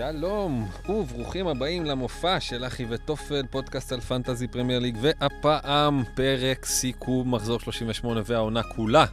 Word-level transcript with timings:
שלום, 0.00 0.68
וברוכים 0.88 1.46
הבאים 1.46 1.84
למופע 1.84 2.40
של 2.40 2.64
אחי 2.66 2.86
וטופל, 2.88 3.42
פודקאסט 3.50 3.92
על 3.92 4.00
Fantasy 4.00 4.48
Premier 4.48 4.78
League, 4.78 4.96
והפעם 5.00 6.02
פרק 6.14 6.66
סיכום 6.66 7.34
מחזור 7.34 7.60
38 7.60 8.20
והעונה 8.24 8.62
כולה. 8.62 9.04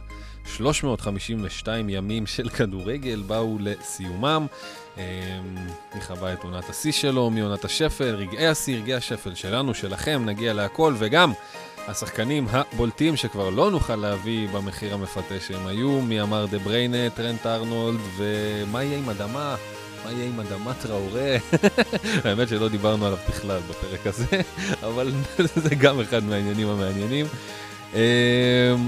352 0.44 1.88
ימים 1.88 2.26
של 2.26 2.48
כדורגל 2.48 3.22
באו 3.26 3.56
לסיומם. 3.60 4.46
מי 4.96 5.02
אמ, 5.02 6.00
חווה 6.00 6.32
את 6.32 6.44
עונת 6.44 6.70
השיא 6.70 6.92
שלו, 6.92 7.30
מעונת 7.30 7.64
השפל, 7.64 8.14
רגעי 8.14 8.46
השיא, 8.46 8.76
רגעי 8.76 8.94
השפל 8.94 9.34
שלנו, 9.34 9.74
שלכם, 9.74 10.22
נגיע 10.26 10.52
להכל, 10.52 10.94
וגם 10.98 11.32
השחקנים 11.88 12.46
הבולטים 12.50 13.16
שכבר 13.16 13.50
לא 13.50 13.70
נוכל 13.70 13.96
להביא 13.96 14.48
במחיר 14.48 14.94
המפתה 14.94 15.40
שהם 15.40 15.66
היו, 15.66 16.00
מי 16.00 16.20
אמר 16.22 16.46
דה 16.46 16.58
בריינה, 16.58 17.10
טרנט 17.10 17.46
ארנולד, 17.46 18.00
ומה 18.16 18.82
יהיה 18.82 18.98
עם 18.98 19.10
אדמה? 19.10 19.56
מה 20.04 20.12
יהיה 20.12 20.26
עם 20.26 20.40
אדמה 20.40 20.74
טראורה? 20.74 21.36
האמת 22.24 22.48
שלא 22.48 22.68
דיברנו 22.68 23.06
עליו 23.06 23.18
בכלל 23.28 23.60
בפרק 23.68 24.06
הזה, 24.06 24.26
אבל 24.88 25.12
זה 25.62 25.74
גם 25.74 26.00
אחד 26.00 26.24
מהעניינים 26.24 26.68
המעניינים. 26.68 27.26
Um, 27.92 27.96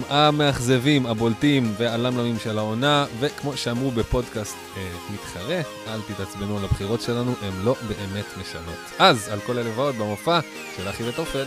המאכזבים, 0.09 1.07
הבולטים 1.07 1.75
והלמלמים 1.77 2.39
של 2.39 2.59
העונה, 2.59 3.07
וכמו 3.21 3.57
שאמרו 3.57 3.91
בפודקאסט 3.91 4.57
uh, 4.75 4.79
מתחרה, 5.13 5.61
אל 5.89 6.01
תתעצבנו 6.09 6.59
על 6.59 6.65
הבחירות 6.65 7.01
שלנו, 7.01 7.35
הן 7.43 7.65
לא 7.65 7.77
באמת 7.89 8.27
משנות. 8.41 8.79
אז, 8.99 9.29
על 9.29 9.41
כל 9.41 9.57
ועוד 9.77 9.95
במופע 9.95 10.41
של 10.77 10.89
אחי 10.89 11.09
וטופל. 11.09 11.47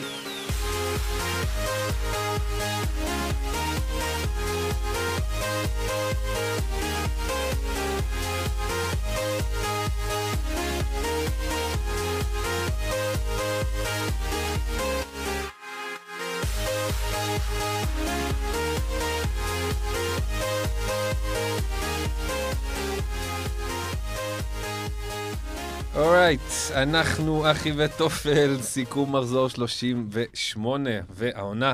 אורייט, 25.96 26.40
right, 26.42 26.74
אנחנו 26.76 27.52
אחי 27.52 27.72
ותופל, 27.78 28.58
סיכום 28.62 29.16
מחזור 29.16 29.50
38, 29.50 30.90
והעונה 31.10 31.74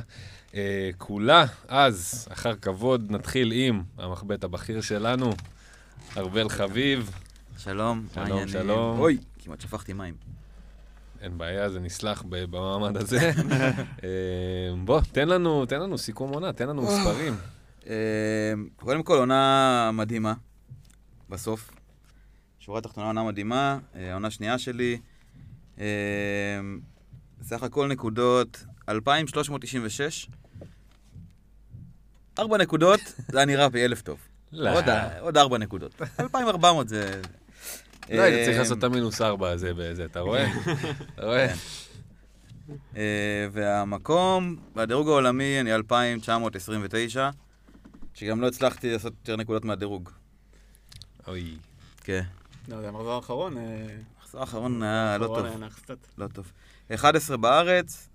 אה, 0.56 0.90
כולה. 0.98 1.46
אז, 1.68 2.28
אחר 2.34 2.56
כבוד, 2.56 3.12
נתחיל 3.12 3.52
עם 3.56 3.84
המחבט 3.98 4.44
הבכיר 4.44 4.82
שלנו, 4.82 5.34
ארבל 6.18 6.50
חביב. 6.50 7.12
שלום, 7.58 8.06
שלום, 8.14 8.48
שלום. 8.48 9.00
אוי, 9.00 9.18
כמעט 9.40 9.62
שפכתי 9.62 9.94
מים. 9.94 10.39
אין 11.22 11.38
בעיה, 11.38 11.70
זה 11.70 11.80
נסלח 11.80 12.24
במעמד 12.30 12.98
הזה. 12.98 13.32
אה, 14.04 14.10
בוא, 14.86 15.02
תן 15.12 15.28
לנו, 15.28 15.66
תן 15.66 15.80
לנו 15.80 15.98
סיכום 15.98 16.34
עונה, 16.34 16.54
תן 16.54 16.70
לנו 16.70 16.82
מספרים. 16.82 17.36
אה, 17.88 18.54
קודם 18.76 19.04
כל, 19.04 19.18
עונה 19.18 19.92
מדהימה, 19.94 20.34
בסוף. 21.30 21.72
שורה 22.60 22.82
תחתונה 22.82 23.08
עונה 23.08 23.24
מדהימה, 23.24 23.80
אה, 23.96 24.12
העונה 24.12 24.30
שנייה 24.30 24.58
שלי. 24.58 25.00
סך 27.42 27.64
הכל 27.64 27.88
נקודות 27.88 28.66
2,396. 28.90 30.28
ארבע 32.40 32.58
נקודות, 32.58 33.00
זה 33.28 33.38
היה 33.38 33.46
נראה 33.46 33.70
פי 33.70 33.86
אלף 33.86 34.02
טוב. 34.02 34.20
לא. 34.52 34.70
עוד 35.20 35.38
ארבע 35.38 35.58
נקודות. 35.58 36.02
2,400 36.20 36.90
זה... 36.90 37.22
לא, 38.12 38.22
היית 38.22 38.46
צריך 38.46 38.58
לעשות 38.60 38.78
את 38.78 38.84
המינוס 38.84 39.22
ארבע 39.22 39.50
הזה 39.50 39.74
באיזה, 39.74 40.06
אתה 40.06 40.20
רואה? 40.20 40.48
אתה 41.16 41.26
רואה? 41.26 41.48
כן. 41.48 43.00
והמקום, 43.52 44.56
בדירוג 44.76 45.08
העולמי 45.08 45.62
אני 45.62 45.76
2,929, 45.76 47.30
שגם 48.14 48.42
לא 48.42 48.48
הצלחתי 48.48 48.92
לעשות 48.92 49.14
יותר 49.20 49.36
נקודות 49.36 49.66
מהדירוג. 49.66 50.10
אוי. 51.28 51.58
כן. 52.04 52.24
לא, 52.68 52.82
זה 52.82 52.88
המחזור 52.90 53.14
האחרון. 53.14 53.58
המחזור 54.18 54.42
האחרון 54.42 54.84
היה 54.84 55.18
לא 55.18 55.28
טוב. 55.28 55.38
האחרון 55.38 55.64
היה 55.64 55.72
קצת. 55.72 55.98
לא 56.18 56.28
טוב. 56.28 56.52
11 56.96 57.38
בארץ, 57.38 58.10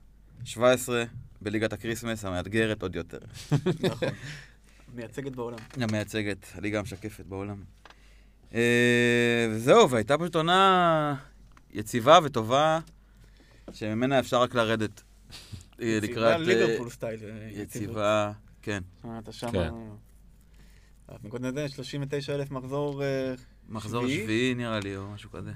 17 0.45 1.05
בליגת 1.43 1.73
הקריסמס, 1.73 2.25
המאתגרת 2.25 2.83
עוד 2.83 2.97
יותר. 2.97 3.19
נכון. 3.81 4.09
מייצגת 4.95 5.33
בעולם. 5.33 5.59
המייצגת, 5.77 6.47
הליגה 6.55 6.79
המשקפת 6.79 7.27
בעולם. 7.27 7.63
וזהו, 9.51 9.91
והייתה 9.91 10.19
פשוט 10.19 10.37
עונה 10.37 11.15
יציבה 11.71 12.19
וטובה, 12.25 12.81
שממנה 13.73 14.19
אפשר 14.19 14.43
רק 14.43 14.55
לרדת. 14.55 15.03
לקראת... 15.79 16.01
יציבה 16.05 16.39
ליברפול 16.39 16.91
סטייל. 16.91 17.21
יציבה, 17.51 18.33
כן. 18.63 18.83
אתה 19.19 19.33
שמה... 19.33 19.71
נקודה 21.25 21.51
נדע, 21.51 21.69
39 21.69 22.35
אלף 22.35 22.51
מחזור 22.51 23.03
מחזור 23.69 24.09
שביעי 24.09 24.55
נראה 24.55 24.81
לי, 24.81 24.97
או 24.97 25.11
משהו 25.11 25.31
כזה. 25.31 25.53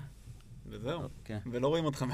וזהו, 0.66 1.00
כן. 1.24 1.38
ולא 1.50 1.68
רואים 1.68 1.84
אותך. 1.84 2.04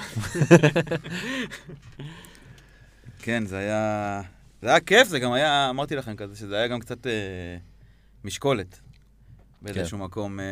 כן, 3.23 3.47
זה 3.47 3.59
היה... 3.59 4.23
זה 4.63 4.69
היה 4.69 4.81
כיף, 4.81 5.09
זה 5.09 5.19
גם 5.19 5.33
היה, 5.33 5.71
אמרתי 5.71 5.97
לכם 5.97 6.17
כזה, 6.17 6.37
שזה 6.37 6.57
היה 6.57 6.69
גם 6.69 6.81
קצת 6.81 7.07
אה, 7.07 7.57
משקולת 8.25 8.81
באיזשהו 9.65 9.99
כן. 9.99 10.05
מקום. 10.05 10.41
אה, 10.41 10.45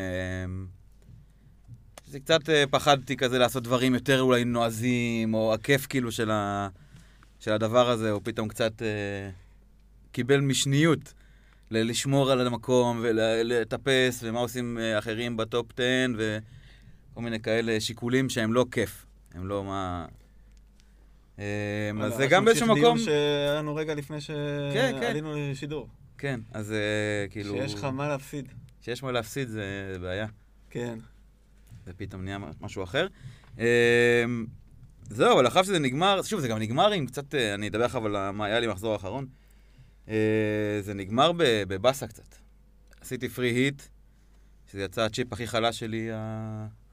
זה 2.07 2.21
קצת 2.21 2.49
אה, 2.49 2.65
פחדתי 2.71 3.17
כזה 3.17 3.39
לעשות 3.39 3.63
דברים 3.63 3.95
יותר 3.95 4.21
אולי 4.21 4.45
נועזים, 4.45 5.35
או 5.35 5.55
הכיף 5.55 5.87
כאילו 5.87 6.13
של, 6.13 6.31
ה, 6.31 6.69
של 7.41 7.53
הדבר 7.53 7.91
הזה, 7.91 8.11
או 8.11 8.25
פתאום 8.25 8.49
קצת 8.49 8.83
אה, 8.83 9.31
קיבל 10.13 10.41
משניות. 10.41 11.13
לשמור 11.75 12.31
על 12.31 12.47
המקום 12.47 13.01
ולטפס, 13.03 14.21
ומה 14.23 14.41
עושים 14.41 14.79
אחרים 14.99 15.37
בטופ 15.37 15.67
10, 15.73 15.85
וכל 16.17 17.21
מיני 17.21 17.41
כאלה 17.41 17.81
שיקולים 17.81 18.29
שהם 18.29 18.53
לא 18.53 18.67
כיף. 18.71 19.07
הם 19.35 19.47
לא 19.47 19.65
מה... 19.65 20.07
אז 22.03 22.17
זה 22.17 22.27
גם 22.27 22.45
באיזשהו 22.45 22.77
מקום... 22.77 22.99
שהיה 22.99 23.55
לנו 23.55 23.75
רגע 23.75 23.95
לפני 23.95 24.21
כן, 24.21 24.93
כן. 24.93 25.01
שעלינו 25.01 25.35
לשידור. 25.37 25.89
כן, 26.19 26.41
אז 26.53 26.75
כאילו... 27.31 27.55
שיש 27.55 27.75
לך 27.75 27.85
מה 27.85 28.09
להפסיד. 28.09 28.53
שיש 28.83 29.03
מה 29.03 29.13
להפסיד 29.13 29.49
זה 29.49 29.97
בעיה. 30.01 30.27
כן. 30.71 30.99
זה 31.87 31.93
פתאום 31.97 32.25
נהיה 32.25 32.39
משהו 32.61 32.85
אחר. 32.85 33.07
זהו, 35.11 35.35
אבל 35.35 35.47
אחר 35.47 35.63
שזה 35.63 35.79
נגמר, 35.79 36.23
שוב, 36.23 36.41
זה 36.41 36.49
גם 36.49 36.59
נגמר 36.59 36.93
עם 36.93 37.07
קצת, 37.07 37.35
אני 37.35 37.69
אדבר 37.69 37.85
לך 37.85 37.95
על 37.95 38.31
מה 38.31 38.45
היה 38.45 38.61
לי 38.61 38.67
מחזור 38.67 38.93
האחרון. 38.93 39.27
אה, 40.09 40.79
זה 40.81 40.95
נגמר 40.95 41.33
בבאסה 41.39 42.07
קצת. 42.07 42.35
עשיתי 43.01 43.29
פרי 43.29 43.49
היט, 43.49 43.83
שזה 44.71 44.83
יצא 44.83 45.03
הצ'יפ 45.03 45.33
הכי 45.33 45.47
חלש 45.47 45.79
שלי 45.79 46.09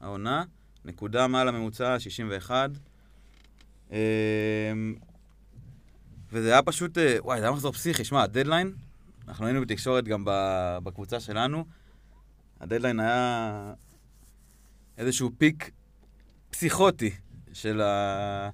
העונה, 0.00 0.44
נקודה 0.84 1.26
מעל 1.26 1.48
הממוצע, 1.48 2.00
61. 2.00 2.70
אה, 3.92 3.98
וזה 6.32 6.52
היה 6.52 6.62
פשוט, 6.62 6.98
אה, 6.98 7.16
וואי, 7.20 7.40
זה 7.40 7.46
היה 7.46 7.52
מחזור 7.52 7.72
פסיכי. 7.72 8.04
שמע, 8.04 8.22
הדדליין, 8.22 8.72
אנחנו 9.28 9.46
היינו 9.46 9.60
בתקשורת 9.60 10.04
גם 10.04 10.24
בקבוצה 10.82 11.20
שלנו, 11.20 11.64
הדדליין 12.60 13.00
היה 13.00 13.72
איזשהו 14.98 15.30
peak 15.38 15.70
פסיכוטי 16.50 17.10
של 17.52 17.80
ה... 17.80 18.50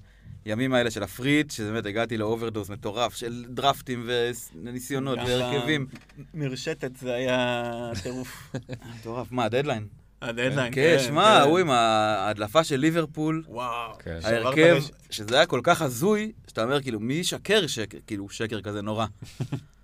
הימים 0.47 0.75
האלה 0.75 0.91
של 0.91 1.03
ה 1.03 1.08
free 1.08 1.29
hit, 1.29 1.51
שבאמת 1.51 1.87
הגעתי 1.87 2.17
ל 2.17 2.23
overdose 2.23 2.71
מטורף 2.71 3.15
של 3.15 3.45
דרפטים 3.49 4.09
וניסיונות 4.55 5.19
והרכבים. 5.19 5.87
מרשתת 6.35 6.97
זה 6.97 7.15
היה 7.15 7.73
טירוף. 8.03 8.53
מטורף. 9.01 9.33
מה, 9.33 9.45
הדדליין? 9.45 9.87
הדדליין, 10.23 10.73
כן. 10.73 10.97
כן, 10.99 11.05
שמע, 11.07 11.43
הוא 11.43 11.59
עם 11.59 11.71
ההדלפה 11.71 12.65
של 12.65 12.77
ליברפול. 12.77 13.45
וואו. 13.49 13.99
כן. 13.99 14.19
ההרכב, 14.23 14.77
שזה 15.11 15.37
היה 15.37 15.47
כל 15.47 15.61
כך 15.63 15.83
הזוי, 15.83 16.33
שאתה 16.47 16.65
אומר, 16.65 16.83
כאילו, 16.83 17.01
מי 17.01 17.15
ישקר 17.15 17.67
שקר, 17.67 17.99
כאילו, 18.07 18.29
שקר 18.29 18.61
כזה 18.61 18.83
נורא. 18.83 19.07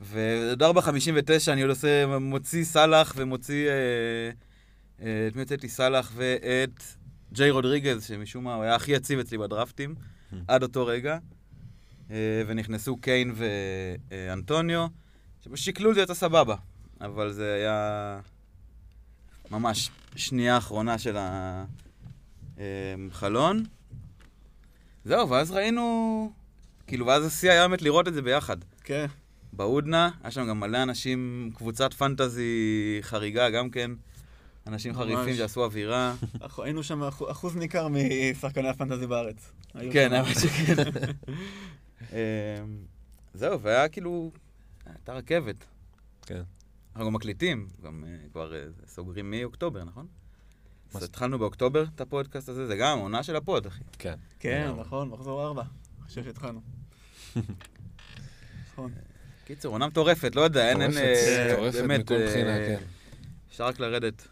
ודור 0.00 0.72
ב-59 0.72 1.52
אני 1.52 1.62
עוד 1.62 1.70
עושה, 1.70 2.18
מוציא 2.18 2.64
סאלח 2.64 3.14
ומוציא... 3.16 3.68
אה, 3.68 3.74
אה, 5.02 5.26
את 5.28 5.36
מי 5.36 5.42
הוצאתי? 5.42 5.68
סאלח 5.68 6.12
ואת... 6.14 6.82
ג'יי 7.32 7.50
רודריגז, 7.50 8.04
שמשום 8.04 8.44
מה 8.44 8.54
הוא 8.54 8.62
היה 8.64 8.74
הכי 8.74 8.92
יציב 8.92 9.18
אצלי 9.18 9.38
בדרפטים, 9.38 9.94
עד 10.48 10.62
אותו 10.62 10.86
רגע. 10.86 11.18
אה, 12.10 12.42
ונכנסו 12.46 12.96
קיין 12.96 13.34
ואנטוניו, 13.34 14.86
שבשקלול 15.44 15.94
זה 15.94 16.00
יצא 16.00 16.14
סבבה, 16.14 16.56
אבל 17.00 17.32
זה 17.32 17.54
היה 17.54 18.20
ממש 19.50 19.90
שנייה 20.16 20.58
אחרונה 20.58 20.98
של 20.98 21.16
החלון. 22.58 23.64
זהו, 25.04 25.30
ואז 25.30 25.50
ראינו, 25.50 26.32
כאילו, 26.86 27.06
ואז 27.06 27.24
השיא 27.26 27.50
היה 27.50 27.68
באמת 27.68 27.82
לראות 27.82 28.08
את 28.08 28.14
זה 28.14 28.22
ביחד. 28.22 28.56
כן. 28.84 29.06
בהודנה, 29.56 30.10
היה 30.22 30.30
שם 30.30 30.46
גם 30.48 30.60
מלא 30.60 30.82
אנשים, 30.82 31.50
קבוצת 31.54 31.94
פנטזי 31.94 32.52
חריגה 33.02 33.50
גם 33.50 33.70
כן. 33.70 33.90
אנשים 34.66 34.92
ממש. 34.92 35.00
חריפים 35.02 35.36
שעשו 35.36 35.64
אווירה. 35.64 36.14
היינו 36.58 36.82
שם 36.82 37.02
אחו- 37.02 37.30
אחוז 37.30 37.56
ניכר 37.56 37.88
משחקני 37.88 38.68
הפנטזי 38.68 39.06
בארץ. 39.06 39.52
כן. 39.92 40.12
האמת 40.12 40.36
שכן. 40.40 40.74
אמ, 42.12 42.16
זהו, 43.34 43.60
והיה 43.60 43.88
כאילו, 43.88 44.30
הייתה 44.86 45.12
רכבת. 45.14 45.56
כן. 46.26 46.42
אנחנו 46.92 47.06
גם 47.06 47.12
מקליטים, 47.14 47.68
גם 47.84 48.04
אה, 48.06 48.16
כבר 48.32 48.54
אה, 48.54 48.60
סוגרים 48.86 49.30
מאוקטובר, 49.30 49.84
נכון? 49.84 50.06
אז? 50.94 51.02
התחלנו 51.02 51.38
באוקטובר 51.38 51.84
את 51.94 52.00
הפודקאסט 52.00 52.48
הזה, 52.48 52.66
זה 52.66 52.76
גם 52.76 52.98
עונה 52.98 53.22
של 53.22 53.36
הפוד, 53.36 53.66
אחי. 53.66 53.82
כן. 53.98 54.14
כן. 54.38 54.70
נכון, 54.80 55.08
מחזור 55.08 55.44
ארבע. 55.46 55.62
אחרי 56.06 56.24
שהתחלנו. 56.24 56.60
נכון. 58.72 58.92
קיצור, 59.44 59.72
עונה 59.72 59.86
מטורפת, 59.86 60.36
לא 60.36 60.40
יודע, 60.40 60.68
אין, 60.68 60.82
אין, 60.82 60.90
מטורפת, 60.90 61.28
אה, 61.28 61.52
מטורפת 61.54 61.80
באמת, 61.80 62.00
מכל 62.00 62.14
אה, 62.14 62.26
בחינה, 62.26 62.56
כן. 62.56 62.78
אפשר 63.50 63.64
רק 63.64 63.80
לרדת. 63.80 64.28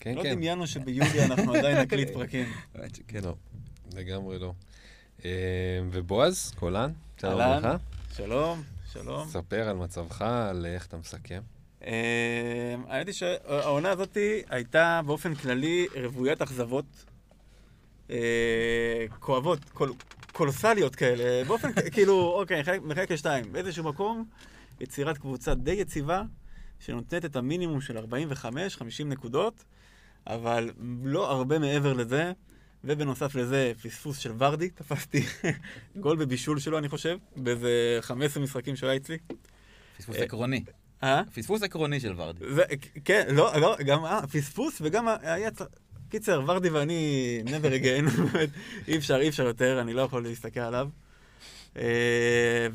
כן, 0.00 0.14
לא 0.14 0.22
כן. 0.22 0.34
דמיינו 0.34 0.66
שביולי 0.66 1.24
אנחנו 1.24 1.54
עדיין 1.54 1.78
נקליט 1.78 2.10
פרקים. 2.10 2.52
שכן. 2.96 3.20
לא, 3.24 3.34
לגמרי 3.94 4.38
לא. 4.38 4.52
אה, 5.24 5.30
ובועז, 5.90 6.52
קולן, 6.58 6.92
שלום. 7.20 7.40
לך. 7.40 7.68
שלום, 8.16 8.62
שלום. 8.92 9.28
ספר 9.28 9.68
על 9.68 9.76
מצבך, 9.76 10.22
על 10.22 10.66
איך 10.66 10.86
אתה 10.86 10.96
מסכם. 10.96 11.40
אה, 11.86 12.74
האמת 12.88 13.06
היא 13.06 13.14
שהעונה 13.14 13.90
הזאת 13.90 14.16
הייתה 14.48 15.00
באופן 15.06 15.34
כללי 15.34 15.86
רוויית 16.02 16.42
אכזבות 16.42 17.04
אה, 18.10 19.04
כואבות, 19.18 19.58
קולוסליות 20.32 20.96
כאלה, 20.96 21.44
באופן 21.44 21.68
כאילו, 21.92 22.32
אוקיי, 22.40 22.62
מחלק- 22.82 23.10
לשתיים. 23.12 23.52
באיזשהו 23.52 23.84
מקום, 23.84 24.24
יצירת 24.80 25.18
קבוצה 25.18 25.54
די 25.54 25.70
יציבה, 25.72 26.22
שנותנת 26.80 27.24
את 27.24 27.36
המינימום 27.36 27.80
של 27.80 27.98
45-50 27.98 28.04
נקודות, 29.04 29.64
אבל 30.26 30.70
לא 31.02 31.30
הרבה 31.30 31.58
מעבר 31.58 31.92
לזה. 31.92 32.32
ובנוסף 32.84 33.34
לזה, 33.34 33.72
פספוס 33.82 34.18
של 34.18 34.32
ורדי, 34.38 34.70
תפסתי 34.70 35.22
גול 36.00 36.16
בבישול 36.16 36.58
שלו, 36.58 36.78
אני 36.78 36.88
חושב, 36.88 37.16
באיזה 37.36 37.68
15 38.00 38.42
משחקים 38.42 38.76
שהוא 38.76 38.88
היה 38.90 38.96
אצלי. 38.96 39.18
פספוס 39.98 40.16
עקרוני. 40.16 40.64
אה? 41.02 41.22
פספוס 41.34 41.62
עקרוני 41.62 42.00
של 42.00 42.12
ורדי. 42.16 42.44
כן, 43.04 43.26
לא, 43.34 43.60
לא, 43.60 43.76
גם 43.86 44.04
אה, 44.04 44.26
פספוס 44.26 44.78
וגם 44.84 45.08
היה 45.22 45.50
צריך... 45.50 45.68
קיצר, 46.12 46.42
ורדי 46.46 46.68
ואני 46.68 47.42
never 47.44 47.82
again, 47.82 48.20
אי 48.88 48.96
אפשר, 48.96 49.16
אי 49.16 49.28
אפשר 49.28 49.42
יותר, 49.42 49.80
אני 49.80 49.92
לא 49.92 50.02
יכול 50.02 50.22
להסתכל 50.22 50.60
עליו. 50.60 50.88
אה, 51.76 52.66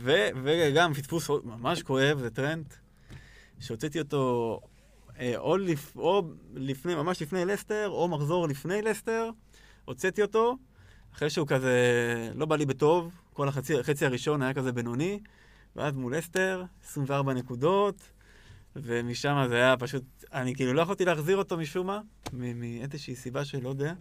וגם 0.43 0.93
פספוס 0.93 1.29
ממש 1.43 1.83
כואב, 1.83 2.19
זה 2.19 2.29
טרנט, 2.29 2.73
שהוצאתי 3.59 3.99
אותו 3.99 4.59
אה, 5.19 5.33
או, 5.37 5.57
לפ, 5.57 5.97
או 5.97 6.23
לפני, 6.53 6.95
ממש 6.95 7.21
לפני 7.21 7.45
לסטר, 7.45 7.89
או 7.89 8.07
מחזור 8.07 8.47
לפני 8.47 8.81
לסטר, 8.81 9.29
הוצאתי 9.85 10.21
אותו, 10.21 10.57
אחרי 11.13 11.29
שהוא 11.29 11.47
כזה, 11.47 11.75
לא 12.35 12.45
בא 12.45 12.55
לי 12.55 12.65
בטוב, 12.65 13.11
כל 13.33 13.47
החצי 13.47 14.05
הראשון 14.05 14.41
היה 14.41 14.53
כזה 14.53 14.71
בינוני, 14.71 15.19
ואז 15.75 15.95
מול 15.95 16.17
לסטר, 16.17 16.63
24 16.85 17.33
נקודות, 17.33 17.95
ומשם 18.83 19.45
זה 19.49 19.55
היה 19.55 19.77
פשוט, 19.77 20.03
אני 20.33 20.55
כאילו 20.55 20.73
לא 20.73 20.81
יכולתי 20.81 21.05
להחזיר 21.05 21.37
אותו 21.37 21.57
משום 21.57 21.87
מה, 21.87 21.99
מאיזושהי 22.33 23.15
סיבה 23.15 23.45
שלא 23.45 23.69
יודע, 23.69 23.93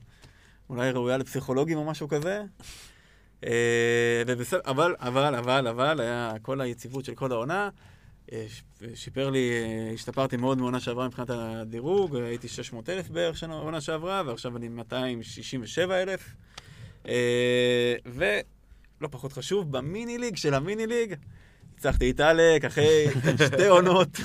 אולי 0.70 0.90
ראויה 0.90 1.16
לפסיכולוגים 1.16 1.78
או 1.78 1.84
משהו 1.84 2.08
כזה. 2.08 2.42
אה, 3.44 4.22
ובסדר, 4.26 4.60
אבל, 4.66 4.94
אבל, 4.98 5.34
אבל, 5.34 5.68
אבל, 5.68 6.00
היה 6.00 6.32
כל 6.42 6.60
היציבות 6.60 7.04
של 7.04 7.14
כל 7.14 7.32
העונה. 7.32 7.68
אה, 8.32 8.46
שיפר 8.94 9.30
לי, 9.30 9.50
אה, 9.52 9.90
השתפרתי 9.94 10.36
מאוד 10.36 10.58
מעונה 10.58 10.80
שעברה 10.80 11.06
מבחינת 11.06 11.30
הדירוג, 11.30 12.16
הייתי 12.16 12.48
600 12.48 12.88
אלף 12.88 13.08
בערך 13.08 13.38
שנה- 13.38 13.54
עונה 13.54 13.80
שעברה, 13.80 14.22
ועכשיו 14.26 14.56
אני 14.56 14.68
267 14.68 16.02
אלף. 16.02 16.34
ולא 18.06 19.08
פחות 19.10 19.32
חשוב, 19.32 19.72
במיני 19.72 20.18
ליג 20.18 20.36
של 20.36 20.54
המיני 20.54 20.86
ליג, 20.86 21.14
ניצחתי 21.76 22.10
את 22.10 22.20
עלק 22.20 22.64
אחרי 22.64 23.06
שתי 23.46 23.66
עונות 23.66 24.20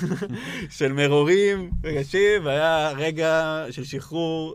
של 0.70 0.92
מרורים 0.92 1.70
רגשים, 1.84 2.44
והיה 2.44 2.92
רגע 2.96 3.64
של 3.70 3.84
שחרור, 3.84 4.54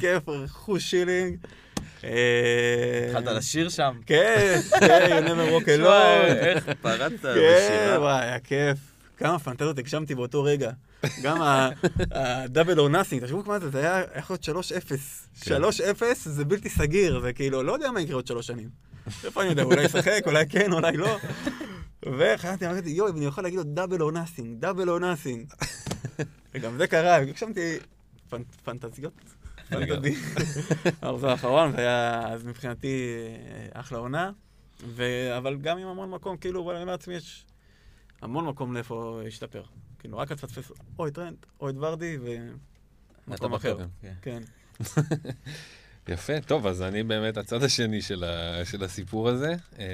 כיף, 0.00 0.22
חוש 0.48 0.90
שילינג. 0.90 1.36
אה, 2.04 2.10
התחלת 3.08 3.36
לשיר 3.36 3.68
שם. 3.68 3.94
כן, 4.06 4.60
כן, 4.80 5.24
you 5.24 5.28
never 5.28 5.52
walk 5.52 5.66
alone. 5.66 6.26
איך 6.26 6.64
פרצת 6.80 7.22
כן, 7.22 7.28
בשירה. 7.28 7.96
וואי, 8.00 8.22
היה 8.22 8.38
כיף. 8.38 8.78
כמה 9.16 9.38
פנטזיות 9.38 9.78
הגשמתי 9.78 10.14
באותו 10.14 10.42
רגע. 10.42 10.70
גם 11.22 11.42
ה-double 11.42 12.76
or 12.76 12.92
nothing, 12.92 13.20
תחשבו 13.20 13.44
כמה 13.44 13.58
זה, 13.58 13.70
זה 13.70 13.80
היה 13.80 14.02
יכול 14.18 14.36
להיות 14.46 14.64
3-0. 14.66 14.70
כן. 15.40 15.62
3-0 15.64 16.02
זה 16.14 16.44
בלתי 16.44 16.68
סגיר, 16.68 17.20
זה 17.20 17.32
כאילו, 17.32 17.62
לא 17.62 17.72
יודע 17.72 17.90
מה 17.90 18.00
יקרה 18.00 18.14
עוד 18.14 18.26
שלוש 18.26 18.46
שנים. 18.46 18.68
איפה 19.24 19.42
אני 19.42 19.50
יודע, 19.50 19.62
אולי 19.62 19.84
ישחק, 19.84 20.22
אולי 20.26 20.48
כן, 20.48 20.72
אולי 20.72 20.96
לא. 20.96 21.16
וחייבתי, 22.02 22.66
אמרתי, 22.66 22.90
יואי, 22.90 23.12
אני 23.12 23.24
יכול 23.24 23.44
להגיד 23.44 23.58
לו 23.58 23.64
double 23.84 23.98
or 24.00 24.14
nothing, 24.16 24.64
double 24.64 24.86
or 24.86 25.02
nothing. 25.02 25.66
וגם 26.54 26.76
זה 26.78 26.86
קרה, 26.86 27.16
הגשמתי 27.16 27.76
פנ- 28.30 28.62
פנטזיות. 28.64 29.12
פנטזי. 29.68 30.14
המחזור 31.02 31.30
האחרון, 31.30 31.70
זה 31.72 31.78
היה 31.78 32.28
אז 32.32 32.44
מבחינתי 32.44 33.14
אה, 33.74 33.80
אחלה 33.80 33.98
עונה. 33.98 34.30
אבל 35.36 35.56
גם 35.60 35.78
עם 35.78 35.88
המון 35.88 36.10
מקום, 36.10 36.36
כאילו, 36.36 36.70
אני 36.70 36.80
אומר 36.82 36.92
לעצמי, 36.92 37.14
יש 37.14 37.46
המון 38.22 38.46
מקום 38.46 38.74
לאיפה 38.74 39.20
להשתפר. 39.24 39.62
כאילו, 39.98 40.18
רק 40.18 40.32
תפספס 40.32 40.72
או 40.98 41.06
את 41.06 41.14
טרנט, 41.14 41.46
או 41.60 41.68
את 41.70 41.74
ורדי, 41.78 42.18
ומקום 43.26 43.54
אחר. 43.54 43.74
בטופ, 43.76 43.86
כן. 44.22 44.42
יפה, 46.08 46.40
טוב, 46.40 46.66
אז 46.66 46.82
אני 46.82 47.02
באמת 47.02 47.36
הצד 47.36 47.62
השני 47.62 48.02
של, 48.02 48.24
ה, 48.24 48.64
של 48.64 48.84
הסיפור 48.84 49.28
הזה. 49.28 49.54
אה, 49.78 49.86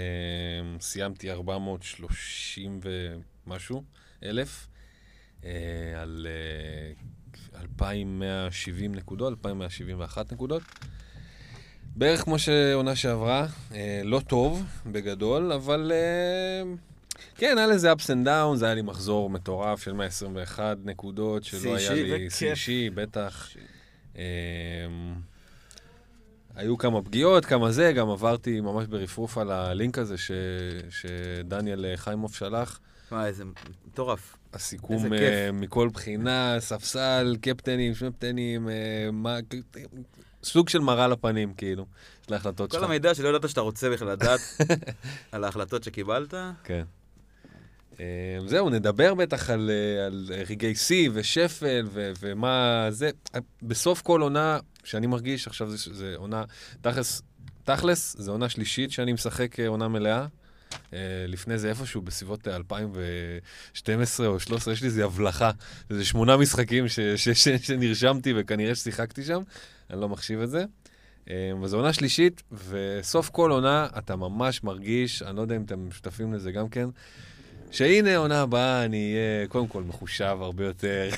סיימתי 0.81 1.31
430 1.31 2.81
ומשהו 3.47 3.83
אלף 4.23 4.69
אה, 5.45 5.51
על 5.97 6.27
אה, 6.31 7.61
2,170 7.61 8.95
נקודות, 8.95 9.33
2,171 9.33 10.33
נקודות. 10.33 10.63
בערך 11.97 12.21
כמו 12.21 12.39
שעונה 12.39 12.97
שעברה, 12.97 13.47
אה, 13.75 14.01
לא 14.05 14.21
טוב 14.21 14.65
בגדול, 14.87 15.53
אבל 15.53 15.93
אה, 15.95 16.75
כן, 17.35 17.59
היה 17.59 17.67
לזה 17.67 17.93
ups 17.93 18.07
and 18.07 18.27
downs, 18.27 18.65
היה 18.65 18.75
לי 18.75 18.83
מחזור 18.83 19.31
מטורף 19.31 19.83
של 19.83 19.93
121 19.93 20.77
נקודות, 20.85 21.45
שלא 21.45 21.77
היה 21.77 21.93
אישי, 21.93 22.05
לי 22.05 22.31
שיא. 22.31 22.51
אישי, 22.51 22.91
בטח. 22.91 23.49
אמ, 24.17 24.21
היו 26.57 26.79
כמה 26.79 27.03
פגיעות, 27.03 27.45
כמה 27.45 27.73
זה, 27.73 27.93
גם 27.93 28.09
עברתי 28.09 28.61
ממש 28.61 28.87
ברפרוף 28.87 29.39
על 29.39 29.51
הלינק 29.51 29.99
הזה 29.99 30.19
ש, 30.19 30.31
שדניאל 30.91 31.97
חיימוב 31.97 32.35
שלח. 32.35 32.81
וואי, 33.13 33.27
איזה 33.27 33.45
מטורף. 33.87 34.37
הסיכום 34.53 35.13
איזה 35.13 35.49
uh. 35.51 35.53
מכל 35.53 35.89
בחינה, 35.89 36.57
ספסל, 36.59 37.37
קפטנים, 37.41 37.95
שמפטנים, 37.95 38.69
uh, 38.69 38.71
מה, 39.13 39.39
סוג 40.43 40.69
של 40.69 40.79
מראה 40.79 41.09
לפנים, 41.09 41.55
כאילו, 41.55 41.87
של 42.27 42.35
ההחלטות 42.35 42.71
כל 42.71 42.77
שלך. 42.77 42.87
המידע 42.89 43.15
שלא 43.15 43.29
ידעת 43.29 43.51
שאתה 43.51 43.61
רוצה 43.61 43.91
בכלל 43.91 44.09
לדעת 44.09 44.41
על 45.33 45.45
ההחלטות 45.45 45.85
שקיבלת. 45.85 46.35
כן. 46.65 46.85
אה, 48.01 48.39
זהו, 48.47 48.71
נדבר 48.71 49.15
בטח 49.15 49.51
על, 49.51 49.71
על 50.07 50.31
רגעי 50.51 50.75
שיא 50.75 51.11
ושפל 51.13 51.87
ו- 51.91 52.13
ומה 52.21 52.87
זה. 52.91 53.11
בסוף 53.63 54.03
כל 54.03 54.21
עונה 54.21 54.59
שאני 54.85 55.07
מרגיש, 55.07 55.47
עכשיו 55.47 55.71
זה, 55.71 55.95
זה 55.95 56.15
עונה, 56.17 56.45
תכלס, 56.81 57.23
תכלס, 57.65 58.17
זה 58.19 58.31
עונה 58.31 58.49
שלישית 58.49 58.91
שאני 58.93 59.13
משחק 59.13 59.61
אה, 59.61 59.69
עונה 59.69 59.89
מלאה. 59.89 60.27
אה, 60.93 60.99
לפני 61.29 61.59
זה 61.59 61.69
איפשהו 61.69 62.03
בסביבות 62.03 62.49
אה, 62.49 62.57
2012 62.57 64.27
או 64.27 64.35
2013, 64.35 64.75
יש 64.75 64.81
לי 64.83 64.87
איזו 64.87 65.05
הבלחה. 65.05 65.51
איזה 65.91 66.05
שמונה 66.05 66.37
משחקים 66.37 66.89
ש- 66.89 67.01
ש- 67.01 67.29
ש- 67.29 67.67
שנרשמתי 67.67 68.33
וכנראה 68.37 68.75
ששיחקתי 68.75 69.25
שם, 69.25 69.43
אני 69.91 70.01
לא 70.01 70.09
מחשיב 70.09 70.41
את 70.41 70.51
זה. 70.51 70.65
אה, 71.31 71.53
וזו 71.63 71.77
עונה 71.77 71.93
שלישית, 71.93 72.43
וסוף 72.69 73.31
כל 73.31 73.51
עונה 73.51 73.89
אתה 73.99 74.17
ממש 74.17 74.65
מרגיש, 74.65 75.23
אני 75.23 75.37
לא 75.37 75.43
יודע 75.43 75.57
אם 75.57 75.63
אתם 75.63 75.89
שותפים 75.91 76.35
לזה 76.35 76.53
גם 76.53 76.69
כן, 76.69 76.89
שהנה 77.75 78.17
עונה 78.17 78.41
הבאה 78.41 78.85
אני 78.85 79.15
אהיה 79.15 79.47
קודם 79.49 79.67
כל 79.67 79.83
מחושב 79.83 80.37
הרבה 80.41 80.65
יותר, 80.65 81.09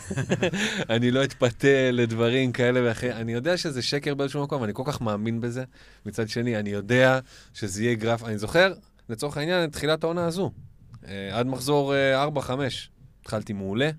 אני 0.95 1.11
לא 1.11 1.25
אתפתה 1.25 1.91
לדברים 1.93 2.53
כאלה 2.53 2.81
ואחרים, 2.85 3.13
אני 3.13 3.33
יודע 3.33 3.57
שזה 3.57 3.83
שקר 3.83 4.15
באיזשהו 4.15 4.43
מקום, 4.43 4.65
אני 4.65 4.73
כל 4.75 4.83
כך 4.87 5.01
מאמין 5.01 5.41
בזה. 5.41 5.65
מצד 6.07 6.29
שני, 6.29 6.57
אני 6.57 6.71
יודע 6.71 7.19
שזה 7.55 7.83
יהיה 7.83 7.95
גרף, 7.95 8.25
אני 8.25 8.39
זוכר, 8.39 8.75
לצורך 9.09 9.37
העניין, 9.37 9.65
את 9.65 9.73
תחילת 9.73 10.05
העונה 10.05 10.27
הזו, 10.27 10.51
אה, 11.09 11.39
עד 11.39 11.47
מחזור 11.47 11.95
אה, 11.95 12.25
4-5, 12.25 12.51
התחלתי 13.21 13.53
מעולה. 13.53 13.91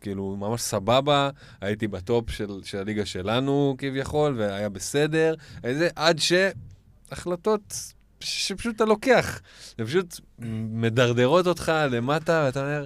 כאילו, 0.00 0.36
ממש 0.36 0.60
סבבה, 0.60 1.30
הייתי 1.60 1.88
בטופ 1.88 2.30
של, 2.30 2.60
של 2.64 2.78
הליגה 2.78 3.06
שלנו 3.06 3.74
כביכול, 3.78 4.34
והיה 4.38 4.68
בסדר, 4.68 5.34
איזה, 5.64 5.88
עד 5.96 6.18
שהחלטות 6.18 7.92
שפשוט 8.24 8.76
אתה 8.76 8.84
לוקח, 8.84 9.40
זה 9.78 9.84
פשוט 9.84 10.20
מדרדרות 10.70 11.46
אותך 11.46 11.72
למטה, 11.90 12.42
ואתה 12.46 12.60
אומר, 12.60 12.84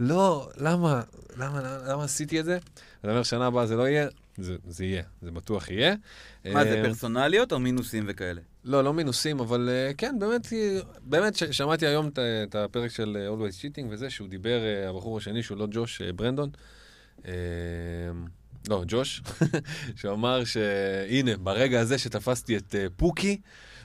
לא, 0.00 0.50
למה, 0.56 1.02
למה, 1.36 1.60
למה, 1.60 1.78
למה 1.92 2.04
עשיתי 2.04 2.40
את 2.40 2.44
זה? 2.44 2.58
אתה 3.00 3.10
אומר, 3.10 3.22
שנה 3.22 3.46
הבאה 3.46 3.66
זה 3.66 3.76
לא 3.76 3.88
יהיה, 3.88 4.08
זה, 4.38 4.56
זה 4.68 4.84
יהיה, 4.84 5.02
זה 5.22 5.30
בטוח 5.30 5.70
יהיה. 5.70 5.94
מה 6.52 6.64
זה, 6.64 6.74
אה, 6.78 6.84
פרסונליות 6.84 7.52
או 7.52 7.58
מינוסים 7.58 8.04
וכאלה? 8.08 8.40
לא, 8.64 8.84
לא 8.84 8.94
מינוסים, 8.94 9.40
אבל 9.40 9.68
אה, 9.72 9.90
כן, 9.98 10.16
באמת, 10.18 10.46
כי- 10.46 10.78
באמת, 11.02 11.36
ש- 11.36 11.44
שמעתי 11.44 11.86
היום 11.86 12.08
את, 12.08 12.54
הפרק 12.54 12.90
של 12.90 13.16
אה, 13.20 13.28
Always 13.28 13.52
Cheating 13.52 13.86
וזה, 13.90 14.10
שהוא 14.10 14.28
דיבר, 14.28 14.58
אה, 14.62 14.88
הבחור 14.88 15.18
השני, 15.18 15.42
שהוא 15.42 15.58
לא 15.58 15.66
ג'וש, 15.70 16.00
אה, 16.02 16.12
ברנדון, 16.12 16.50
אה, 17.26 17.32
לא, 18.68 18.84
ג'וש, 18.86 19.22
שהוא 19.96 20.12
אמר 20.14 20.44
שהנה, 20.44 21.36
ברגע 21.36 21.80
הזה 21.80 21.98
שתפסתי 21.98 22.56
את 22.56 22.74
אה, 22.74 22.86
פוקי, 22.96 23.40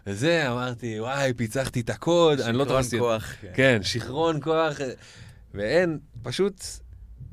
וזה, 0.07 0.51
אמרתי, 0.51 0.99
וואי, 0.99 1.33
פיצחתי 1.33 1.79
את 1.81 1.89
הקוד, 1.89 2.39
אני 2.39 2.57
לא 2.57 2.63
שיכרון 2.63 2.81
תפסתי 2.81 2.95
את... 2.95 3.01
כוח. 3.01 3.33
כן, 3.53 3.79
שיכרון 3.83 4.41
כוח, 4.41 4.77
ואין, 5.53 5.99
פשוט, 6.23 6.63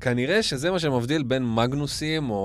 כנראה 0.01 0.43
שזה 0.43 0.71
מה 0.71 0.79
שמבדיל 0.79 1.23
בין 1.23 1.55
מגנוסים 1.55 2.29
או, 2.29 2.35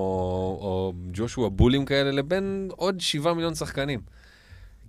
או 0.61 0.93
ג'ושוע 1.13 1.49
בולים 1.49 1.85
כאלה 1.85 2.11
לבין 2.11 2.69
עוד 2.75 2.99
שבעה 2.99 3.33
מיליון 3.33 3.55
שחקנים. 3.55 3.99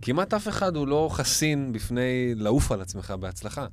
כמעט 0.03 0.35
אף 0.35 0.49
אחד 0.49 0.77
הוא 0.77 0.89
לא 0.89 1.09
חסין 1.13 1.73
בפני 1.73 2.33
לעוף 2.37 2.73
על 2.73 2.81
עצמך 2.81 3.11
בהצלחה. 3.21 3.67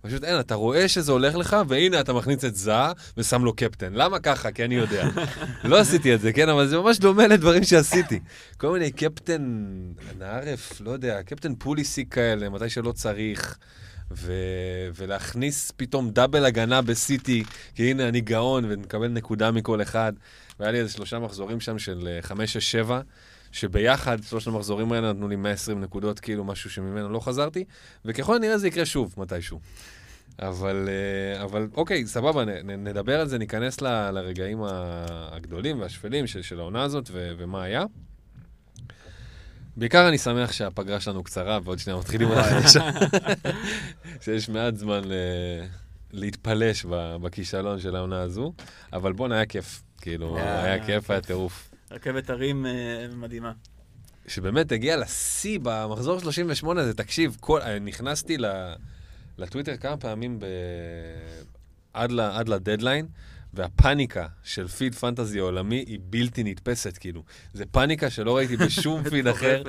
פשוט 0.00 0.24
אין, 0.24 0.40
אתה 0.40 0.54
רואה 0.54 0.88
שזה 0.88 1.12
הולך 1.12 1.34
לך, 1.34 1.56
והנה 1.68 2.00
אתה 2.00 2.12
מכניס 2.12 2.44
את 2.44 2.56
זהה 2.56 2.92
ושם 3.16 3.44
לו 3.44 3.52
קפטן. 3.52 3.92
למה 3.92 4.18
ככה? 4.18 4.50
כי 4.50 4.64
אני 4.64 4.74
יודע. 4.74 5.08
לא 5.64 5.78
עשיתי 5.78 6.14
את 6.14 6.20
זה, 6.20 6.32
כן? 6.32 6.48
אבל 6.48 6.66
זה 6.66 6.78
ממש 6.78 6.98
דומה 6.98 7.26
לדברים 7.26 7.64
שעשיתי. 7.64 8.20
כל 8.56 8.72
מיני 8.72 8.90
קפטן 8.90 9.64
נערף, 10.18 10.80
לא 10.80 10.90
יודע, 10.90 11.22
קפטן 11.22 11.54
פוליסיק 11.54 12.14
כאלה, 12.14 12.48
מתי 12.48 12.70
שלא 12.70 12.92
צריך. 12.92 13.58
ו... 14.10 14.32
ולהכניס 14.96 15.72
פתאום 15.76 16.10
דאבל 16.10 16.44
הגנה 16.44 16.82
בסיטי, 16.82 17.44
כי 17.74 17.90
הנה 17.90 18.08
אני 18.08 18.20
גאון 18.20 18.64
ונקבל 18.68 19.08
נקודה 19.08 19.50
מכל 19.50 19.82
אחד. 19.82 20.12
והיה 20.60 20.72
לי 20.72 20.78
איזה 20.78 20.92
שלושה 20.92 21.18
מחזורים 21.18 21.60
שם 21.60 21.78
של 21.78 22.08
אה, 22.08 22.22
חמש, 22.22 22.52
שש, 22.52 22.70
שבע, 22.70 23.00
שביחד, 23.52 24.22
שלושת 24.22 24.46
המחזורים 24.46 24.92
האלה 24.92 25.12
נתנו 25.12 25.28
לי 25.28 25.36
120 25.36 25.80
נקודות, 25.80 26.20
כאילו 26.20 26.44
משהו 26.44 26.70
שממנו 26.70 27.08
לא 27.08 27.20
חזרתי, 27.20 27.64
וככל 28.04 28.36
הנראה 28.36 28.58
זה 28.58 28.68
יקרה 28.68 28.86
שוב 28.86 29.14
מתישהו. 29.16 29.60
אבל, 30.42 30.88
אה, 30.88 31.42
אבל 31.44 31.68
אוקיי, 31.74 32.06
סבבה, 32.06 32.44
נ, 32.44 32.70
נדבר 32.70 33.20
על 33.20 33.28
זה, 33.28 33.38
ניכנס 33.38 33.80
ל, 33.80 34.10
לרגעים 34.10 34.58
הגדולים 35.32 35.80
והשפלים 35.80 36.26
של, 36.26 36.42
של 36.42 36.60
העונה 36.60 36.82
הזאת 36.82 37.08
ו, 37.12 37.32
ומה 37.38 37.62
היה. 37.62 37.84
בעיקר 39.76 40.08
אני 40.08 40.18
שמח 40.18 40.52
שהפגרה 40.52 41.00
שלנו 41.00 41.22
קצרה, 41.22 41.58
ועוד 41.64 41.78
שנייה 41.78 41.98
מתחילים 41.98 42.30
על 42.30 42.38
החדשה. 42.38 42.90
שיש 44.24 44.48
מעט 44.48 44.76
זמן 44.76 45.00
ל- 45.04 45.64
להתפלש 46.12 46.84
ב- 46.90 47.16
בכישלון 47.22 47.80
של 47.80 47.96
העונה 47.96 48.20
הזו, 48.20 48.52
אבל 48.92 49.12
בואנה, 49.12 49.34
היה 49.34 49.46
כיף. 49.46 49.82
כאילו, 50.00 50.36
היה- 50.36 50.62
היה 50.64 50.86
כיף, 50.86 51.10
היה 51.10 51.20
טירוף. 51.20 51.67
רכבת 51.90 52.30
הרים 52.30 52.66
אה, 52.66 52.72
מדהימה. 53.16 53.52
שבאמת 54.26 54.72
הגיע 54.72 54.96
לשיא 54.96 55.58
במחזור 55.62 56.20
38 56.20 56.80
הזה, 56.80 56.94
תקשיב, 56.94 57.36
כל, 57.40 57.60
נכנסתי 57.80 58.36
לטוויטר 59.38 59.76
כמה 59.76 59.96
פעמים 59.96 60.38
ב, 60.38 60.44
עד, 61.92 62.12
ל, 62.12 62.20
עד 62.20 62.48
לדדליין, 62.48 63.06
והפאניקה 63.54 64.26
של 64.42 64.68
פיד 64.68 64.94
פנטזי 64.94 65.38
עולמי 65.38 65.84
היא 65.86 65.98
בלתי 66.02 66.42
נתפסת, 66.44 66.96
כאילו. 66.98 67.22
זה 67.54 67.64
פאניקה 67.70 68.10
שלא 68.10 68.36
ראיתי 68.36 68.56
בשום 68.56 69.02
פיד 69.10 69.26
אחר. 69.26 69.62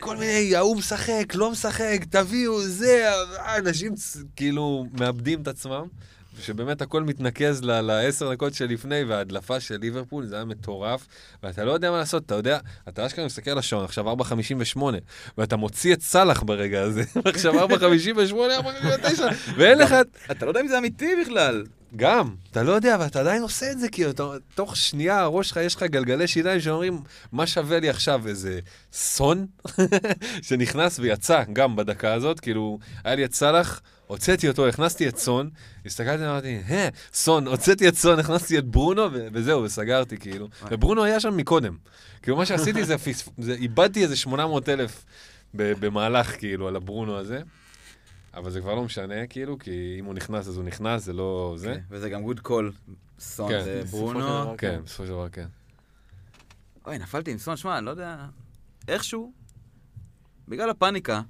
כל 0.00 0.16
מיני, 0.16 0.56
ההוא 0.56 0.76
משחק, 0.76 1.34
לא 1.34 1.50
משחק, 1.50 1.98
תביאו, 2.10 2.62
זה, 2.62 3.08
אנשים 3.58 3.94
צ- 3.94 4.16
כאילו 4.36 4.86
מאבדים 4.92 5.42
את 5.42 5.48
עצמם. 5.48 5.86
שבאמת 6.42 6.82
הכל 6.82 7.02
מתנקז 7.02 7.64
ל- 7.64 7.80
לעשר 7.80 8.32
דקות 8.32 8.54
שלפני, 8.54 9.04
וההדלפה 9.04 9.60
של 9.60 9.76
ליברפול, 9.76 10.26
זה 10.26 10.34
היה 10.36 10.44
מטורף, 10.44 11.06
ואתה 11.42 11.64
לא 11.64 11.72
יודע 11.72 11.90
מה 11.90 11.98
לעשות, 11.98 12.26
אתה 12.26 12.34
יודע, 12.34 12.58
אתה 12.88 13.06
אשכרה 13.06 13.24
מסתכל 13.26 13.50
על 13.50 13.58
השעון, 13.58 13.84
עכשיו 13.84 14.12
4.58, 14.20 14.78
ואתה 15.38 15.56
מוציא 15.56 15.94
את 15.94 16.02
סאלח 16.02 16.42
ברגע 16.42 16.82
הזה, 16.82 17.02
עכשיו 17.24 17.68
4.58, 17.68 17.74
4.59, 18.32 19.22
ואין 19.56 19.78
לך... 19.78 19.94
אתה 20.30 20.44
לא 20.44 20.50
יודע 20.50 20.60
אם 20.60 20.68
זה 20.68 20.78
אמיתי 20.78 21.12
בכלל. 21.22 21.64
גם, 21.96 22.34
אתה 22.50 22.62
לא 22.62 22.72
יודע, 22.72 22.96
ואתה 23.00 23.20
עדיין 23.20 23.42
עושה 23.42 23.70
את 23.70 23.78
זה, 23.78 23.88
כי 23.88 24.10
אתה, 24.10 24.24
תוך 24.54 24.76
שנייה, 24.76 25.20
הראש 25.20 25.48
שלך, 25.48 25.56
יש 25.56 25.74
לך 25.74 25.82
גלגלי 25.82 26.26
שיניים 26.26 26.60
שאומרים, 26.60 27.00
מה 27.32 27.46
שווה 27.46 27.80
לי 27.80 27.88
עכשיו, 27.88 28.28
איזה 28.28 28.60
סון 28.92 29.46
שנכנס 30.46 30.98
ויצא 30.98 31.42
גם 31.52 31.76
בדקה 31.76 32.14
הזאת, 32.14 32.40
כאילו, 32.40 32.78
היה 33.04 33.14
לי 33.14 33.24
את 33.24 33.34
סאלח, 33.34 33.80
הוצאתי 34.06 34.48
אותו, 34.48 34.68
הכנסתי 34.68 35.08
את 35.08 35.18
סון, 35.18 35.50
הסתכלתי 35.86 36.22
ואמרתי, 36.22 36.60
אה, 36.70 36.88
סון, 37.12 37.46
הוצאתי 37.46 37.88
את 37.88 37.96
סון, 37.96 38.18
הכנסתי 38.18 38.58
את 38.58 38.64
ברונו, 38.64 39.02
וזהו, 39.32 39.62
וסגרתי, 39.62 40.16
כאילו. 40.16 40.48
וברונו 40.70 41.04
היה 41.04 41.20
שם 41.20 41.36
מקודם. 41.36 41.76
כאילו, 42.22 42.36
מה 42.36 42.46
שעשיתי 42.46 42.84
זה, 42.84 42.98
פס... 43.04 43.28
זה 43.38 43.52
איבדתי 43.52 44.02
איזה 44.02 44.16
800 44.16 44.68
אלף 44.68 45.04
במהלך, 45.54 46.38
כאילו, 46.38 46.68
על 46.68 46.76
הברונו 46.76 47.18
הזה. 47.18 47.40
אבל 48.38 48.50
זה 48.50 48.60
כבר 48.60 48.74
לא 48.74 48.84
משנה, 48.84 49.26
כאילו, 49.26 49.58
כי 49.58 49.96
אם 49.98 50.04
הוא 50.04 50.14
נכנס, 50.14 50.48
אז 50.48 50.56
הוא 50.56 50.64
נכנס, 50.64 51.04
זה 51.04 51.12
לא 51.12 51.54
זה. 51.56 51.74
כן, 51.74 51.80
וזה 51.90 52.10
גם 52.10 52.22
good 52.22 52.40
call. 52.40 52.72
סון 53.18 53.48
כן. 53.48 53.64
זה 53.64 53.82
ברונו. 53.90 54.20
דבר. 54.20 54.54
כן, 54.58 54.80
בסופו 54.84 55.04
של 55.04 55.10
דבר 55.10 55.28
כן. 55.28 55.46
אוי, 56.86 56.98
נפלתי 56.98 57.30
עם 57.30 57.38
סון, 57.38 57.56
שמע, 57.56 57.78
אני 57.78 57.86
לא 57.86 57.90
יודע... 57.90 58.16
איכשהו, 58.88 59.32
בגלל 60.48 60.70
הפאניקה 60.70 61.20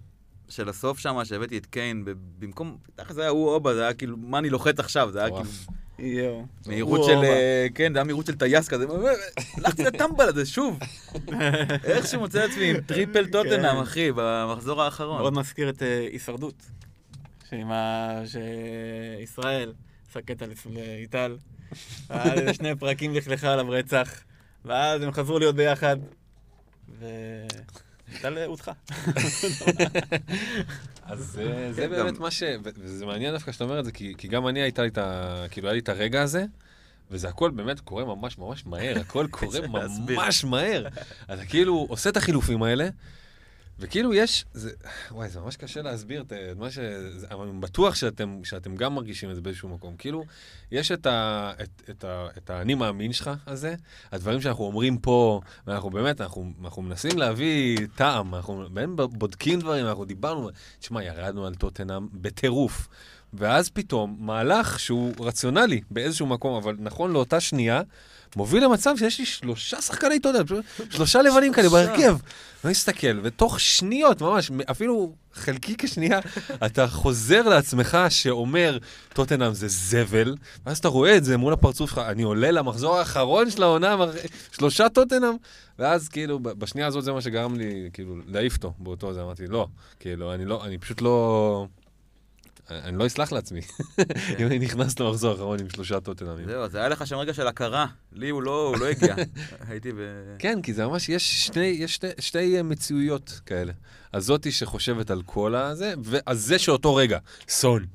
של 0.48 0.68
הסוף 0.68 0.98
שם, 0.98 1.24
שהבאתי 1.24 1.58
את 1.58 1.66
קיין, 1.66 2.04
במקום... 2.38 2.76
תכף 2.94 3.12
זה 3.12 3.20
היה 3.20 3.30
הוא 3.30 3.48
אובה, 3.48 3.74
זה 3.74 3.82
היה 3.82 3.94
כאילו, 3.94 4.16
מה 4.16 4.38
אני 4.38 4.50
לוחץ 4.50 4.80
עכשיו? 4.80 5.10
זה 5.12 5.18
היה 5.18 5.28
כאילו... 5.30 5.50
יואו. 5.98 6.46
מהירות 6.66 7.04
של... 7.04 7.24
אה, 7.24 7.66
כן, 7.74 7.92
זה 7.92 7.98
היה 7.98 8.04
מהירות 8.04 8.26
של 8.26 8.34
טייס 8.34 8.68
כזה. 8.68 8.86
הלכתי 9.56 9.84
לטמבל 9.84 10.28
הזה 10.28 10.46
שוב. 10.46 10.78
איכשהו 11.84 12.20
מוצא 12.20 12.44
עצמי 12.44 12.70
עם 12.70 12.80
triple 12.80 13.26
טוטנאם, 13.26 13.74
כן. 13.74 13.82
אחי, 13.82 14.12
במחזור 14.14 14.82
האחרון. 14.82 15.20
מאוד 15.20 15.32
מזכיר 15.32 15.68
את 15.68 15.82
אה, 15.82 16.08
הישרדות. 16.12 16.77
שעם 17.50 17.72
ה... 17.72 18.08
שישראל 18.26 19.72
סקט 20.12 20.42
על 20.42 20.50
איטל. 21.00 21.36
ואז 22.10 22.38
איזה 22.38 22.54
שני 22.54 22.76
פרקים 22.76 23.14
לכלכה 23.14 23.52
עליו 23.52 23.70
רצח. 23.70 24.20
ואז 24.64 25.02
הם 25.02 25.12
חזרו 25.12 25.38
להיות 25.38 25.54
ביחד. 25.56 25.96
ואיטל 27.00 28.38
הודחה. 28.46 28.72
אז 31.06 31.18
זה- 31.18 31.72
זה 31.72 31.82
כן, 31.82 31.90
באמת 31.90 32.14
גם- 32.14 32.22
מה 32.22 32.30
ש... 32.30 32.42
ו- 32.42 32.68
וזה 32.78 33.06
מעניין 33.06 33.34
דווקא 33.34 33.52
שאתה 33.52 33.64
אומר 33.64 33.80
את 33.80 33.84
זה, 33.84 33.92
כי 33.92 34.14
כי 34.18 34.28
גם 34.28 34.48
אני 34.48 34.60
הייתה 34.62 34.82
לי 34.82 34.88
את 34.88 34.98
ה... 34.98 35.44
כאילו, 35.50 35.68
היה 35.68 35.72
לי 35.74 35.80
את 35.80 35.88
הרגע 35.88 36.22
הזה, 36.22 36.44
וזה 37.10 37.28
הכל 37.28 37.50
באמת 37.50 37.80
קורה 37.80 38.04
ממש 38.04 38.38
ממש 38.38 38.66
מהר, 38.66 38.98
הכל 39.00 39.26
קורה. 39.30 39.58
ממש 39.68 40.44
מהר. 40.44 40.86
אתה 41.24 41.44
כאילו 41.44 41.86
עושה 41.88 42.10
את 42.10 42.16
החילופים 42.16 42.62
האלה, 42.62 42.88
וכאילו 43.80 44.14
יש, 44.14 44.44
זה, 44.54 44.70
וואי, 45.10 45.28
זה 45.28 45.40
ממש 45.40 45.56
קשה 45.56 45.82
להסביר 45.82 46.22
את 46.22 46.32
מה 46.56 46.70
ש... 46.70 46.78
אבל 47.30 47.46
אני 47.48 47.60
בטוח 47.60 47.94
שאתם, 47.94 48.40
שאתם 48.44 48.76
גם 48.76 48.94
מרגישים 48.94 49.30
את 49.30 49.34
זה 49.34 49.40
באיזשהו 49.40 49.68
מקום. 49.68 49.94
כאילו, 49.98 50.24
יש 50.70 50.92
את, 50.92 51.06
ה, 51.06 51.52
את, 51.62 51.90
את, 51.90 52.04
ה, 52.04 52.26
את 52.36 52.50
האני 52.50 52.74
מאמין 52.74 53.12
שלך 53.12 53.30
הזה, 53.46 53.74
הדברים 54.12 54.40
שאנחנו 54.40 54.64
אומרים 54.64 54.98
פה, 54.98 55.40
ואנחנו 55.66 55.90
באמת, 55.90 56.20
אנחנו, 56.20 56.52
אנחנו 56.64 56.82
מנסים 56.82 57.18
להביא 57.18 57.78
טעם, 57.94 58.34
אנחנו 58.34 58.64
בודקים 59.12 59.60
דברים, 59.60 59.86
אנחנו 59.86 60.04
דיברנו, 60.04 60.50
תשמע, 60.78 61.04
ירדנו 61.04 61.46
על 61.46 61.54
טוטנאם 61.54 62.08
בטירוף. 62.12 62.88
ואז 63.32 63.68
פתאום, 63.68 64.16
מהלך 64.20 64.80
שהוא 64.80 65.14
רציונלי 65.20 65.80
באיזשהו 65.90 66.26
מקום, 66.26 66.54
אבל 66.54 66.76
נכון 66.78 67.12
לאותה 67.12 67.40
שנייה, 67.40 67.82
מוביל 68.36 68.64
למצב 68.64 68.96
שיש 68.96 69.18
לי 69.18 69.26
שלושה 69.26 69.82
שחקני 69.82 70.20
טוטנאם, 70.20 70.62
שלושה 70.90 71.22
לבנים 71.22 71.52
כאלה 71.52 71.68
בהרכב. 71.68 72.16
לא 72.64 72.70
מסתכל, 72.70 73.20
ותוך 73.22 73.60
שניות, 73.60 74.22
ממש, 74.22 74.50
אפילו 74.70 75.12
חלקי 75.32 75.74
כשנייה, 75.78 76.20
אתה 76.66 76.88
חוזר 76.88 77.42
לעצמך 77.42 77.98
שאומר, 78.08 78.78
טוטנאם 79.12 79.54
זה 79.54 79.68
זבל, 79.68 80.36
ואז 80.66 80.78
אתה 80.78 80.88
רואה 80.88 81.16
את 81.16 81.24
זה 81.24 81.36
מול 81.36 81.52
הפרצוף 81.52 81.90
שלך, 81.90 81.98
אני 81.98 82.22
עולה 82.22 82.50
למחזור 82.50 82.98
האחרון 82.98 83.50
של 83.50 83.62
העונה, 83.62 83.96
שלושה 84.52 84.88
טוטנאם, 84.88 85.34
ואז 85.78 86.08
כאילו, 86.08 86.38
בשנייה 86.40 86.86
הזאת 86.86 87.04
זה 87.04 87.12
מה 87.12 87.20
שגרם 87.20 87.54
לי, 87.54 87.90
כאילו, 87.92 88.16
להעיף 88.26 88.56
אותו 88.56 88.72
באותו 88.78 89.14
זה, 89.14 89.22
אמרתי, 89.22 89.46
לא, 89.46 89.66
כאילו, 90.00 90.34
אני 90.34 90.44
לא, 90.44 90.64
אני 90.64 90.78
פשוט 90.78 91.02
לא... 91.02 91.66
אני 92.70 92.98
לא 92.98 93.06
אסלח 93.06 93.32
לעצמי, 93.32 93.60
אם 94.38 94.46
אני 94.46 94.58
נכנס 94.58 95.00
למחזור 95.00 95.30
האחרון 95.30 95.60
עם 95.60 95.70
שלושה 95.70 96.00
טוטנאמים. 96.00 96.46
זהו, 96.46 96.68
זה 96.68 96.78
היה 96.78 96.88
לך 96.88 97.06
שם 97.06 97.16
רגע 97.16 97.34
של 97.34 97.46
הכרה. 97.46 97.86
לי 98.12 98.28
הוא 98.28 98.42
לא 98.42 98.74
לא 98.80 98.86
הגיע. 98.86 99.14
הייתי 99.68 99.92
ב... 99.92 99.96
כן, 100.38 100.62
כי 100.62 100.74
זה 100.74 100.86
ממש, 100.86 101.08
יש 101.08 101.46
שני, 101.46 101.66
יש 101.66 101.94
שתי, 101.94 102.06
שתי 102.18 102.56
אה, 102.56 102.62
מציאויות 102.62 103.40
כאלה. 103.46 103.72
הזאתי 104.14 104.52
שחושבת 104.52 105.10
על 105.10 105.22
כל 105.26 105.54
הזה, 105.54 105.94
והזה 106.02 106.58
שאותו 106.58 106.94
רגע, 106.94 107.18
סון. 107.48 107.86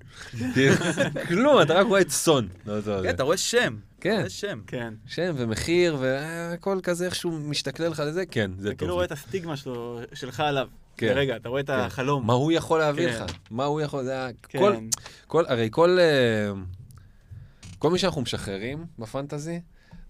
כאילו, 0.53 0.75
כלום, 1.27 1.62
אתה 1.62 1.74
רק 1.74 1.88
רואה 1.88 2.01
את 2.01 2.10
סון. 2.10 2.48
לא, 2.65 2.77
לא, 2.77 2.82
כן, 2.82 3.01
זה. 3.01 3.10
אתה 3.10 3.24
רואה 3.24 3.38
שם. 3.38 3.75
אתה 4.00 4.01
כן, 4.01 4.18
רואה 4.18 4.30
שם. 4.30 4.62
כן. 4.68 4.94
שם 5.08 5.34
ומחיר 5.38 5.98
והכל 6.00 6.80
כזה 6.84 7.06
איכשהו 7.06 7.32
משתכלל 7.32 7.88
לך 7.88 8.03
לזה, 8.06 8.25
כן, 8.25 8.51
זה 8.58 8.68
אתה 8.68 8.70
טוב. 8.70 8.77
כאילו 8.77 8.92
לי. 8.92 8.94
רואה 8.94 9.06
את 9.06 9.12
הסטיגמה 9.12 9.58
שלו, 9.58 10.00
שלך 10.13 10.39
עליו. 10.39 10.68
כן. 10.97 11.13
רגע, 11.15 11.35
אתה 11.35 11.50
רואה 11.50 11.62
את 11.62 11.67
כן. 11.67 11.73
החלום. 11.73 12.27
מה 12.27 12.33
הוא 12.33 12.51
יכול 12.51 12.79
להביא 12.79 13.07
כן. 13.07 13.23
לך? 13.23 13.31
מה 13.51 13.65
הוא 13.65 13.81
יכול, 13.81 14.03
זה. 14.03 14.27
כן. 14.50 14.59
כל, 14.59 14.75
כל, 15.27 15.45
הרי 15.47 15.67
כל... 15.71 15.97
אה, 16.00 16.51
כל 17.79 17.89
מי 17.89 18.00
שאנחנו 18.00 18.21
משחררים 18.21 18.85
בפנטזי, 19.00 19.62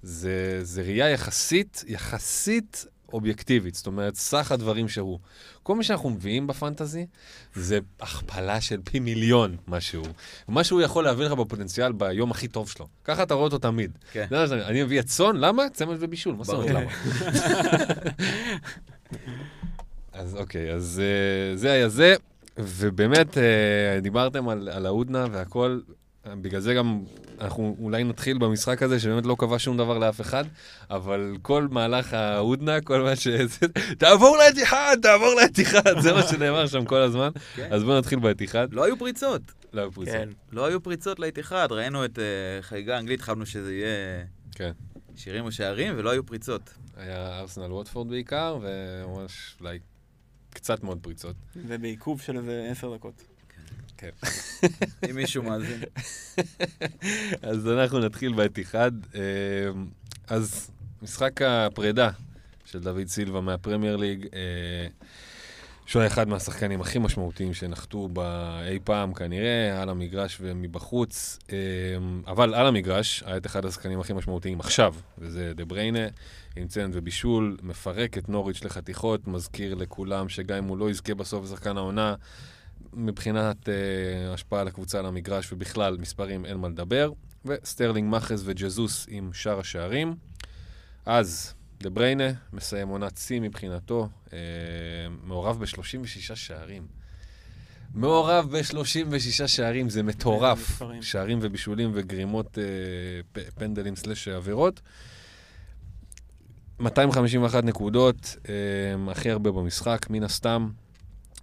זה, 0.03 0.59
זה 0.61 0.81
ראייה 0.81 1.09
יחסית, 1.09 1.83
יחסית 1.87 2.85
אובייקטיבית, 3.13 3.75
זאת 3.75 3.87
אומרת, 3.87 4.15
סך 4.15 4.51
הדברים 4.51 4.89
שהוא. 4.89 5.19
כל 5.63 5.75
מה 5.75 5.83
שאנחנו 5.83 6.09
מביאים 6.09 6.47
בפנטזי 6.47 7.05
זה 7.53 7.79
הכפלה 7.99 8.61
של 8.61 8.79
פי 8.83 8.99
מיליון 8.99 9.57
מה 9.67 9.81
שהוא. 9.81 10.07
מה 10.47 10.63
שהוא 10.63 10.81
יכול 10.81 11.03
להביא 11.03 11.25
לך 11.25 11.31
בפוטנציאל 11.31 11.91
ביום 11.91 12.31
הכי 12.31 12.47
טוב 12.47 12.69
שלו. 12.69 12.87
ככה 13.03 13.23
אתה 13.23 13.33
רואה 13.33 13.45
אותו 13.45 13.57
תמיד. 13.57 13.97
כן. 14.11 14.27
אני 14.51 14.83
מביא 14.83 14.99
את 14.99 15.05
צאן, 15.05 15.35
למה? 15.35 15.69
צמד 15.69 15.95
ובישול, 15.99 16.35
מה 16.35 16.43
זאת 16.43 16.55
אומרת. 16.55 16.69
למה? 16.69 16.91
אז 20.13 20.35
אוקיי, 20.35 20.73
אז 20.73 21.01
אה, 21.03 21.57
זה 21.57 21.71
היה 21.71 21.89
זה, 21.89 22.15
ובאמת, 22.57 23.37
אה, 23.37 23.99
דיברתם 24.01 24.49
על, 24.49 24.69
על 24.69 24.85
ההודנה 24.85 25.25
והכל, 25.31 25.79
בגלל 26.27 26.61
זה 26.61 26.73
גם 26.73 27.03
אנחנו 27.41 27.75
אולי 27.79 28.03
נתחיל 28.03 28.37
במשחק 28.37 28.83
הזה, 28.83 28.99
שבאמת 28.99 29.25
לא 29.25 29.35
קבע 29.39 29.59
שום 29.59 29.77
דבר 29.77 29.97
לאף 29.97 30.21
אחד, 30.21 30.43
אבל 30.89 31.37
כל 31.41 31.67
מהלך 31.71 32.13
ההודנה, 32.13 32.81
כל 32.81 33.01
מה 33.01 33.15
ש... 33.15 33.27
תעבור 33.99 34.37
לאתיחד, 34.37 34.97
תעבור 35.01 35.33
לאתיחד, 35.41 35.99
זה 35.99 36.13
מה 36.13 36.23
שנאמר 36.23 36.67
שם 36.67 36.85
כל 36.85 37.01
הזמן. 37.01 37.29
כן. 37.55 37.67
אז 37.71 37.83
בואו 37.83 37.97
נתחיל 37.97 38.19
באתיחד. 38.19 38.73
לא 38.73 38.83
היו 38.83 38.97
פריצות. 38.97 39.41
לא 39.73 39.81
היו 39.81 39.91
פריצות. 39.91 40.15
כן. 40.15 40.29
לא 40.51 40.65
היו 40.65 40.83
פריצות 40.83 41.19
לאיתיחד, 41.19 41.67
ראינו 41.71 42.05
את 42.05 42.19
אה, 42.19 42.61
חגיגה 42.61 42.99
אנגלית, 42.99 43.21
חשבנו 43.21 43.45
שזה 43.45 43.73
יהיה 43.73 44.25
כן. 44.55 44.71
שירים 45.15 45.45
או 45.45 45.51
שערים, 45.51 45.93
ולא 45.97 46.09
היו 46.09 46.25
פריצות. 46.25 46.73
היה 46.97 47.39
ארסנל 47.39 47.71
ווטפורד 47.71 48.09
בעיקר, 48.09 48.57
וממש 48.61 49.55
אולי 49.59 49.79
קצת 50.53 50.83
מאוד 50.83 50.99
פריצות. 51.01 51.35
ובעיכוב 51.55 52.21
של 52.21 52.37
איזה 52.37 52.67
עשר 52.71 52.95
דקות. 52.95 53.23
כן. 53.97 54.09
אם 55.09 55.15
מישהו 55.15 55.43
מאזין. 55.43 55.81
אז 57.51 57.67
אנחנו 57.67 57.99
נתחיל 57.99 58.33
באתיחד. 58.33 58.91
אה, 59.15 59.21
אז 60.27 60.71
משחק 61.01 61.41
הפרידה 61.41 62.09
של 62.65 62.79
דוד 62.79 63.07
סילבה 63.07 63.41
מהפרמייר 63.41 63.95
ליג, 63.95 64.27
אה, 64.33 64.87
שהוא 65.85 65.99
היה 65.99 66.07
אחד 66.07 66.27
מהשחקנים 66.27 66.81
הכי 66.81 66.99
משמעותיים 66.99 67.53
שנחתו 67.53 68.07
באי 68.07 68.79
פעם 68.83 69.13
כנראה, 69.13 69.81
על 69.81 69.89
המגרש 69.89 70.37
ומבחוץ, 70.41 71.39
אה, 71.51 71.57
אבל 72.27 72.55
על 72.55 72.67
המגרש 72.67 73.23
היה 73.25 73.37
את 73.37 73.45
אחד 73.45 73.65
השחקנים 73.65 73.99
הכי 73.99 74.13
משמעותיים 74.13 74.59
עכשיו, 74.59 74.95
וזה 75.17 75.53
דה 75.55 75.65
בריינה, 75.65 76.07
עם 76.55 76.67
צמד 76.67 76.95
ובישול, 76.95 77.57
מפרק 77.63 78.17
את 78.17 78.29
נוריץ' 78.29 78.63
לחתיכות, 78.63 79.27
מזכיר 79.27 79.75
לכולם 79.75 80.29
שגם 80.29 80.57
אם 80.57 80.63
הוא 80.63 80.77
לא 80.77 80.89
יזכה 80.89 81.13
בסוף 81.13 81.45
בשחקן 81.45 81.77
העונה, 81.77 82.15
מבחינת 82.93 83.65
אה, 83.65 84.33
השפעה 84.33 84.61
על 84.61 84.67
הקבוצה 84.67 84.99
על 84.99 85.05
המגרש 85.05 85.53
ובכלל, 85.53 85.97
מספרים 85.97 86.45
אין 86.45 86.57
מה 86.57 86.69
לדבר. 86.69 87.11
וסטרלינג 87.45 88.09
מאחז 88.09 88.43
וג'זוס 88.45 89.05
עם 89.09 89.33
שאר 89.33 89.59
השערים. 89.59 90.15
אז 91.05 91.53
דה 91.83 91.89
בריינה 91.89 92.31
מסיים 92.53 92.87
עונת 92.87 93.17
שיא 93.17 93.39
מבחינתו, 93.39 94.09
אה, 94.27 94.31
מעורב 95.23 95.59
ב-36 95.59 96.35
שערים. 96.35 96.87
מעורב 97.93 98.57
ב-36 98.57 99.47
שערים, 99.47 99.89
זה 99.89 100.03
מטורף. 100.03 100.81
שערים 101.01 101.39
ובישולים 101.41 101.91
וגרימות 101.93 102.47
אה, 102.47 102.59
פ- 103.31 103.49
פנדלים 103.59 103.95
slash 103.95 104.27
עבירות. 104.27 104.81
251 106.79 107.63
נקודות, 107.63 108.35
אה, 108.43 109.11
הכי 109.11 109.31
הרבה 109.31 109.51
במשחק, 109.51 110.05
מן 110.09 110.23
הסתם. 110.23 110.69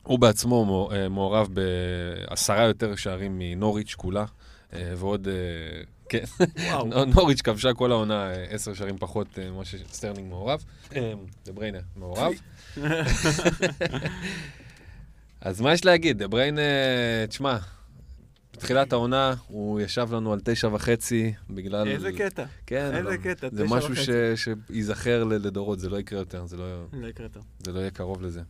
הוא 0.02 0.18
בעצמו 0.18 0.88
אה, 0.92 1.09
מעורב 1.09 1.49
בעשרה 1.52 2.64
יותר 2.64 2.97
שערים 2.97 3.38
מנוריץ' 3.38 3.94
כולה, 3.94 4.25
אה, 4.73 4.92
ועוד, 4.97 5.28
אה, 5.28 5.35
כן, 6.11 6.25
וואו. 6.71 6.87
נו- 6.87 7.05
נוריץ' 7.05 7.40
כבשה 7.43 7.75
כל 7.75 7.93
העונה 7.93 8.31
אה, 8.31 8.45
עשר 8.45 8.75
שערים 8.75 8.99
פחות 8.99 9.38
אה, 9.38 9.50
ממה 9.50 9.64
שסטרלינג 9.64 10.29
מעורב. 10.29 10.64
אה, 10.97 11.12
דה 11.47 11.52
בריינה 11.52 11.79
מעורב. 11.97 12.33
אז 15.40 15.61
מה 15.61 15.73
יש 15.73 15.85
להגיד? 15.85 16.18
דה 16.18 16.29
בריינה, 16.29 16.61
תשמע, 17.29 17.59
בתחילת 18.53 18.92
העונה 18.92 19.35
הוא 19.46 19.81
ישב 19.81 20.09
לנו 20.12 20.33
על 20.33 20.40
תשע 20.44 20.68
וחצי 20.73 21.33
בגלל... 21.51 21.88
איזה 21.88 22.11
קטע. 22.18 22.44
כן, 22.66 22.90
איזה 22.96 23.18
קטע, 23.18 23.49
זה 23.53 23.64
תשע 23.66 23.75
משהו 23.77 23.90
וחצי. 23.92 24.05
ש- 24.37 24.44
שייזכר 24.68 25.25
ל- 25.25 25.33
לדורות, 25.35 25.81
זה 25.81 25.88
לא 25.90 25.96
יקרה 26.01 26.18
יותר, 26.18 26.46
זה 26.46 26.57
לא- 26.57 26.85
לא 26.92 27.07
יקרה 27.07 27.29
טוב. 27.29 27.44
זה 27.64 27.73
לא 27.73 27.79
יהיה 27.81 27.90
קרוב 27.90 28.23
לזה. 28.23 28.40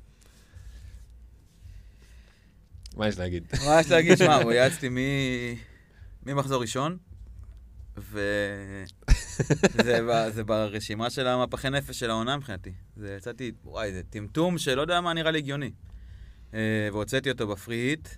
מה 2.97 3.09
יש 3.09 3.19
להגיד? 3.19 3.45
מה 3.67 3.81
יש 3.81 3.91
להגיד? 3.91 4.19
שמע, 4.25 4.37
הוא 4.43 4.53
יעצתי 4.53 4.89
ממחזור 6.27 6.61
ראשון, 6.63 6.97
ו... 7.97 8.21
זה, 9.85 9.99
ב- 10.09 10.31
זה 10.31 10.45
ברשימה 10.45 11.11
של 11.11 11.27
המפחי 11.27 11.71
נפש 11.71 11.99
של 11.99 12.11
העונה 12.11 12.37
מבחינתי. 12.37 12.73
זה 12.97 13.15
יצאתי, 13.17 13.53
וואי, 13.65 13.93
זה 13.93 14.03
טמטום 14.11 14.59
שלא 14.59 14.81
יודע 14.81 15.01
מה 15.01 15.13
נראה 15.13 15.31
לי 15.31 15.39
הגיוני. 15.39 15.71
אה, 16.55 16.89
והוצאתי 16.93 17.31
אותו 17.31 17.47
ב 17.47 17.53
free 17.53 17.77
hit. 17.77 18.09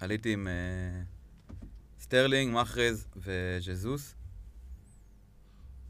עליתי 0.00 0.32
עם 0.32 0.48
אה, 0.48 1.02
סטרלינג, 2.00 2.54
מחרז 2.54 3.06
וז'זוס. 3.16 4.14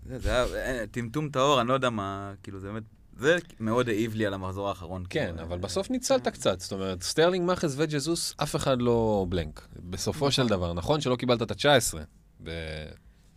זה, 0.07 0.19
זה 0.19 0.31
היה 0.31 0.45
אה, 0.81 0.87
טמטום 0.91 1.29
טהור, 1.29 1.61
אני 1.61 1.69
לא 1.69 1.75
יודע 1.75 1.91
מה, 1.91 2.35
כאילו 2.43 2.61
זה 2.61 2.69
באמת, 2.69 2.83
זה 3.17 3.37
מאוד 3.61 3.89
העיב 3.89 4.15
לי 4.15 4.27
על 4.27 4.35
המחזור 4.35 4.69
האחרון. 4.69 5.05
כן, 5.11 5.27
כאילו, 5.27 5.43
אבל 5.43 5.53
אה, 5.53 5.59
בסוף 5.59 5.91
ניצלת 5.91 6.29
קצת. 6.29 6.61
זאת 6.61 6.73
אומרת, 6.73 7.03
סטרלינג, 7.03 7.47
מחרז 7.47 7.81
וג'זוס, 7.81 8.35
אף 8.37 8.57
אחד 8.57 8.83
לא 8.83 9.27
blank. 9.29 9.69
בסופו 9.91 10.31
של 10.31 10.47
דבר, 10.49 10.73
נכון 10.73 11.01
שלא 11.01 11.17
קיבלת 11.17 11.43
את 11.43 11.51
ה-19, 11.51 11.95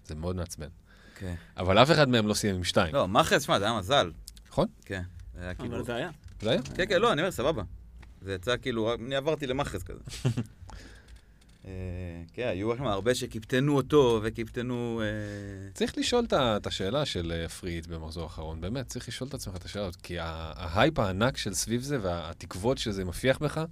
זה 0.06 0.16
מאוד 0.16 0.36
מעצבן. 0.36 0.68
כן. 1.16 1.36
אבל 1.58 1.82
אף 1.82 1.92
אחד 1.92 2.10
מהם 2.10 2.28
לא 2.28 2.34
סיים 2.34 2.56
עם 2.56 2.64
שתיים. 2.64 2.96
לא, 2.96 3.08
מחרז, 3.08 3.44
שמע, 3.44 3.60
זה 3.60 3.66
היה 3.66 3.78
מזל. 3.78 4.12
נכון? 4.50 4.68
כן. 4.86 5.02
זה 5.36 5.44
היה 5.44 5.54
כאילו... 5.54 5.76
אבל 5.76 5.86
זה 5.86 5.96
היה. 5.96 6.10
זה 6.42 6.50
היה? 6.50 6.62
כן, 6.62 6.86
כן, 6.90 7.02
לא, 7.02 7.14
אני 7.14 7.22
אומר, 7.22 7.32
סבבה. 7.32 7.64
זה 8.22 8.34
יצא 8.34 8.56
כאילו, 8.62 8.94
אני 8.94 9.16
עברתי 9.16 9.48
למחרז 9.48 9.84
כזה. 9.84 10.00
אה, 11.68 11.72
כן, 12.34 12.48
היו 12.48 12.78
שם 12.78 12.88
הרבה 12.88 13.16
שקיפטנו 13.16 13.76
אותו 13.76 14.20
וקיפטנו... 14.24 15.02
אה, 15.04 15.72
צריך 15.74 15.98
לשאול 15.98 16.26
את 16.32 16.68
השאלה 16.68 17.06
של 17.06 17.32
אה, 17.36 17.50
free 17.50 17.71
hit 17.71 17.88
במחזור 17.88 18.24
האחרון, 18.24 18.62
באמת, 18.62 18.88
צריך 18.88 19.08
לשאול 19.08 19.30
את 19.30 19.34
עצמך 19.34 19.56
את 19.56 19.66
השאלה 19.66 19.86
הזאת, 19.86 20.02
כי 20.02 20.16
ההייפ 20.20 21.00
הענק 21.00 21.38
של 21.38 21.54
סביב 21.54 21.82
זה 21.82 21.98
והתקוות 22.02 22.78
שזה 22.78 23.06
מפיח 23.06 23.40
בך, 23.40 23.66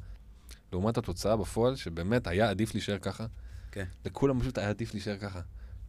לעומת 0.71 0.97
התוצאה 0.97 1.35
בפועל, 1.35 1.75
שבאמת 1.75 2.27
היה 2.27 2.49
עדיף 2.49 2.73
להישאר 2.73 2.97
ככה, 2.97 3.25
כן. 3.71 3.85
לכולם 4.05 4.39
פשוט 4.39 4.57
היה 4.57 4.69
עדיף 4.69 4.93
להישאר 4.93 5.17
ככה. 5.17 5.41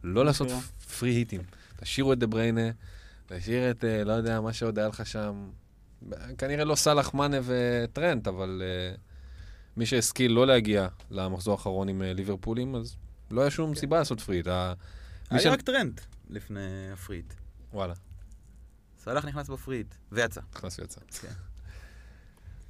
לא 0.03 0.25
לעשות. 0.25 0.47
free 0.99 1.09
hit 1.09 1.25
ים. 1.25 1.41
תשאירו 1.75 2.13
את 2.13 2.19
דה 2.19 2.27
בריינה, 2.27 2.69
תשאיר 3.25 3.71
את, 3.71 3.83
לא 4.05 4.13
יודע, 4.13 4.41
מה 4.41 4.53
שעוד 4.53 4.79
היה 4.79 4.87
לך 4.87 5.05
שם. 5.05 5.49
כנראה 6.37 6.65
לא 6.65 6.75
סאלח, 6.75 7.13
מאנה 7.13 7.37
וטרנט, 7.43 8.27
אבל 8.27 8.61
אה, 8.65 8.95
מי 9.77 9.85
שהשכיל 9.85 10.31
לא 10.31 10.47
להגיע 10.47 10.87
למחזור 11.11 11.53
האחרון 11.53 11.89
עם 11.89 12.01
אה, 12.01 12.13
ליברפולים, 12.13 12.75
אז 12.75 12.95
לא 13.31 13.41
היה 13.41 13.49
שום 13.51 13.75
סיבה 13.75 13.97
לעשות 13.99 14.21
free 14.21 14.35
hit. 14.35 14.47
ה- 14.47 14.73
מי 15.31 15.37
היה 15.37 15.43
ש- 15.43 15.53
רק 15.53 15.61
טרנט 15.61 16.01
לפני 16.29 16.59
ה 16.93 16.97
free 16.97 17.15
hit. 17.15 17.33
וואלה. 17.73 17.93
סלאח 18.99 19.25
נכנס 19.25 19.49
ב 19.49 19.53
free 19.53 19.70
hit, 19.70 19.87
ויצא. 20.11 20.41
נכנס 20.55 20.79
ויצא. 20.79 21.01
כן. 21.21 21.27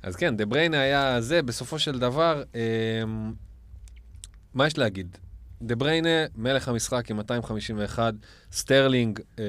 אז 0.04 0.16
כן, 0.16 0.38
דה 0.38 0.46
בריינה 0.46 0.80
היה 0.82 1.22
זה, 1.22 1.42
בסופו 1.42 1.80
של 1.80 2.00
דבר, 2.00 2.44
אמ, 3.04 3.34
מה 4.54 4.68
יש 4.68 4.78
להגיד? 4.78 5.18
דה 5.62 5.76
בריינה, 5.76 6.10
מלך 6.36 6.68
המשחק 6.68 7.12
עם 7.12 7.18
251, 7.18 8.14
סטרלינג, 8.52 9.20
אמ, 9.38 9.44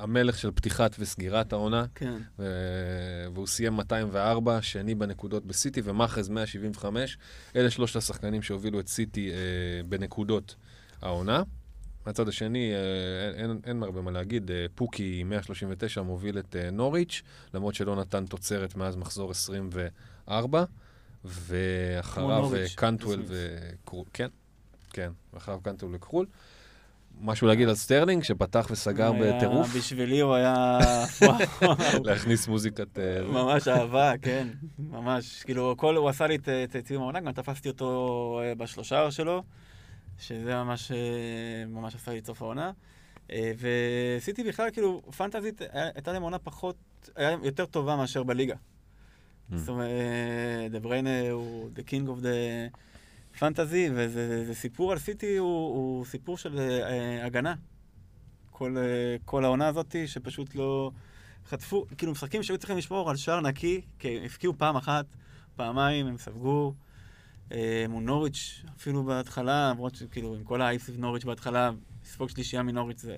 המלך 0.00 0.38
של 0.38 0.50
פתיחת 0.50 0.96
וסגירת 0.98 1.52
העונה, 1.52 1.84
כן. 1.94 2.18
ו- 2.38 3.26
והוא 3.34 3.46
סיים 3.46 3.72
204, 3.72 4.62
שני 4.62 4.94
בנקודות 4.94 5.44
בסיטי, 5.44 5.80
ומחרז 5.84 6.28
175. 6.28 7.18
אלה 7.56 7.70
שלושת 7.70 7.96
השחקנים 7.96 8.42
שהובילו 8.42 8.80
את 8.80 8.88
סיטי 8.88 9.30
אה, 9.30 9.36
בנקודות 9.88 10.54
העונה. 11.02 11.42
מהצד 12.06 12.28
השני, 12.28 12.72
אה, 12.74 13.42
אין, 13.42 13.60
אין, 13.64 13.82
הרבה 13.82 14.00
מה 14.00 14.10
להגיד, 14.10 14.50
אה, 14.50 14.66
פוקי 14.74 15.16
עם 15.20 15.28
139 15.28 16.02
מוביל 16.02 16.38
את 16.38 16.56
אה, 16.56 16.70
נוריץ', 16.70 17.22
למרות 17.54 17.74
שלא 17.74 17.96
נתן 17.96 18.26
תוצרת 18.26 18.76
מאז 18.76 18.96
מחזור 18.96 19.30
24, 19.30 20.64
ואחריו 21.24 22.26
כמו 22.26 22.30
אה, 22.32 22.40
נוריץ', 22.40 22.74
קנטוול 22.74 23.22
בסמית'. 23.22 23.38
וקרול, 23.84 24.06
כן, 24.12 24.28
כן, 24.90 25.10
ואחריו 25.32 25.60
קנטוול 25.62 25.94
וקרול. 25.94 26.26
משהו 27.22 27.46
להגיד 27.46 27.68
על 27.68 27.74
סטרלינג, 27.74 28.22
שפתח 28.22 28.66
וסגר 28.70 29.12
בטירוף, 29.12 29.76
בשבילי 29.76 30.20
הוא 30.20 30.34
היה... 30.34 30.78
להכניס 32.04 32.48
מוזיקת... 32.48 32.98
אה, 32.98 33.22
ממש 33.42 33.68
אהבה, 33.68 34.12
כן, 34.22 34.48
ממש. 34.78 35.42
כאילו, 35.42 35.70
הכל, 35.70 35.96
הוא 35.96 36.08
עשה 36.08 36.26
לי 36.26 36.38
את 36.64 36.76
סיום 36.86 37.02
העונה, 37.02 37.20
גם 37.20 37.32
תפסתי 37.32 37.68
אותו 37.68 38.40
אה, 38.42 38.54
בשלושה 38.54 39.10
שלו, 39.10 39.42
שזה 40.18 40.54
ממש, 40.54 40.92
אה, 40.92 40.96
ממש 41.68 41.94
עשה 41.94 42.12
לי 42.12 42.18
את 42.18 42.26
סוף 42.26 42.42
העונה. 42.42 42.70
ועשיתי 43.56 44.44
בכלל, 44.44 44.70
כאילו, 44.70 45.02
פנטזית, 45.16 45.62
הייתה 45.72 46.12
להם 46.12 46.22
עונה 46.22 46.38
פחות, 46.38 46.76
היה 47.16 47.36
יותר 47.42 47.66
טובה 47.66 47.96
מאשר 47.96 48.22
בליגה. 48.22 48.54
Mm. 48.54 49.56
זאת 49.56 49.68
אומרת, 49.68 49.90
דה 50.70 50.80
בריינה 50.80 51.30
הוא 51.30 51.70
the 51.76 51.80
king 51.80 52.06
of 52.06 52.22
the 52.22 52.70
fantasy, 53.40 53.90
וזה 53.94 54.44
זה 54.46 54.54
סיפור 54.54 54.92
על 54.92 54.98
סיטי, 54.98 55.36
הוא, 55.36 55.76
הוא 55.76 56.04
סיפור 56.04 56.38
של 56.38 56.58
אה, 56.58 57.26
הגנה. 57.26 57.54
כל, 58.50 58.76
אה, 58.78 59.16
כל 59.24 59.44
העונה 59.44 59.68
הזאת, 59.68 59.96
שפשוט 60.06 60.54
לא 60.54 60.90
חטפו, 61.48 61.86
כאילו 61.98 62.12
משחקים 62.12 62.42
שהיו 62.42 62.58
צריכים 62.58 62.76
לשמור 62.76 63.10
על 63.10 63.16
שער 63.16 63.40
נקי, 63.40 63.80
כי 63.98 64.26
הפקיעו 64.26 64.54
פעם 64.58 64.76
אחת, 64.76 65.06
פעמיים, 65.56 66.06
הם 66.06 66.18
ספגו. 66.18 66.74
אה, 67.52 67.84
מול 67.88 68.02
נוריץ', 68.02 68.64
אפילו 68.76 69.04
בהתחלה, 69.04 69.70
למרות 69.70 69.94
שכאילו 69.94 70.34
עם 70.34 70.44
כל 70.44 70.62
האייפ 70.62 70.90
נוריץ' 70.98 71.24
בהתחלה, 71.24 71.70
לספוג 72.04 72.28
שלישייה 72.28 72.62
מנוריץ' 72.62 73.00
זה 73.00 73.16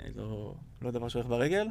אה, 0.00 0.04
לא, 0.14 0.54
לא 0.82 0.90
דבר 0.90 1.08
שהולך 1.08 1.26
ברגל. 1.26 1.66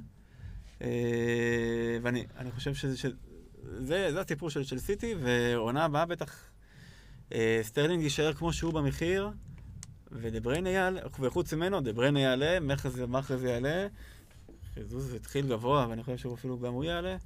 אה, 0.82 1.98
ואני 2.02 2.26
אני 2.38 2.52
חושב 2.52 2.74
שזה, 2.74 2.98
שזה, 2.98 3.16
זה, 3.64 4.12
זה 4.12 4.22
הסיפור 4.22 4.50
של, 4.50 4.64
של 4.64 4.80
סיטי, 4.80 5.16
ועונה 5.22 5.86
הבאה 5.86 6.06
בטח 6.06 6.34
אה, 6.34 6.57
סטרלינג 7.62 8.04
יישאר 8.04 8.34
כמו 8.34 8.54
שהוא 8.54 8.74
במחיר, 8.74 9.30
ודה 10.12 10.31
בריינה 10.31 10.70
יעלה, 10.70 11.02
וחוץ 11.20 11.54
ממנו 11.54 11.82
דה 11.82 11.91
בריינה 11.91 12.20
יעלה, 12.20 12.60
מחרז 12.60 13.00
מחרז 13.08 13.44
יעלה. 13.44 13.88
ג'זוס 14.74 15.14
התחיל 15.14 15.48
גבוה, 15.48 15.88
ואני 15.90 16.04
חושב 16.04 16.18
שהוא 16.38 16.62
גם 16.62 16.74
הוא 16.74 16.84
יעלה. 16.84 17.18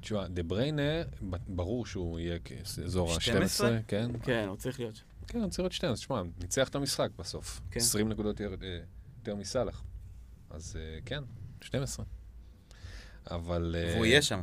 תשמע, 0.00 0.26
דה 0.28 0.42
בריינה, 0.42 0.82
ב- 1.30 1.36
ברור 1.48 1.86
שהוא 1.86 2.18
יהיה 2.18 2.38
כאזור 2.38 3.12
ה-12, 3.12 3.20
12? 3.20 3.78
כן? 3.88 4.10
כן, 4.22 4.46
הוא 4.48 4.56
צריך 4.56 4.80
להיות 4.80 4.96
שם. 4.96 5.04
כן, 5.26 5.38
הוא 5.40 5.50
צריך 5.50 5.60
להיות 5.60 5.72
12. 5.72 5.96
תשמע, 6.04 6.22
ניצח 6.42 6.68
את 6.68 6.74
המשחק 6.74 7.08
בסוף. 7.18 7.60
כן. 7.70 7.80
20 7.80 8.08
נקודות 8.08 8.40
יותר- 8.40 8.64
אה, 8.66 8.78
יותר 9.18 9.34
מסאלח. 9.36 9.82
אז 10.50 10.76
אה, 10.76 10.98
כן, 11.04 11.22
12. 11.60 12.04
אבל... 13.30 13.76
אה, 13.78 13.92
והוא 13.94 14.06
יהיה 14.06 14.22
שם. 14.22 14.42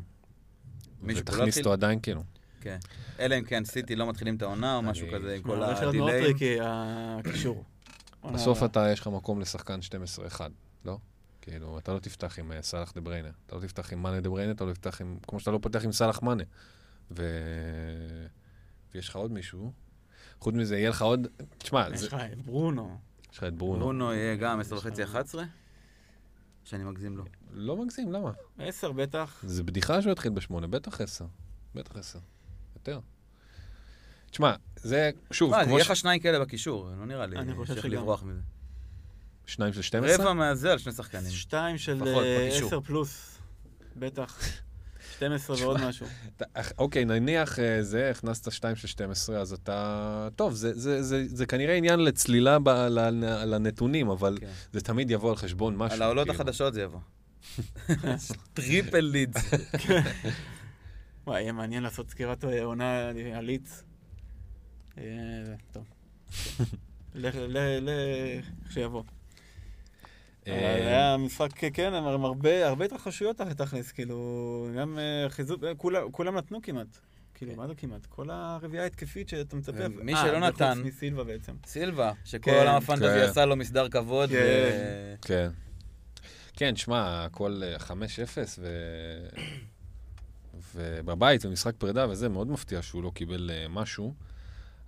לא 1.04 1.14
ותכניס? 1.18 1.58
אותו 1.58 1.74
עדיין, 1.74 2.00
כאילו. 2.00 2.24
כן. 2.62 2.78
אלא 3.20 3.38
אם 3.40 3.44
כן 3.44 3.66
סיטי 3.66 3.96
לא 3.96 4.10
מתחילים 4.10 4.36
את 4.36 4.42
העונה 4.42 4.76
או 4.76 4.82
משהו 4.82 5.08
כזה, 5.14 5.36
עם 5.36 5.42
כל 5.44 5.58
מאוד 5.58 5.70
ה 5.78 5.83
delay 5.83 6.08
ים. 6.08 6.24
tricky, 6.24 6.58
הקישור. 6.62 7.64
בסוף 8.34 8.64
אתה, 8.64 8.90
יש 8.92 9.00
לך 9.00 9.08
מקום 9.08 9.40
לשחקן 9.42 9.80
12-1, 10.38 10.42
לא? 10.86 10.98
כאילו, 11.42 11.78
אתה 11.80 11.94
לא 11.94 12.00
תפתח 12.00 12.40
עם 12.40 12.52
אה, 12.52 12.62
סאלח 12.62 12.92
דה 12.96 13.02
בריינה. 13.02 13.30
אתה 13.46 13.56
לא 13.56 13.62
תפתח 13.62 13.94
עם 13.94 14.04
מאנה 14.04 14.20
דה 14.22 14.30
בריינה, 14.30 14.52
אתה 14.52 14.66
לא 14.66 14.74
תפתח 14.74 15.02
עם... 15.02 15.18
כמו 15.28 15.40
שאתה 15.40 15.52
לא 15.52 15.60
פותח 15.62 15.86
עם 15.86 15.92
סאלח 15.92 16.22
מאנה. 16.22 16.44
ו... 17.12 17.24
ויש 18.94 19.10
לך 19.10 19.16
עוד 19.16 19.32
מישהו. 19.32 19.72
חוץ 20.40 20.56
מזה, 20.56 20.78
יהיה 20.78 20.90
לך 20.90 21.02
עוד... 21.02 21.28
תשמע, 21.58 21.88
יש. 21.94 22.04
לך 22.04 22.14
את 22.34 22.42
ברונו. 22.46 22.98
יש 23.32 23.38
לך 23.38 23.44
את 23.44 23.54
ברונו. 23.54 23.80
ברונו 23.80 24.14
יהיה 24.14 24.36
גם 24.36 24.60
10 24.60 24.76
יש 24.76 24.82
וחצי, 24.86 25.02
לך- 25.02 25.10
11? 25.10 25.44
שאני 26.64 26.84
מגזים 26.84 27.18
לו. 27.18 27.24
לא 27.54 27.78
מגזים, 27.78 28.12
למה? 28.12 28.32
עשר 28.60 28.92
בטח. 28.92 29.44
זה 29.48 29.64
בדיחה 29.64 30.02
שהוא 30.02 30.12
יתחיל 30.12 30.32
בשמונה, 30.32 30.68
בטח 30.68 31.02
עשר. 31.02 31.26
בטח 31.76 31.96
עשר. 31.98 32.20
יותר. 32.80 33.00
תשמע, 34.32 34.54
זה, 34.76 35.10
שוב, 35.32 35.52
מה, 35.52 35.64
כמו 35.66 35.74
יהיה 35.76 35.86
ש... 35.86 35.90
לך 35.90 35.96
שניים 35.96 36.20
כאלה 36.20 36.40
בקישור, 36.40 36.90
לא 37.00 37.06
נראה 37.06 37.26
לי 37.26 37.38
אני 37.38 37.56
חושב 37.56 37.76
שגם. 37.82 37.92
לברוח 37.92 38.24
מזה. 38.24 38.42
שניים 39.46 39.74
של 39.74 39.82
12? 39.82 40.26
רבע 40.26 40.34
מהזה 40.34 40.72
על 40.72 40.78
שני 40.78 40.94
שחקנים. 40.94 41.32
שתיים 41.32 41.78
של 41.78 41.94
לפחות, 41.94 42.24
אה, 42.24 42.48
בקישור. 42.50 42.68
עשר 42.68 42.82
פלוס. 42.82 43.38
בטח. 43.96 44.40
12 45.16 45.56
ועוד 45.60 45.82
משהו. 45.82 46.06
אוקיי, 46.78 47.06
נניח 47.06 47.60
אה, 47.60 47.84
זה, 47.84 48.10
הכנסת 48.10 48.52
2 48.52 48.76
של 48.76 48.88
12, 48.88 49.40
אז 49.40 49.54
אתה... 49.54 50.28
טוב, 50.36 50.54
זה, 50.54 50.74
זה, 50.74 51.04
זה, 51.04 51.24
זה 51.28 51.46
כנראה 51.46 51.76
עניין 51.76 52.00
לצלילה 52.00 52.60
ב, 52.60 52.70
ל- 52.70 53.46
לנתונים, 53.56 54.10
אבל 54.10 54.38
כן. 54.42 54.50
זה 54.74 54.82
תמיד 54.82 55.12
יבוא 55.12 55.30
על 55.30 55.36
חשבון 55.36 55.76
משהו. 55.76 55.96
על 55.96 56.02
העולות 56.02 56.28
כאילו. 56.28 56.42
החדשות 56.42 56.74
זה 56.74 56.82
יבוא. 56.82 57.00
טריפל 58.54 59.00
לידס. 59.00 59.52
וואי, 61.30 61.42
יהיה 61.42 61.52
מעניין 61.52 61.84
לעשות 61.84 62.10
סקירת 62.10 62.46
אה, 62.46 62.64
עונה 62.64 63.10
על 63.36 63.46
ליץ. 63.46 63.84
אה, 64.98 65.04
טוב. 65.72 65.84
לך, 67.16 67.36
ל- 67.36 67.58
ל... 67.82 67.90
כשיבוא. 68.70 69.04
אה, 70.48 70.76
היה 70.76 71.18
משחק, 71.18 71.50
כן, 71.74 71.94
עם 71.94 72.26
הרבה 72.26 72.68
הרבה 72.68 72.86
התרחשויות 72.86 73.38
תכלס, 73.38 73.92
כאילו, 73.92 74.18
גם 74.78 75.00
אה, 75.00 75.30
חיזוק, 75.30 75.64
אה, 75.64 75.76
כולם- 76.12 76.38
נתנו 76.38 76.62
כמעט. 76.62 76.88
כאילו, 77.34 77.56
מה 77.56 77.68
זה 77.68 77.76
כמעט? 77.76 78.06
כל 78.06 78.30
הרביעייה 78.30 78.84
ההתקפית 78.84 79.30
שאתה 79.30 79.56
מצפה. 79.56 79.78
אה, 80.10 80.22
שלא 80.26 80.40
נתן- 80.40 80.82
מסילבה 80.84 81.24
בעצם. 81.24 81.54
סילבה, 81.66 82.12
שכל 82.26 82.52
כן. 82.52 82.58
עולם 82.58 82.76
הפנטזי 82.76 83.06
כן. 83.06 83.30
עשה 83.30 83.46
לו 83.46 83.56
מסדר 83.56 83.90
כבוד. 83.90 84.30
כן. 84.30 84.36
ו- 84.36 85.16
כן. 85.22 85.50
כן, 86.54 86.76
שמע, 86.76 87.26
הכל 87.26 87.62
אה, 87.64 87.78
5-0, 87.80 87.92
ו... 88.60 88.68
ובבית, 90.76 91.46
ומשחק 91.46 91.76
פרידה 91.78 92.10
וזה, 92.10 92.30
מאוד 92.30 92.48
מפתיע 92.48 92.82
שהוא 92.82 93.04
לא 93.04 93.12
קיבל 93.14 93.52
אה, 93.54 93.68
משהו. 93.70 94.14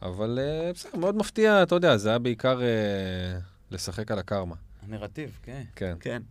אבל 0.02 0.40
אה, 0.42 0.74
בסדר, 0.74 0.98
מאוד 0.98 1.16
מפתיע, 1.16 1.64
אתה 1.64 1.76
יודע, 1.76 1.98
זה 1.98 2.10
היה 2.10 2.20
בעיקר 2.20 2.62
אה, 2.62 3.40
לשחק 3.72 4.12
על 4.12 4.20
הקרמה. 4.20 4.56
הנרטיב, 4.84 5.40
כן. 5.44 5.64
כן. 5.76 5.96
כן. 6.00 6.22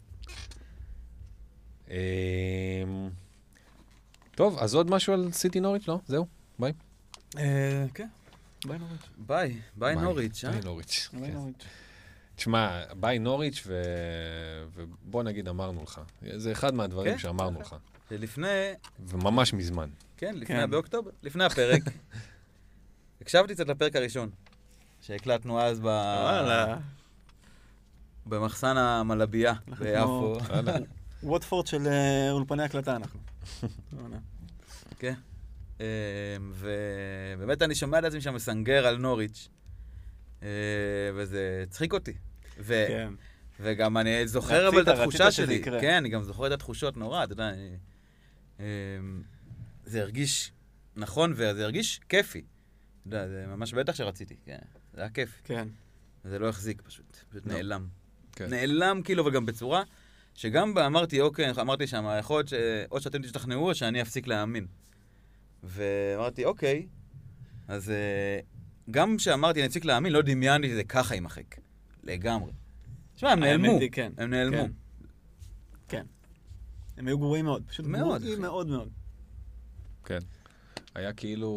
אמ, 1.90 1.94
טוב, 4.34 4.58
אז 4.58 4.74
עוד 4.74 4.90
משהו 4.90 5.12
על 5.12 5.32
סיטי 5.32 5.60
נוריץ'? 5.60 5.88
לא? 5.88 6.00
זהו? 6.06 6.26
אה, 7.38 7.86
כן. 7.94 8.08
ביי 8.66 8.78
נוריץ'. 8.78 9.08
ביי, 9.18 9.60
ביי 9.76 9.94
נוריץ', 9.96 10.44
אה? 10.44 10.50
ביי 10.50 10.60
נוריץ'. 10.60 11.08
ביי 11.12 11.28
כן. 11.28 11.34
נוריץ'. 11.34 11.64
תשמע, 12.36 12.82
ביי 13.00 13.18
נוריץ', 13.18 13.62
ו... 13.66 13.82
ובוא 14.74 15.22
נגיד 15.22 15.48
אמרנו 15.48 15.82
לך. 15.82 16.00
זה 16.36 16.52
אחד 16.52 16.74
מהדברים 16.74 17.12
כן, 17.12 17.18
שאמרנו. 17.18 17.60
לך. 17.60 17.76
שלפני, 18.11 18.73
וממש 18.99 19.55
מזמן. 19.55 19.90
כן, 20.16 20.35
לפני, 20.35 20.46
כן. 20.57 20.70
באוקטובר, 20.70 21.11
לפני 21.23 21.44
הפרק, 21.44 21.83
הקשבתי 23.20 23.55
קצת 23.55 23.68
לפרק 23.68 23.96
הראשון, 23.96 24.31
שהקלטנו 25.01 25.61
אז 25.61 25.81
ב... 25.81 25.85
וואלה. 25.85 26.77
במחסן 28.27 28.77
המלבייה 28.77 29.55
אנחנו 29.68 29.85
ביפו. 29.85 30.38
ווטפורד 31.23 31.66
של 31.66 31.87
אה, 31.87 32.31
אולפני 32.31 32.62
הקלטה 32.62 32.96
אנחנו. 32.96 33.20
וואלה. 33.92 34.16
כן. 35.01 35.14
אמ, 35.81 35.85
ובאמת 36.55 37.62
אני 37.62 37.75
שומע 37.75 37.99
את 37.99 38.05
עצמי 38.05 38.20
שם 38.20 38.35
מסנגר 38.35 38.87
על 38.87 38.96
נוריץ', 38.96 39.49
אה, 40.42 40.49
וזה 41.14 41.61
הצחיק 41.62 41.92
אותי. 41.92 42.14
ו- 42.59 42.85
כן. 42.88 43.12
וגם 43.61 43.96
אני 43.96 44.29
זוכר 44.29 44.68
אבל 44.68 44.83
את 44.83 44.88
התחושה 44.88 45.31
שלי. 45.31 45.62
כן, 45.62 45.94
אני 45.94 46.09
גם 46.09 46.23
זוכר 46.23 46.46
את 46.46 46.53
התחושות 46.53 46.96
נורא, 46.96 47.25
אתה 47.25 47.33
יודע, 47.33 47.49
אני... 47.49 47.77
אמ, 48.61 49.23
זה 49.85 50.03
הרגיש 50.03 50.53
נכון 50.96 51.33
וזה 51.37 51.64
הרגיש 51.64 52.01
כיפי. 52.09 52.38
אתה 52.38 53.09
יודע, 53.09 53.29
זה 53.29 53.44
ממש 53.46 53.75
בטח 53.75 53.94
שרציתי, 53.94 54.37
כן. 54.44 54.59
זה 54.94 55.01
היה 55.01 55.11
כיף. 55.11 55.40
כן. 55.44 55.68
זה 56.25 56.38
לא 56.38 56.49
החזיק 56.49 56.83
פשוט, 56.83 57.16
פשוט 57.31 57.46
לא. 57.46 57.53
נעלם. 57.53 57.87
כן. 58.33 58.51
נעלם 58.51 59.01
כאילו, 59.05 59.27
וגם 59.27 59.46
בצורה 59.46 59.83
שגם 60.35 60.75
בה 60.75 60.87
אמרתי, 60.87 61.20
אוקיי, 61.20 61.51
אמרתי 61.61 61.87
שם, 61.87 62.16
יכול 62.18 62.37
להיות 62.38 62.49
שאו 62.49 63.01
שאתם 63.01 63.23
תשתכנעו 63.23 63.68
או 63.68 63.75
שאני 63.75 64.03
אפסיק 64.03 64.27
להאמין. 64.27 64.66
ואמרתי, 65.62 66.44
אוקיי, 66.44 66.87
אז 67.68 67.90
אה, 67.90 68.40
גם 68.90 69.16
כשאמרתי 69.16 69.61
אני 69.61 69.66
אפסיק 69.66 69.85
להאמין, 69.85 70.12
לא 70.12 70.23
דמיינתי 70.23 70.68
שזה 70.68 70.85
ככה 70.85 71.14
יימחק. 71.14 71.57
לגמרי. 72.05 72.53
תשמע, 73.14 73.31
הם 73.31 73.40
נעלמו. 73.40 73.79
כן. 73.92 74.12
הם 74.16 74.31
נעלמו. 74.31 74.68
הם 77.00 77.06
היו 77.06 77.18
גרועים 77.18 77.44
מאוד. 77.44 77.62
פשוט 77.68 77.86
מאוד, 77.86 78.22
גרועים. 78.22 78.42
מאוד 78.42 78.66
מאוד. 78.66 78.88
כן. 80.04 80.18
היה 80.94 81.12
כאילו, 81.12 81.50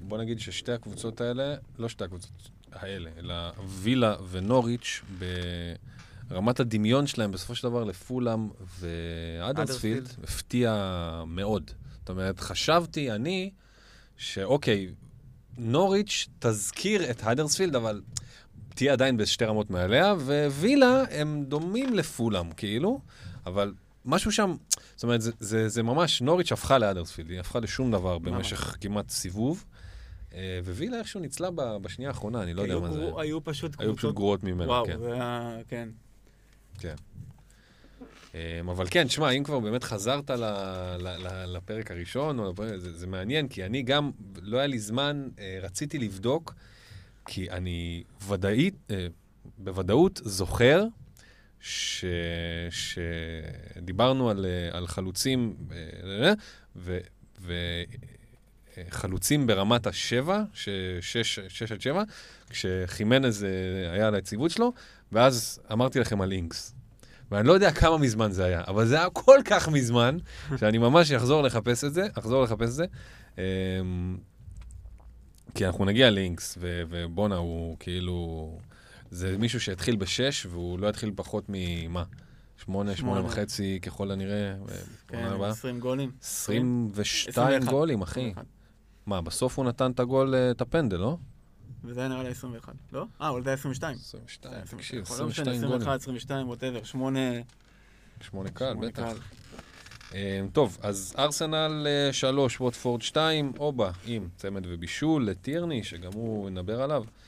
בוא 0.00 0.18
נגיד 0.18 0.40
ששתי 0.40 0.72
הקבוצות 0.72 1.20
האלה, 1.20 1.56
לא 1.78 1.88
שתי 1.88 2.04
הקבוצות 2.04 2.50
האלה, 2.72 3.10
אלא 3.18 3.34
וילה 3.68 4.16
ונוריץ', 4.30 5.02
ברמת 6.28 6.60
הדמיון 6.60 7.06
שלהם 7.06 7.32
בסופו 7.32 7.54
של 7.54 7.68
דבר 7.68 7.84
לפולאם 7.84 8.48
ואדרספילד, 8.78 9.58
אדרספילד. 9.60 10.08
הפתיע 10.24 11.22
מאוד. 11.26 11.70
זאת 12.00 12.08
אומרת, 12.08 12.40
חשבתי 12.40 13.10
אני, 13.12 13.50
שאוקיי, 14.16 14.90
נוריץ' 15.58 16.28
תזכיר 16.38 17.10
את 17.10 17.22
האדרספילד, 17.22 17.76
אבל 17.76 18.02
תהיה 18.74 18.92
עדיין 18.92 19.16
בשתי 19.16 19.44
רמות 19.44 19.70
מעליה, 19.70 20.14
ווילה 20.50 21.04
הם 21.10 21.44
דומים 21.48 21.94
לפולאם, 21.94 22.52
כאילו, 22.52 23.00
אבל 23.46 23.74
משהו 24.08 24.32
שם, 24.32 24.56
זאת 24.94 25.02
אומרת, 25.02 25.20
זה, 25.22 25.32
זה, 25.40 25.68
זה 25.68 25.82
ממש, 25.82 26.22
נוריץ' 26.22 26.52
הפכה 26.52 26.78
לאדרספילד, 26.78 27.30
היא 27.30 27.40
הפכה 27.40 27.60
לשום 27.60 27.90
דבר 27.90 28.18
במשך 28.18 28.76
כמעט 28.80 29.10
סיבוב, 29.10 29.64
אה, 30.34 30.60
ווילה 30.64 30.98
איכשהו 30.98 31.20
ניצלה 31.20 31.50
ב- 31.50 31.76
בשנייה 31.82 32.10
האחרונה, 32.10 32.42
אני 32.42 32.54
לא 32.54 32.62
יודע 32.62 32.78
מה 32.78 32.92
זה. 32.92 33.10
היו 33.16 33.44
פשוט 33.44 33.80
היו 33.80 33.96
פשוט. 33.96 34.14
גרועות 34.14 34.44
ממנו, 34.44 34.68
וואו, 34.68 34.86
כן. 34.86 34.98
זה 34.98 35.12
היה... 35.12 35.56
כן. 35.68 35.88
אמ, 38.34 38.68
אבל 38.68 38.86
כן, 38.90 39.08
שמע, 39.08 39.30
אם 39.30 39.44
כבר 39.44 39.60
באמת 39.60 39.84
חזרת 39.84 40.30
ל, 40.30 40.44
ל, 40.98 41.08
ל, 41.08 41.56
לפרק 41.56 41.90
הראשון, 41.90 42.38
זה, 42.76 42.98
זה 42.98 43.06
מעניין, 43.06 43.48
כי 43.48 43.64
אני 43.64 43.82
גם, 43.82 44.10
לא 44.42 44.58
היה 44.58 44.66
לי 44.66 44.78
זמן, 44.78 45.28
אה, 45.38 45.58
רציתי 45.62 45.98
לבדוק, 45.98 46.54
כי 47.26 47.50
אני 47.50 48.02
ודאית, 48.28 48.74
אה, 48.90 49.06
בוודאות 49.58 50.20
זוכר 50.24 50.84
ש, 51.60 52.04
שדיברנו 52.70 54.30
על, 54.30 54.46
אה, 54.46 54.76
על 54.76 54.86
חלוצים, 54.86 55.54
אה, 55.72 56.32
ו... 56.76 56.98
ו 57.40 57.52
אה, 58.78 58.82
חלוצים 58.90 59.46
ברמת 59.46 59.86
השבע, 59.86 60.42
ש- 60.54 60.68
שש, 61.00 61.38
שש 61.48 61.72
עד 61.72 61.80
שבע, 61.80 62.02
כשחימנז 62.50 63.44
אה, 63.44 63.92
היה 63.92 64.06
על 64.06 64.14
היציבות 64.14 64.50
שלו, 64.50 64.72
ואז 65.12 65.60
אמרתי 65.72 66.00
לכם 66.00 66.20
על 66.20 66.32
אינקס. 66.32 66.74
ואני 67.30 67.48
לא 67.48 67.52
יודע 67.52 67.72
כמה 67.72 67.98
מזמן 67.98 68.32
זה 68.32 68.44
היה, 68.44 68.62
אבל 68.68 68.86
זה 68.86 68.98
היה 68.98 69.10
כל 69.10 69.38
כך 69.44 69.68
מזמן, 69.68 70.16
שאני 70.56 70.78
ממש 70.78 71.12
אחזור 71.12 71.42
לחפש 71.42 71.84
את 71.84 71.94
זה, 71.94 72.06
אחזור 72.18 72.42
לחפש 72.42 72.68
את 72.68 72.72
זה. 72.72 72.84
אמ, 73.38 73.42
כי 75.54 75.66
אנחנו 75.66 75.84
נגיע 75.84 76.10
לאינקס, 76.10 76.58
ובואנה, 76.60 77.36
הוא 77.36 77.76
כאילו... 77.80 78.58
זה 79.10 79.38
מישהו 79.38 79.60
שהתחיל 79.60 79.96
בשש, 79.96 80.46
והוא 80.46 80.78
לא 80.78 80.86
יתחיל 80.86 81.12
פחות 81.16 81.44
ממה? 81.48 82.04
שמונה, 82.64 82.96
שמונה. 82.96 83.24
וחצי 83.24 83.78
ככל 83.82 84.10
הנראה. 84.10 84.54
כן. 85.08 85.28
20 85.42 85.80
גולים. 85.80 86.10
22 86.22 87.28
21. 87.28 87.70
גולים, 87.70 88.02
אחי. 88.02 88.20
21. 88.20 88.46
מה, 89.06 89.20
בסוף 89.20 89.58
הוא 89.58 89.64
נתן 89.64 89.90
את 89.90 90.00
הגול, 90.00 90.34
אה, 90.34 90.50
את 90.50 90.60
הפנדל, 90.60 90.96
לא? 90.96 91.16
וזה 91.84 92.00
היה 92.00 92.08
נראה 92.08 92.22
לי 92.22 92.28
21, 92.28 92.74
לא? 92.92 93.04
אה, 93.20 93.28
אבל 93.30 93.42
זה 93.42 93.50
היה 93.50 93.54
22. 93.54 93.96
22, 93.96 94.52
זה 94.52 94.58
היה 94.58 94.66
תקשיב, 94.66 95.02
יכול 95.02 95.16
להיות 95.16 95.30
22 95.30 95.58
21, 95.58 95.84
גולים. 95.84 96.16
22, 96.16 96.48
ווטאבר, 96.48 96.84
8... 96.84 97.20
שמונה 98.20 98.50
קל, 98.50 98.72
שמונה 98.72 98.88
בטח. 98.88 99.02
קהל. 99.02 99.16
אה, 100.14 100.40
טוב, 100.52 100.78
אז 100.82 101.14
ארסנל 101.18 101.86
3, 102.12 102.60
ווטפורד 102.60 103.02
2, 103.02 103.52
אובה 103.58 103.90
עם 104.06 104.28
צמד 104.36 104.62
ובישול 104.68 105.26
לטירני, 105.26 105.84
שגם 105.84 106.12
הוא 106.12 106.50
נדבר 106.50 106.82
עליו, 106.82 107.02
אה, 107.02 107.27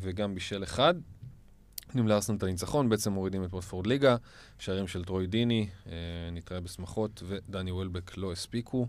וגם 0.00 0.34
בישל 0.34 0.64
אחד. 0.64 0.94
נותנים 1.86 2.08
לארסנל 2.08 2.36
את 2.36 2.42
הניצחון, 2.42 2.88
בעצם 2.88 3.12
מורידים 3.12 3.44
את 3.44 3.52
ווטפורד 3.52 3.86
ליגה, 3.86 4.16
שערים 4.58 4.86
של 4.86 5.04
טרוי 5.04 5.26
דיני, 5.26 5.68
אה, 5.86 5.92
נתראה 6.32 6.60
בשמחות, 6.60 7.22
ודני 7.26 7.72
וולבק 7.72 8.16
לא 8.16 8.32
הספיקו. 8.32 8.86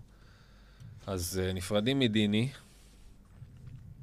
אז 1.06 1.40
אה, 1.42 1.52
נפרדים 1.52 1.98
מדיני. 1.98 2.48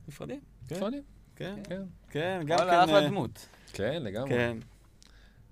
נפרדים. 0.07 0.39
כן. 0.67 0.75
נפרדים, 0.75 1.03
כן, 1.35 1.55
כן. 1.63 1.81
כן, 2.09 2.41
גם 2.45 2.57
כן... 2.57 2.63
וואלה, 2.63 2.83
אחלה 2.83 3.03
אה, 3.03 3.07
דמות. 3.07 3.47
כן, 3.73 4.03
לגמרי. 4.03 4.29
כן, 4.29 4.57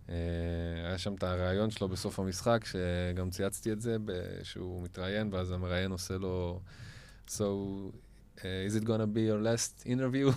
אה, 0.10 0.16
היה 0.86 0.98
שם 0.98 1.14
את 1.14 1.24
הריאיון 1.24 1.72
שלו 1.72 1.90
בסוף 1.90 2.20
המשחק, 2.20 2.66
שגם 2.66 3.30
צייצתי 3.30 3.72
את 3.72 3.82
זה, 3.82 3.98
שהוא 4.44 4.84
מתראיין, 4.84 5.30
ואז 5.34 5.52
המראיין 5.52 5.92
עושה 5.92 6.18
לו, 6.18 6.60
So, 7.28 7.44
uh, 8.38 8.68
is 8.68 8.76
it 8.76 8.84
gonna 8.84 9.08
be 9.08 9.22
your 9.22 9.42
last 9.42 9.84
interview? 9.86 10.32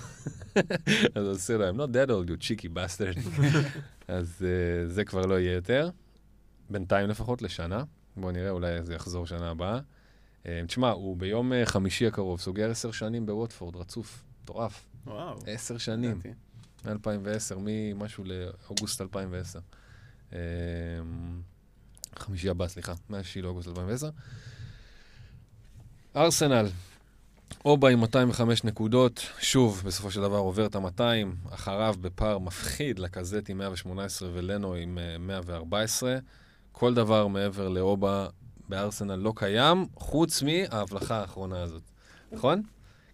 אז 1.14 1.24
הוא 1.24 1.30
עושה 1.30 1.56
לו, 1.56 1.68
I'm 1.68 1.76
not 1.76 1.92
that 1.92 2.10
old, 2.10 2.30
you 2.30 2.36
cheeky 2.42 2.68
bastard. 2.68 3.18
אז 4.08 4.36
uh, 4.38 4.86
זה 4.86 5.04
כבר 5.04 5.26
לא 5.26 5.40
יהיה 5.40 5.52
יותר, 5.52 5.90
בינתיים 6.70 7.08
לפחות 7.08 7.42
לשנה. 7.42 7.84
בואו 8.16 8.32
נראה, 8.32 8.50
אולי 8.50 8.82
זה 8.82 8.94
יחזור 8.94 9.26
שנה 9.26 9.50
הבאה. 9.50 9.80
Uh, 10.44 10.48
תשמע, 10.66 10.90
הוא 10.90 11.16
ביום 11.16 11.52
uh, 11.52 11.66
חמישי 11.66 12.06
הקרוב 12.06 12.40
סוגר 12.40 12.70
עשר 12.70 12.90
שנים 12.90 13.26
בווטפורד, 13.26 13.76
רצוף, 13.76 14.24
מטורף. 14.42 14.86
וואו. 15.06 15.38
עשר 15.46 15.78
שנים. 15.78 16.10
לדעתי. 16.10 16.32
מ-2010, 16.84 17.56
ממשהו 17.58 18.24
לאוגוסט 18.24 19.00
2010. 19.00 19.58
אמ, 20.32 20.38
חמישי 22.18 22.48
הבא, 22.48 22.68
סליחה, 22.68 22.94
מה-6 23.08 23.42
לאוגוסט 23.42 23.68
2010. 23.68 24.10
ארסנל, 26.16 26.66
אובה 27.66 27.88
עם 27.90 28.00
205 28.00 28.64
נקודות, 28.64 29.26
שוב, 29.40 29.82
בסופו 29.86 30.10
של 30.10 30.20
דבר 30.20 30.36
עובר 30.36 30.66
את 30.66 30.74
ה-200, 30.76 31.02
אחריו 31.54 31.94
בפער 32.00 32.38
מפחיד 32.38 32.98
לקזט 32.98 33.50
עם 33.50 33.58
118 33.58 34.28
ולנו 34.32 34.74
עם 34.74 34.98
אה, 34.98 35.18
114. 35.18 36.16
כל 36.72 36.94
דבר 36.94 37.26
מעבר 37.26 37.68
לאובה 37.68 38.28
בארסנל 38.68 39.14
לא 39.14 39.32
קיים, 39.36 39.86
חוץ 39.96 40.42
מההבלחה 40.42 41.20
האחרונה 41.20 41.62
הזאת, 41.62 41.82
נכון? 42.32 42.62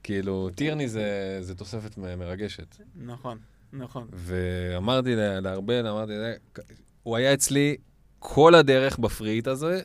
כאילו, 0.03 0.51
טירני 0.55 0.88
זה, 0.88 1.38
זה 1.41 1.55
תוספת 1.55 1.99
מרגשת. 1.99 2.77
נכון, 2.97 3.38
נכון. 3.73 4.09
ואמרתי 4.12 5.17
לה- 5.17 5.41
לארבל, 5.41 5.87
אמרתי, 5.87 6.12
לה, 6.12 6.33
הוא 7.03 7.17
היה 7.17 7.35
אצלי 7.35 7.77
כל 8.19 8.55
הדרך 8.55 8.99
בפריט 8.99 9.47
הזה, 9.47 9.83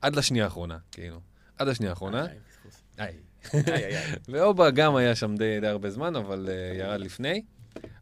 עד 0.00 0.16
לשנייה 0.16 0.44
האחרונה, 0.44 0.78
כאילו. 0.92 1.20
עד 1.58 1.68
השנייה 1.68 1.90
האחרונה. 1.92 2.26
איי, 2.98 3.16
ואובה 4.28 4.70
גם 4.70 4.96
היה 4.96 5.14
שם 5.14 5.34
די, 5.36 5.60
די 5.60 5.66
הרבה 5.66 5.90
זמן, 5.90 6.16
אבל 6.16 6.48
uh, 6.48 6.78
ירד 6.78 7.00
לפני. 7.00 7.42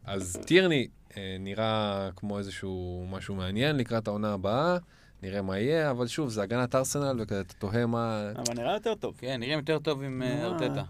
אז 0.05 0.39
טירני 0.45 0.87
uh, 1.09 1.15
נראה 1.39 2.09
כמו 2.15 2.37
איזשהו 2.37 3.05
משהו 3.09 3.35
מעניין 3.35 3.77
לקראת 3.77 4.07
העונה 4.07 4.33
הבאה, 4.33 4.77
נראה 5.23 5.41
מה 5.41 5.59
יהיה, 5.59 5.91
אבל 5.91 6.07
שוב, 6.07 6.29
זה 6.29 6.41
הגנת 6.43 6.75
ארסנל, 6.75 7.17
וכזה 7.21 7.41
אתה 7.41 7.53
תוהה 7.53 7.85
מה... 7.85 8.31
אבל 8.35 8.53
נראה 8.55 8.73
יותר 8.73 8.95
טוב. 8.95 9.15
כן, 9.17 9.39
נראים 9.39 9.59
יותר 9.59 9.79
טוב 9.79 10.01
עם 10.01 10.21
אה, 10.21 10.45
ארטטה. 10.45 10.83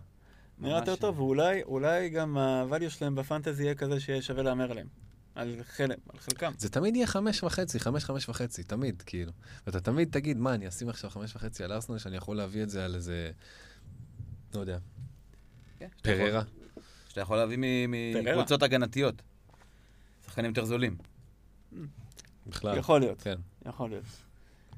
נראה. 0.59 0.79
יותר 0.79 0.95
טוב, 0.95 1.19
ואולי 1.19 1.63
אולי 1.63 2.09
גם 2.09 2.37
ה-value 2.37 2.89
שלהם 2.89 3.15
בפנטזי 3.15 3.63
יהיה 3.63 3.75
כזה 3.75 3.99
שיהיה 3.99 4.21
שווה 4.21 4.43
להמר 4.43 4.71
עליהם. 4.71 4.87
על 5.35 5.55
חלק, 5.63 5.97
על 6.13 6.19
חלקם. 6.19 6.51
זה 6.57 6.69
תמיד 6.69 6.95
יהיה 6.95 7.07
חמש 7.07 7.43
וחצי, 7.43 7.79
חמש, 7.79 8.03
חמש 8.05 8.29
וחצי, 8.29 8.63
תמיד, 8.63 9.01
כאילו. 9.05 9.31
ואתה 9.67 9.79
תמיד 9.79 10.09
תגיד, 10.11 10.37
מה, 10.37 10.53
אני 10.53 10.67
אשים 10.67 10.89
עכשיו 10.89 11.09
חמש 11.09 11.35
וחצי 11.35 11.63
על 11.63 11.71
ארסנל, 11.71 11.97
שאני 11.97 12.17
יכול 12.17 12.37
להביא 12.37 12.63
את 12.63 12.69
זה 12.69 12.85
על 12.85 12.95
איזה, 12.95 13.31
לא 14.55 14.59
יודע, 14.59 14.77
כן, 15.79 15.87
פררה. 16.01 16.41
שאתה 17.09 17.21
יכול 17.21 17.37
להביא. 17.37 17.57
מקבוצות 18.23 18.63
הגנתיות. 18.63 19.21
שחקנים 20.25 20.49
יותר 20.49 20.65
זולים. 20.65 20.95
בכלל. 22.47 22.77
יכול 22.77 22.99
להיות, 22.99 23.21
כן. 23.21 23.35
יכול 23.65 23.89
להיות. 23.89 24.03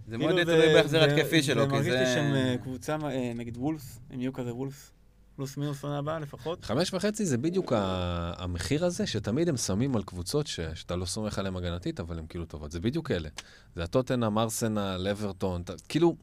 זה 0.07 0.17
כאילו, 0.17 0.19
מאוד 0.35 0.45
זה- 0.45 0.51
תלוי 0.53 0.73
בהחזר 0.73 0.99
זה- 0.99 1.13
התקפי 1.15 1.43
שלו, 1.43 1.61
זה 1.61 1.67
כי 1.69 1.73
מרגיש 1.75 1.93
לי 1.93 2.05
זה... 2.05 2.13
שהם 2.13 2.33
אה, 2.35 2.55
קבוצה, 2.63 2.97
אה, 3.03 3.31
נגיד 3.35 3.57
וולפס, 3.57 3.99
הם 4.09 4.21
יהיו 4.21 4.33
כזה 4.33 4.53
וולפס, 4.53 4.91
פלוס 5.35 5.57
מינוס 5.57 5.83
עונה 5.83 5.97
הבאה 5.97 6.19
לפחות. 6.19 6.65
חמש 6.65 6.93
וחצי 6.93 7.25
זה 7.25 7.37
בדיוק 7.37 7.73
המחיר 7.75 8.85
הזה, 8.85 9.07
שתמיד 9.07 9.49
הם 9.49 9.57
שמים 9.57 9.95
על 9.95 10.03
קבוצות 10.03 10.47
ש- 10.47 10.59
שאתה 10.73 10.95
לא 10.95 11.05
סומך 11.05 11.39
עליהן 11.39 11.55
הגנתית, 11.55 11.99
אבל 11.99 12.19
הן 12.19 12.25
כאילו 12.29 12.45
טובות. 12.45 12.71
זה 12.71 12.79
בדיוק 12.79 13.11
אלה. 13.11 13.29
זה 13.75 13.83
הטוטנאם, 13.83 14.37
ארסנל, 14.39 15.07
אברטון, 15.11 15.61
אתה- 15.61 15.73
כאילו, 15.89 16.15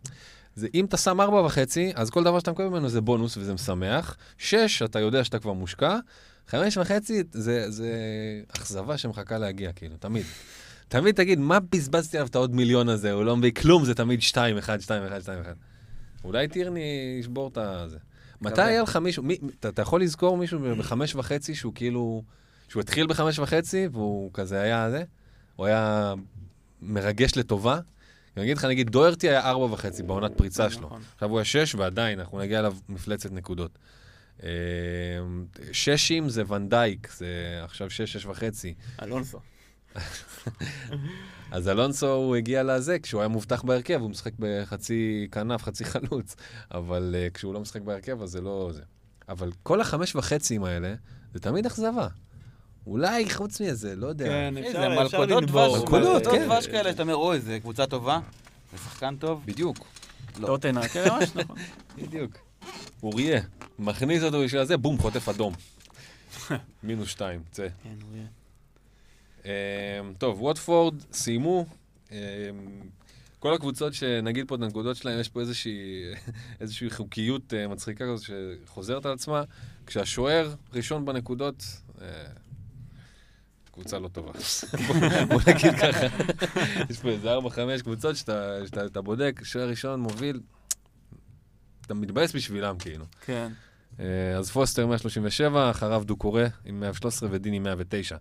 זה, 0.55 0.69
אם 0.75 0.85
אתה 0.85 0.97
שם 0.97 1.21
ארבע 1.21 1.41
וחצי, 1.41 1.93
אז 1.95 2.11
כל 2.11 2.25
דבר 2.25 2.39
שאתה 2.39 2.51
מקבל 2.51 2.69
ממנו 2.69 2.89
זה 2.89 3.01
בונוס 3.01 3.37
וזה 3.37 3.55
משמח. 3.55 4.17
שש, 4.39 4.83
אתה 4.83 5.01
יודע 5.01 5.25
שאתה 5.25 5.39
כבר 5.39 5.53
מושקע. 5.53 5.99
חמש 6.49 6.77
וחצי, 6.77 7.23
זה, 7.33 7.71
זה 7.71 7.93
אכזבה 8.57 8.99
שמחכה 8.99 9.39
להגיע, 9.39 9.73
כאילו, 9.73 9.97
תמיד. 9.97 10.27
תמיד 10.89 11.15
תגיד, 11.15 11.39
מה 11.39 11.59
בזבזתי 11.61 12.17
עליו 12.17 12.27
את 12.27 12.35
העוד 12.35 12.55
מיליון 12.55 12.89
הזה? 12.89 13.13
הוא 13.13 13.25
לא 13.25 13.37
מביא 13.37 13.53
כלום, 13.53 13.85
זה 13.85 13.95
תמיד 13.95 14.23
שתיים, 14.23 14.59
אחד, 14.59 14.81
שתיים, 14.81 15.03
אחד, 15.07 15.21
שתיים, 15.21 15.41
אחד. 15.41 15.55
אולי 16.25 16.49
טירני 16.49 17.17
ישבור 17.21 17.49
את 17.49 17.59
הזה. 17.59 17.99
מתי 18.41 18.63
היה 18.63 18.83
לך 18.83 18.97
מישהו, 18.97 19.23
מי, 19.23 19.39
אתה, 19.61 19.69
אתה 19.69 19.83
יכול 19.83 20.03
לזכור 20.03 20.37
מישהו 20.37 20.61
בחמש 20.79 21.15
וחצי 21.15 21.55
שהוא 21.55 21.73
כאילו, 21.75 22.23
שהוא 22.69 22.81
התחיל 22.81 23.07
בחמש 23.07 23.39
וחצי 23.39 23.89
והוא 23.93 24.31
כזה 24.35 24.61
היה 24.61 24.91
זה? 24.91 25.05
הוא 25.57 25.67
היה 25.67 26.15
מרגש 26.83 27.37
לטובה? 27.37 27.81
אני 28.37 28.45
אגיד 28.45 28.57
לך, 28.57 28.65
נגיד, 28.65 28.91
דוירטי 28.91 29.29
היה 29.29 29.51
ארבע 29.51 29.65
וחצי 29.65 30.03
בעונת 30.03 30.33
פריצה 30.37 30.71
שלו. 30.71 30.87
נכון. 30.87 31.03
עכשיו 31.15 31.31
הוא 31.31 31.39
היה 31.39 31.45
שש, 31.45 31.75
ועדיין, 31.75 32.21
אנחנו 32.21 32.39
נגיע 32.39 32.59
אליו 32.59 32.77
מפלצת 32.89 33.33
נקודות. 33.33 33.79
אה, 34.43 34.49
ששים 35.73 36.29
זה 36.29 36.43
ונדייק, 36.49 37.13
זה 37.13 37.61
עכשיו 37.63 37.91
שש, 37.91 38.13
שש 38.13 38.27
וחצי. 38.27 38.75
אלונסו. 39.03 39.39
אז 41.51 41.69
אלונסו 41.69 42.13
הוא 42.13 42.37
הגיע 42.37 42.63
לזה 42.63 42.99
כשהוא 42.99 43.21
היה 43.21 43.29
מובטח 43.29 43.63
בהרכב, 43.63 44.01
הוא 44.01 44.11
משחק 44.11 44.33
בחצי 44.39 45.29
כנף, 45.33 45.63
חצי 45.63 45.85
חלוץ, 45.85 46.37
אבל 46.71 47.15
uh, 47.15 47.35
כשהוא 47.35 47.55
לא 47.55 47.61
משחק 47.61 47.81
בהרכב 47.81 48.23
אז 48.23 48.31
זה 48.31 48.41
לא 48.41 48.71
זה. 48.73 48.83
אבל 49.29 49.51
כל 49.63 49.81
החמש 49.81 50.17
וחצים 50.17 50.65
האלה, 50.65 50.95
זה 51.35 51.41
תמיד 51.41 51.67
אכזבה. 51.67 52.09
אולי 52.91 53.31
חוץ 53.31 53.61
מזה, 53.61 53.97
לא 53.97 54.07
יודע. 54.07 54.25
כן, 54.25 54.55
אפשר 54.57 54.73
זה 54.73 54.87
אפשר 54.87 55.03
מלכודות 55.03 55.43
לנבור. 55.43 55.69
דבש, 55.69 55.81
מלכודות, 55.81 56.27
כן. 56.27 56.47
דבש 56.47 56.67
כאלה, 56.67 56.91
שאתה 56.91 57.03
אומר, 57.03 57.17
אוי, 57.17 57.41
זה 57.41 57.61
קבוצה 57.61 57.87
טובה, 57.87 58.21
זה 58.73 58.79
שחקן 58.79 59.17
טוב. 59.17 59.43
בדיוק, 59.47 59.79
לא. 60.39 60.47
טוטנה, 60.47 60.89
כן, 60.89 61.05
ממש 61.11 61.31
נכון. 61.35 61.57
בדיוק. 61.99 62.39
אוריה, 63.03 63.41
מכניס 63.79 64.23
אותו 64.23 64.43
בשביל 64.45 64.65
זה, 64.65 64.77
בום, 64.77 64.99
חוטף 64.99 65.29
אדום. 65.29 65.55
מינוס 66.83 67.09
שתיים, 67.09 67.43
צא. 67.51 67.67
כן, 67.83 67.95
יהיה. 68.15 68.27
אמ, 69.45 70.15
טוב, 70.19 70.43
ווטפורד 70.43 70.95
סיימו. 71.13 71.67
אמ, 72.11 72.17
כל 73.39 73.55
הקבוצות 73.55 73.95
שנגיד 73.95 74.49
פה 74.49 74.55
את 74.55 74.63
הנקודות 74.63 74.97
שלהם, 74.97 75.21
יש 75.21 75.29
פה 75.29 75.41
איזושהי, 75.41 76.03
איזושהי 76.61 76.91
חוקיות 76.91 77.55
אה, 77.55 77.69
מצחיקה 77.69 78.05
כזאת 78.05 78.31
שחוזרת 78.67 79.07
על 79.07 79.13
עצמה. 79.13 79.43
כשהשוער 79.87 80.55
ראשון 80.73 81.05
בנקודות, 81.05 81.65
אה, 82.01 82.07
קבוצה 83.81 83.99
לא 83.99 84.09
טובה. 84.09 84.31
בוא- 85.29 85.41
נגיד 85.47 85.73
ככה. 85.75 86.07
יש 86.91 86.99
פה 87.01 87.09
איזה 87.09 87.31
ארבע, 87.33 87.51
חמש 87.51 87.83
קבוצות 87.83 88.17
שאתה, 88.17 88.57
שאתה 88.67 88.87
אתה 88.87 89.01
בודק, 89.01 89.41
שוער 89.45 89.69
ראשון 89.69 90.01
מוביל, 90.01 90.41
אתה 91.87 91.95
מתבאס 91.95 92.33
בשבילם 92.35 92.77
כאילו. 92.79 93.05
כן. 93.27 93.53
אה, 94.01 94.37
אז 94.39 94.51
פוסטר 94.51 94.87
137, 94.87 95.71
אחריו 95.71 96.03
דו-קורא 96.07 96.43
עם 96.65 96.81
113 96.81 97.29
ודין 97.33 97.55
עם 97.55 97.63
109. 97.63 98.17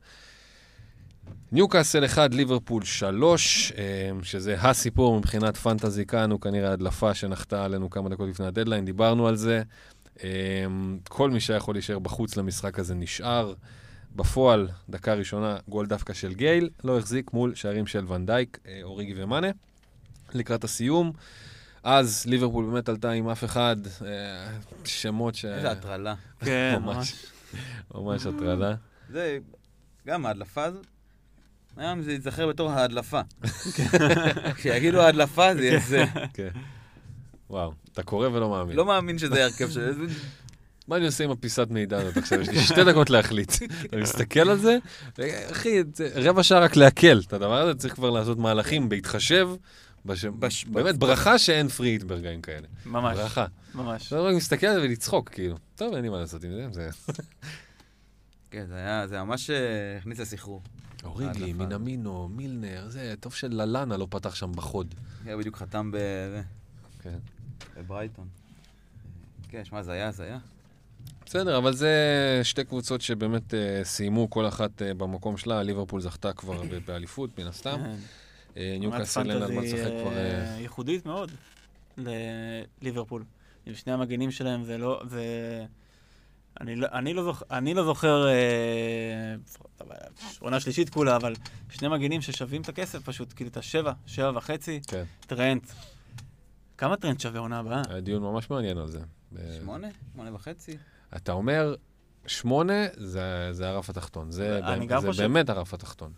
ניוקאסל 1.51 2.05
1, 2.05 2.33
ליברפול 2.33 2.83
3, 2.85 3.71
אה, 3.77 3.83
שזה 4.23 4.55
הסיפור 4.61 5.17
מבחינת 5.19 5.57
פנטזי 5.57 6.05
כאן, 6.05 6.31
הוא 6.31 6.41
כנראה 6.41 6.71
הדלפה 6.71 7.13
שנחתה 7.13 7.65
עלינו 7.65 7.89
כמה 7.89 8.09
דקות 8.09 8.29
לפני 8.29 8.45
הדדליין, 8.45 8.85
דיברנו 8.85 9.27
על 9.27 9.35
זה. 9.35 9.61
אה, 10.23 10.29
כל 11.09 11.29
מי 11.31 11.39
שהיה 11.39 11.57
יכול 11.57 11.75
להישאר 11.75 11.99
בחוץ 11.99 12.37
למשחק 12.37 12.79
הזה 12.79 12.95
נשאר, 12.95 13.53
בפועל, 14.15 14.67
דקה 14.89 15.13
ראשונה, 15.13 15.57
גול 15.67 15.85
דווקא 15.85 16.13
של 16.13 16.33
גייל, 16.33 16.69
לא 16.83 16.99
החזיק 16.99 17.33
מול 17.33 17.55
שערים 17.55 17.87
של 17.87 18.11
ונדייק, 18.11 18.59
אה, 18.67 18.79
אוריגי 18.83 19.13
ומאנה. 19.23 19.47
לקראת 20.33 20.63
הסיום, 20.63 21.11
אז 21.83 22.25
ליברפול 22.25 22.65
באמת 22.65 22.89
עלתה 22.89 23.11
עם 23.11 23.29
אף 23.29 23.43
אחד, 23.43 23.75
אה, 24.05 24.51
שמות 24.85 25.35
ש... 25.35 25.45
איזה 25.45 25.71
הטרלה. 25.71 26.15
כן, 26.45 26.79
ממש. 26.81 27.25
ממש. 27.95 28.25
הטרלה. 28.25 28.75
זה, 29.09 29.37
גם 30.07 30.25
ההדלפה 30.25 30.63
הזאת, 30.63 30.85
היום 31.77 32.01
זה 32.01 32.11
ייזכר 32.11 32.47
בתור 32.47 32.71
ההדלפה. 32.71 33.21
כשיגידו 34.55 35.01
ההדלפה 35.01 35.55
זה 35.55 35.65
יהיה 35.65 35.79
זה. 35.79 36.03
כן. 36.33 36.49
וואו, 37.49 37.73
אתה 37.93 38.03
קורא 38.03 38.27
ולא 38.27 38.49
מאמין. 38.49 38.75
לא 38.75 38.85
מאמין 38.85 39.17
שזה 39.17 39.43
ההרכב 39.43 39.69
של... 39.69 40.07
מה 40.89 40.95
אני 40.97 41.05
עושה 41.05 41.23
עם 41.23 41.31
הפיסת 41.31 41.67
מידע 41.69 41.97
הזאת 41.97 42.17
עכשיו? 42.17 42.41
יש 42.41 42.47
לי 42.49 42.59
שתי 42.59 42.83
דקות 42.83 43.09
להחליט. 43.09 43.51
אתה 43.85 43.97
מסתכל 43.97 44.49
על 44.49 44.57
זה, 44.57 44.77
אחי, 45.51 45.83
רבע 46.15 46.43
שעה 46.43 46.59
רק 46.59 46.75
לעכל 46.75 47.19
את 47.27 47.33
הדבר 47.33 47.61
הזה, 47.61 47.79
צריך 47.79 47.93
כבר 47.95 48.09
לעשות 48.09 48.37
מהלכים 48.37 48.89
בהתחשב. 48.89 49.49
בש... 50.05 50.25
בש- 50.25 50.65
באמת, 50.65 50.95
ב- 50.95 50.99
ברכה 50.99 51.37
שאין 51.37 51.67
פריט 51.67 52.03
ברגעים 52.03 52.41
כאלה. 52.41 52.67
ממש, 52.85 53.17
ברכה. 53.17 53.45
ממש. 53.75 54.07
אתה 54.07 54.19
רק 54.21 54.35
מסתכל 54.35 54.67
על 54.67 54.79
זה 54.81 54.87
ולצחוק, 54.87 55.29
כאילו. 55.29 55.57
טוב, 55.75 55.93
אין 55.93 56.01
לי 56.01 56.09
מה 56.09 56.19
לעשות 56.19 56.43
עם 56.43 56.51
זה, 56.51 56.67
זה... 56.71 56.89
כן, 58.51 58.65
זה 58.67 58.75
היה, 58.75 59.07
זה 59.07 59.23
ממש 59.23 59.49
אה, 59.49 59.55
הכניס 59.97 60.19
לסחרור. 60.19 60.61
אוריגי. 61.03 61.53
מינמינו, 61.53 62.27
מילנר, 62.35 62.85
זה 62.89 63.13
טוב 63.19 63.33
שללנה 63.33 63.97
לא 63.97 64.07
פתח 64.09 64.35
שם 64.35 64.51
בחוד. 64.51 64.95
היה 65.25 65.37
בדיוק 65.37 65.57
חתם 65.57 65.91
ב- 65.93 66.41
כן. 67.03 67.17
בברייטון. 67.77 68.27
כן, 69.49 69.65
שמע, 69.65 69.83
זה 69.83 69.91
היה, 69.91 70.11
זה 70.11 70.23
היה. 70.23 70.37
בסדר, 71.29 71.57
אבל 71.57 71.73
זה 71.73 71.93
שתי 72.43 72.63
קבוצות 72.63 73.01
שבאמת 73.01 73.53
אה, 73.53 73.83
סיימו 73.83 74.29
כל 74.29 74.47
אחת 74.47 74.81
אה, 74.81 74.93
במקום 74.93 75.37
שלה. 75.37 75.63
ליברפול 75.63 76.01
זכתה 76.01 76.33
כבר 76.33 76.61
באליפות, 76.85 77.39
מן 77.39 77.47
הסתם. 77.47 77.77
כן. 77.83 77.95
אה, 78.57 78.77
ניוקאסל 78.79 79.31
אין 79.31 79.41
על 79.41 79.51
מה 79.51 79.61
לשחק 79.61 79.91
כבר... 80.01 80.17
אה, 80.17 80.57
ייחודית 80.59 81.05
מאוד 81.05 81.31
לליברפול. 81.97 83.23
עם 83.65 83.75
שני 83.75 83.93
המגנים 83.93 84.31
שלהם 84.31 84.63
זה 84.63 84.77
לא... 84.77 85.01
זה... 85.09 85.23
אני 86.61 86.75
לא, 86.75 86.87
אני 86.93 87.13
לא, 87.13 87.23
זוכ... 87.23 87.43
אני 87.51 87.73
לא 87.73 87.83
זוכר, 87.85 88.27
אה, 88.27 89.35
עונה 90.39 90.59
שלישית 90.59 90.89
כולה, 90.89 91.15
אבל 91.15 91.33
שני 91.69 91.87
מגנים 91.87 92.21
ששווים 92.21 92.61
את 92.61 92.69
הכסף 92.69 93.03
פשוט, 93.03 93.33
כאילו 93.33 93.49
את 93.49 93.57
השבע, 93.57 93.93
שבע 94.05 94.31
וחצי, 94.35 94.79
כן, 94.87 95.03
טרנט. 95.27 95.71
כמה 96.77 96.97
טרנט 96.97 97.19
שווה 97.19 97.39
עונה 97.39 97.59
הבאה? 97.59 97.81
היה 97.89 98.01
דיון 98.01 98.23
ממש 98.23 98.49
מעניין 98.49 98.77
על 98.77 98.87
זה. 98.87 98.99
שמונה? 99.59 99.87
שמונה 100.13 100.35
וחצי? 100.35 100.77
אתה 101.15 101.31
אומר, 101.31 101.75
שמונה 102.27 102.85
זה 102.97 103.49
זה 103.51 103.69
הרף 103.69 103.89
התחתון. 103.89 104.31
זה 104.31 104.59
באמת- 104.65 104.89
זה 104.89 105.07
חושב. 105.07 105.21
באמת 105.23 105.49
הרף 105.49 105.73
התחתון. 105.73 106.11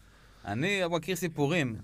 אני 0.45 0.81
מכיר 0.91 1.15
סיפורים 1.15 1.75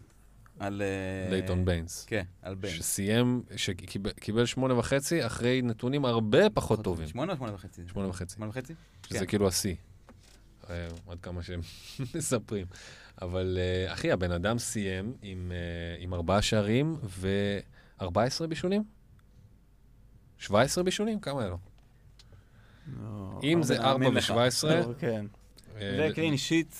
על... 0.59 0.81
אה, 0.81 1.31
לייטון 1.31 1.65
ביינס. 1.65 2.05
כן, 2.05 2.23
על 2.41 2.55
ביינס. 2.55 2.77
שסיים, 2.77 3.43
שקיבל 3.55 4.45
שמונה 4.45 4.73
וחצי 4.79 5.25
אחרי 5.25 5.61
נתונים 5.61 6.05
הרבה 6.05 6.49
פחות 6.49 6.83
טובים. 6.83 7.07
שמונה 7.07 7.31
או 7.31 7.37
שמונה 7.37 7.53
וחצי? 7.53 7.81
שמונה 7.87 8.07
וחצי. 8.09 8.35
שמונה 8.35 8.49
וחצי? 8.49 8.73
שזה 9.09 9.19
כן. 9.19 9.25
כאילו 9.25 9.47
השיא. 9.47 9.75
אה, 10.69 10.87
עד 11.07 11.19
כמה 11.21 11.43
שהם 11.43 11.59
מספרים. 12.15 12.65
אבל 13.21 13.57
אה, 13.61 13.93
אחי, 13.93 14.11
הבן 14.11 14.31
אדם 14.31 14.59
סיים 14.59 15.13
עם, 15.21 15.51
עם 15.99 16.13
ארבעה 16.13 16.41
שערים 16.41 16.95
ו-14 17.03 18.07
בישולים? 18.49 18.83
17 20.37 20.83
בישולים? 20.83 21.19
כמה 21.19 21.41
היה 21.41 21.49
לו? 21.49 21.57
לא, 22.87 23.39
אם 23.43 23.63
זה 23.63 23.75
הרבה 23.75 23.89
4 23.89 23.97
מאמין 23.99 24.17
לך. 24.17 24.33
ו-17, 24.35 24.67
לא, 24.67 24.93
כן. 24.99 25.25
זה 25.79 26.09
קלין 26.15 26.37
שיט. 26.37 26.75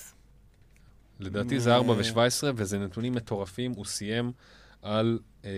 לדעתי 1.20 1.60
זה 1.60 1.76
4 1.76 1.94
אה, 1.94 2.00
ו-17, 2.00 2.44
וזה 2.56 2.80
נתונים 2.80 3.14
מטורפים. 3.14 3.72
הוא 3.72 3.86
סיים 3.86 4.32
על, 4.82 5.20
אה, 5.46 5.50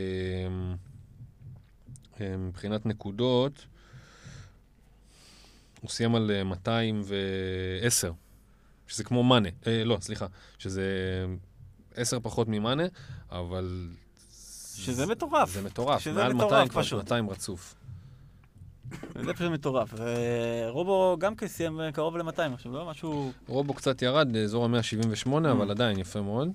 אה, 2.22 2.38
מבחינת 2.38 2.86
נקודות, 2.86 3.66
הוא 5.82 5.90
סיים 5.90 6.16
על 6.16 6.32
אה, 6.32 6.44
210, 6.44 8.12
שזה 8.88 9.04
כמו 9.04 9.24
מאנה. 9.24 9.50
אה, 9.68 9.84
לא, 9.84 9.98
סליחה, 10.02 10.26
שזה 10.58 10.86
10 11.96 12.20
פחות 12.20 12.48
ממאנה, 12.48 12.84
אבל... 13.32 13.90
שזה 14.76 15.06
מטורף. 15.06 15.50
זה 15.50 15.62
מטורף. 15.62 16.02
שזה 16.02 16.14
מעל 16.14 16.34
מטורף 16.34 16.52
200 16.52 16.68
כבר 16.68 16.82
פשוט. 16.82 17.00
שנתיים 17.00 17.30
רצוף. 17.30 17.76
זה 19.26 19.34
פשוט 19.34 19.52
מטורף. 19.52 19.94
ורובו 19.98 21.18
גם 21.20 21.36
כן 21.36 21.48
סיים 21.48 21.80
קרוב 21.94 22.18
ל-200 22.18 22.54
עכשיו, 22.54 22.72
לא 22.72 22.86
משהו... 22.90 23.32
רובו 23.48 23.74
קצת 23.74 24.02
ירד 24.02 24.36
לאזור 24.36 24.66
ה-178, 24.66 25.30
אבל 25.52 25.72
עדיין 25.72 26.00
יפה 26.00 26.22
מאוד. 26.22 26.50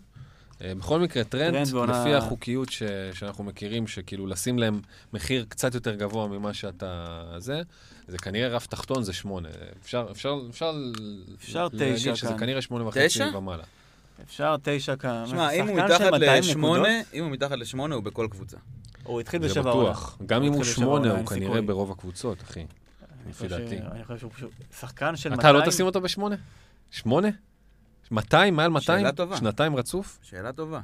אה, 0.62 0.75
בכל 0.75 1.01
מקרה, 1.01 1.25
טרנד, 1.25 1.68
לפי 1.88 2.14
החוקיות 2.14 2.70
ש, 2.70 2.83
שאנחנו 3.12 3.44
מכירים, 3.44 3.87
שכאילו 3.87 4.27
לשים 4.27 4.59
להם 4.59 4.81
מחיר 5.12 5.47
קצת 5.49 5.75
יותר 5.75 5.94
גבוה 5.94 6.29
ממה 6.29 6.55
שאתה... 6.55 7.23
זה, 7.38 7.62
זה 8.09 8.18
כנראה 8.18 8.49
רף 8.49 8.66
תחתון 8.66 9.03
זה 9.03 9.12
שמונה. 9.12 9.49
אפשר, 9.83 10.07
אפשר, 10.11 10.38
אפשר, 10.51 10.73
אפשר 11.40 11.68
להגיד 11.73 11.97
תשע 11.97 12.16
שזה 12.16 12.29
כאן. 12.29 12.38
כנראה 12.38 12.62
שמונה 12.62 12.88
וחצי? 12.88 13.23
ומעלה. 13.37 13.64
אפשר 14.25 14.57
תשע 14.62 14.97
כמה. 14.97 15.27
שמע, 15.27 15.51
אם 15.51 15.68
הוא 15.68 15.77
מתחת 15.77 16.01
200 16.12 16.42
לשמונה, 16.42 17.01
אם 17.14 17.25
הוא 17.25 17.33
מתחת 17.33 17.59
לשמונה, 17.59 17.94
הוא 17.94 18.03
בכל 18.03 18.29
קבוצה. 18.31 18.57
הוא 19.04 19.20
התחיל 19.20 19.42
זה 19.42 19.48
בשבע 19.48 19.70
עונה. 19.70 19.90
בטוח. 19.90 20.18
גם 20.26 20.42
אם 20.42 20.52
הוא 20.52 20.64
שמונה, 20.64 21.10
הוא 21.10 21.26
כנראה. 21.26 21.62
ברוב 21.62 21.90
הקבוצות, 21.90 22.42
אחי. 22.42 22.66
לפי 23.28 23.48
דעתי. 23.48 23.78
אני 23.78 24.04
חושב 24.04 24.18
שהוא 24.18 24.30
פשוט 24.32 24.50
שחקן 24.80 25.16
של 25.16 25.30
200. 25.30 25.40
אתה 25.40 25.64
לא 25.64 25.70
תשים 25.70 25.86
אותו 25.86 26.00
בשמונה? 26.00 26.36
שמונה? 26.90 27.28
200? 28.10 28.56
מעל 28.56 28.70
200? 28.70 29.00
שאלה 29.00 29.12
טובה. 29.12 29.36
שנתיים 29.36 29.76
רצוף? 29.76 30.18
שאלה 30.22 30.52
טובה. 30.52 30.80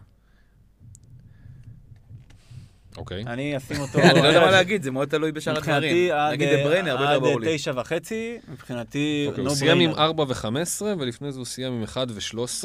אוקיי. 2.97 3.25
אני 3.27 3.57
אשים 3.57 3.81
אותו... 3.81 3.99
אני 4.11 4.23
לא 4.23 4.27
יודע 4.27 4.41
מה 4.41 4.51
להגיד, 4.51 4.83
זה 4.83 4.91
מאוד 4.91 5.09
תלוי 5.09 5.33
בשאר 5.33 5.57
עד 5.57 6.33
נגיד 6.33 6.49
דה 6.49 6.65
בריינה, 6.65 6.91
הרבה 6.91 7.03
יותר 7.03 7.15
עד 7.15 7.21
ברור 7.21 7.41
לי. 7.41 7.57
תשע 7.57 7.73
וחצי, 7.77 8.39
מבחינתי 8.49 9.25
אוקיי, 9.29 9.45
הוא 9.45 9.55
סיים 9.55 9.81
עם 9.81 9.91
brainer. 9.91 9.99
4 9.99 10.25
ו-15, 10.29 10.83
ולפני 10.99 11.33
זה 11.33 11.39
הוא 11.39 11.47
סיים 11.47 11.73
עם 11.73 11.83
1 11.83 12.07
ו-13, 12.11 12.65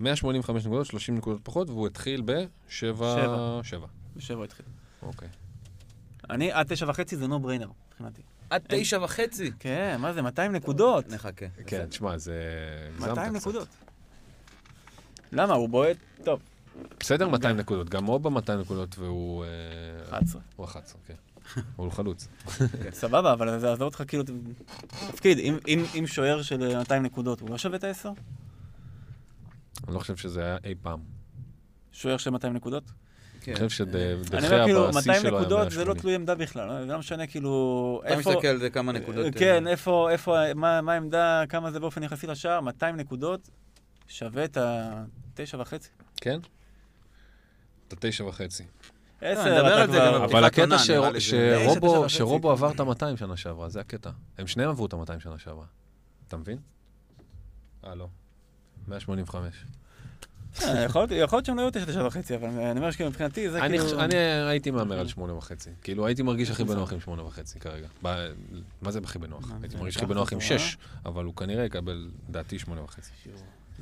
185 0.00 0.66
נקודות, 0.66 0.86
30 0.86 1.16
נקודות 1.16 1.40
פחות, 1.42 1.70
והוא 1.70 1.86
התחיל 1.86 2.22
ב-7... 2.24 2.44
שבע. 2.68 3.60
7. 3.62 3.86
בשבע 4.18 4.44
התחיל. 4.44 4.66
אוקיי. 5.02 5.28
אני 6.30 6.52
עד 6.52 6.66
תשע 6.68 6.86
וחצי 6.88 7.16
זה 7.16 7.24
no 7.24 7.28
brainer 7.28 7.68
מבחינתי. 7.88 8.22
עד 8.50 8.62
תשע 8.68 8.98
וחצי. 9.02 9.50
כן, 9.58 9.96
מה 10.00 10.12
זה, 10.12 10.22
200 10.22 10.52
נקודות. 10.52 11.08
נחכה. 11.08 11.46
כן, 11.66 11.86
תשמע, 11.86 12.18
זה... 12.18 12.40
הגזמת 12.94 13.08
200 13.08 13.34
קצת. 13.34 13.40
נקודות. 13.40 13.68
למה? 15.32 15.54
הוא 15.54 15.68
בועט? 15.68 15.96
טוב, 16.24 16.40
בסדר, 17.00 17.28
200 17.28 17.56
נקודות. 17.56 17.90
גם 17.90 18.08
אובה 18.08 18.30
200 18.30 18.60
נקודות, 18.60 18.98
והוא... 18.98 19.44
אה, 19.44 19.48
11. 20.08 20.42
הוא 20.56 20.66
11, 20.66 21.00
כן. 21.06 21.14
הוא 21.76 21.92
חלוץ. 21.92 22.28
סבבה, 22.90 23.32
אבל 23.32 23.58
זה 23.58 23.72
עזוב 23.72 23.82
אותך 23.82 24.02
כאילו... 24.08 24.24
תפקיד, 25.12 25.38
אם 25.68 26.06
שוער 26.06 26.42
של 26.42 26.78
200 26.78 27.02
נקודות, 27.02 27.40
הוא 27.40 27.50
לא 27.50 27.58
שווה 27.58 27.76
את 27.76 27.84
ה-10? 27.84 28.08
אני 29.86 29.94
לא 29.94 29.98
חושב 29.98 30.16
שזה 30.16 30.44
היה 30.44 30.56
אי 30.64 30.74
פעם. 30.82 31.00
שוער 31.92 32.16
של 32.16 32.30
200 32.30 32.54
נקודות? 32.54 32.84
כן. 33.54 33.60
אני 33.60 33.68
חושב 33.68 33.84
אני 33.96 34.14
אומר 34.14 34.40
שדחיה 34.40 34.64
כאילו, 34.64 34.88
בשיא 34.88 35.12
200 35.12 35.22
שלו 35.22 35.38
היה 35.38 35.40
נקודות 35.40 35.70
זה 35.70 35.78
לא 35.78 35.84
180. 35.84 36.00
תלוי 36.00 36.14
עמדה 36.14 36.34
בכלל, 36.34 36.86
זה 36.86 36.92
לא 36.92 36.98
משנה 36.98 37.26
כאילו... 37.26 38.02
אתה 38.06 38.16
מסתכל 38.16 38.46
על 38.46 38.58
זה 38.58 38.70
כמה 38.70 38.92
נקודות. 38.92 39.26
אה, 39.26 39.30
כן, 39.32 39.66
איפה, 39.66 40.10
איפה, 40.10 40.54
מה 40.54 40.80
מה 40.80 40.92
העמדה, 40.92 41.42
כמה 41.48 41.70
זה 41.70 41.80
באופן 41.80 42.02
יחסי 42.02 42.26
לשער, 42.26 42.60
200 42.60 42.96
נקודות, 42.96 43.48
שווה 44.08 44.44
את 44.44 44.58
התשע 44.60 45.60
וחצי. 45.60 45.88
כן? 46.16 46.40
את 47.88 47.92
התשע 47.92 48.24
וחצי. 48.24 48.64
עשר, 49.20 49.54
נדבר 49.54 49.74
אתה 49.74 49.82
על 49.82 49.90
זה 49.90 49.98
כבר-. 49.98 50.24
אבל 50.24 50.44
הקטע. 50.44 50.78
שרובו 52.08 52.50
עבר 52.50 52.70
את 52.70 52.80
ה-200 52.80 53.16
שנה 53.16 53.36
שעברה, 53.36 53.68
זה 53.68 53.80
הקטע. 53.80 54.10
הם 54.38 54.46
שניהם 54.46 54.70
עברו 54.70 54.86
את 54.86 54.92
ה-200 54.92 55.20
שנה 55.20 55.38
שעברה. 55.38 55.66
אתה 56.28 56.36
מבין? 56.36 56.58
אה, 57.84 57.94
לא. 57.94 58.08
185. 58.88 59.64
אה, 60.62 60.82
יכול 60.84 61.06
להיות- 61.10 61.44
שהם 61.44 61.56
לא 61.56 61.62
היו 61.62 61.70
תשע, 61.70 62.06
וחצי, 62.06 62.34
אבל 62.34 62.48
אני 62.48 62.78
אומר 62.78 62.90
שכאילו 62.90 63.10
מבחינתי 63.10 63.50
זה 63.50 63.60
כאילו... 63.60 64.00
אני 64.00 64.14
הייתי 64.48 64.70
מהמר 64.70 64.98
על 64.98 65.08
שמונה 65.08 65.34
וחצי. 65.34 65.70
כאילו, 65.82 66.06
הייתי 66.06 66.22
מרגיש 66.22 66.50
הכי 66.50 66.64
בנוח 66.64 66.92
עם 66.92 67.00
שמונה 67.00 67.22
וחצי 67.22 67.60
כרגע. 67.60 67.86
מה 68.82 68.90
זה 68.90 69.00
הכי 69.04 69.18
בנוח? 69.18 69.50
הייתי 69.62 69.76
מרגיש 69.76 69.96
הכי 69.96 70.06
בנוח 70.06 70.32
עם 70.32 70.40
שש, 70.40 70.76
אבל 71.06 71.24
הוא 71.24 71.34
כנראה 71.34 71.64
יקבל, 71.64 72.10
לדעתי, 72.28 72.58
שמונה 72.58 72.82
וחצי. 72.82 73.10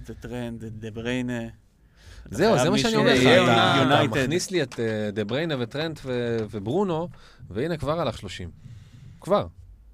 זה 0.07 0.15
טרנט, 0.15 0.65
דה 0.65 0.91
בריינה. 0.91 1.41
זהו, 2.31 2.59
זה 2.59 2.71
מה 2.71 2.79
שאני 2.79 2.97
אומר 2.97 3.15
לך. 3.15 3.23
אתה-. 3.23 4.03
מכניס 4.05 4.51
לי 4.51 4.63
את 4.63 4.81
אה, 4.81 5.11
דה 5.13 5.25
בריינה 5.25 5.55
וטרנט 5.59 6.01
וברונו, 6.51 7.09
והנה 7.51 7.77
כבר 7.77 8.01
הלך 8.01 8.19
30. 8.19 8.51
כבר. 9.21 9.47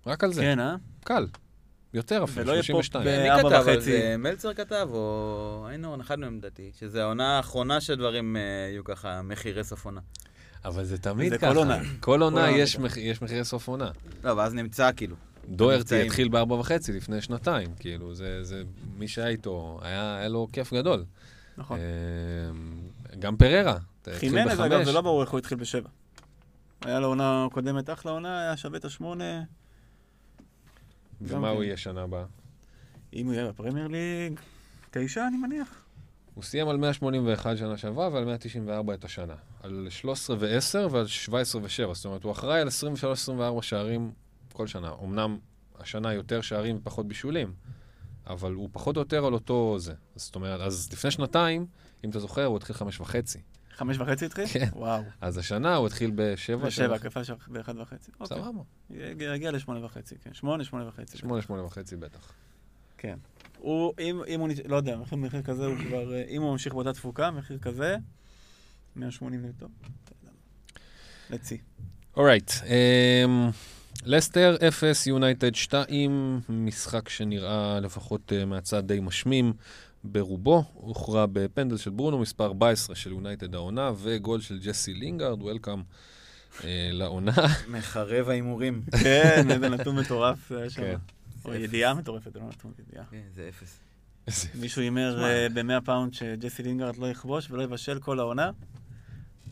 רק 0.06 0.24
על 0.24 0.32
זה. 0.32 0.40
כן, 0.42 0.60
אה? 0.60 0.74
קל. 1.04 1.26
יותר 1.94 2.24
אפילו, 2.24 2.46
ולא 2.46 2.52
יהיה 2.52 2.62
פה 2.62 2.66
32. 2.66 3.04
ב- 3.04 3.22
מי 3.22 3.38
כתב 3.38 3.46
על 3.46 3.62
וחצי. 3.62 3.80
זה? 3.80 4.16
מלצר 4.18 4.54
כתב, 4.54 4.88
או 4.92 5.66
איינורן, 5.68 6.00
אחד 6.00 6.18
מהם 6.18 6.36
לדעתי, 6.38 6.70
שזה 6.80 7.02
העונה 7.02 7.36
האחרונה 7.36 7.80
שדברים 7.80 8.36
אה, 8.36 8.40
יהיו 8.70 8.84
ככה 8.84 9.22
מחירי 9.22 9.64
סוף 9.64 9.84
עונה. 9.84 10.00
אבל 10.64 10.84
זה 10.84 10.98
תמיד 10.98 11.32
זה 11.32 11.38
ככה. 11.38 11.52
כל 11.52 11.58
עונה. 11.58 11.78
כל 12.00 12.22
עונה 12.22 12.50
יש 12.96 13.22
מחירי 13.22 13.44
סוף 13.44 13.68
עונה. 13.68 13.90
לא, 14.24 14.32
ואז 14.32 14.54
נמצא 14.54 14.90
כאילו. 14.96 15.16
דוירטי. 15.48 16.02
התחיל 16.06 16.28
בארבע 16.28 16.54
וחצי 16.54 16.92
לפני 16.92 17.20
שנתיים, 17.20 17.68
כאילו, 17.78 18.14
זה, 18.14 18.44
זה, 18.44 18.62
מי 18.98 19.08
שהיה 19.08 19.28
איתו, 19.28 19.80
היה, 19.82 20.16
היה 20.16 20.28
לו 20.28 20.48
כיף 20.52 20.74
גדול. 20.74 21.04
נכון. 21.56 21.78
אה, 21.78 23.16
גם 23.18 23.36
פררה, 23.36 23.76
התחיל 24.00 24.18
חימנז, 24.18 24.60
אגב. 24.60 24.84
זה 24.84 24.92
לא 24.92 25.00
ברור 25.00 25.22
איך 25.22 25.30
הוא 25.30 25.38
התחיל 25.38 25.58
בשבע. 25.58 25.88
היה 26.84 27.00
לו 27.00 27.06
עונה 27.08 27.46
קודמת 27.52 27.90
אחלה 27.90 28.12
עונה, 28.12 28.40
היה 28.40 28.56
שווה 28.56 28.78
את 28.78 28.84
השמונה. 28.84 29.42
ומה 31.24 31.48
הוא 31.48 31.58
כן. 31.58 31.64
יהיה 31.64 31.76
שנה 31.76 32.02
הבאה? 32.02 32.24
אם 33.14 33.26
הוא 33.26 33.34
יהיה 33.34 33.48
בפרמייר 33.48 33.88
ליג, 33.88 34.40
תשע, 34.90 35.28
אני 35.28 35.36
מניח. 35.36 35.84
הוא 36.34 36.44
סיים 36.44 36.68
על 36.68 36.76
181 36.76 37.56
שנה 37.56 37.76
שעברה 37.76 38.08
ועל 38.12 38.24
194 38.24 38.94
את 38.94 39.04
השנה. 39.04 39.34
על 39.62 39.86
13 39.90 40.36
ו-10 40.38 40.92
ועל 40.92 41.06
17 41.06 41.62
ו-7. 41.62 41.94
זאת 41.94 42.04
אומרת, 42.04 42.24
הוא 42.24 42.32
אחראי 42.32 42.60
על 42.60 42.68
23-24 43.58 43.62
שערים 43.62 44.12
כל 44.52 44.66
שנה. 44.66 44.92
אמנם 45.04 45.38
השנה 45.78 46.12
יותר 46.12 46.40
שערים 46.40 46.76
ופחות 46.76 47.08
בישולים, 47.08 47.52
אבל 48.26 48.52
הוא 48.52 48.68
פחות 48.72 48.96
או 48.96 49.00
יותר 49.00 49.26
על 49.26 49.34
אותו 49.34 49.76
זה. 49.78 49.94
זאת 50.16 50.34
אומרת, 50.34 50.60
אז 50.60 50.88
לפני 50.92 51.10
שנתיים, 51.10 51.66
אם 52.04 52.10
אתה 52.10 52.18
זוכר, 52.18 52.44
הוא 52.44 52.56
התחיל 52.56 52.76
חמש 52.76 53.00
וחצי. 53.00 53.38
חמש 53.72 53.98
וחצי 53.98 54.26
התחיל? 54.26 54.46
כן. 54.46 54.68
וואו. 54.72 55.02
אז 55.20 55.38
השנה 55.38 55.76
הוא 55.76 55.86
התחיל 55.86 56.12
בשבע. 56.14 56.66
בשבע, 56.66 57.24
של 57.24 57.34
באחד 57.48 57.78
וחצי. 57.78 58.10
אוקיי. 58.20 58.36
סבבה. 58.36 58.62
יגיע 59.34 59.50
לשמונה 59.50 59.84
וחצי, 59.84 60.14
כן. 60.24 60.34
שמונה, 60.34 60.64
שמונה 60.64 60.88
וחצי. 60.88 61.18
שמונה, 61.18 61.42
שמונה 61.42 61.64
וחצי 61.64 61.96
בטח. 61.96 62.32
כן. 62.98 63.18
הוא, 63.58 63.94
אם, 64.00 64.22
אם 64.28 64.40
הוא, 64.40 64.48
לא 64.66 64.76
יודע, 64.76 64.96
מחיר, 64.96 65.18
מחיר 65.18 65.42
כזה 65.42 65.66
הוא 65.66 65.76
כבר, 65.76 66.14
אה, 66.14 66.24
אם 66.28 66.42
הוא 66.42 66.52
ממשיך 66.52 66.72
באותה 66.72 66.92
תפוקה, 66.92 67.30
מחיר 67.30 67.58
כזה, 67.58 67.96
180 68.96 69.46
נטו. 69.46 69.66
see. 71.30 71.56
Alright. 72.16 72.52
אמ, 72.64 73.50
לסטר 74.04 74.56
0, 74.68 75.06
יונייטד 75.06 75.54
2, 75.54 76.40
משחק 76.48 77.08
שנראה 77.08 77.80
לפחות 77.80 78.32
אה, 78.32 78.44
מהצד 78.44 78.86
די 78.86 79.00
משמים 79.00 79.52
ברובו. 80.04 80.64
הוכרע 80.74 81.26
בפנדל 81.32 81.76
של 81.76 81.90
ברונו, 81.90 82.18
מספר 82.18 82.44
14 82.44 82.96
של 82.96 83.10
יונייטד 83.10 83.54
העונה, 83.54 83.92
וגול 83.96 84.40
של 84.40 84.58
ג'סי 84.58 84.94
לינגארד, 84.94 85.42
welcome 85.42 85.82
לעונה. 86.64 87.32
מחרב 87.68 88.28
ההימורים. 88.28 88.82
כן, 89.02 89.50
איזה 89.50 89.68
נתון 89.68 89.96
מטורף 89.96 90.48
זה 90.48 90.58
היה 90.58 90.70
שם. 90.70 90.82
כן. 90.82 90.96
או 91.44 91.54
ידיעה 91.54 91.94
מטורפת, 91.94 92.36
לא 92.36 92.42
נתון, 92.48 92.72
ידיעה. 92.78 93.04
כן, 93.10 93.22
זה 93.34 93.48
אפס. 93.48 93.78
מישהו 94.54 94.82
הימר 94.82 95.16
שמע. 95.16 95.62
ב-100 95.62 95.80
פאונד 95.84 96.14
שג'סי 96.14 96.62
לינגארד 96.62 96.96
לא 96.96 97.10
יכבוש 97.10 97.50
ולא 97.50 97.62
יבשל 97.62 97.98
כל 97.98 98.18
העונה. 98.20 98.50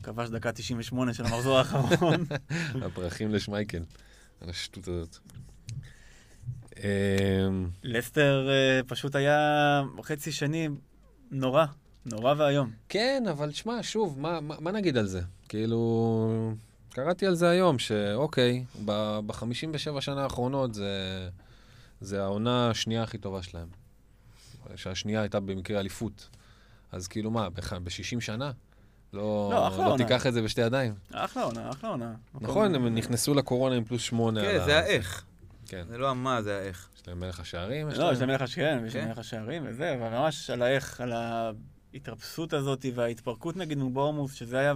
כבש 0.02 0.28
דקה 0.28 0.52
98 0.52 1.14
של 1.14 1.24
המחזור 1.24 1.58
האחרון. 1.58 2.24
הפרחים 2.86 3.34
לשמייקל, 3.34 3.82
על 4.40 4.50
השטות 4.50 4.88
הזאת. 4.88 5.18
אמ, 6.84 7.68
לסטר 7.82 8.48
אה, 8.50 8.80
פשוט 8.86 9.14
היה 9.14 9.82
חצי 10.02 10.32
שני 10.32 10.68
נורא, 11.30 11.64
נורא 12.06 12.34
ואיום. 12.38 12.70
כן, 12.88 13.24
אבל 13.30 13.52
שמע, 13.52 13.78
שוב, 13.82 14.20
מה, 14.20 14.40
מה, 14.40 14.54
מה 14.60 14.72
נגיד 14.72 14.96
על 14.96 15.06
זה? 15.06 15.20
כאילו, 15.48 16.52
קראתי 16.90 17.26
על 17.26 17.34
זה 17.34 17.48
היום, 17.48 17.78
שאוקיי, 17.78 18.64
ב-57 18.84 20.00
שנה 20.00 20.22
האחרונות 20.22 20.74
זה, 20.74 21.28
זה 22.00 22.22
העונה 22.22 22.70
השנייה 22.70 23.02
הכי 23.02 23.18
טובה 23.18 23.42
שלהם. 23.42 23.68
שהשנייה 24.76 25.20
הייתה 25.20 25.40
במקרה 25.40 25.80
אליפות. 25.80 26.28
אז 26.92 27.08
כאילו 27.08 27.30
מה, 27.30 27.50
ב-60 27.50 28.20
שנה? 28.20 28.50
לא, 29.12 29.50
לא, 29.52 29.68
אחלה 29.68 29.84
לא 29.84 29.92
עונה. 29.92 30.04
תיקח 30.04 30.26
את 30.26 30.32
זה 30.32 30.42
בשתי 30.42 30.60
ידיים. 30.60 30.94
אחלה 31.12 31.42
עונה, 31.42 31.70
אחלה 31.70 31.90
עונה. 31.90 32.14
נכון, 32.40 32.74
הם 32.74 32.94
נכנסו 32.94 33.34
לקורונה 33.34 33.74
עם 33.74 33.84
פלוס 33.84 34.02
שמונה. 34.02 34.40
כן, 34.40 34.64
זה 34.64 34.78
האיך. 34.78 35.24
כן. 35.70 35.84
זה 35.88 35.98
לא 35.98 36.10
המה, 36.10 36.42
זה 36.42 36.58
האיך. 36.58 36.88
יש 36.96 37.08
להם 37.08 37.20
מלך 37.20 37.40
השערים? 37.40 37.88
לא, 37.88 38.12
יש 38.12 38.20
להם 38.20 38.28
מלך 38.28 38.44
כן, 38.54 38.82
יש 38.86 38.94
להם 38.94 39.04
כן. 39.04 39.08
מלך 39.08 39.18
השערים 39.18 39.62
וזה, 39.66 39.94
אבל 39.94 40.08
ממש 40.08 40.50
על 40.50 40.62
האיך, 40.62 41.00
על 41.00 41.12
ההתרפסות 41.12 42.52
הזאת 42.52 42.86
וההתפרקות 42.94 43.56
נגיד 43.56 43.78
מבורמוס, 43.78 44.34
שזה 44.34 44.58
היה... 44.58 44.74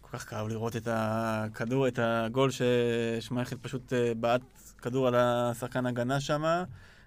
כל 0.00 0.18
כך 0.18 0.30
כאב 0.30 0.48
לראות 0.48 0.76
את 0.76 0.88
הכדור, 0.90 1.88
את 1.88 1.98
הגול 2.02 2.50
ששמייכל 2.50 3.56
פשוט 3.56 3.92
אה, 3.92 4.14
בעט 4.14 4.42
כדור 4.78 5.08
על 5.08 5.14
השחקן 5.14 5.86
הגנה 5.86 6.20
שם, 6.20 6.44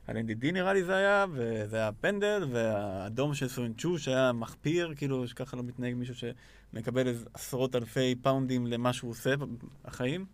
על 0.07 0.17
NDD 0.17 0.51
נראה 0.53 0.73
לי 0.73 0.84
זה 0.84 0.95
היה, 0.95 1.26
וזה 1.34 1.78
היה 1.78 1.91
פנדל, 1.91 2.47
והאדום 2.51 3.34
של 3.34 3.47
סוינצ'ו 3.47 3.99
שהיה 3.99 4.32
מחפיר, 4.32 4.93
כאילו 4.97 5.28
שככה 5.28 5.57
לא 5.57 5.63
מתנהג 5.63 5.93
מישהו 5.95 6.15
שמקבל 6.15 7.13
עשרות 7.34 7.76
אלפי 7.76 8.15
פאונדים 8.21 8.67
למה 8.67 8.93
שהוא 8.93 9.11
עושה 9.11 9.34
בחיים. 9.86 10.26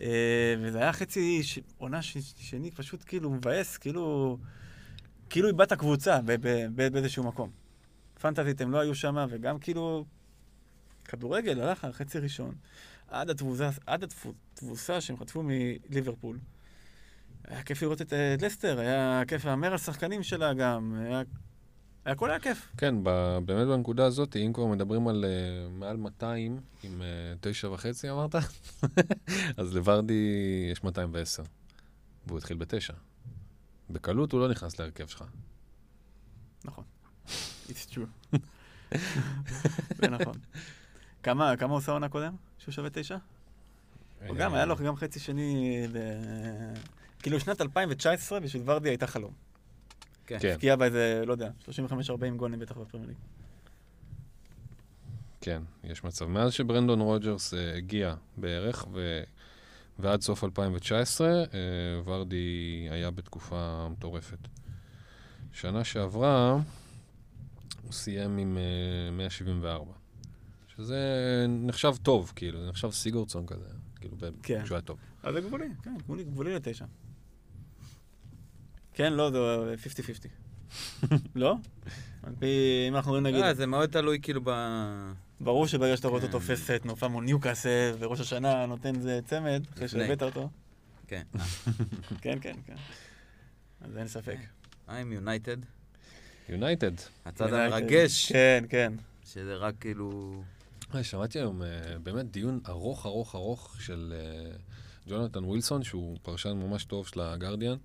אה, 0.00 0.54
וזה 0.60 0.78
היה 0.78 0.92
חצי 0.92 1.42
ש... 1.42 1.58
עונה 1.78 2.02
ש... 2.02 2.16
שני 2.36 2.70
פשוט 2.70 3.02
כאילו 3.06 3.30
מבאס, 3.30 3.76
כאילו... 3.76 4.38
כאילו 5.30 5.48
איבדת 5.48 5.72
קבוצה 5.72 6.20
ב... 6.24 6.32
ב... 6.32 6.66
ב... 6.74 6.88
באיזשהו 6.92 7.24
מקום. 7.24 7.50
פנטזית 8.20 8.60
הם 8.60 8.70
לא 8.70 8.80
היו 8.80 8.94
שם, 8.94 9.26
וגם 9.30 9.58
כאילו... 9.58 10.04
כדורגל 11.08 11.60
הלך 11.60 11.84
על 11.84 11.92
חצי 11.92 12.18
ראשון, 12.18 12.54
עד 13.08 13.30
התבוסה, 13.30 13.70
עד 13.86 14.04
התבוסה 14.04 15.00
שהם 15.00 15.16
חטפו 15.16 15.42
מליברפול. 15.42 16.38
היה 17.44 17.62
כיף 17.62 17.82
לראות 17.82 18.02
את 18.02 18.12
אה, 18.12 18.34
לסטר, 18.40 18.80
היה 18.80 19.22
כיף 19.28 19.44
להמר 19.44 19.72
על 19.72 19.78
שחקנים 19.78 20.22
שלה 20.22 20.54
גם, 20.54 20.94
היה... 21.06 21.22
הכל 22.12 22.30
היה 22.30 22.40
כיף. 22.40 22.68
כן, 22.76 22.94
ב- 23.02 23.38
באמת 23.44 23.66
בנקודה 23.66 24.06
הזאת, 24.06 24.36
אם 24.36 24.52
כבר 24.52 24.66
מדברים 24.66 25.08
על 25.08 25.24
uh, 25.24 25.72
מעל 25.72 25.96
200 25.96 26.60
עם 26.82 27.02
uh, 27.02 27.04
תשע 27.40 27.68
וחצי, 27.68 28.10
אמרת? 28.10 28.34
אז 29.56 29.74
לוורדי 29.74 30.32
יש 30.72 30.84
210, 30.84 31.42
והוא 32.26 32.38
התחיל 32.38 32.56
בתשע. 32.56 32.92
בקלות 33.90 34.32
הוא 34.32 34.40
לא 34.40 34.48
נכנס 34.48 34.78
להרכב 34.80 35.06
שלך. 35.06 35.24
נכון. 36.64 36.84
It's 37.68 37.94
true. 37.94 38.38
זה 39.98 40.08
נכון. 40.10 40.34
כמה, 41.22 41.56
כמה 41.56 41.74
עושה 41.74 41.92
עונה 41.92 42.08
קודם? 42.08 42.32
שהוא 42.58 42.72
שווה 42.72 42.90
תשע? 42.90 43.16
הוא 44.28 44.36
גם, 44.36 44.54
היה 44.54 44.64
לו 44.64 44.76
גם 44.76 44.96
חצי 44.96 45.20
שני 45.20 45.82
ב... 45.92 45.98
כאילו 47.22 47.40
שנת 47.40 47.60
2019 47.60 48.40
בשביל 48.40 48.62
ורדי 48.66 48.88
הייתה 48.88 49.06
חלום. 49.06 49.47
כן. 50.28 50.38
כן, 50.40 50.52
הבקיע 50.52 50.76
באיזה, 50.76 51.22
לא 51.26 51.32
יודע, 51.32 51.50
35-40 51.64 52.36
גולים 52.36 52.58
בטח 52.58 52.76
בפרמייר 52.76 53.08
ליג. 53.08 53.16
כן, 55.40 55.62
יש 55.84 56.04
מצב. 56.04 56.26
מאז 56.26 56.52
שברנדון 56.52 57.00
רוג'רס 57.00 57.54
uh, 57.54 57.56
הגיע 57.76 58.14
בערך, 58.36 58.86
ו... 58.92 59.22
ועד 59.98 60.20
סוף 60.20 60.44
2019, 60.44 61.44
uh, 61.44 61.48
ורדי 62.04 62.88
היה 62.90 63.10
בתקופה 63.10 63.88
מטורפת. 63.90 64.38
שנה 65.52 65.84
שעברה, 65.84 66.52
הוא 67.82 67.92
סיים 67.92 68.38
עם 68.38 68.56
uh, 68.56 69.12
174, 69.12 69.92
שזה 70.76 70.96
נחשב 71.48 71.94
טוב, 72.02 72.32
כאילו, 72.36 72.60
זה 72.60 72.68
נחשב 72.68 72.90
סיגורדסון 72.90 73.46
כזה, 73.46 73.68
כאילו, 74.00 74.16
ב- 74.20 74.30
כן. 74.42 74.66
שהוא 74.66 74.76
היה 74.76 74.82
טוב. 74.82 74.98
אז 75.22 75.34
זה 75.34 75.40
גבולי, 75.40 75.68
כן, 75.82 75.94
גבולי, 75.98 76.24
גבולי 76.24 76.54
לתשע. 76.54 76.84
כן, 78.98 79.12
לא, 79.12 79.30
זה 79.30 79.74
50-50. 81.10 81.12
לא? 81.34 81.56
על 82.22 82.32
פי, 82.38 82.46
אם 82.88 82.96
אנחנו 82.96 83.10
רואים 83.10 83.26
נגיד, 83.26 83.42
אה, 83.42 83.54
זה 83.54 83.66
מאוד 83.66 83.90
תלוי 83.90 84.18
כאילו 84.22 84.40
ב... 84.44 84.50
ברור 85.40 85.66
שברגע 85.66 85.96
שאתה 85.96 86.08
רואה 86.08 86.22
אותו 86.22 86.32
כן. 86.32 86.38
תופס 86.38 86.70
את 86.70 86.82
תנופה 86.82 87.08
מול 87.08 87.24
ניוקאסל, 87.24 87.96
וראש 87.98 88.20
השנה 88.20 88.66
נותן 88.66 88.94
איזה 88.94 89.20
צמד, 89.24 89.62
אחרי. 89.74 89.88
שהבאת 89.88 90.22
אותו. 90.22 90.50
כן. 91.06 91.22
כן, 92.22 92.38
כן, 92.40 92.56
כן. 92.66 92.74
אז 93.80 93.96
אין 93.96 94.08
ספק. 94.08 94.36
I'm 94.88 94.90
United. 94.90 95.64
יונייטד. 96.48 96.92
הצד 97.24 97.48
United. 97.48 97.54
המרגש, 97.54 98.32
כן, 98.32 98.64
כן. 98.68 98.92
שזה 99.24 99.56
רק 99.56 99.74
כאילו... 99.80 100.42
היי, 100.92 101.04
שמעתי 101.04 101.38
היום 101.38 101.62
uh, 101.62 101.64
באמת 102.02 102.30
דיון 102.30 102.60
ארוך 102.68 103.06
ארוך 103.06 103.34
ארוך 103.34 103.76
של 103.80 104.14
ג'ונתן 105.08 105.44
ווילסון, 105.44 105.82
שהוא 105.82 106.18
פרשן 106.22 106.52
ממש 106.52 106.84
טוב 106.84 107.06
של 107.06 107.20
הגרדיאן, 107.20 107.76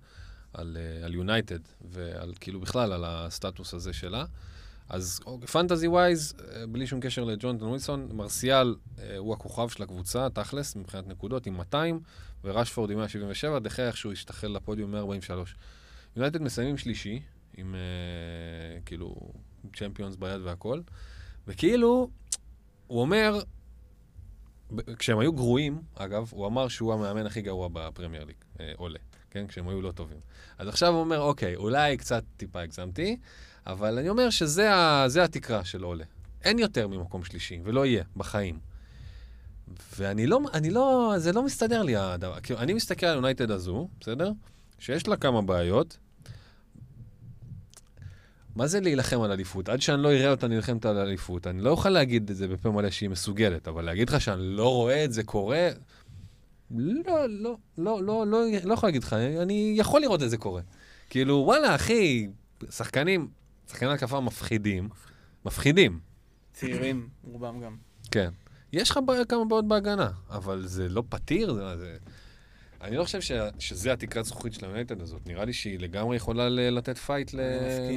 על 1.04 1.14
יונייטד, 1.14 1.58
ועל 1.90 2.32
כאילו 2.40 2.60
בכלל 2.60 2.92
על 2.92 3.04
הסטטוס 3.04 3.74
הזה 3.74 3.92
שלה. 3.92 4.24
אז 4.88 5.20
fantasy 5.52 5.88
wise, 5.88 6.34
בלי 6.68 6.86
שום 6.86 7.00
קשר 7.00 7.24
לג'ונתן 7.24 7.64
ווילסון, 7.64 8.08
מרסיאל 8.12 8.74
uh, 8.74 9.00
הוא 9.18 9.34
הכוכב 9.34 9.68
של 9.68 9.82
הקבוצה, 9.82 10.30
תכלס, 10.30 10.76
מבחינת 10.76 11.06
נקודות, 11.06 11.46
עם 11.46 11.56
200, 11.56 12.00
ורשפורד 12.44 12.90
עם 12.90 12.96
177, 12.96 13.58
דחה 13.58 13.86
איכשהו 13.86 14.12
השתחל 14.12 14.48
לפודיום 14.48 14.90
143. 14.92 15.56
יונייטד 16.16 16.42
מסיימים 16.42 16.76
שלישי, 16.76 17.20
עם 17.56 17.74
uh, 17.74 18.82
כאילו 18.86 19.16
צ'מפיונס 19.76 20.16
ביד 20.16 20.40
והכל, 20.42 20.80
וכאילו, 21.46 22.10
הוא 22.86 23.00
אומר, 23.00 23.40
כשהם 24.98 25.18
היו 25.18 25.32
גרועים, 25.32 25.82
אגב, 25.94 26.28
הוא 26.32 26.46
אמר 26.46 26.68
שהוא 26.68 26.94
המאמן 26.94 27.26
הכי 27.26 27.42
גרוע 27.42 27.68
בפרמייר 27.72 28.24
ליג, 28.24 28.36
אה, 28.60 28.72
עולה, 28.76 28.98
כן? 29.34 29.46
כשהם 29.46 29.68
היו 29.68 29.82
לא 29.82 29.92
טובים. 29.92 30.18
אז 30.58 30.68
עכשיו 30.68 30.92
הוא 30.92 31.00
אומר, 31.00 31.20
אוקיי, 31.20 31.56
אולי 31.56 31.96
קצת 31.96 32.24
טיפה 32.36 32.60
הגזמתי, 32.60 33.16
אבל 33.66 33.98
אני 33.98 34.08
אומר 34.08 34.30
שזה 34.30 34.74
ה- 34.74 35.06
התקרה 35.24 35.64
של 35.64 35.82
עולה. 35.82 36.04
אין 36.42 36.58
יותר 36.58 36.88
ממקום 36.88 37.24
שלישי, 37.24 37.60
ולא 37.64 37.86
יהיה, 37.86 38.04
בחיים. 38.16 38.58
ואני 39.98 40.26
לא, 40.26 40.40
אני 40.52 40.70
לא, 40.70 41.14
זה 41.16 41.32
לא 41.32 41.42
מסתדר 41.42 41.82
לי 41.82 41.96
הדבר. 41.96 42.40
כאילו, 42.40 42.58
אני 42.60 42.72
מסתכל 42.74 43.06
על 43.06 43.14
יונייטד 43.14 43.50
הזו, 43.50 43.88
בסדר? 44.00 44.30
שיש 44.78 45.08
לה 45.08 45.16
כמה 45.16 45.42
בעיות. 45.42 45.98
מה 48.56 48.66
זה 48.66 48.80
להילחם 48.80 49.20
על 49.20 49.32
אליפות? 49.32 49.68
עד 49.68 49.80
שאני 49.82 50.02
לא 50.02 50.12
אראה 50.12 50.30
אותה 50.30 50.48
נלחמת 50.48 50.86
על 50.86 50.98
אליפות, 50.98 51.46
אני 51.46 51.60
לא 51.62 51.70
אוכל 51.70 51.88
להגיד 51.88 52.30
את 52.30 52.36
זה 52.36 52.48
בפה 52.48 52.70
מלא 52.70 52.90
שהיא 52.90 53.10
מסוגלת, 53.10 53.68
אבל 53.68 53.84
להגיד 53.84 54.10
לך 54.10 54.20
שאני 54.20 54.42
לא 54.42 54.74
רואה 54.74 55.04
את 55.04 55.12
זה 55.12 55.22
קורה, 55.22 55.68
לא, 56.70 57.26
לא, 57.28 57.56
לא, 57.78 58.02
לא, 58.02 58.26
לא, 58.26 58.44
לא 58.64 58.74
יכול 58.74 58.86
להגיד 58.86 59.02
לך, 59.02 59.12
אני 59.12 59.74
יכול 59.76 60.00
לראות 60.00 60.22
את 60.22 60.30
זה 60.30 60.36
קורה. 60.36 60.62
כאילו, 61.10 61.34
וואלה, 61.46 61.74
אחי, 61.74 62.28
שחקנים, 62.70 63.28
שחקני 63.70 63.92
התקפה 63.92 64.20
מפחידים, 64.20 64.88
מפחידים, 65.44 66.00
צעירים, 66.52 67.08
רובם 67.22 67.60
גם. 67.60 67.76
כן. 68.10 68.30
יש 68.72 68.90
לך 68.90 68.98
כמה 69.28 69.44
בעיות 69.44 69.68
בהגנה, 69.68 70.10
אבל 70.30 70.66
זה 70.66 70.88
לא 70.88 71.02
פתיר, 71.08 71.54
זה... 71.76 71.96
אני 72.84 72.96
לא 72.96 73.04
חושב 73.04 73.20
ש... 73.20 73.32
שזה 73.58 73.92
התקרת 73.92 74.24
זכוכית 74.24 74.52
של 74.52 74.64
היונייטד 74.64 75.00
הזאת. 75.02 75.26
נראה 75.26 75.44
לי 75.44 75.52
שהיא 75.52 75.78
לגמרי 75.78 76.16
יכולה 76.16 76.48
ל... 76.48 76.60
לתת 76.60 76.98
fight 76.98 77.34
ל... 77.34 77.40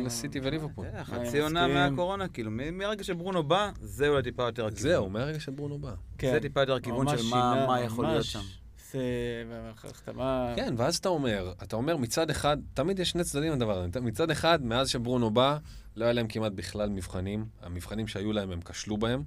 לסיטי 0.06 0.40
וליברפול. 0.44 0.86
אני 0.88 1.04
חצי 1.04 1.40
עונה. 1.40 1.68
מהקורונה, 1.68 2.28
כאילו, 2.28 2.52
מ- 2.52 2.78
מהרגע 2.78 3.04
שברונו 3.04 3.44
בא, 3.44 3.72
זה 3.82 4.08
אולי 4.08 4.24
טיפה 4.24 4.44
יותר 4.44 4.66
הכיוון. 4.66 4.84
זהו, 4.84 5.10
מהרגע 5.10 5.40
שברונו 5.40 5.80
בא. 5.80 5.94
כן. 6.18 6.32
זה 6.34 6.40
טיפה 6.40 6.62
יותר 6.62 6.76
הכיוון 6.76 7.18
של 7.18 7.24
מה 7.30 7.66
מה 7.68 7.82
יכול 7.82 8.06
להיות 8.06 8.26
שם. 8.26 8.40
כן, 10.56 10.74
ואז 10.78 10.96
אתה 10.98 11.10
אומר, 11.10 11.54
אתה 11.64 11.76
אומר 11.76 11.98
מצד 11.98 12.30
אחד, 12.30 12.58
תמיד 12.74 13.00
יש 13.00 13.10
שני 13.10 13.24
צדדים 13.24 13.54
לדבר 13.54 13.78
הזה. 13.78 14.02
מצד 14.02 14.32
אחד, 14.32 14.66
מאז 14.66 14.90
שברונו 14.90 15.32
בא, 15.32 15.58
לא 15.96 16.06
היה 16.06 16.14
להם 16.14 16.28
כמעט 16.28 16.52
בכלל 16.52 16.90
מבחנים. 16.90 17.46
המבחנים 17.62 18.08
שהיו 18.08 18.34
להם, 18.34 18.52
הם 18.52 18.62
כשלו 18.62 18.98
בהם. 18.98 19.24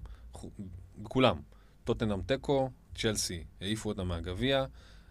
כולם. 1.02 1.36
טוטנאם 1.84 2.22
תיקו, 2.22 2.70
צ'לסי, 2.94 3.44
העיפו 3.60 3.88
אותם 3.88 4.08
מהגביע, 4.08 4.64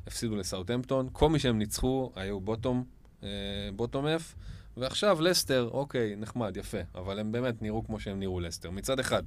הפסידו 0.10 0.36
לסאוטהמפטון. 0.36 1.10
כל 1.12 1.30
מי 1.30 1.40
שהם 1.40 1.58
ניצחו 1.58 2.12
היו 2.16 2.40
בוטום, 2.40 2.84
בוטום 3.76 4.06
אף. 4.06 4.36
ועכשיו 4.78 5.22
לסטר, 5.22 5.70
אוקיי, 5.72 6.16
נחמד, 6.16 6.58
יפה. 6.58 6.78
אבל 6.96 7.20
הם 7.20 7.32
באמת 7.32 7.62
נראו 7.62 7.84
כמו 7.84 8.00
שהם 8.00 8.20
נראו 8.20 8.40
לסטר, 8.40 8.72
מצד 8.72 9.00
אחד. 9.00 9.24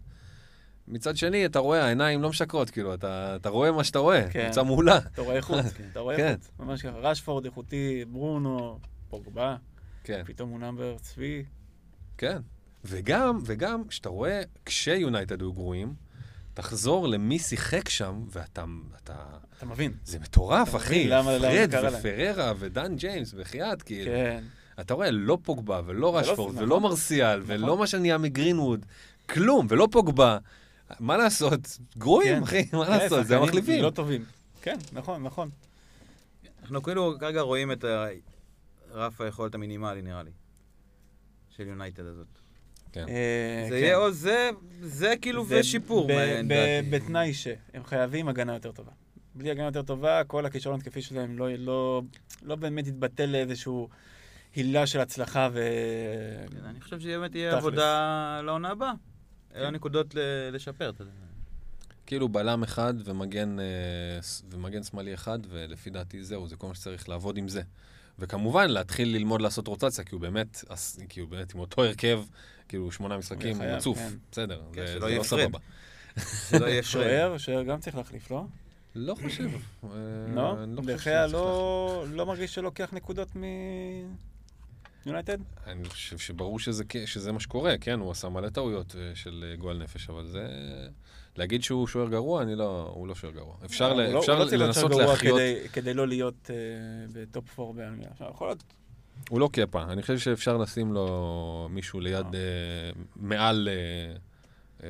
מצד 0.88 1.16
שני, 1.16 1.46
אתה 1.46 1.58
רואה, 1.58 1.84
העיניים 1.84 2.22
לא 2.22 2.28
משקרות, 2.28 2.70
כאילו, 2.70 2.94
אתה, 2.94 3.36
אתה 3.36 3.48
רואה 3.48 3.72
מה 3.72 3.84
שאתה 3.84 3.98
רואה, 3.98 4.30
כן. 4.30 4.44
קבוצה 4.44 4.62
מעולה. 4.62 4.98
אתה 4.98 5.22
רואה 5.22 5.36
איכות, 5.36 5.64
אתה 5.92 6.00
רואה 6.00 6.16
כן. 6.16 6.26
איכות. 6.26 6.50
ממש 6.58 6.82
ככה. 6.82 6.98
רשפורד 6.98 7.44
איכותי, 7.44 8.04
ברונו, 8.08 8.78
פוגבה, 9.08 9.56
כן. 10.04 10.22
פתאום 10.26 10.50
הוא 10.50 10.60
נאמבר 10.60 10.98
צבי. 10.98 11.44
כן. 12.18 12.38
וגם, 12.84 13.38
וגם, 13.44 13.88
כשאתה 13.88 14.08
רואה, 14.08 14.42
כשיונייטד 14.66 15.40
היו 15.40 15.52
גרועים, 15.52 15.94
תחזור 16.54 17.08
למי 17.08 17.38
שיחק 17.38 17.88
שם, 17.88 18.22
ואתה, 18.30 18.64
אתה, 19.04 19.14
אתה 19.58 19.66
מבין. 19.66 19.92
זה 20.04 20.18
מטורף, 20.18 20.68
אתה 20.68 20.76
אחי. 20.76 21.08
למה- 21.08 21.38
פרד. 21.40 21.94
ופררה 21.98 22.52
ודן 22.58 22.96
ג'יימס, 22.96 23.32
בחייאת, 23.32 23.82
כאילו. 23.82 24.10
כן. 24.10 24.44
אתה 24.80 24.94
רואה, 24.94 25.10
לא 25.10 25.38
פוגבה, 25.42 25.80
ולא 25.86 26.18
רשפורד, 26.18 26.52
נכון. 26.54 26.64
ולא 26.64 26.80
מרסיאל, 26.80 27.40
נכון. 27.40 27.54
ולא 27.54 27.78
מה 27.78 27.86
שנהיה 27.86 28.18
מגרינווד, 28.18 28.86
כלום, 29.30 29.66
ולא 29.70 29.88
פוגבה. 29.92 30.38
מה 31.00 31.16
לעשות? 31.16 31.78
גרועים, 31.98 32.36
כן. 32.36 32.42
אחי, 32.42 32.68
מה 32.72 32.84
כן, 32.86 32.90
לעשות? 32.92 33.26
זה 33.26 33.36
המחליפים. 33.38 33.82
לא 33.82 33.90
טובים. 33.90 34.24
כן, 34.62 34.76
נכון, 34.92 35.22
נכון. 35.22 35.50
אנחנו 36.62 36.82
כאילו 36.82 37.14
כרגע 37.20 37.40
רואים 37.40 37.72
את 37.72 37.84
ה- 37.84 38.06
רף 38.90 39.20
היכולת 39.20 39.54
המינימלי, 39.54 40.02
נראה 40.02 40.22
לי, 40.22 40.30
של 41.56 41.66
יונייטד 41.66 42.06
הזאת. 42.06 42.26
כן. 42.92 43.08
אה, 43.08 43.66
זה 43.68 43.76
כן. 43.76 43.82
יהיה 43.82 43.96
או 43.96 44.12
זה, 44.12 44.50
זה 44.82 45.14
כאילו 45.20 45.44
זה 45.44 45.60
ושיפור. 45.60 46.08
בתנאי 46.90 47.34
שהם 47.34 47.84
חייבים 47.84 48.28
הגנה 48.28 48.54
יותר 48.54 48.72
טובה. 48.72 48.92
בלי 49.34 49.50
הגנה 49.50 49.64
יותר 49.66 49.82
טובה, 49.82 50.24
כל 50.24 50.46
הכישרון 50.46 50.80
התקפי 50.80 51.02
שלהם 51.02 51.38
לא, 51.38 51.48
לא, 51.58 52.02
לא 52.42 52.56
באמת 52.56 52.86
יתבטל 52.86 53.26
לאיזשהו 53.26 53.88
הילה 54.54 54.86
של 54.86 55.00
הצלחה 55.00 55.48
ו... 55.52 55.60
כן, 56.50 56.64
אני 56.64 56.80
חושב 56.80 57.00
שבאמת 57.00 57.34
יהיה 57.34 57.50
תכלס. 57.50 57.64
עבודה 57.64 58.40
לעונה 58.44 58.68
הבאה. 58.68 58.92
אלה 59.54 59.70
נקודות 59.70 60.14
לשפר. 60.52 60.90
אתה 60.90 61.02
יודע. 61.02 61.12
כאילו 62.06 62.28
בלם 62.28 62.62
אחד 62.62 62.94
ומגן, 63.04 63.60
אה, 63.60 63.64
ומגן 64.50 64.82
שמאלי 64.82 65.14
אחד, 65.14 65.38
ולפי 65.48 65.90
דעתי 65.90 66.24
זהו, 66.24 66.48
זה 66.48 66.56
כל 66.56 66.66
מה 66.66 66.74
שצריך 66.74 67.08
לעבוד 67.08 67.36
עם 67.36 67.48
זה. 67.48 67.62
וכמובן, 68.18 68.70
להתחיל 68.70 69.08
ללמוד 69.08 69.42
לעשות 69.42 69.68
רוטציה, 69.68 70.04
כי 70.04 70.14
הוא 70.14 70.20
באמת, 70.20 70.64
כי 71.08 71.20
הוא 71.20 71.28
באמת 71.28 71.54
עם 71.54 71.60
אותו 71.60 71.84
הרכב, 71.84 72.22
כאילו 72.72 72.92
שמונה 72.92 73.16
משחקים 73.18 73.58
חייב, 73.58 73.74
רצוף. 73.74 73.98
כן. 73.98 74.08
בסדר, 74.32 74.60
כן, 74.72 74.86
זה 74.86 74.98
לא. 74.98 75.22
סבבה. 75.22 75.58
שלא 76.50 76.66
יהיה 76.66 76.82
פרד. 76.82 76.90
שוער, 76.90 77.38
שוער 77.38 77.62
גם 77.62 77.80
צריך 77.80 77.96
להחליף, 77.96 78.30
לא? 78.30 78.44
לא 78.94 79.14
חושב. 79.22 79.48
אה, 79.84 79.88
לא? 80.34 80.56
לא 80.66 80.82
דחיה 80.86 81.26
לא 81.26 82.04
לא 82.10 82.26
מרגיש 82.26 82.54
שלוקח 82.54 82.92
נקודות 82.92 83.36
מ... 83.36 83.42
יונייטד? 85.06 85.38
אני 85.66 85.88
חושב 85.88 86.18
שברור 86.18 86.58
שזה, 86.58 86.84
שזה 87.06 87.32
מה 87.32 87.40
שקורה, 87.40 87.74
כן, 87.80 88.00
הוא 88.00 88.10
עשה 88.10 88.28
מלא 88.28 88.48
טעויות 88.48 88.96
אה, 88.98 89.14
של 89.14 89.44
אה, 89.50 89.56
גועל 89.56 89.78
נפש, 89.82 90.10
אבל 90.10 90.26
זה... 90.26 90.46
להגיד 91.36 91.62
שהוא 91.62 91.86
שוער 91.86 92.08
גרוע, 92.08 92.42
אני 92.42 92.54
לא, 92.56 92.92
הוא 92.94 93.08
לא 93.08 93.14
שוער 93.14 93.32
גרוע. 93.32 93.54
אפשר, 93.64 93.92
ל- 93.94 94.00
הוא 94.00 94.12
לא- 94.12 94.20
אפשר 94.20 94.32
הוא 94.32 94.40
לא 94.40 94.44
צריך 94.44 94.58
להיות 94.60 94.68
לנסות 94.76 94.82
שוער 94.92 95.02
גרוע 95.02 95.12
להחיות... 95.12 95.38
כדי- 95.38 95.68
כדי 95.72 95.94
לא 95.94 96.08
להיות 96.08 96.50
אה, 96.50 96.56
בטופ 97.12 97.60
4 97.60 97.72
באנגליה. 97.72 98.08
עכשיו, 98.10 98.30
יכול 98.30 98.46
להיות... 98.48 98.62
הוא 99.30 99.40
לא 99.40 99.48
קפה, 99.52 99.82
אני 99.82 100.02
חושב 100.02 100.18
שאפשר 100.18 100.56
לשים 100.56 100.92
לו 100.92 101.68
מישהו 101.70 102.00
ליד, 102.00 102.34
אה. 102.34 102.40
אה, 102.40 102.90
מעל, 103.16 103.68
אה, 103.68 104.16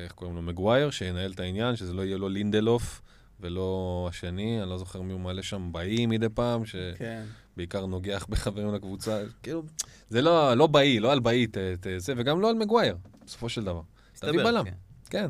איך 0.01 0.11
קוראים 0.11 0.35
לו, 0.35 0.41
מגווייר, 0.41 0.89
שינהל 0.91 1.31
את 1.31 1.39
העניין, 1.39 1.75
שזה 1.75 1.93
לא 1.93 2.01
יהיה 2.01 2.17
לו 2.17 2.29
לינדלוף 2.29 3.01
ולא 3.39 4.07
השני, 4.09 4.61
אני 4.61 4.69
לא 4.69 4.77
זוכר 4.77 5.01
מי 5.01 5.13
הוא 5.13 5.21
מעלה 5.21 5.43
שם, 5.43 5.69
באי 5.71 6.05
מדי 6.05 6.29
פעם, 6.29 6.63
כן. 6.97 7.23
שבעיקר 7.53 7.85
נוגח 7.85 8.25
בחברים 8.29 8.73
לקבוצה, 8.73 9.23
כאילו, 9.43 9.63
זה 10.09 10.21
לא, 10.21 10.53
לא 10.53 10.67
באי, 10.67 10.99
לא 10.99 11.11
על 11.11 11.19
באי, 11.19 11.47
ת, 11.47 11.57
ת, 11.57 11.87
זה, 11.97 12.13
וגם 12.17 12.41
לא 12.41 12.49
על 12.49 12.55
מגווייר, 12.55 12.97
בסופו 13.25 13.49
של 13.49 13.63
דבר. 13.63 13.81
תביא 14.13 14.43
בלם. 14.43 14.65
כן. 14.65 14.71
כן, 15.09 15.29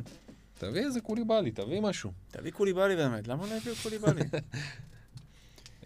תביא 0.60 0.82
איזה 0.82 1.02
קוליבאלי, 1.02 1.52
תביא 1.52 1.82
משהו. 1.82 2.12
תביא 2.32 2.52
קוליבאלי 2.52 2.96
באמת, 2.96 3.28
למה 3.28 3.48
לא 3.48 3.54
הביאו 3.54 3.76
קוליבאלי? 3.84 4.22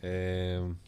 אה, 0.04 0.10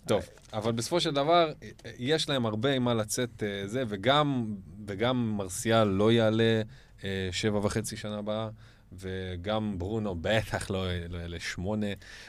טוב, 0.08 0.24
אבל 0.54 0.72
בסופו 0.72 1.02
של 1.02 1.12
דבר, 1.12 1.52
יש 1.98 2.30
להם 2.30 2.46
הרבה 2.46 2.74
עם 2.74 2.84
מה 2.84 2.94
לצאת 2.94 3.44
אה, 3.44 3.68
זה, 3.68 3.84
וגם, 3.88 4.56
וגם 4.88 5.34
מרסיאל 5.38 5.84
לא 5.84 6.12
יעלה 6.12 6.62
אה, 7.04 7.30
שבע 7.32 7.60
וחצי 7.60 7.98
שנה 7.98 8.18
הבאה, 8.18 8.50
וגם 8.94 9.80
ברונו 9.80 10.16
בטח 10.22 10.70
לא 10.70 10.86
לא 11.10 11.18
יעלה 11.18 11.40
שמונה, 11.40 11.88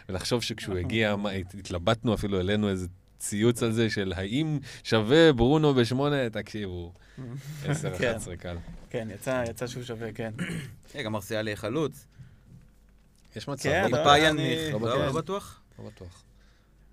ולחשוב 0.09 0.43
שכשהוא 0.43 0.79
הגיע, 0.79 1.15
התלבטנו 1.59 2.15
אפילו, 2.15 2.37
העלינו 2.37 2.69
איזה 2.69 2.87
ציוץ 3.19 3.63
על 3.63 3.73
זה 3.73 3.91
של 3.91 4.13
האם 4.17 4.59
שווה 4.85 5.33
ברונו 5.33 5.75
בשמונה, 5.75 6.31
תקשיבו, 6.31 6.93
עשר, 7.65 7.99
כן. 7.99 8.09
אחת 8.11 8.17
עשרה 8.17 8.37
קל. 8.37 8.57
כן, 8.91 9.09
יצא 9.15 9.45
יצא 9.51 9.67
שהוא 9.67 9.83
שווה, 9.83 10.13
כן. 10.13 10.33
גם 11.05 11.13
מרסיאל 11.13 11.47
יהיה 11.49 11.57
חלוץ. 11.57 12.07
יש 13.37 13.49
מצב, 13.49 13.63
כן, 13.63 13.91
לא. 13.91 13.99
לא 14.81 15.07
לא 15.07 15.13
בטוח. 15.13 15.61
לא 15.79 15.85
בטוח? 15.85 16.23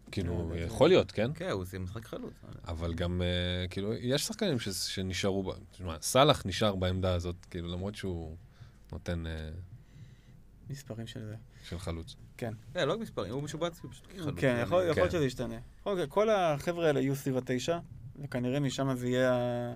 לא. 0.08 0.12
כאילו, 0.12 0.50
לא, 0.50 0.56
יכול 0.56 0.90
להיות, 0.90 1.12
כן? 1.12 1.32
כן, 1.36 1.50
הוא 1.50 1.62
עושה 1.62 1.80
משחק 1.80 2.06
חלוץ. 2.06 2.34
אבל 2.68 2.94
גם, 2.94 3.22
uh, 3.22 3.72
כאילו, 3.72 3.94
יש 3.94 4.26
שחקנים 4.26 4.58
שנשארו, 4.60 5.54
תשמע, 5.72 5.98
סאלח 6.02 6.46
נשאר 6.46 6.76
בעמדה 6.76 7.14
הזאת, 7.14 7.46
כאילו, 7.50 7.68
למרות 7.68 7.96
שהוא 7.96 8.36
נותן 8.92 9.24
uh, 9.26 9.30
מספרים 10.70 11.08
של 11.08 11.26
זה. 11.26 11.36
של 11.64 11.80
חלוץ. 11.80 12.16
כן, 12.38 12.54
לא 12.76 12.94
רק 12.94 13.00
מספרים, 13.00 13.34
הוא 13.34 13.44
משובץ 13.44 13.80
פשוט 13.80 14.08
כחלוץ. 14.08 14.40
כן, 14.40 14.60
יכול 14.62 14.84
יכול 14.84 15.04
להיות 15.04 15.12
כן. 15.12 15.18
שזה 15.18 15.26
ישתנה. 15.26 15.58
אוקיי, 15.86 16.06
כל 16.10 16.30
החבר'ה 16.30 16.88
האלה 16.88 17.02
יהיו 17.02 17.16
סביב 17.16 17.38
התשע, 17.38 17.80
וכנראה 18.20 18.60
משם 18.60 18.96
זה 18.96 19.08
יהיה... 19.08 19.74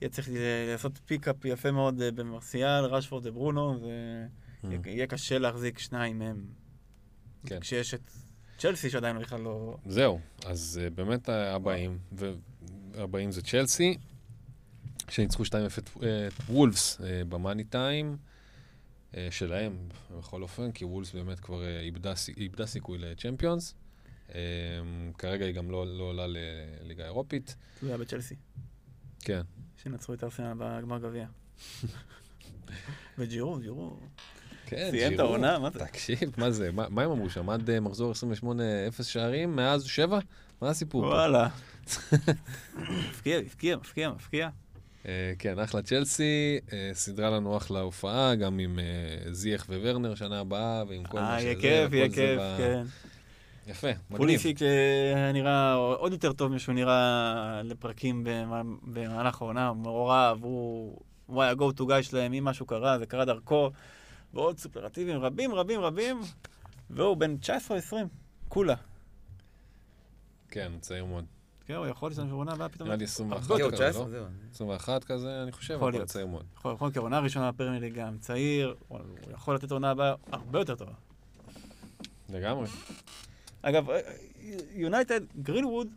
יהיה 0.00 0.08
צריך 0.10 0.28
לעשות 0.72 0.98
פיקאפ 1.06 1.44
יפה 1.44 1.70
מאוד 1.70 2.00
אה, 2.00 2.10
במרסיאל, 2.10 2.84
רשפורד 2.84 3.26
וברונו, 3.26 3.90
ויהיה 4.64 5.06
קשה 5.06 5.38
להחזיק 5.38 5.78
שניים 5.78 6.18
מהם. 6.18 6.46
כן. 7.46 7.60
כשיש 7.60 7.94
את 7.94 8.10
צ'לסי 8.58 8.90
שעדיין 8.90 9.18
בכלל 9.18 9.40
לא... 9.40 9.76
זהו, 9.86 10.20
אז 10.46 10.80
uh, 10.86 10.90
באמת 10.94 11.28
הבאים, 11.28 11.98
והבאים 12.12 13.32
זה 13.32 13.42
צ'לסי, 13.42 13.98
שניצחו 15.08 15.42
2-0 15.42 15.48
את 15.78 15.90
את 15.98 16.40
וולפס 16.48 17.00
במאני 17.28 17.64
טיים 17.64 18.16
שלהם, 19.30 19.76
בכל 20.18 20.42
אופן, 20.42 20.72
כי 20.72 20.84
וולפס 20.84 21.12
באמת 21.12 21.40
כבר 21.40 21.78
איבדה, 21.78 22.12
איבדה 22.36 22.66
סיכוי 22.66 22.98
לצ'מפיונס. 22.98 23.74
כרגע 25.18 25.44
היא 25.44 25.54
גם 25.54 25.70
לא 25.70 25.98
לא 25.98 26.04
עולה 26.04 26.26
לליגה 26.26 27.02
האירופית. 27.04 27.56
תלויה 27.80 27.98
בצ'לסי, 27.98 28.34
כן. 29.20 29.42
שנצחו 29.82 30.14
את 30.14 30.24
ארסנל 30.24 30.52
בגמר 30.58 30.98
גביע. 30.98 31.26
וג'ירו, 33.18 33.58
ג'ירו. 33.58 33.96
כן, 34.68 34.88
סיים 34.90 35.14
את. 35.14 35.18
העונה, 35.20 35.58
מה 35.58 35.70
זה? 35.70 35.78
תקשיב, 35.78 36.18
מה 36.36 36.50
זה, 36.50 36.72
מה, 36.72 36.86
מה 36.90 37.02
הם 37.02 37.10
אמרו 37.10 37.30
שם? 37.30 37.50
עד 37.50 37.70
אה, 37.70 37.80
מחזור 37.80 38.10
28 38.10 38.62
אפס 38.88 39.06
שערים, 39.06 39.56
מאז 39.56 39.84
שבע? 39.84 40.18
מה 40.62 40.68
הסיפור? 40.68 41.02
וואלה. 41.04 41.48
מפקיע, 43.10 43.40
מפקיע, 43.40 43.76
מפקיע, 43.76 44.10
מפקיע. 44.10 44.48
אה, 45.08 45.32
כן, 45.38 45.58
אחלה 45.58 45.82
צ'לסי, 45.82 46.58
אה, 46.72 46.90
סידרה 46.94 47.30
לנו 47.30 47.56
אחלה 47.56 47.80
הופעה, 47.80 48.34
גם 48.34 48.58
עם 48.58 48.78
אה, 48.78 48.84
זייח 49.32 49.66
וורנר 49.68 50.14
שנה 50.14 50.40
הבאה, 50.40 50.82
ועם 50.88 51.04
כל 51.04 51.20
מה 51.20 51.34
אה, 51.34 51.38
שזה. 51.40 51.48
יהיה 51.48 51.60
כיף, 51.60 51.92
יהיה 51.92 52.08
כיף, 52.08 52.40
כן. 52.58 52.82
יפה, 53.66 53.86
מגניב. 53.88 54.16
פוליסיק 54.16 54.62
אה, 54.62 55.32
נראה 55.32 55.74
עוד 55.74 56.12
יותר 56.12 56.32
טוב 56.32 56.52
משהוא 56.52 56.74
נראה 56.74 57.34
לפרקים 57.64 58.24
במ- 58.24 58.76
במהלך 58.82 59.42
העונה, 59.42 59.72
מעורב, 59.72 60.38
הוא 60.42 61.00
הוא 61.26 61.42
היה 61.42 61.52
go 61.52 61.80
to 61.80 61.82
guy 61.82 62.02
שלהם, 62.02 62.32
אם 62.32 62.44
משהו 62.44 62.66
קרה, 62.66 62.98
זה 62.98 63.06
קרה 63.06 63.24
דרכו, 63.24 63.70
ועוד 64.34 64.58
סופרטיבים 64.58 65.20
רבים 65.20 65.54
רבים 65.54 65.80
רבים, 65.80 66.20
והוא 66.90 67.16
בן 67.16 67.36
19 67.36 67.76
או 67.76 67.82
20, 67.82 68.08
כולה. 68.48 68.74
כן, 70.48 70.72
צעיר 70.80 71.04
מאוד. 71.04 71.24
כן, 71.66 71.74
הוא 71.74 71.86
יכול 71.86 72.10
להיות 72.10 72.28
בעונה 72.28 72.52
הבאה 72.52 72.68
פתאום. 72.68 72.86
נראה 72.88 72.96
לי 72.96 73.04
21 73.04 73.42
הרבה 73.42 73.54
כן, 73.54 73.60
יותר 73.60 73.76
הוא 73.76 73.90
כזה, 73.90 73.90
19, 73.90 74.04
לא? 74.04 74.10
זהו. 74.10 74.24
21 74.52 75.04
כזה, 75.04 75.42
אני 75.42 75.52
חושב, 75.52 75.74
יכול 75.74 75.88
אבל 75.88 75.98
להיות. 75.98 76.08
צעיר 76.08 76.26
מאוד. 76.26 76.46
יכול, 76.56 76.74
יכול, 76.74 76.92
כי 76.92 76.98
העונה 76.98 77.16
הראשונה 77.16 77.52
בפרמייר 77.52 77.80
ליג 77.80 77.94
גם 77.94 78.18
צעיר, 78.18 78.74
הוא 78.88 78.98
הוא 78.98 79.32
יכול 79.32 79.54
לתת 79.54 79.70
עונה 79.70 79.90
הבאה 79.90 80.14
הרבה 80.32 80.58
יותר 80.58 80.74
טובה. 80.74 80.92
לגמרי. 82.28 82.66
אגב, 83.62 83.90
אה, 83.90 84.00
יונייטד, 84.70 85.20
גרינווד, 85.42 85.88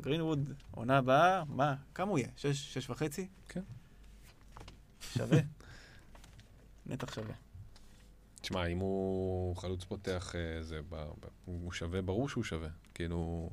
גרינווד, 0.00 0.52
עונה 0.70 0.98
הבאה, 0.98 1.44
מה, 1.44 1.74
כמה 1.94 2.10
הוא 2.10 2.18
יהיה? 2.18 2.28
שש, 2.36 2.74
שש 2.74 2.90
וחצי? 2.90 3.28
כן. 3.48 3.62
שווה. 5.00 5.38
נתח 6.86 7.14
שווה. 7.14 7.34
תשמע, 8.40 8.66
אם 8.66 8.78
הוא 8.78 9.56
חלוץ 9.56 9.84
פותח, 9.84 10.34
אה, 10.34 10.62
זה, 10.62 10.80
הוא 11.44 11.72
שווה, 11.72 12.02
ברור 12.02 12.28
שהוא 12.28 12.44
שווה. 12.44 12.68
כאילו, 12.94 13.50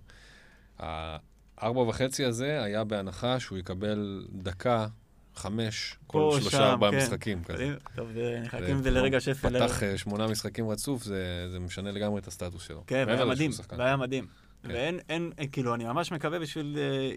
הארבע 0.80 1.82
וחצי 1.82 2.26
הזה 2.26 2.64
היה 2.64 2.84
בהנחה 2.84 3.40
שהוא 3.40 3.58
יקבל 3.58 4.28
דקה, 4.32 4.88
חמש, 5.36 5.96
כל 6.08 6.38
שלושה, 6.40 6.70
ארבעה 6.70 6.92
כן. 6.92 6.98
משחקים 6.98 7.44
כזה. 7.44 7.76
טוב, 7.96 8.10
נחכים 8.44 8.66
זה 8.66 8.78
את 8.78 8.84
זה 8.84 8.92
לרגע 8.92 9.20
שפל. 9.20 9.66
פתח 9.66 9.84
אה, 9.84 9.98
שמונה 9.98 10.28
משחקים 10.28 10.70
רצוף, 10.70 11.04
זה, 11.04 11.48
זה 11.52 11.60
משנה 11.60 11.92
לגמרי 11.92 12.20
את 12.20 12.28
הסטטוס 12.28 12.64
שלו. 12.64 12.84
כן, 12.88 13.04
והיה 13.08 13.26
מדהים. 13.26 13.52
והיה 13.78 13.98
מדהים. 13.98 14.28
כן. 14.64 14.70
ואין, 14.72 15.00
אין, 15.10 15.32
כאילו, 15.52 15.76
אני 15.76 15.84
ממש 15.84 16.12
מקווה 16.12 16.40
בשביל 16.40 16.78
אה, 16.78 17.12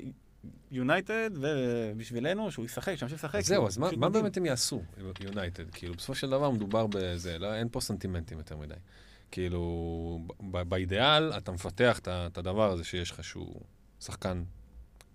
יונייטד 0.70 1.30
ובשבילנו 1.34 2.52
שהוא 2.52 2.64
ישחק, 2.64 2.94
שימשיך 2.94 3.18
לשחק. 3.18 3.40
זהו, 3.40 3.66
אז 3.66 3.78
מה, 3.78 3.88
מה. 3.96 4.08
באמת 4.08 4.36
הם 4.36 4.46
יעשו, 4.46 4.82
יונייטד? 5.20 5.70
כאילו, 5.70 5.94
בסופו 5.94 6.14
של 6.14 6.30
דבר 6.30 6.50
מדובר 6.50 6.86
בזה, 6.86 7.38
לא, 7.38 7.54
אין 7.54 7.68
פה 7.68 7.80
סנטימנטים 7.80 8.38
יותר 8.38 8.56
מדי. 8.56 8.74
כאילו, 9.30 10.18
ב- 10.50 10.62
באידיאל 10.62 11.32
אתה 11.32 11.52
מפתח 11.52 11.98
את 12.08 12.38
הדבר 12.38 12.70
הזה 12.70 12.84
שיש 12.84 13.10
לך, 13.10 13.24
שהוא 13.24 13.60
שחקן 14.00 14.42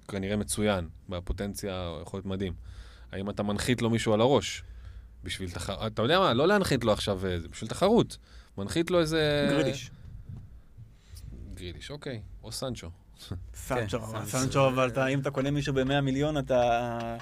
כנראה 0.08 0.38
מצוין, 0.38 0.90
בפוטנציה 1.10 1.98
יכול 2.02 2.18
להיות 2.18 2.26
מדהים. 2.26 2.54
האם 3.12 3.30
אתה 3.30 3.44
מנחית 3.44 3.82
לו 3.82 3.90
מישהו 3.90 4.14
על 4.14 4.22
הראש? 4.22 4.64
בשביל 5.24 5.52
תחרות, 5.52 5.94
אתה 5.94 6.02
יודע 6.02 6.20
מה, 6.20 6.34
לא 6.34 6.48
להנחית 6.48 6.84
לו 6.84 6.92
עכשיו, 6.92 7.26
אה, 7.26 7.40
זה 7.40 7.48
בשביל 7.48 7.70
תחרות. 7.70 8.18
מנחית 8.58 8.92
לו 8.92 9.00
איזה... 9.00 9.48
גרידיש. 9.50 9.92
גרידיש, 11.54 11.92
אוקיי. 11.92 12.22
או 12.44 12.52
סנצ'ו. 12.52 12.90
סנצ'ו, 13.56 14.00
סנצ'ו. 14.08 14.28
סנצ'ו, 14.28 14.68
אבל 14.68 15.10
אם 15.10 15.20
אתה 15.20 15.32
קונה 15.32 15.52
מישהו 15.52 15.74
ב-100 15.74 16.02
מיליון, 16.02 16.38
אתה... 16.38 17.18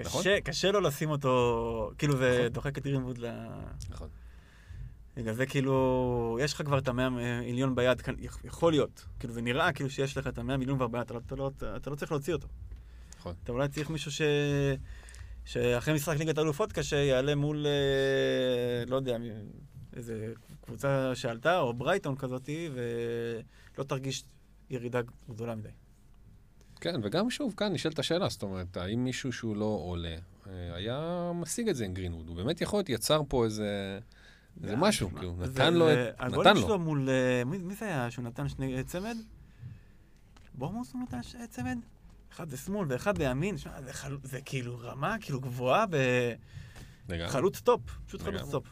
נכון. 0.00 0.20
קשה, 0.20 0.40
קשה 0.40 0.70
לו 0.70 0.80
לשים 0.80 1.10
אותו, 1.10 1.90
כאילו 1.98 2.16
זה 2.16 2.36
נכון. 2.38 2.52
דוחק 2.52 2.78
את 2.78 2.82
גרינווד 2.82 3.18
ל... 3.18 3.26
נכון. 3.90 4.08
בגלל 5.16 5.34
זה 5.34 5.46
כאילו, 5.46 6.38
יש 6.40 6.54
לך 6.54 6.62
כבר 6.62 6.78
את 6.78 6.88
המאה 6.88 7.08
מיליון 7.40 7.74
ביד, 7.74 8.02
יכול 8.44 8.72
להיות. 8.72 9.04
כאילו 9.18 9.34
זה 9.34 9.42
נראה 9.42 9.72
כאילו 9.72 9.90
שיש 9.90 10.16
לך 10.16 10.26
את 10.26 10.38
המאה 10.38 10.56
מיליון 10.56 10.76
כבר 10.76 10.86
ביד, 10.86 11.00
אתה 11.00 11.14
לא, 11.14 11.20
אתה, 11.26 11.36
לא, 11.36 11.50
אתה 11.76 11.90
לא 11.90 11.94
צריך 11.94 12.12
להוציא 12.12 12.32
אותו. 12.32 12.48
נכון. 13.18 13.34
אתה 13.44 13.52
אולי 13.52 13.68
צריך 13.68 13.90
מישהו 13.90 14.12
ש... 14.12 14.22
שאחרי 15.44 15.94
משחק 15.94 16.18
ליגת 16.18 16.38
האלופות 16.38 16.72
קשה, 16.72 16.96
יעלה 16.96 17.34
מול, 17.34 17.66
אה, 17.66 18.84
לא 18.86 18.96
יודע, 18.96 19.16
איזה 19.96 20.32
קבוצה 20.60 21.14
שעלתה, 21.14 21.60
או 21.60 21.74
ברייטון 21.74 22.16
כזאתי, 22.16 22.70
ולא 23.74 23.84
תרגיש 23.84 24.24
ירידה 24.72 25.00
גדולה 25.30 25.54
מדי. 25.54 25.68
כן, 26.80 26.94
וגם 27.02 27.30
שוב, 27.30 27.54
כאן 27.56 27.72
נשאלת 27.72 27.98
השאלה, 27.98 28.28
זאת 28.28 28.42
אומרת, 28.42 28.76
האם 28.76 29.04
מישהו 29.04 29.32
שהוא 29.32 29.56
לא 29.56 29.64
עולה, 29.84 30.16
אה, 30.46 30.74
היה 30.74 31.30
משיג 31.34 31.68
את 31.68 31.76
זה 31.76 31.84
עם 31.84 31.94
גרינווד? 31.94 32.28
הוא 32.28 32.36
באמת 32.36 32.60
יכול 32.60 32.78
להיות 32.78 32.88
יצר 32.88 33.22
פה 33.28 33.44
איזה, 33.44 33.98
איזה 34.62 34.76
משהו, 34.76 35.10
כאילו, 35.10 35.36
זה- 35.38 35.46
נתן 35.52 35.74
לו 35.74 35.86
זה- 35.86 36.08
את... 36.10 36.14
הגולים 36.18 36.50
נתן 36.50 36.60
לו. 36.60 36.66
שלו 36.66 36.78
מול... 36.78 37.08
אה, 37.08 37.44
מי 37.44 37.58
מי 37.58 37.74
זה 37.74 37.84
היה 37.84 38.10
שהוא 38.10 38.24
נתן 38.24 38.48
שני 38.48 38.76
אה, 38.76 38.82
צמד? 38.84 39.16
בורמוס 40.54 40.92
הוא 40.92 41.02
נתן 41.02 41.22
ש- 41.22 41.36
צמד? 41.50 41.78
אחד 42.32 42.50
בשמאל 42.50 42.86
ואחד 42.90 43.18
בימין, 43.18 43.58
שמע, 43.58 43.82
זה, 43.82 43.92
חל... 43.92 44.16
זה 44.22 44.40
כאילו 44.40 44.78
רמה 44.78 45.16
כאילו 45.20 45.40
גבוהה 45.40 45.84
לגמרי, 47.08 47.26
בחלוץ 47.28 47.60
top, 47.60 47.80
פשוט 48.06 48.22
חלוץ. 48.22 48.50
top. 48.50 48.66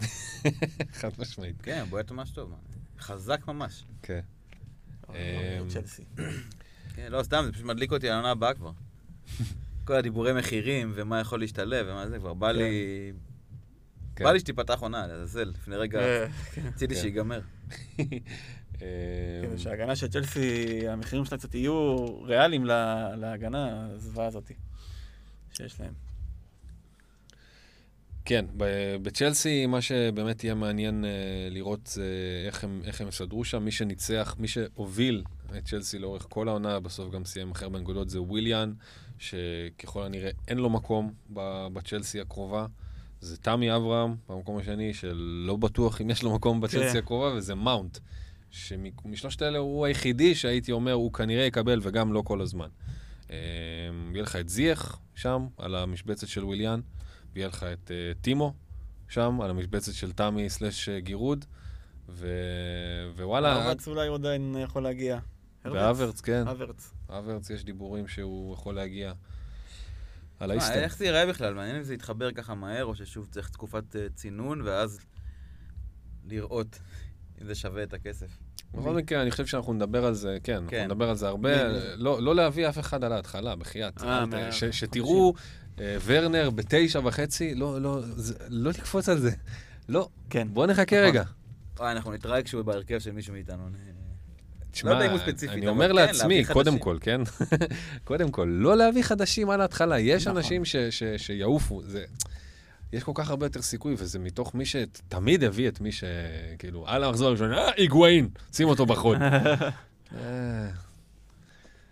חד 1.00 1.10
משמעית. 1.18 1.62
כן, 1.62 1.84
בועט 1.90 2.10
ממש 2.10 2.30
טוב. 2.30 2.54
חזק 3.00 3.40
ממש. 3.48 3.84
כן. 4.02 4.20
אמ, 5.08 5.14
צ'לסי. 5.68 6.02
כן, 6.94 7.06
לא, 7.12 7.22
סתם, 7.22 7.42
זה 7.46 7.52
פשוט 7.52 7.64
מדליק 7.64 7.92
אותי 7.92 8.08
על 8.08 8.14
העונה 8.14 8.30
הבאה 8.30 8.54
כבר. 8.54 8.70
כל 9.84 9.94
הדיבורי 9.94 10.32
מחירים, 10.32 10.92
ומה 10.94 11.20
יכול 11.20 11.40
להשתלב, 11.40 11.86
ומה 11.88 12.08
זה, 12.08 12.18
כבר 12.18 12.34
בא 12.34 12.50
לי... 12.52 13.12
כן. 14.16 14.24
בא 14.24 14.32
לי 14.32 14.40
שתיפתח 14.40 14.78
עונה, 14.80 15.06
לעזאזל, 15.06 15.44
לפני 15.48 15.76
רגע 15.76 15.98
אה, 16.00 16.26
רציתי 16.64 16.94
כן. 16.94 17.00
שיגמר. 17.00 17.40
אה, 18.82 18.86
כאילו 19.42 19.58
שההגנה 19.58 19.96
של 19.96 20.08
צ'לסי, 20.08 20.48
המחירים 20.88 21.24
שלה 21.24 21.38
קצת 21.38 21.54
יהיו 21.54 22.06
ריאליים 22.22 22.64
לה- 22.64 23.16
להגנה 23.16 23.86
הזוועה 23.92 24.26
הזאתי 24.26 24.54
שיש 25.52 25.80
להם. 25.80 25.92
כן, 28.24 28.44
בצ'לסי 29.02 29.66
מה 29.66 29.80
שבאמת 29.80 30.44
יהיה 30.44 30.54
מעניין 30.54 31.04
אה, 31.04 31.10
לראות 31.50 31.86
זה 31.86 32.04
איך 32.46 32.64
הם, 32.64 32.80
איך 32.84 33.00
הם 33.00 33.08
יסדרו 33.08 33.44
שם. 33.44 33.64
מי 33.64 33.70
שניצח, 33.70 34.36
מי 34.38 34.48
שהוביל 34.48 35.22
את 35.58 35.64
צ'לסי 35.64 35.98
לאורך 35.98 36.26
כל 36.28 36.48
העונה, 36.48 36.80
בסוף 36.80 37.14
גם 37.14 37.24
סיים 37.24 37.50
אחר 37.50 37.68
בנקודות, 37.68 38.10
זה 38.10 38.20
וויליאן, 38.20 38.72
שככל 39.18 40.02
הנראה 40.02 40.30
אין 40.48 40.58
לו 40.58 40.70
מקום 40.70 41.12
בצ'לסי 41.72 42.20
הקרובה. 42.20 42.66
זה 43.20 43.36
תמי 43.36 43.76
אברהם 43.76 44.16
במקום 44.28 44.58
השני, 44.58 44.94
שלא 44.94 45.56
בטוח 45.56 46.00
אם 46.00 46.10
יש 46.10 46.22
לו 46.22 46.34
מקום 46.34 46.60
בצ'לסי 46.60 46.92
כן. 46.92 46.98
הקרובה, 46.98 47.34
וזה 47.36 47.54
מאונט. 47.54 47.98
שמשלושת 48.50 49.42
האלה 49.42 49.58
הוא 49.58 49.86
היחידי 49.86 50.34
שהייתי 50.34 50.72
אומר, 50.72 50.92
הוא 50.92 51.12
כנראה 51.12 51.44
יקבל, 51.44 51.80
וגם 51.82 52.12
לא 52.12 52.22
כל 52.26 52.40
הזמן. 52.40 52.68
אה, 53.30 53.36
יהיה 54.12 54.22
לך 54.22 54.36
את 54.36 54.48
זייח 54.48 54.98
שם, 55.14 55.46
על 55.58 55.74
המשבצת 55.74 56.28
של 56.28 56.44
וויליאן. 56.44 56.80
ויהיה 57.34 57.48
לך 57.48 57.62
את 57.62 57.90
uh, 57.90 58.22
טימו 58.22 58.54
שם, 59.08 59.40
על 59.40 59.50
המשבצת 59.50 59.92
של 59.92 60.12
תמי 60.12 60.50
סלש 60.50 60.88
אה, 60.88 61.00
גירוד, 61.00 61.44
ו... 62.08 62.28
ווואלה, 63.16 63.62
אברץ 63.62 63.88
אולי 63.88 64.08
הוא 64.08 64.14
עדיין 64.14 64.56
יכול 64.58 64.82
להגיע. 64.82 65.18
והוורץ, 65.64 66.20
כן, 66.20 66.48
אברץ. 66.48 66.92
הוורץ 67.06 67.50
יש 67.50 67.64
דיבורים 67.64 68.08
שהוא 68.08 68.54
יכול 68.54 68.74
להגיע 68.74 69.12
על 70.38 70.48
מה, 70.48 70.52
האיסטר. 70.52 70.74
איך 70.74 70.96
זה 70.96 71.04
ייראה 71.04 71.26
בכלל? 71.26 71.54
מעניין 71.54 71.76
אם 71.76 71.82
זה 71.82 71.94
יתחבר 71.94 72.32
ככה 72.32 72.54
מהר, 72.54 72.84
או 72.84 72.94
ששוב 72.94 73.26
צריך 73.30 73.48
תקופת 73.48 73.96
אה, 73.96 74.06
צינון, 74.14 74.60
ואז 74.64 75.00
לראות 76.24 76.78
אם 77.40 77.46
זה 77.46 77.54
שווה 77.54 77.82
את 77.82 77.94
הכסף. 77.94 78.38
בכל 78.74 78.94
מקרה, 78.94 79.22
אני 79.22 79.30
חושב 79.30 79.46
שאנחנו 79.46 79.72
נדבר 79.72 80.04
על 80.04 80.14
זה, 80.14 80.38
כן, 80.42 80.54
אנחנו 80.54 80.70
כן. 80.70 80.84
נדבר 80.84 81.08
על 81.08 81.16
זה 81.16 81.28
הרבה, 81.28 81.68
לא 81.96 82.22
לא 82.22 82.34
להביא 82.34 82.68
אף 82.68 82.78
אחד 82.78 83.04
על 83.04 83.12
ההתחלה, 83.12 83.56
בחייאת. 83.56 84.02
אה, 84.02 84.24
שתראו 84.52 85.34
אה, 85.36 85.42
ורנר 85.78 86.50
בתשע 86.50 87.00
וחצי, 87.04 87.54
לא, 87.54 87.82
לא, 87.82 88.00
זה- 88.16 88.34
לא 88.48 88.70
לקפוץ 88.70 89.08
על 89.08 89.18
זה. 89.18 89.30
לא, 89.88 90.08
כן. 90.30 90.48
בוא 90.52 90.66
נחכה 90.66 90.96
נכון. 90.96 91.08
רגע. 91.08 91.22
וואי, 91.78 91.92
אנחנו 91.92 92.12
נתראה 92.12 92.42
כשהוא 92.42 92.62
בהרכב 92.62 92.98
של 92.98 93.12
מישהו 93.12 93.32
מאיתנו. 93.34 93.62
תשמע, 94.70 94.90
לא 94.90 94.94
יודע 94.96 95.06
אם 95.06 95.10
הוא 95.10 95.18
ספציפית, 95.18 95.56
אני 95.56 95.68
אומר 95.68 95.88
כן, 95.88 95.94
לעצמי, 95.94 96.44
קודם. 96.52 96.78
כל, 96.78 96.98
כן? 97.00 97.20
קודם 98.04 98.30
כל, 98.30 98.48
לא 98.50 98.76
להביא 98.76 99.02
חדשים 99.02 99.50
על 99.50 99.60
ההתחלה. 99.60 99.98
יש 99.98 100.26
נכון. 100.26 100.36
אנשים 100.36 100.64
ש- 100.64 100.76
ש- 100.76 101.02
שיעופו. 101.16 101.82
זה... 101.82 102.04
יש 102.92 103.02
כל 103.02 103.12
כך 103.14 103.30
הרבה 103.30 103.46
יותר 103.46 103.62
סיכוי, 103.62 103.94
וזה 103.98 104.18
מתוך 104.18 104.54
מי 104.54 104.64
שתמיד 104.66 105.44
הביא 105.44 105.68
את 105.68 105.80
מי 105.80 105.92
ש... 105.92 106.04
כאילו, 106.58 106.88
על 106.88 107.04
המחזור 107.04 107.28
הראשון, 107.28 107.52
אה, 107.52 107.70
היגואין, 107.76 108.28
שים 108.52 108.68
אותו 108.68 108.86
בחוד. 108.86 109.18
אה, 109.22 110.68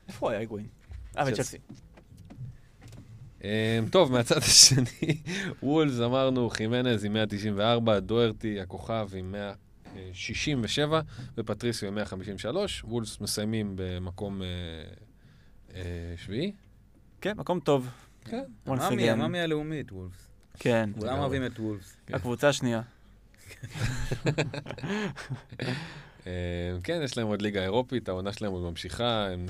איפה 0.09 0.31
היה 0.31 0.41
היגואין? 0.41 0.67
אה, 1.19 1.25
צ'לסי. 1.25 1.33
בצ'לסי. 1.33 1.59
אה, 3.49 3.81
טוב, 3.91 4.13
מהצד 4.13 4.37
השני, 4.37 5.21
וולס 5.63 6.01
אמרנו, 6.01 6.51
חימנז 6.51 7.05
עם 7.05 7.13
194, 7.13 8.01
דוארטי, 8.01 8.61
הכוכב 8.61 9.09
עם 9.15 9.33
167, 9.33 11.01
ופטריסיו 11.39 11.89
עם 11.89 11.95
153. 11.95 12.85
וולס 12.85 13.21
מסיימים 13.21 13.73
במקום 13.77 14.43
אה, 14.43 14.47
אה, 15.75 16.15
שביעי. 16.17 16.53
כן, 17.21 17.33
מקום 17.37 17.61
טוב. 17.61 17.91
כן. 18.25 18.43
המאמי. 18.67 19.11
המאמי 19.11 19.41
הלאומית, 19.41 19.93
וולפס. 19.93 20.29
כן. 20.59 20.91
כולם. 20.99 21.19
אוהבים 21.19 21.47
את 21.47 21.61
וולפס. 21.61 21.97
כן. 22.07 22.15
הקבוצה 22.15 22.49
השנייה. 22.49 22.83
אה, 26.29 26.33
כן, 26.85 27.01
יש 27.05 27.17
להם 27.19 27.27
עוד 27.27 27.43
ליגה 27.43 27.63
אירופית, 27.63 28.09
העונה 28.09 28.33
שלהם 28.33 28.53
עוד 28.53 28.63
ממשיכה, 28.71 29.27
הם 29.29 29.47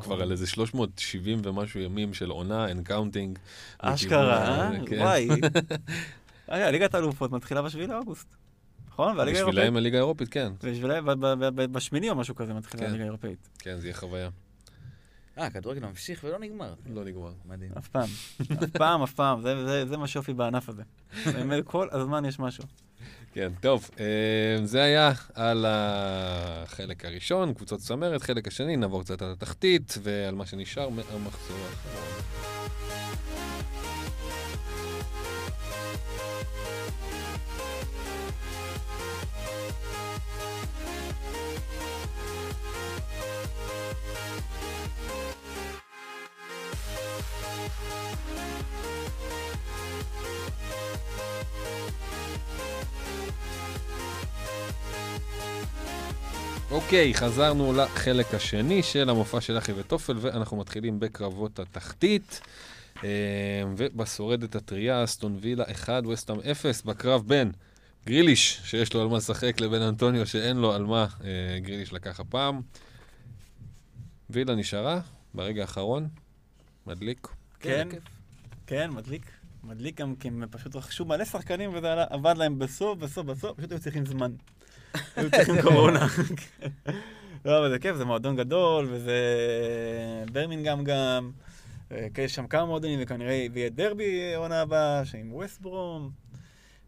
כבר 0.00 0.22
על 0.22 0.30
איזה 0.32 0.46
370 0.46 1.40
ומשהו 1.44 1.80
ימים 1.80 2.14
של 2.14 2.30
עונה, 2.30 2.68
and 2.68 2.82
counting. 2.82 3.38
אשכרה, 3.78 4.48
אה? 4.72 4.86
כן. 4.86 4.98
וואי. 5.00 5.28
רגע, 6.48 6.70
ליגת 6.72 6.94
האלופות 6.94 7.30
מתחילה 7.32 7.62
בשביעי 7.62 7.86
לאוגוסט. 7.86 8.36
נכון? 8.88 9.16
והליגה 9.18 9.38
האירופאית. 9.38 9.56
בשבילם 9.58 9.76
הליגה 9.76 9.96
האירופית, 9.98 10.28
כן. 10.28 10.52
בשבילם, 10.62 11.06
ב- 11.06 11.10
ב- 11.10 11.26
ב- 11.44 11.60
ב- 11.62 11.72
בשמיני 11.72 12.10
או 12.10 12.14
משהו 12.14 12.34
כזה 12.34 12.54
מתחילה 12.54 12.82
כן. 12.82 12.88
הליגה 12.88 13.04
האירופאית. 13.04 13.48
כן, 13.58 13.76
זה 13.80 13.86
יהיה 13.86 13.94
חוויה. 13.96 14.28
אה, 15.38 15.46
הכדורגל 15.46 15.80
ממשיך 15.80 16.24
ולא 16.24 16.38
נגמר. 16.38 16.74
לא 16.94 17.04
נגמר. 17.04 17.32
מדהים. 17.44 17.70
אף 17.78 17.88
פעם. 17.88 18.08
אף 18.64 18.70
פעם, 18.70 19.02
אף 19.02 19.12
פעם. 19.12 19.42
זה- 19.42 19.66
זה- 19.66 19.86
זה 19.86 19.96
מה 19.96 20.06
שיופי 20.06 20.32
בענף 20.32 20.68
הזה. 20.68 20.82
באמת, 21.34 21.64
כל 21.64 21.88
הזמן 21.92 22.24
יש 22.24 22.38
משהו. 22.38 22.64
כן, 23.34 23.52
טוב, 23.60 23.90
אה, 24.00 24.66
זה 24.66 24.82
היה 24.82 25.12
על 25.34 25.66
החלק 25.68 27.04
הראשון, 27.04 27.54
קבוצות 27.54 27.80
צמרת, 27.80 28.22
חלק 28.22 28.48
השני, 28.48 28.76
נעבור 28.76 29.02
קצת 29.02 29.22
על 29.22 29.32
התחתית 29.32 29.98
ועל 30.02 30.34
מה 30.34 30.46
שנשאר 30.46 30.88
מהמחזור 30.88 31.56
האחרון. 31.70 32.24
אוקיי, 56.74 57.14
חזרנו 57.14 57.72
לחלק 57.72 58.34
השני 58.34 58.82
של 58.82 59.10
המופע 59.10 59.40
של 59.40 59.58
אחי 59.58 59.72
וטופל, 59.72 60.16
ואנחנו 60.20 60.56
מתחילים 60.56 61.00
בקרבות 61.00 61.58
התחתית. 61.58 62.40
אה, 63.04 63.08
ובשורדת 63.76 64.54
הטריה, 64.54 65.04
אסטון 65.04 65.38
וילה 65.40 65.64
1, 65.70 66.06
וסטאם 66.06 66.40
0, 66.40 66.82
בקרב 66.82 67.22
בין 67.26 67.52
גריליש, 68.06 68.60
שיש 68.64 68.94
לו 68.94 69.02
על 69.02 69.08
מה 69.08 69.16
לשחק, 69.16 69.60
לבין 69.60 69.82
אנטוניו, 69.82 70.26
שאין 70.26 70.56
לו 70.56 70.72
על 70.72 70.84
מה 70.84 71.06
אה, 71.24 71.58
גריליש 71.58 71.92
לקח 71.92 72.20
הפעם. 72.20 72.60
וילה 74.30 74.54
נשארה 74.54 75.00
ברגע 75.34 75.62
האחרון, 75.62 76.08
מדליק. 76.86 77.28
כן. 77.60 77.88
כן, 78.66 78.90
מדליק. 78.90 79.30
מדליק 79.64 80.00
גם 80.00 80.16
כי 80.16 80.28
הם 80.28 80.44
פשוט 80.50 80.76
רכשו 80.76 81.04
מלא 81.04 81.24
שחקנים 81.24 81.74
וזה 81.74 82.02
עבד 82.10 82.34
להם 82.36 82.58
בסוף, 82.58 82.98
בסוף, 82.98 83.26
בסוף, 83.26 83.56
פשוט 83.56 83.72
היו 83.72 83.80
צריכים 83.80 84.06
זמן. 84.06 84.32
היו 85.16 85.30
צריכים 85.30 85.62
קורונה. 85.68 86.06
לא, 87.44 87.58
אבל 87.58 87.70
זה 87.70 87.78
כיף, 87.78 87.96
זה 87.96 88.04
מועדון 88.04 88.36
גדול, 88.36 88.88
וזה 88.90 89.14
ברמינגהם 90.32 90.84
גם. 90.84 91.30
אה, 91.92 92.06
יש 92.18 92.34
שם 92.34 92.46
כמה 92.46 92.64
מועדונים, 92.64 92.98
וכנראה 93.02 93.46
ויהיה 93.52 93.70
דרבי 93.70 94.34
עונה 94.34 94.60
הבאה, 94.60 95.04
שעם 95.04 95.32
ווסט 95.32 95.60
ברום. 95.60 96.10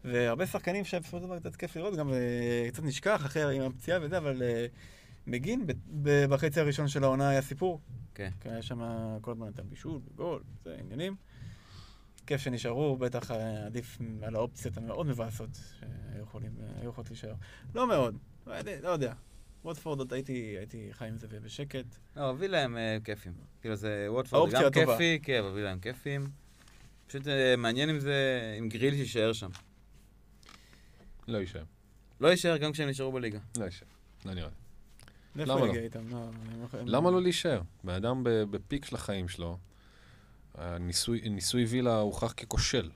והרבה 0.05 0.45
שחקנים 0.45 0.85
שבסופו 0.85 1.17
של 1.17 1.23
דבר 1.23 1.39
קצת 1.39 1.55
כיף 1.55 1.75
לראות, 1.75 1.95
גם 1.95 2.13
אה, 2.13 2.67
קצת 2.71 2.83
נשכח 2.83 3.25
אחרי 3.25 3.55
עם 3.55 3.61
הפציעה 3.61 3.99
וזה, 4.01 4.17
אבל 4.17 4.43
אה, 4.43 4.65
מגין 5.27 5.65
בחצי 6.03 6.59
הראשון 6.59 6.87
של 6.87 7.03
העונה 7.03 7.29
היה 7.29 7.41
סיפור. 7.41 7.79
כן. 8.15 8.29
היה 8.45 8.61
שם 8.61 8.81
כל 9.21 9.31
הזמן 9.31 9.47
נתן 9.47 9.63
בישול, 9.69 9.99
גול, 10.15 10.43
זה 10.65 10.75
עניינים. 10.79 11.15
כיף 12.27 12.41
שנשארו, 12.41 12.97
בטח 12.97 13.31
אה, 13.31 13.65
עדיף 13.65 13.97
על 14.21 14.35
האופציות 14.35 14.77
המאוד 14.77 15.07
מבאסות 15.07 15.49
שהיו 15.79 16.23
יכולים, 16.23 16.51
היו 16.81 16.89
יכולות 16.89 17.09
להישאר. 17.09 17.33
לא 17.75 17.87
מאוד, 17.87 18.17
לא 18.47 18.53
יודע, 18.53 18.79
לא. 18.83 19.13
ווטפורד 19.65 19.99
עוד 19.99 20.13
הייתי, 20.13 20.33
הייתי 20.57 20.89
חי 20.91 21.07
עם 21.07 21.17
זה 21.17 21.27
בשקט. 21.27 21.85
לא, 22.15 22.33
וילה 22.37 22.61
הם 22.63 22.77
אה, 22.77 22.97
כיפים. 23.03 23.33
כאילו 23.61 23.75
זה 23.75 24.05
ווטפורד 24.09 24.51
גם 24.51 24.65
הטובה. 24.65 24.85
כיפי, 24.97 25.19
כן, 25.23 25.39
אבל 25.39 25.51
וילה 25.53 25.71
הם 25.71 25.79
כיפים. 25.79 26.27
פשוט 27.07 27.27
אה, 27.27 27.55
מעניין 27.57 27.89
אם 27.89 27.99
זה, 27.99 28.15
אם 28.59 28.69
גריליש 28.69 28.99
יישאר 28.99 29.33
שם. 29.33 29.49
לא 31.27 31.37
יישאר. 31.37 31.63
לא 32.21 32.27
יישאר 32.27 32.57
גם 32.57 32.71
כשהם 32.71 32.89
נשארו 32.89 33.11
בליגה. 33.11 33.39
לא 33.59 33.65
יישאר. 33.65 33.87
לא 34.25 34.33
נראה 34.33 34.49
לי. 35.35 35.45
למה 35.45 35.65
לא? 35.65 35.73
איתם? 35.73 36.07
לא, 36.09 36.29
יכולים- 36.63 36.87
למה 36.87 37.11
לא 37.11 37.21
להישאר? 37.21 37.61
בן 37.83 37.93
אדם 37.93 38.23
ב- 38.23 38.29
בפיק 38.29 38.85
של 38.85 38.95
החיים 38.95 39.27
שלו, 39.27 39.57
הניסוי, 40.57 41.29
ניסוי 41.29 41.65
וילה 41.65 41.99
הוכח 41.99 42.31
ככושל. 42.31 42.89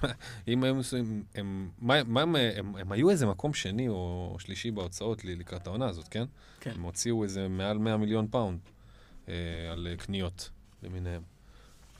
אם 0.48 0.64
היו 0.64 0.74
ניסויים, 0.74 1.24
הם, 1.34 1.70
מה, 1.78 2.04
מה 2.04 2.22
הם, 2.22 2.36
הם, 2.36 2.76
הם 2.76 2.92
היו 2.92 3.10
איזה 3.10 3.26
מקום 3.26 3.54
שני 3.54 3.88
או 3.88 4.36
שלישי 4.38 4.70
בהוצאות 4.70 5.24
לקראת 5.24 5.66
העונה 5.66 5.88
הזאת, 5.88 6.08
כן? 6.08 6.24
כן. 6.60 6.70
הם 6.70 6.82
הוציאו 6.82 7.24
איזה 7.24 7.48
מעל 7.48 7.78
100 7.78 7.96
מיליון 7.96 8.28
פאונד 8.30 8.58
אה, 9.28 9.34
על 9.72 9.88
אה, 9.90 9.96
קניות 9.96 10.50
למיניהם. 10.82 11.22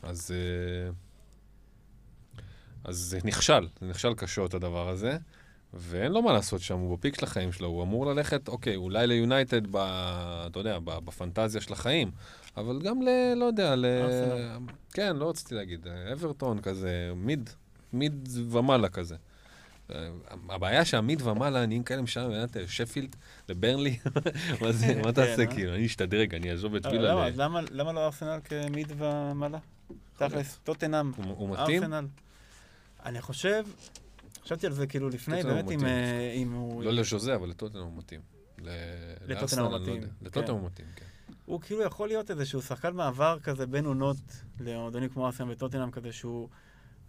אז, 0.02 0.30
אה, 0.30 0.92
אז 2.84 2.96
זה 2.96 3.18
נכשל, 3.24 3.68
זה 3.80 3.86
נכשל 3.86 4.14
קשות 4.14 4.54
הדבר 4.54 4.88
הזה, 4.88 5.18
ואין 5.74 6.12
לו 6.12 6.22
מה 6.22 6.32
לעשות 6.32 6.60
שם, 6.60 6.78
הוא 6.78 6.98
ב 6.98 7.02
peak 7.02 7.16
של 7.20 7.24
החיים 7.24 7.52
שלו, 7.52 7.68
הוא 7.68 7.82
אמור 7.82 8.06
ללכת, 8.06 8.48
אוקיי, 8.48 8.76
אולי 8.76 9.06
ליונייטד, 9.06 9.66
ב, 9.66 9.76
אתה 10.46 10.60
יודע, 10.60 10.78
ב, 10.78 10.98
בפנטזיה 11.04 11.60
של 11.60 11.72
החיים, 11.72 12.10
אבל 12.56 12.80
גם 12.82 13.02
ל... 13.02 13.34
לא 13.36 13.44
יודע, 13.44 13.76
ל... 13.76 13.86
כן, 14.92 15.16
לא 15.16 15.28
רציתי 15.28 15.54
להגיד, 15.54 15.86
אה, 15.86 16.12
אברטון 16.12 16.60
כזה, 16.60 17.12
מיד, 17.16 17.50
מיד 17.92 18.28
ומעלה 18.50 18.88
כזה. 18.88 19.16
אה, 19.90 20.08
הבעיה 20.48 20.84
שהמיד 20.84 21.22
ומעלה 21.22 21.66
נהיים 21.66 21.82
כאלה 21.82 22.02
משם, 22.02 22.30
שפילד 22.66 23.16
לברנלי, 23.48 23.98
מה 24.60 24.72
זה, 24.72 25.00
מה 25.04 25.12
תעשה 25.12 25.36
כן, 25.36 25.42
אה? 25.42 25.54
כאילו, 25.54 25.74
אני 25.74 25.86
אשתדרג, 25.86 26.34
אני 26.34 26.50
אעזוב 26.50 26.74
את 26.74 26.86
אבל 26.86 26.96
וילה. 26.98 27.28
למה, 27.70 27.92
לא 27.92 28.04
ארסנל 28.06 28.40
כמיד 28.44 28.92
ומעלה? 28.98 29.58
תכלס, 30.16 30.58
טוטנאם? 30.64 31.12
ארסנל. 31.58 32.06
אני 33.04 33.20
חושב, 33.20 33.64
חשבתי 34.42 34.66
על 34.66 34.72
זה 34.72 34.86
כאילו 34.86 35.08
לפני, 35.08 35.42
באמת 35.42 35.70
אם. 35.70 35.84
אה, 35.84 36.32
אם 36.32 36.52
הוא... 36.52 36.82
לא 36.84 36.92
לז'וזה, 36.92 37.34
אבל 37.34 37.48
לטוטנאם 37.48 37.82
הוא 37.84 37.92
מתאים. 37.96 38.20
ל- 38.58 38.68
לטוטנהאם 39.26 39.38
לארסנל, 39.38 39.62
הוא 39.62 39.72
לא 39.72 39.80
מתאים. 39.80 40.02
כן. 40.02 40.08
לטוטנהאם 40.22 40.58
הוא 40.58 40.66
מתאים, 40.66 40.86
כן. 40.96 41.04
הוא 41.44 41.60
כאילו 41.60 41.82
יכול 41.82 42.08
להיות 42.08 42.30
איזשהו 42.30 42.62
שחקן 42.62 42.94
מעבר 42.94 43.38
כזה 43.42 43.66
בין 43.66 43.84
עונות 43.84 44.16
למועדונים 44.60 45.08
כמו 45.08 45.26
ארסנל 45.26 45.50
וטוטנאם, 45.50 45.90
כזה 45.90 46.12
שהוא 46.12 46.48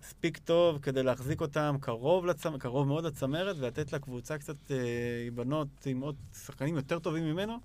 מספיק 0.01 0.37
טוב 0.37 0.79
כדי 0.79 1.03
להחזיק 1.03 1.41
אותם 1.41 1.75
קרוב, 1.81 2.25
לצמ... 2.25 2.57
קרוב 2.57 2.87
מאוד 2.87 3.03
לצמרת, 3.05 3.55
ולתת 3.59 3.93
לקבוצה 3.93 4.37
קצת 4.37 4.71
אה, 4.71 4.77
בנות 5.33 5.67
עם 5.85 6.01
עוד 6.01 6.15
שחקנים 6.45 6.75
יותר 6.75 6.99
טובים 6.99 7.23
ממנו. 7.23 7.57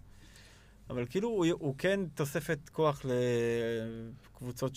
אבל 0.91 1.07
כאילו 1.11 1.29
הוא, 1.29 1.47
הוא 1.53 1.75
כן 1.79 2.01
תוספת 2.15 2.69
כוח 2.73 3.05
לקבוצות 4.35 4.75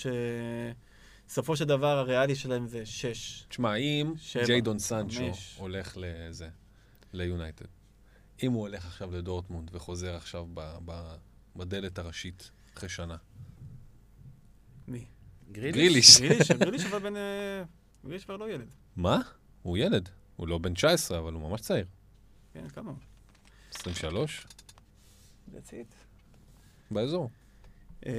שסופו 1.32 1.56
של 1.56 1.66
דבר 1.66 1.98
הריאלי 1.98 2.36
שלהם 2.36 2.68
זה 2.68 2.86
שש. 2.86 3.46
תשמע, 3.50 3.76
אם 3.76 4.14
ג'יידון 4.46 4.80
סנצ'ו 4.80 5.18
חמש. 5.18 5.56
הולך 5.58 5.98
לזה, 5.98 6.50
ליונייטד, 7.14 7.66
אם 8.44 8.52
הוא 8.52 8.62
הולך 8.62 8.86
עכשיו 8.86 9.12
לדורטמונד 9.12 9.70
וחוזר 9.76 10.16
עכשיו 10.16 10.48
ב- 10.54 10.78
ב- 10.86 11.16
בדלת 11.56 12.00
הראשית 12.00 12.52
אחרי 12.78 12.90
שנה, 12.90 13.16
מי? 14.88 15.06
גריליש. 15.52 16.20
גריליש, 16.22 16.52
גריליש 16.52 16.86
אבל 16.86 17.00
בן... 17.10 17.16
אה, 17.16 17.64
גריליש 18.04 18.26
כבר 18.26 18.38
לא 18.38 18.50
ילד. 18.50 18.68
מה? 18.96 19.20
הוא 19.62 19.78
ילד. 19.78 20.10
הוא 20.36 20.48
לא 20.48 20.58
בן 20.58 20.74
19, 20.74 21.20
אבל 21.20 21.34
הוא 21.34 21.42
ממש 21.50 21.62
צעיר. 21.62 21.86
כן, 22.54 22.70
כמה 22.70 22.90
הוא? 22.92 22.98
23? 23.74 24.46
That's 25.54 25.70
it. 25.70 25.94
באזור. 26.92 27.30
אה, 28.08 28.14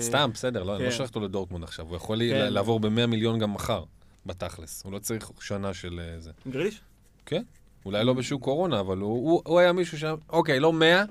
סתם, 0.00 0.30
בסדר, 0.34 0.62
לא, 0.62 0.76
אני 0.76 0.84
לא 0.84 0.90
כן. 0.90 0.96
שולח 0.96 1.08
אותו 1.08 1.20
לדורטמונד 1.20 1.64
עכשיו. 1.64 1.86
הוא 1.86 1.96
יכול 1.96 2.18
כן. 2.30 2.52
לעבור 2.52 2.80
ב-100 2.80 3.06
מיליון 3.06 3.38
גם 3.38 3.54
מחר, 3.54 3.84
בתכלס. 4.26 4.84
הוא 4.84 4.92
לא 4.92 4.98
צריך 4.98 5.30
שנה 5.40 5.74
של 5.74 6.00
אה, 6.00 6.20
זה. 6.20 6.30
גריליש? 6.48 6.80
אולי 7.84 8.04
לא 8.04 8.12
בשוק 8.12 8.42
קורונה, 8.42 8.80
אבל 8.80 8.98
הוא, 8.98 9.60
היה 9.60 9.72
מישהו 9.72 9.98
ש... 9.98 10.04
אוקיי, 10.28 10.60
לא 10.60 10.72
100, 10.72 11.04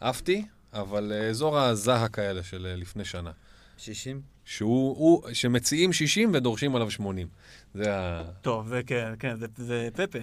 עפתי, 0.00 0.44
אבל 0.72 1.12
אה, 1.14 1.28
אזור 1.28 1.58
הזהק 1.58 2.18
האלה 2.18 2.42
של 2.42 2.66
אה, 2.70 2.76
לפני 2.76 3.04
שנה. 3.04 3.30
60? 3.76 4.20
שהוא, 4.44 4.96
הוא, 4.96 5.32
שמציעים 5.32 5.92
60 5.92 6.30
ודורשים 6.34 6.76
עליו 6.76 6.90
80. 6.90 7.28
זה 7.74 7.96
ה... 7.96 8.24
טוב, 8.42 8.68
זה 8.68 8.80
כן, 8.86 9.14
כן, 9.18 9.36
זה, 9.36 9.46
זה 9.56 9.88
פפה. 9.94 10.18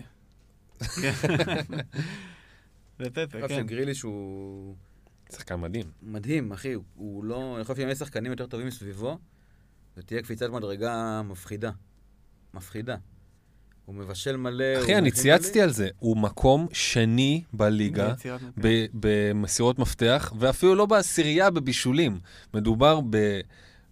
כן. 1.02 1.14
זה 3.00 3.10
פפה, 3.10 3.42
חושב 3.42 3.48
כן. 3.48 3.64
שגריליש 3.64 4.02
הוא 4.02 4.76
שחקן 5.32 5.56
מדהים. 5.56 5.86
מדהים, 6.04 6.52
אחי. 6.52 6.74
הוא- 6.96 7.24
לא... 7.24 7.54
אני 7.56 7.64
חושב 7.64 7.76
שאם 7.82 7.90
יש 7.90 7.98
שחקנים 7.98 8.32
יותר 8.32 8.46
טובים 8.46 8.68
מסביבו, 8.68 9.18
זו 9.96 10.02
תהיה 10.02 10.22
קפיצת 10.22 10.50
מדרגה 10.50 11.22
מפחידה. 11.22 11.72
מפחידה. 12.54 12.96
הוא 13.86 13.96
מבשל 13.96 14.38
מלא. 14.38 14.66
אחי, 14.84 14.98
אני 14.98 15.12
צייצתי 15.12 15.58
מלא. 15.60 15.64
על 15.64 15.74
זה. 15.74 15.90
הוא 16.00 16.18
מקום 16.18 16.68
שני 16.74 17.44
בליגה. 17.54 18.14
במסירות 18.94 19.80
מפתח, 19.80 20.34
ואפילו 20.40 20.76
לא 20.76 20.86
בעשירייה 20.86 21.50
בבישולים. 21.50 22.20
מדובר 22.54 23.00
ב- 23.10 23.40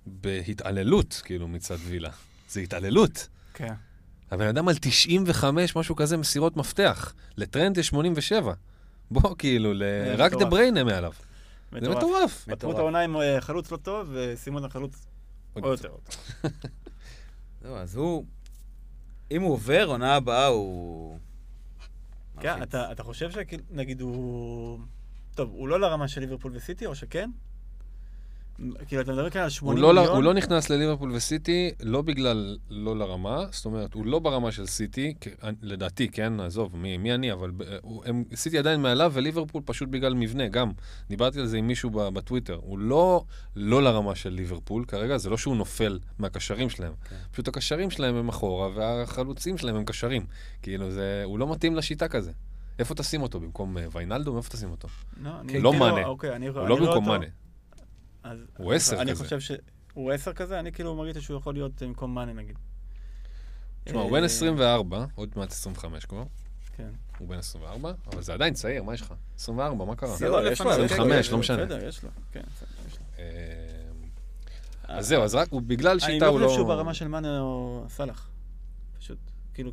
בהתעללות, 0.06 1.22
כאילו, 1.26 1.48
מצד 1.48 1.78
וילה. 1.88 2.10
זה 2.50 2.60
התעללות. 2.60 3.28
כן. 3.54 3.74
הבן 4.32 4.48
אדם 4.48 4.68
על 4.68 4.76
95, 4.82 5.76
משהו 5.76 5.96
כזה, 5.96 6.18
מסירות 6.18 6.58
מפתח. 6.58 7.14
לטרנד 7.38 7.78
יש 7.78 7.88
87. 7.88 8.54
בוא, 9.12 9.36
כאילו, 9.38 9.74
ל- 9.74 9.84
רק 10.18 10.34
דה. 10.34 10.46
בריינה 10.46 10.84
מעליו. 10.84 11.12
זה 11.72 11.90
מטורף. 11.90 12.46
פתרו 12.50 12.72
את. 12.72 12.78
העונה 12.78 13.00
עם 13.00 13.18
אה, 13.18 13.42
חלוץ 13.42 13.72
לא 13.72 13.78
טוב, 13.78 14.10
ושימו 14.12 14.60
את 14.60 14.64
החלוץ 14.64 15.08
עוד 15.54 15.66
יותר. 15.66 15.96
זהו, 17.62 17.76
אז 17.76 17.96
הוא... 17.96 18.26
אם 19.32 19.42
הוא 19.42 19.54
עובר, 19.54 19.86
עונה 19.88 20.16
הבאה 20.16 20.48
הוא... 20.48 21.18
כן. 22.40 22.64
אתה 22.64 22.92
אתה 22.92 23.04
חושב 23.04 23.32
שכאילו, 23.32 23.64
נגיד 23.70 24.02
הוא... 24.02 24.80
טוב, 25.36 25.50
הוא 25.52 25.68
לא 25.68 25.80
לרמה 25.80 26.08
של 26.08 26.22
ליברפול 26.22 26.52
וסיטי, 26.56 26.86
או 26.86 26.96
שכן? 26.96 27.30
כאילו, 28.88 29.01
אתה 29.01 29.12
מדבר 29.12 29.30
כאן 29.30 29.41
על 29.41 29.47
הוא 29.47 29.51
80 29.51 29.78
לא, 29.78 29.93
מיליון? 29.93 30.16
הוא 30.16 30.24
לא 30.24 30.34
נכנס 30.34 30.70
לליברפול 30.70 31.12
וסיטי, 31.12 31.72
לא 31.84 32.01
בגלל 32.01 32.57
לא 32.70 32.97
לרמה, 32.97 33.45
זאת 33.51 33.66
אומרת, 33.66 33.93
הוא 33.93 34.05
לא 34.05 34.20
ברמה 34.20 34.51
של 34.51 34.66
סיטי, 34.66 35.14
לדעתי, 35.62 36.07
כן, 36.07 36.39
עזוב, 36.39 36.76
מי, 36.78 36.97
מי 36.97 37.14
אני, 37.14 37.34
אבל 37.34 37.51
הוא, 37.82 38.03
הם, 38.05 38.24
סיטי 38.36 38.57
עדיין 38.57 38.82
מעליו, 38.82 39.12
וליברפול 39.16 39.62
פשוט 39.66 39.89
בגלל 39.89 40.14
מבנה, 40.14 40.47
גם. 40.47 40.72
דיברתי 41.10 41.39
על 41.39 41.45
זה 41.45 41.57
עם 41.57 41.68
מישהו 41.68 41.89
בטוויטר, 41.89 42.60
הוא 42.62 42.80
לא, 42.80 43.24
לא 43.55 43.84
לרמה 43.84 44.16
של 44.16 44.30
ליברפול 44.30 44.86
כרגע, 44.86 45.18
זה 45.18 45.30
לא 45.30 45.38
שהוא 45.38 45.55
נופל 45.55 45.99
מהקשרים 46.20 46.70
שלהם, 46.70 46.93
כן. 47.10 47.16
פשוט 47.32 47.47
הקשרים 47.47 47.91
שלהם 47.91 48.16
הם 48.16 48.30
אחורה, 48.30 48.70
והחלוצים 48.76 49.57
שלהם 49.57 49.76
הם 49.76 49.86
קשרים. 49.86 50.26
כאילו, 50.62 50.91
זה, 50.91 51.22
הוא 51.26 51.39
לא 51.39 51.51
מתאים 51.51 51.76
לשיטה 51.76 52.07
כזה. 52.07 52.32
איפה 52.80 52.95
תשים 52.95 53.22
אותו? 53.22 53.39
במקום 53.39 53.78
אה, 53.78 53.86
ויינלדום? 53.91 54.38
איפה 54.38 54.49
תשים 54.49 54.72
אותו? 54.72 54.88
לא, 55.22 55.32
לא 55.32 55.47
כאילו- 55.47 55.74
מאנה. 55.74 56.05
אוקיי, 56.05 56.36
אני 56.36 56.47
הוא 56.47 56.60
אני 56.62 56.70
לא 56.70 56.76
במקום 56.76 57.07
מאנה. 57.07 57.26
אז- 58.24 58.40
הוא 58.58 58.74
עשר 58.74 59.02
אני 59.02 59.12
כזה. 59.12 59.24
חושב 59.24 59.40
ש... 59.40 59.52
הוא 59.94 60.12
עשר 60.12 60.34
כזה? 60.34 60.60
אני 60.60 60.72
כאילו 60.72 60.96
מרגיש 60.96 61.24
שהוא 61.24 61.38
יכול 61.38 61.54
להיות 61.54 61.84
במקום 61.84 62.16
מאנה 62.16 62.34
נגיד. 62.34 62.56
תשמע, 63.84 64.00
הוא 64.02 64.16
אה, 64.16 64.20
בן 64.22 64.24
24, 64.26 65.06
עוד 65.16 65.30
מעט 65.36 65.52
25 65.52 66.06
כבר. 66.06 66.24
כן. 66.78 66.90
הוא 67.18 67.28
בן 67.28 67.38
24, 67.38 67.92
אבל 68.14 68.22
זה 68.22 68.34
עדיין 68.34 68.54
צעיר, 68.54 68.84
מה 68.84 68.94
יש 68.94 69.02
לך? 69.02 69.14
24, 69.36 69.86
מה 69.86 69.96
קרה? 69.96 70.10
לא, 70.22 70.52
יש 70.52 70.62
לו, 70.62 70.70
25, 70.70 71.20
יש 71.20 71.28
לא 71.28 71.34
לו, 71.34 71.40
משנה. 71.40 71.58
בסדר, 71.66 71.88
יש 71.88 72.04
לו, 72.04 72.10
כן, 72.32 72.42
בסדר, 72.56 72.70
יש 72.88 72.98
לו. 73.00 73.04
אה, 73.20 73.26
אז 74.84 75.08
זהו, 75.08 75.24
אז 75.24 75.36
רק, 75.36 75.48
הוא 75.52 75.62
בגלל 75.62 75.92
אני 75.92 76.00
שיטה 76.14 76.26
לא 76.26 76.32
הוא 76.32 76.40
לא... 76.40 76.46
חושב 76.46 76.56
שהוא 76.58 76.68
ברמה 76.68 76.94
של 76.94 77.08
מאנה 77.08 77.40
או 77.40 77.86
סאלח. 77.90 78.30
פשוט, 79.00 79.18
כאילו 79.54 79.72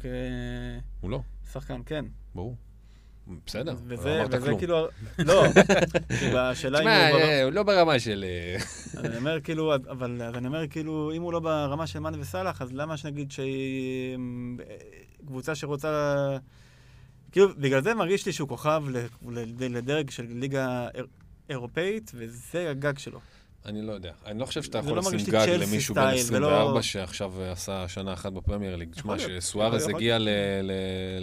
הוא 1.00 1.10
לא, 1.10 1.20
כשחקן, 1.50 1.80
כן. 1.86 2.04
ברור. 2.34 2.56
בסדר, 3.46 3.72
לא 3.72 3.78
וזה, 3.86 4.20
אמרת 4.20 4.34
וזה. 4.34 4.52
כאילו, 4.58 4.86
לא, 5.18 5.44
כאילו, 6.18 6.38
השאלה 6.38 6.78
אם 6.78 6.82
תשמע, 6.84 7.08
הוא... 7.08 7.18
בר- 7.18 7.24
אה, 7.24 7.42
הוא 7.44 7.52
לא 7.52 7.62
ברמה 7.62 7.98
של... 7.98 8.24
אה, 8.28 8.56
אני 9.04 9.16
אומר 9.16 9.40
כאילו, 9.40 9.74
אבל 9.74 10.22
אז 10.22 10.34
אני 10.34 10.46
אומר 10.46 10.66
כאילו, 10.68 11.12
אם 11.16 11.22
הוא 11.22 11.32
לא 11.32 11.40
ברמה 11.40 11.86
של 11.86 11.98
מאנה 11.98 12.16
וסאלח, 12.20 12.62
אז 12.62 12.72
למה 12.72 12.96
שנגיד 12.96 13.32
שקבוצה 15.22 15.54
שרוצה... 15.54 16.14
כאילו, 17.32 17.48
בגלל 17.58 17.82
זה 17.82 17.94
מרגיש 17.94 18.26
לי 18.26 18.32
שהוא 18.32 18.48
כוכב 18.48 18.82
לדרג 19.60 20.10
של 20.10 20.26
ליגה 20.28 20.88
איר- 20.94 21.06
אירופאית, 21.50 22.12
וזה 22.14 22.70
הגג 22.70 22.98
שלו. 22.98 23.20
אני 23.66 23.82
לא 23.82 23.92
יודע. 23.92 24.12
אני 24.26 24.38
לא 24.38 24.44
חושב 24.46 24.62
שאתה 24.62 24.78
יכול 24.78 24.92
לא 24.92 24.98
לשים 24.98 25.18
גג 25.30 25.48
למישהו 25.60 25.94
בן 25.94 26.00
סטייל, 26.02 26.18
24 26.20 26.70
ולא- 26.70 26.82
שעכשיו 26.82 27.32
עשה 27.42 27.88
שנה 27.88 28.12
אחת 28.12 28.32
בפרמייר 28.32 28.76
ליג. 28.76 28.92
תשמע, 28.92 29.14
יכול 29.16 29.28
להיות, 29.30 29.42
שסוארז 29.42 29.82
יכול 29.82 29.94
הגיע 29.94 30.18
ל- 30.18 30.28
ל- 30.62 30.72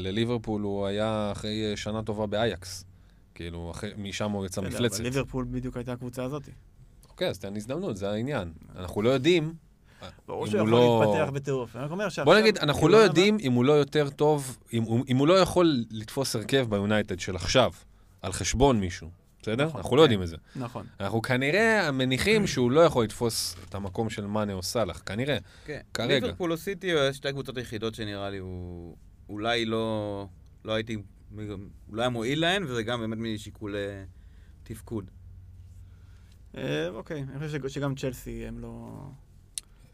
לליברפול, 0.07 0.61
הוא 0.61 0.85
היה 0.85 1.29
אחרי 1.31 1.71
שנה 1.75 2.03
טובה 2.03 2.25
באייקס. 2.27 2.85
כאילו, 3.35 3.71
אחרי- 3.71 3.91
משם 3.97 4.31
הוא 4.31 4.45
יצא 4.45 4.61
מפלצת. 4.61 4.95
אבל 4.95 5.03
ליברפול 5.03 5.45
בדיוק 5.51 5.77
הייתה 5.77 5.91
הקבוצה 5.93 6.23
הזאת. 6.23 6.43
אוקיי, 7.09 7.29
אז 7.29 7.39
תן 7.39 7.55
הזדמנות, 7.55 7.97
זה 7.97 8.09
העניין. 8.11 8.51
אנחנו 8.75 9.01
לא 9.01 9.09
יודעים. 9.09 9.53
ברור 10.27 10.47
שהוא 10.47 10.59
הוא 10.59 10.67
יכול 10.67 10.79
לא- 10.79 11.05
להתפתח 11.17 11.33
בטירוף. 11.33 11.75
אני 11.75 11.83
רק 11.85 11.91
אומר 11.91 12.03
שעכשיו... 12.05 12.25
בוא 12.25 12.35
נגיד, 12.35 12.57
אנחנו 12.57 12.81
כאילו, 12.81 12.93
לא 12.93 13.03
יודעים 13.03 13.37
אם 13.41 13.51
הוא 13.53 13.65
לא 13.65 13.73
יותר 13.73 14.09
טוב, 14.09 14.57
אם 14.73 14.83
אם 15.09 15.17
הוא 15.17 15.27
לא 15.27 15.33
יכול 15.39 15.83
לתפוס 15.91 16.35
הרכב 16.35 16.65
ביונייטד 16.69 17.19
של 17.19 17.35
עכשיו, 17.35 17.71
על 18.21 18.31
חשבון 18.31 18.79
מישהו, 18.79 19.09
בסדר? 19.43 19.65
נכון, 19.65 19.77
אנחנו 19.81 19.95
לא 19.95 20.01
כן. 20.01 20.03
יודעים 20.03 20.21
את 20.21 20.27
זה. 20.27 20.37
נכון. 20.55 20.85
אנחנו 20.99 21.21
כנראה 21.21 21.91
מניחים 21.91 22.47
שהוא 22.51 22.71
לא 22.71 22.81
יכול 22.81 23.03
לתפוס 23.03 23.55
את 23.69 23.75
המקום 23.75 24.09
של 24.09 24.25
מאנה 24.25 24.53
או 24.53 24.63
סאלח, 24.63 25.03
כנראה. 25.05 25.37
כן. 25.65 25.79
כרגע. 25.93 26.13
ליברפול 26.25 26.51
או 26.51 26.57
סיטי, 26.57 26.91
הוא 26.91 27.11
שתי 27.11 27.27
הקבוצות 27.27 27.57
היחידות 27.57 27.95
שנראה 27.95 28.29
לי 28.29 28.37
הוא... 28.37 28.95
אולי 29.29 29.65
לא... 29.65 30.27
לא 30.65 30.73
הייתי... 30.73 30.97
אולי 31.89 32.01
היה 32.01 32.09
מועיל 32.09 32.41
להן, 32.41 32.63
וזה 32.63 32.83
גם 32.83 32.99
באמת 32.99 33.17
משיקולי 33.17 33.77
תפקוד. 34.63 35.11
אה, 36.57 36.87
אוקיי, 36.89 37.25
אני 37.29 37.47
חושב 37.47 37.69
ש- 37.69 37.73
שגם 37.73 37.95
צ'לסי 37.95 38.45
הם 38.47 38.59
לא... 38.59 39.03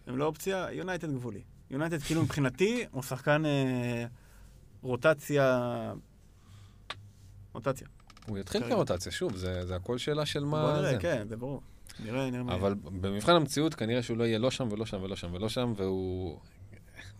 הם 0.08 0.18
לא 0.18 0.26
אופציה, 0.26 0.68
יונייטד 0.72 1.12
גבולי. 1.12 1.42
יונייטד 1.72 2.02
כאילו 2.02 2.24
מבחינתי 2.24 2.86
הוא 2.92 3.04
שחקן 3.04 3.46
אה, 3.46 4.06
רוטציה... 4.82 5.94
רוטציה. 7.54 7.88
הוא 8.30 8.38
יתחיל. 8.38 8.70
כרוטציה, 8.70 9.12
שוב, 9.12 9.36
זה 9.36 9.66
זה 9.66 9.76
הכל 9.76 9.98
שאלה 9.98 10.26
של 10.26 10.44
מה... 10.44 10.62
בוא 10.62 10.72
נראה, 10.72 10.92
זה. 10.92 10.98
כן, 11.00 11.28
זה 11.30 11.38
ברור. 11.38 11.62
נראה, 12.04 12.30
נראה 12.30 12.44
מה 12.44 12.56
אבל 12.56 12.74
במבחן 12.74 13.36
המציאות 13.36 13.76
כנראה 13.76 14.04
שהוא 14.04 14.18
לא 14.18 14.24
יהיה 14.24 14.40
לא 14.40 14.52
שם 14.52 14.68
ולא 14.72 14.86
שם 14.86 15.04
ולא 15.04 15.16
שם 15.16 15.34
ולא 15.34 15.50
שם, 15.50 15.74
והוא 15.78 16.40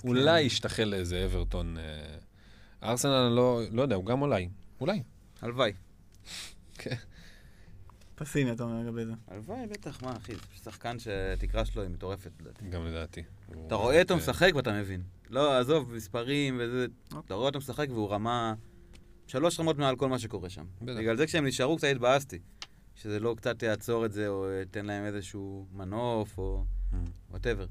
אולי 0.04 0.42
ישתחל 0.42 0.84
לאיזה 0.84 1.26
אברטון. 1.26 1.78
אה, 1.78 2.90
ארסנל, 2.90 3.12
אני 3.12 3.36
לא 3.36 3.62
לא 3.72 3.82
יודע, 3.82 3.96
הוא 3.96 4.06
גם 4.06 4.22
אולי. 4.22 4.50
אולי. 4.82 5.04
הלוואי. 5.42 5.74
פסימי, 8.16 8.52
אתה 8.52 8.64
אומר 8.64 8.82
לגבי 8.82 9.06
זה. 9.06 9.14
הלוואי, 9.28 9.68
בטח, 9.68 10.04
מה, 10.04 10.18
אחי, 10.18 10.34
זה 10.34 10.40
שחקן 10.64 11.00
שהתקרה 11.00 11.66
שלו 11.66 11.82
היא 11.82 11.90
מטורפת, 11.90 12.32
לדעתי. 12.42 12.70
גם 12.70 12.86
לדעתי. 12.86 13.24
אתה 13.68 13.76
רואה 13.76 14.02
אותו 14.02 14.14
אה, 14.14 14.20
משחק 14.20 14.52
ואתה 14.56 14.72
מבין. 14.72 15.02
לא, 15.30 15.60
עזוב, 15.60 15.94
מספרים 15.94 16.58
וזה... 16.60 16.86
אוקיי. 17.06 17.20
אתה 17.26 17.34
רואה 17.34 17.48
אותו 17.48 17.60
משחק 17.60 17.88
והוא 17.90 18.10
רמה... 18.10 18.54
שלוש 19.30 19.60
רמות 19.60 19.78
מעל 19.78 19.96
כל 19.96 20.10
מה 20.10 20.20
שקורה 20.20 20.50
שם. 20.50 20.66
בטח. 20.82 20.98
בגלל 20.98 21.18
זה 21.18 21.26
כשהם 21.26 21.46
נשארו 21.46 21.78
קצת 21.78 21.88
התבאסתי. 21.92 22.40
שזה 22.96 23.20
לא 23.20 23.36
קצת 23.38 23.64
יעצור 23.64 24.06
את 24.06 24.12
זה, 24.12 24.28
או 24.28 24.50
ייתן 24.50 24.86
להם 24.86 25.06
איזשהו 25.06 25.68
מנוף, 25.72 26.38
או 26.38 26.66
וואטאבר. 27.30 27.66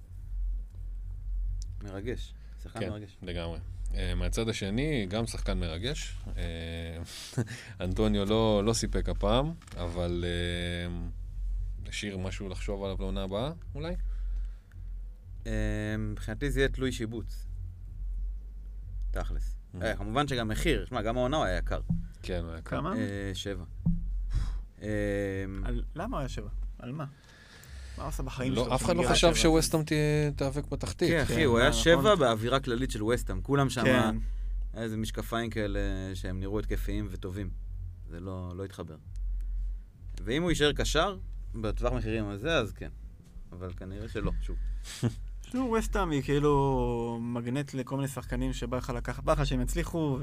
מרגש. 1.82 2.34
שחקן 2.62 2.80
כן, 2.80 2.90
מרגש. 2.90 3.16
לגמרי. 3.22 3.58
אה, 3.94 4.14
מהצד 4.14 4.48
השני, 4.48 5.06
גם 5.06 5.26
שחקן 5.26 5.58
מרגש. 5.58 6.16
אה, 6.36 6.98
אנטוניו 7.84 8.24
לא 8.24 8.62
לא 8.64 8.72
סיפק 8.72 9.08
הפעם, 9.08 9.52
אבל 9.76 10.24
אה, 10.26 10.96
השאיר 11.88 12.18
משהו 12.18 12.48
לחשוב 12.48 12.84
עליו 12.84 12.96
לעונה 13.00 13.22
הבאה, 13.22 13.52
אולי? 13.74 13.94
מבחינתי 15.98 16.50
זה 16.50 16.60
יהיה 16.60 16.68
תלוי 16.68 16.92
שיבוץ. 16.92 17.46
תכלס. 19.10 19.57
אה, 19.82 19.96
כמובן 19.96 20.28
שגם 20.28 20.48
מחיר, 20.48 20.84
שמע, 20.86 21.02
גם 21.02 21.16
העונה 21.16 21.36
הוא 21.36 21.44
היה 21.44 21.56
יקר. 21.56 21.80
כן, 22.22 22.40
הוא 22.44 22.50
היה 22.52 22.60
כאן. 22.62 22.78
כמה? 22.78 22.96
אה, 22.96 23.30
שבע. 23.34 23.64
אה, 24.82 24.88
על- 25.64 25.82
למה 25.94 26.16
הוא 26.16 26.20
היה 26.20 26.28
שבע? 26.28 26.48
על 26.78 26.92
מה? 26.92 27.04
מה 27.96 28.02
הוא 28.04 28.08
עשה 28.08 28.22
בחיים 28.22 28.52
שלו? 28.54 28.66
לא, 28.68 28.74
אף 28.74 28.84
אחד 28.84 28.96
לא 28.96 29.02
חשב? 29.10 29.34
שווסטהאם 29.34 29.82
תיאבק 30.36 30.66
בתחתית. 30.68 31.08
כן, 31.08 31.20
אחי, 31.22 31.34
כן, 31.34 31.44
הוא 31.44 31.58
היה 31.58 31.68
נכון. 31.68 31.82
שבע 31.82 32.14
באווירה 32.14 32.60
כללית 32.60 32.90
של 32.90 33.02
וסטאם. 33.02 33.42
כולם 33.42 33.70
שם, 33.70 33.84
כן. 33.84 34.16
היה 34.74 34.82
איזה 34.84 34.96
משקפיים 34.96 35.50
כאלה 35.50 35.78
שהם 36.14 36.40
נראו 36.40 36.58
התקפיים 36.58 37.08
וטובים. 37.10 37.50
זה 38.10 38.20
לא 38.20 38.52
לא 38.56 38.64
התחבר. 38.64 38.96
ואם 40.24 40.42
הוא 40.42 40.50
יישאר 40.50 40.72
קשר, 40.72 41.16
בטווח 41.54 41.92
מחירים 41.92 42.28
הזה, 42.28 42.54
אז 42.58 42.72
כן. 42.72 42.90
אבל 43.52 43.72
כנראה 43.76 44.08
שלא, 44.08 44.32
שוב. 44.42 44.56
שוב, 45.52 45.70
וסטאם 45.70 46.10
היא 46.10 46.22
כאילו 46.22 47.18
מגנט 47.22 47.74
לכל 47.74 47.96
מיני 47.96 48.08
שחקנים 48.08 48.52
שבא 48.52 48.76
לך 48.76 48.92
לקחת, 48.96 49.24
בא 49.24 49.32
לך 49.32 49.46
שהם 49.46 49.60
יצליחו, 49.60 50.18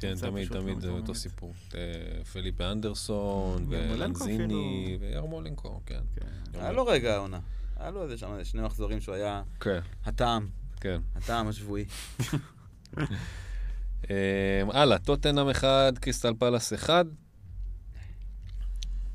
כן, 0.00 0.14
תמיד, 0.20 0.48
תמיד 0.48 0.80
זה 0.80 0.88
אותו. 0.88 1.14
סיפור. 1.14 1.54
אה, 1.74 2.24
פליפה 2.24 2.72
אנדרסון, 2.72 3.66
ולנזיני, 3.68 4.98
וירמולנקו, 5.00 5.80
כן. 5.86 6.00
כן. 6.16 6.60
היה 6.60 6.72
לו 6.72 6.86
רגע 6.86 7.14
העונה. 7.14 7.40
היה 7.76 7.90
לו 7.90 8.02
איזה 8.02 8.18
שם 8.18 8.32
איזה 8.32 8.44
שני 8.44 8.62
מחזורים 8.62 9.00
שהוא 9.00 9.14
היה 9.14 9.42
כן, 9.60 9.80
הטעם, 10.04 10.48
כן. 10.80 11.00
הטעם 11.14 11.48
השבועי. 11.48 11.84
אה, 14.10 14.62
הלאה, 14.72 14.98
טוטנאם 14.98 15.48
1, 15.48 15.98
קריסטל 15.98 16.32
פלאס 16.38 16.72
1. 16.72 17.06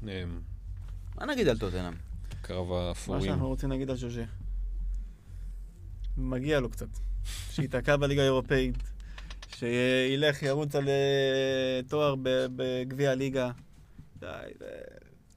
אה, 0.08 0.24
מה 1.18 1.26
נגיד 1.26 1.48
על 1.48 1.58
טוטנאם? 1.58 1.94
קרב 2.42 2.70
מה 2.70 2.88
האפורים. 2.88 3.22
שאנחנו 3.22 3.48
רוצים 3.48 3.70
להגיד 3.70 3.90
על 3.90 3.96
ז'וז'ה. 3.96 4.24
מגיע 6.20 6.59
לו 6.59 6.70
קצת. 6.70 6.88
שייתקע 7.51 7.95
בליגה 7.95 8.22
האירופאית, 8.22 8.76
שילך, 9.55 10.43
ירוץ 10.43 10.76
על 10.76 10.88
אה, 10.89 11.82
תואר 11.88 12.15
בגביע 12.55 13.11
הליגה. 13.11 13.51
די. 14.20 14.28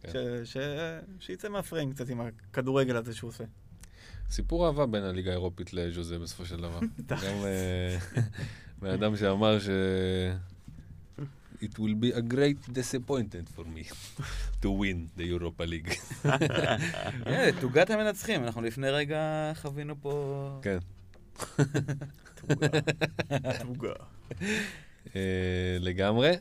כן. 0.03 0.11
שיצא 1.19 1.49
מהפריים 1.49 1.93
קצת 1.93 2.09
עם 2.09 2.21
הכדורגל 2.21 2.97
הזה 2.97 3.15
שהוא 3.15 3.29
עושה. 3.29 3.45
סיפור 4.31 4.67
אהבה 4.67 4.87
בין 4.87 5.03
הליגה 5.03 5.31
האירופית 5.31 5.75
לז'וזה 5.75 6.19
בסופו 6.19 6.45
של 6.45 6.57
דבר. 6.57 6.81
גם 7.11 7.45
אה, 7.45 7.99
בן 8.81 8.91
אדם 8.91 9.17
שאמר 9.17 9.59
ש... 9.59 9.69
It 11.63 11.79
will 11.79 11.95
be 11.95 12.11
a 12.11 12.23
great 12.23 12.61
disappointment 12.73 13.49
for 13.57 13.65
me 13.75 13.85
to 14.63 14.69
win 14.71 14.99
the 15.17 15.25
Europa 15.35 15.65
League. 15.65 15.93
אה, 17.27 17.49
תוגת 17.61 17.91
המנצחים, 17.91 18.45
אנחנו 18.45 18.63
לפני 18.63 18.91
רגע 18.91 19.53
חווינו 19.55 19.95
פה... 20.01 20.61
כן. 20.63 20.79
תוגה. 23.59 23.93
אה, 25.17 25.77
לגמרי. 25.81 26.33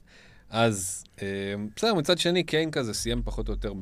אז 0.51 1.03
אה, 1.21 1.27
בסדר, 1.75 1.93
מצד 1.93 2.17
שני, 2.17 2.43
קיין 2.43 2.71
כזה 2.71 2.93
סיים 2.93 3.21
פחות 3.23 3.47
או 3.47 3.53
יותר. 3.53 3.73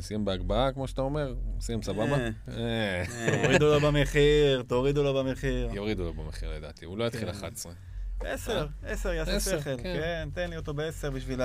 סיים 0.00 0.24
בהגבהה, 0.24 0.72
כמו 0.72 0.88
שאתה 0.88 1.02
אומר, 1.02 1.34
סיים 1.60 1.82
סבבה. 1.82 2.16
אה. 2.16 2.30
אה, 2.48 3.04
תורידו 3.42 3.66
לו 3.66 3.80
במחיר, 3.80 4.62
תורידו 4.62 5.02
לו 5.02 5.14
במחיר. 5.14 5.70
יורידו 5.72 6.04
לו 6.04 6.12
במחיר 6.12 6.56
לדעתי, 6.56 6.84
הוא 6.84 6.98
לא 6.98 7.04
יתחיל 7.04 7.32
כן. 7.32 7.38
11. 7.38 7.72
עשר, 8.20 8.66
עשר 8.82 9.12
יעשה 9.12 9.40
שכל. 9.40 9.60
כן. 9.60 9.76
כן, 9.82 10.28
תן 10.34 10.50
לי 10.50 10.56
אותו 10.56 10.74
בעשר 10.74 11.10
בשביל 11.10 11.40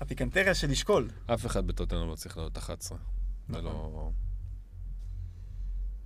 הפיקנטריה 0.00 0.54
של 0.54 0.70
לשקול. 0.70 1.08
אף 1.26 1.46
אחד 1.46 1.66
בטוטנאם 1.66 2.08
לא 2.08 2.14
צריך 2.14 2.36
לעלות 2.36 2.58
11. 2.58 2.98
זה 3.48 3.60
לא... 3.60 4.10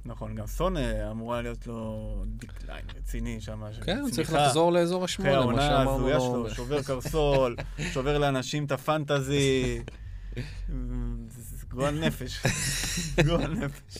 נכון, 0.04 0.34
גם 0.34 0.46
סון 0.46 0.76
אה, 0.76 1.10
אמורה 1.10 1.42
להיות 1.42 1.66
לו 1.66 2.24
decline 2.26 2.84
רציני 2.96 3.40
שם. 3.40 3.62
כן, 3.84 3.98
הוא 3.98 4.10
צריך. 4.10 4.32
לחזור 4.32 4.72
לאזור 4.72 5.04
אחרי 5.04 5.04
השמונה, 5.04 5.32
מה 5.32 5.38
העונה 5.38 5.62
שאמרנו 5.62 5.90
ההזויה 5.90 6.16
לו. 6.16 6.20
שלו, 6.20 6.50
שובר 6.54 6.82
קרסול, 6.82 7.56
שובר 7.92 8.18
לאנשים 8.18 8.64
את 8.64 8.72
ה 8.72 8.84
fantasy. 8.84 9.82
גועל 11.68 12.00
נפש. 12.00 12.40
גועל 13.26 13.54
נפש. 13.54 13.98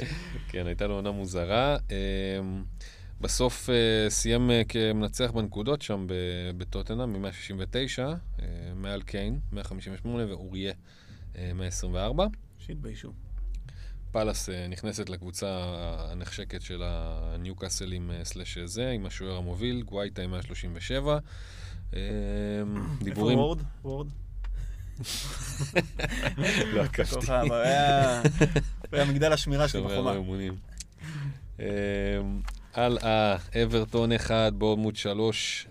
כן, 0.49 0.67
הייתה 0.67 0.87
לו 0.87 0.95
עונה 0.95 1.11
מוזרה. 1.11 1.77
בסוף 3.21 3.71
אה, 3.71 4.11
סיים 4.11 4.51
אה, 4.51 4.63
כמנצח 4.69 5.31
בנקודות 5.31 5.83
שם 5.83 6.07
בטוטנאם, 6.57 7.23
מ-169, 7.23 8.03
מעל 8.75 9.03
קיין, 9.03 9.41
158, 9.53 10.27
ואוריה, 10.27 10.73
אה, 11.37 11.53
124. 11.55 12.27
שיתביישו. 12.59 13.13
פאלאס 14.13 14.49
אה, 14.49 14.67
נכנסת 14.69 15.09
לקבוצה 15.09 15.47
הנחשקת 16.11 16.63
של 16.63 16.83
הניוקאסלים 16.85 18.11
אה, 18.11 18.25
סלאש 18.25 18.59
זה, 18.59 18.91
עם 18.91 19.07
השוער 19.07 19.37
המוביל, 19.37 19.83
גווייטה 19.83 20.23
עם 20.23 20.31
137. 20.31 21.19
אמ, 21.93 21.99
דיבורים... 23.03 23.39
איפה 23.39 23.43
וורד? 23.43 23.63
וורד? 23.85 24.09
לא 26.75 26.83
עקבתי. 26.83 27.33
היה 28.93 29.05
מגדל 29.11 29.33
השמירה 29.33 29.69
שלי 29.69 29.83
בחומה. 29.83 30.15
האמונים. 32.75 32.99
אמ, 32.99 33.07
הלאה, 33.07 33.37
אברטון 33.65 34.13
1, 34.13 34.53
בורנמות' 34.53 34.97
3. 34.97 35.67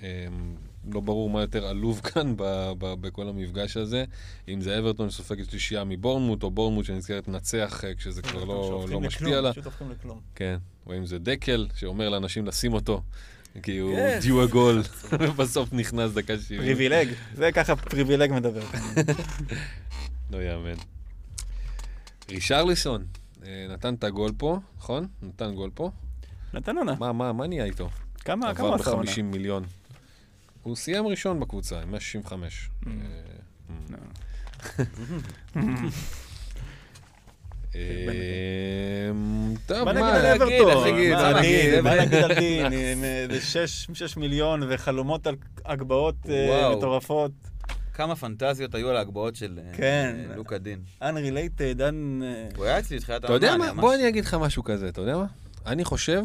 לא 0.94 1.00
ברור 1.00 1.30
מה 1.30 1.42
יותר 1.42 1.66
עלוב 1.68 2.00
כאן 2.14 2.34
ב- 2.38 2.72
ב- 2.78 2.94
בכל 3.02 3.28
המפגש 3.30 3.78
הזה. 3.78 4.04
אם 4.50 4.62
זה 4.62 4.80
אברטון 4.80 5.10
שסופגת 5.10 5.50
שלישייה 5.50 5.84
מבורנמות', 5.84 6.44
או 6.44 6.52
בורנמות' 6.52 6.86
שנזכרת 6.86 7.28
לנצח 7.28 7.84
אה, 7.86 7.96
כשזה 7.96 8.22
כבר 8.22 8.44
לא 8.44 8.86
לא 8.90 9.00
משפיע 9.02 9.38
עליו. 9.38 9.52
פשוט 9.52 9.66
הופכים 9.66 9.92
לכלום. 9.92 10.20
כן. 10.36 10.58
או 10.88 10.98
אם 10.98 11.06
זה 11.06 11.20
דקל, 11.20 11.68
שאומר 11.76 12.10
לאנשים 12.10 12.46
לשים 12.46 12.74
אותו, 12.74 13.02
כי 13.64 13.78
הוא 13.78 13.98
Yes. 13.98 14.22
דיו 14.22 14.42
הגול, 14.42 14.84
ובסוף 15.12 15.74
נכנס 15.74 16.12
דקה 16.12 16.38
70. 16.40 16.62
פריבילג, 16.62 17.08
זה 17.34 17.52
ככה 17.52 17.76
פריבילג 17.76 18.32
מדבר. 18.34 18.64
לא 20.32 20.38
יאמן. 20.44 20.76
רישרליסון, 22.30 23.06
אה, 23.46 23.68
נתן 23.70 23.94
את 23.94 24.04
הגול 24.04 24.32
פה, 24.38 24.60
נכון? 24.78 25.08
נתן 25.22 25.56
גול 25.56 25.70
פה. 25.74 25.92
נתן 26.54 26.78
עונה. 26.78 26.96
מה, 27.00 27.12
מה, 27.14 27.34
מה 27.34 27.48
נהיה 27.48 27.66
איתו? 27.66 27.90
כמה 28.20 28.56
כמה 28.56 28.68
עבר 28.68 28.76
עשה 28.76 28.92
עונה? 28.92 29.12
ב-50 29.12 29.22
מיליון. 29.22 29.64
הוא 30.64 30.76
סיים 30.76 31.08
ראשון 31.08 31.40
בקבוצה, 31.40 31.82
עם 31.82 31.92
165. 31.92 32.70
Mm. 32.84 32.88
אה, 32.88 32.92
לא. 33.90 33.98
אה, 37.76 39.12
טוב, 39.66 39.84
מה 39.84 39.94
נגיד 39.94 40.06
על 40.06 40.26
אברטון? 40.26 40.84
מה 40.84 40.92
נגיד? 40.92 41.14
על 42.24 42.34
דין? 42.40 43.04
איזה 43.04 43.42
שש 43.42 43.88
שש 43.94 44.18
מיליון 44.18 44.64
וחלומות 44.70 45.28
על 45.28 45.36
הגבהות 45.66 46.16
אה. 46.30 46.76
מטורפות. 46.76 47.32
כמה 47.94 48.16
פנטזיות 48.16 48.76
היו 48.76 48.90
על 48.90 48.98
ההגבהות 48.98 49.36
של 49.36 49.60
אה, 49.60 49.78
כן. 49.78 50.16
אה, 50.30 50.36
לוקה 50.36 50.58
דין. 50.58 50.80
Unrelated, 51.02 51.80
un... 51.80 52.24
הוא 52.56 52.66
היה 52.66 52.80
אצלי 52.80 52.98
בתחילת 52.98 53.26
אתה 53.26 53.34
יודע 53.34 53.50
העונה, 53.50 53.74
מה? 53.74 53.82
בוא 53.82 53.96
אני 53.96 54.08
אגיד 54.08 54.26
לך 54.26 54.34
משהו 54.34 54.64
כזה, 54.64 54.90
אתה 54.90 55.02
יודע 55.02 55.18
מה? 55.18 55.26
אני 55.66 55.86
חושב 55.86 56.24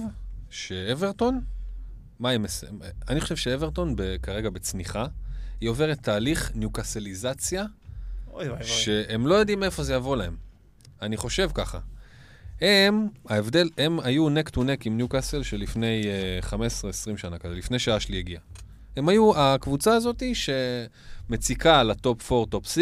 שאברטון, 0.50 1.40
מה 2.18 2.30
הם... 2.30 2.42
מס- 2.42 2.64
אני 3.08 3.20
חושב 3.20 3.36
שאברטון 3.36 3.94
כרגע 4.22 4.50
בצניחה, 4.50 5.06
היא 5.60 5.68
עוברת 5.68 6.02
תהליך 6.02 6.52
ניוקסליזציה. 6.54 7.64
שהם 8.62 9.26
לא 9.26 9.34
יודעים 9.34 9.60
מאיפה 9.60 9.82
זה 9.82 9.94
יבוא 9.94 10.16
להם. 10.16 10.36
אני 11.02 11.16
חושב 11.16 11.50
ככה. 11.54 11.78
הם, 12.60 13.08
ההבדל, 13.28 13.70
הם 13.78 14.00
היו 14.00 14.28
נק 14.28 14.48
טו 14.48 14.64
נק 14.64 14.86
עם 14.86 14.96
ניוקאסל 14.96 15.42
שלפני 15.42 16.02
uh, 16.42 16.46
15-20 16.46 16.56
שנה 17.16 17.38
כזה, 17.38 17.54
לפני 17.54 17.78
שאשלי 17.78 18.18
הגיע. 18.18 18.40
הם 18.96 19.08
היו 19.08 19.38
הקבוצה 19.38 19.94
הזאת 19.94 20.22
שמציקה 20.34 21.82
ל 21.82 21.95
top 21.95 22.32
4, 22.32 22.50
top 22.50 22.66
6, 22.68 22.80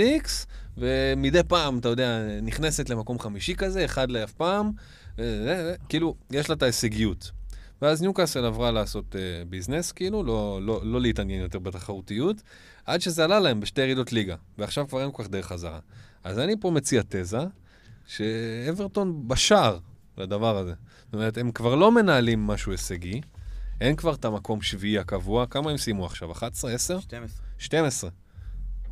ומדי 0.77 1.43
פעם, 1.49 1.79
אתה 1.79 1.89
יודע, 1.89 2.19
נכנסת 2.43 2.91
למקום 2.91 3.19
חמישי 3.19 3.55
כזה, 3.55 3.85
אחד 3.85 4.11
לאף 4.11 4.33
פעם, 4.33 4.73
כאילו, 5.89 6.15
יש 6.31 6.49
לה 6.49 6.55
את 6.55 6.63
ההישגיות. 6.63 7.31
ואז 7.83 8.03
ניוקאסל 8.03 8.45
עברה 8.45 8.71
לעשות 8.71 9.15
uh, 9.15 9.49
business, 9.49 9.93
כאילו, 9.93 10.23
לא, 10.23 10.61
לא, 10.63 10.81
לא 10.85 11.01
להתעניין 11.01 11.43
יותר 11.43 11.59
בתחרותיות, 11.59 12.43
עד 12.87 13.01
שזה 13.01 13.25
עלה 13.25 13.41
להם 13.41 13.61
בשתי 13.61 13.81
ירידות 13.81 14.13
ליגה, 14.13 14.37
ועכשיו 14.59 14.89
כבר 14.89 15.03
אין 15.03 15.11
כל 15.13 15.23
כך 15.23 15.31
דרך 15.31 15.47
חזרה. 15.47 15.79
אז 16.25 16.39
אני 16.39 16.55
פה 16.61 16.71
מציע 16.71 17.03
תזה, 17.09 17.39
שאברטון 18.07 19.29
בשער 19.29 19.79
לדבר 20.19 20.57
הזה. 20.57 20.75
זאת 21.05 21.15
אומרת, 21.15 21.39
הם 21.39 21.53
כבר 21.53 21.75
לא 21.75 21.93
מנהלים 21.93 22.47
משהו 22.47 22.73
הישגי, 22.73 23.21
אין 23.81 23.97
כבר 23.97 24.15
את 24.15 24.25
המקום 24.25 24.63
שביעי 24.63 24.99
הקבוע, 24.99 25.47
כמה 25.47 25.71
הם 25.71 25.77
סיימו 25.77 26.07
עכשיו? 26.07 26.33
11? 26.33 26.73
10? 26.73 27.01
12. 27.01 27.41
12. 27.59 28.11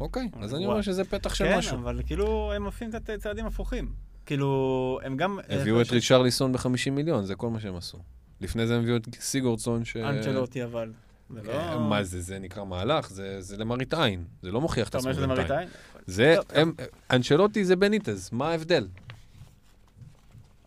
אוקיי, 0.01 0.29
אז 0.41 0.55
אני 0.55 0.67
אומר. 0.67 0.83
שזה 0.83 1.05
פתח 1.05 1.35
של 1.35 1.45
כן, 1.45 1.59
משהו. 1.59 1.77
אבל 1.77 2.03
כאילו, 2.07 2.53
הם 2.53 2.65
עושים 2.65 2.89
קצת 2.89 3.11
צעדים 3.11 3.47
הפוכים. 3.47 3.93
כאילו, 4.31 4.99
הם 5.03 5.17
גם... 5.17 5.39
הביאו 5.49 5.81
את 5.81 5.91
ריצ'רליסון 5.91 6.53
ב-50 6.53 6.91
מיליון, 6.91 7.25
זה 7.25 7.35
כל 7.35 7.51
מה 7.51 7.61
שהם 7.61 7.77
עשו. 7.77 7.99
לפני 8.41 8.67
זה 8.67 8.75
הם 8.75 8.83
הביאו 8.83 8.97
את 8.97 9.09
סיגורדסון, 9.21 9.85
ש... 9.85 9.97
אנצ'לוטי 9.97 10.65
אבל. 10.65 10.93
זה 11.35 11.43
לא- 11.43 11.53
כן, 11.53 11.77
מה 11.79 12.03
זה, 12.05 12.21
זה 12.21 12.39
נקרא 12.39 12.65
מהלך, 12.65 13.11
זה, 13.11 13.41
זה 13.41 13.57
למראית 13.57 13.95
עין, 13.95 14.25
זה 14.43 14.51
לא 14.51 14.61
מוכיח 14.61 14.89
את 14.89 14.91
אתה 14.91 14.99
אומר 14.99 15.11
עצמו 15.11 15.23
שזה 15.23 15.35
בינתיים. 15.35 15.49
מראית 15.49 15.61
עין? 15.61 16.05
זה, 16.07 16.35
טוב, 16.37 16.59
הם, 16.59 16.73
אנצ'לוטי 17.11 17.65
זה 17.65 17.77
בניטז, 17.77 18.31
מה 18.33 18.49
ההבדל? 18.51 18.87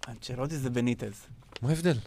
אנצ'לוטי 0.08 0.58
זה 0.58 0.70
בניטז. 0.70 1.26
מה 1.62 1.70
ההבדל? 1.70 1.98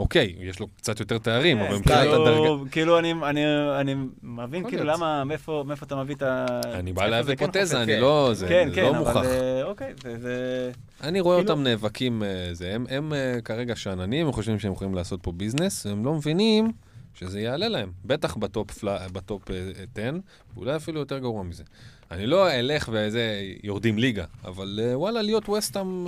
אוקיי, 0.00 0.34
יש 0.40 0.60
לו 0.60 0.68
קצת 0.76 1.00
יותר 1.00 1.18
תארים, 1.18 1.58
אבל 1.58 1.68
כן, 1.68 1.74
מבחינת 1.74 1.98
כאילו- 2.00 2.26
הדרגה... 2.26 2.70
כאילו, 2.70 2.98
אני- 2.98 3.94
מבין 4.22 4.68
כאילו. 4.68 4.84
למה, 4.84 5.24
מאיפה 5.24 5.84
אתה 5.86 5.96
מביא 5.96 6.14
את 6.14 6.22
ה... 6.22 6.46
אני 6.74 6.92
בא 6.92 7.22
זה 7.22 7.36
כן 7.36 7.46
פה 7.46 7.52
תזה, 7.52 7.76
חופף. 7.76 7.88
אני 7.88 8.00
לא... 8.00 8.30
זה 8.34 8.48
כן, 8.48 8.68
כן, 8.74 8.82
לא 8.82 8.90
אבל 8.90 8.98
מוכח. 8.98 9.16
אה, 9.16 9.62
אוקיי, 9.64 9.94
זה-. 10.20 10.70
אני 11.02 11.20
רואה 11.20 11.36
כאילו- 11.38 11.50
אותם 11.52 11.62
נאבקים, 11.62 12.22
אה, 12.22 12.52
הם, 12.88 13.12
אה, 13.12 13.40
כרגע 13.44 13.76
שאננים, 13.76 14.26
הם 14.26 14.32
חושבים 14.32 14.58
שהם 14.58 14.72
יכולים 14.72 14.94
לעשות 14.94 15.22
פה 15.22 15.32
business, 15.32 15.86
הם 15.86 16.04
לא 16.04 16.14
מבינים 16.14 16.72
שזה 17.14 17.40
יעלה 17.40 17.68
להם, 17.68 17.90
בטח 18.04 18.36
ב 18.36 18.43
top, 18.43 18.70
פלה, 18.70 18.98
ב 19.12 19.22
top 19.22 19.50
אה, 19.50 19.56
10, 19.94 20.10
ואולי 20.54 20.76
אפילו 20.76 21.00
יותר 21.00 21.18
גרוע 21.18 21.42
מזה. 21.42 21.64
אני 22.10 22.26
לא 22.26 22.50
אלך 22.50 22.88
וזה, 22.92 23.42
יורדים 23.62 23.98
ליגה, 23.98 24.24
אבל 24.44 24.80
וואלה, 24.94 25.22
להיות 25.22 25.48
ווסטאם, 25.48 26.04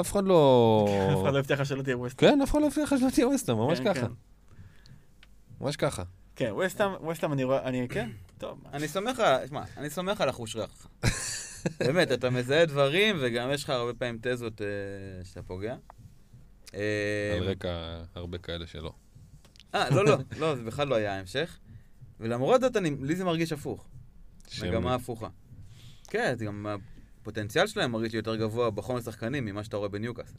אף 0.00 0.12
אחד 0.12 0.24
לא... 0.24 0.88
אף 1.12 1.22
אחד 1.22 1.32
לא 1.32 1.38
הבטיח 1.38 1.60
לך 1.60 1.66
שלא 1.66 1.82
תהיה 1.82 1.98
ווסטהאם. 1.98 2.30
כן, 2.30 2.42
אף 2.42 2.50
אחד 2.50 2.60
לא 2.60 2.66
הבטיח 2.66 2.92
לך 2.92 3.00
שלא 3.00 3.10
תהיה 3.10 3.28
ווסטאם, 3.28 3.56
ממש 3.56 3.78
כן, 3.78 3.94
ככה. 3.94 4.00
כן. 4.00 4.12
ממש 5.60 5.76
ככה. 5.76 6.02
כן, 6.36 6.50
ווסטהאם, 6.52 6.92
ווסטהאם 7.00 7.32
אני 7.32 7.44
רואה, 7.44 7.62
אני, 7.62 7.88
כן, 7.88 8.10
טוב. 8.38 8.62
אני 8.72 8.88
סומך 8.88 9.20
על, 9.20 9.46
שמע, 9.46 9.62
אני 9.76 9.90
סומך 9.90 10.20
על 10.20 10.28
החוש 10.28 10.56
ריח. 10.56 10.86
באמת, 11.78 12.12
אתה 12.12 12.30
מזהה 12.30 12.66
דברים, 12.66 13.16
וגם 13.20 13.50
יש 13.52 13.64
לך 13.64 13.70
הרבה 13.70 13.94
פעמים 13.94 14.18
תזות 14.22 14.62
אה, 14.62 14.66
שאתה 15.24 15.42
פוגע. 15.42 15.76
אה, 16.74 17.36
על 17.36 17.42
רקע 17.42 18.02
הרבה 18.14 18.38
כאלה 18.38 18.66
שלא. 18.66 18.92
אה, 19.74 19.90
לא, 19.90 20.04
לא, 20.04 20.16
לא, 20.38 20.56
זה 20.56 20.62
בכלל 20.62 20.88
לא 20.88 20.94
היה 20.94 21.18
המשך. 21.18 21.58
ולמרות 22.20 22.60
זאת, 22.60 22.76
אני, 22.76 22.96
לי 23.02 23.16
זה 23.16 23.24
מרגיש 23.24 23.52
הפוך. 23.52 23.88
מגמה 24.62 24.94
הפוכה. 24.94 25.28
כן, 26.08 26.34
זה 26.38 26.44
גם 26.44 26.66
הפוטנציאל 27.26 27.66
שלהם 27.66 27.92
מרגיש 27.92 28.12
לי 28.12 28.18
יותר 28.18 28.36
גבוה 28.36 28.70
בחומר 28.70 29.00
שחקנים 29.00 29.44
ממה 29.44 29.64
שאתה 29.64 29.76
רואה 29.76 29.88
בניוקאסל. 29.88 30.32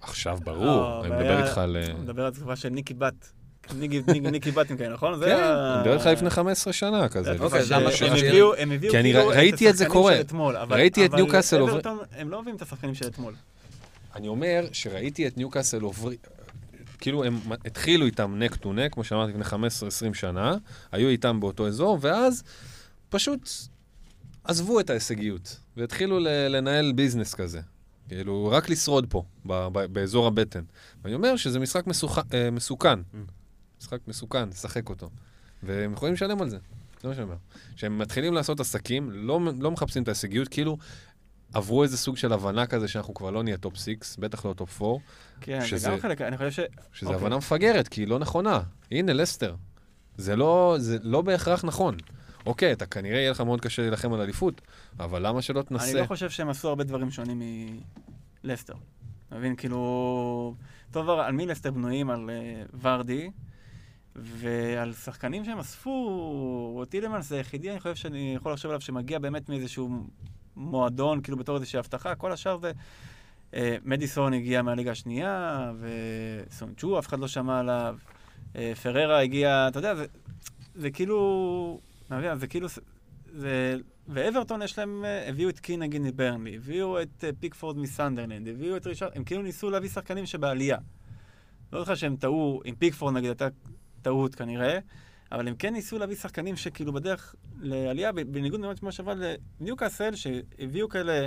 עכשיו, 0.00 0.38
לא, 0.46 0.52
ברור, 0.52 1.06
אני 1.06 1.14
מדבר 1.14 1.44
איתך 1.46 1.58
על... 1.58 1.76
אה, 1.76 1.84
אני 1.84 2.00
מדבר 2.00 2.24
על 2.26 2.32
תקופה 2.34 2.56
של 2.56 2.68
ניקי 2.68 2.94
בת. 2.94 3.32
ניקי- 3.74 4.02
ניקי 4.06 4.20
ניקי 4.20 4.50
בתים 4.50 4.76
כאלה, 4.76 4.94
נכון? 4.94 5.20
כן, 5.24 5.42
אני 5.44 5.80
מדבר 5.80 5.94
איתך 5.94 6.06
לפני 6.06 6.30
15 6.30 6.72
שנה 6.72 7.08
כזה. 7.08 7.36
זה 7.36 7.44
אוקיי, 7.44 7.60
הם 7.74 7.82
הביאו- 8.16 8.54
הם 8.58 8.72
הביאו 8.72 8.92
כי 8.92 8.98
אני 9.00 9.12
כאילו 9.12 9.28
ראיתי 9.28 9.70
את 9.70 9.76
זה 9.76 9.84
השחקנים 9.84 10.02
קורה. 10.02 10.14
של 10.14 10.20
אתמול, 10.20 10.56
אבל- 10.56 10.76
ראיתי 10.76 11.06
את 11.06 11.14
ניוקאסל 11.14 11.60
עובר- 11.60 11.72
אברטון, 11.72 11.98
הם 12.12 12.28
לא 12.30 12.40
מביאים 12.40 12.56
את 12.56 12.62
השחקנים 12.62 12.94
של 12.94 13.06
אתמול. 13.06 13.34
אני 14.14 14.28
אומר 14.28 14.66
שראיתי 14.72 15.26
את 15.26 15.36
ניוקאסל 15.36 15.80
עוברים, 15.80 16.18
כאילו 17.00 17.24
הם 17.24 17.38
התחילו 17.66 18.06
איתם 18.06 18.34
נק 18.38 18.56
טו 18.56 18.72
נק, 18.72 18.92
כמו 18.94 19.04
שאמרתי, 19.04 19.32
לפני 19.32 19.44
15-20 19.44 20.14
שנה, 20.14 20.56
היו 20.92 21.08
איתם 21.08 21.40
באותו 21.40 21.66
אזור, 21.68 21.98
ואז 22.00 22.42
פשוט 23.08 23.50
עזבו 24.44 24.80
את 24.80 24.90
ההישגיות, 24.90 25.56
והתחילו 25.80 26.18
לנהל 26.48 26.92
ביזנס 26.92 27.34
כזה. 27.34 27.60
כאילו, 28.08 28.48
רק 28.52 28.70
לשרוד 28.70 29.06
פה, 29.10 29.24
באזור 29.92 30.26
הבטן. 30.26 30.62
ואני 31.02 31.14
אומר 31.14 31.36
שזה 31.36 31.58
משחק. 31.58 31.82
אה, 32.34 32.50
מסוכן. 32.50 32.98
Mm. 32.98 33.16
משחק 33.80 33.98
מסוכן, 34.08 34.48
לשחק 34.48 34.88
אותו. 34.88 35.10
והם 35.62 35.92
יכולים 35.92 36.14
לשלם 36.14 36.42
על 36.42 36.48
זה. 36.48 36.58
זה 37.02 37.08
מה 37.08 37.14
שאני 37.14 37.24
אומר. 37.24 37.36
כשהם 37.76 37.98
מתחילים 37.98 38.34
לעשות 38.34 38.60
עסקים, 38.60 39.10
לא, 39.10 39.40
לא 39.60 39.70
מחפשים 39.70 40.02
את 40.02 40.08
ההישגיות, 40.08 40.48
כאילו 40.48 40.76
עברו 41.54 41.82
איזה 41.82 41.96
סוג 41.98 42.16
של 42.16 42.32
הבנה 42.32 42.66
כזה 42.66 42.88
שאנחנו 42.88 43.14
כבר 43.14 43.30
לא 43.30 43.42
נהיה 43.42 43.56
top 43.56 43.76
6, 43.76 43.86
בטח 44.18 44.44
לא 44.46 44.52
top 44.52 44.82
4, 44.82 44.98
כן, 45.40 45.64
שזה- 45.64 45.78
זה 45.78 45.90
גם 45.90 46.00
חלק, 46.00 46.20
אני 46.20 46.36
חושב 46.36 46.50
ש... 46.50 46.60
שזו 46.92 47.06
אוקיי. 47.10 47.22
הבנה 47.22 47.36
מפגרת, 47.36 47.88
כי 47.88 48.00
היא 48.00 48.08
לא 48.08 48.18
נכונה. 48.18 48.62
הנה, 48.90 49.12
לסטר. 49.12 49.54
זה 50.16 50.36
לא, 50.36 50.76
זה 50.78 50.98
לא 51.02 51.22
בהכרח 51.22 51.64
נכון. 51.64 51.96
אוקיי, 52.46 52.72
אתה 52.72 52.86
כנראה 52.86 53.18
יהיה 53.18 53.30
לך 53.30 53.40
מאוד 53.40 53.60
קשה 53.60 53.82
להילחם 53.82 54.12
על 54.12 54.20
אליפות, 54.20 54.60
אבל 54.98 55.26
למה 55.26 55.42
שלא 55.42 55.60
אני 55.60 55.68
תנסה? 55.68 56.00
לא 56.00 56.06
חושב 56.06 56.30
שהם 56.30 56.48
עשו 56.48 56.68
הרבה 56.68 56.84
דברים 56.84 57.10
שונים 57.10 57.42
מלסטר. 58.44 58.74
אתה 59.28 59.38
מבין? 59.38 59.56
כאילו... 59.56 60.54
טוב, 60.90 61.10
על 61.10 61.32
מי 61.32 61.46
לסטר 61.46 61.70
בנויים? 61.70 62.10
על 62.10 62.30
uh, 62.30 62.76
ורדי, 62.82 63.30
ועל 64.16 64.92
שחקנים 64.92 65.44
שהם 65.44 65.58
אספו, 65.58 66.84
טילמנס 66.88 67.28
זה 67.28 67.36
היחידי, 67.36 67.70
אני 67.70 67.80
חושב 67.80 67.94
שאני 67.94 68.32
יכול 68.36 68.52
לחשוב 68.52 68.70
עליו, 68.70 68.80
שמגיע 68.80 69.18
באמת 69.18 69.48
מאיזשהו 69.48 70.06
מועדון, 70.56 71.20
כאילו 71.20 71.36
בתור 71.36 71.56
איזושהי 71.56 71.78
הבטחה, 71.78 72.14
כל 72.14 72.32
השאר 72.32 72.58
זה... 72.58 72.72
Uh, 73.50 73.54
מדיסון 73.84 74.32
הגיע 74.32 74.62
מהליגה 74.62 74.90
השנייה, 74.90 75.72
וסונצ'ו, 75.80 76.98
אף 76.98 77.08
אחד 77.08 77.18
לא 77.18 77.28
שמע 77.28 77.58
עליו. 77.58 77.96
Uh, 78.52 78.56
פררה 78.82 79.20
הגיע, 79.20 79.68
אתה 79.68 79.78
יודע, 79.78 79.94
זה, 79.94 80.06
זה 80.74 80.90
כאילו... 80.90 81.80
אתה 82.10 82.18
מבין? 82.18 82.38
זה 82.38 82.46
כאילו... 82.46 82.68
זה... 83.32 83.76
ואברטון 84.08 84.62
יש 84.62 84.78
להם, 84.78 85.04
אה, 85.04 85.28
הביאו 85.28 85.48
את 85.48 85.60
קין 85.60 85.82
נגיד 85.82 86.02
מברנלי, 86.02 86.56
הביאו 86.56 87.02
את 87.02 87.24
אה, 87.24 87.30
פיקפורד 87.40 87.78
מסנדרלנד, 87.78 88.48
הביאו 88.48 88.76
את 88.76 88.86
רישרד, 88.86 89.10
הם 89.14 89.24
כאילו 89.24 89.42
ניסו 89.42 89.70
להביא 89.70 89.88
שחקנים 89.88 90.26
שבעלייה. 90.26 90.78
לא 91.72 91.80
זוכר 91.80 91.94
שהם 91.94 92.16
טעו, 92.16 92.62
עם 92.64 92.74
פיקפורד 92.74 93.14
נגיד 93.14 93.28
הייתה 93.28 93.48
טעות 94.02 94.34
כנראה, 94.34 94.78
אבל 95.32 95.48
הם 95.48 95.54
כן 95.54 95.72
ניסו 95.72 95.98
להביא 95.98 96.16
שחקנים 96.16 96.56
שכאילו 96.56 96.92
בדרך 96.92 97.34
לעלייה, 97.60 98.12
בניגוד 98.12 98.60
למה 98.82 98.92
שעבר 98.92 99.14
לניוקאסל, 99.60 100.14
שהביאו 100.14 100.88
כאלה, 100.88 101.26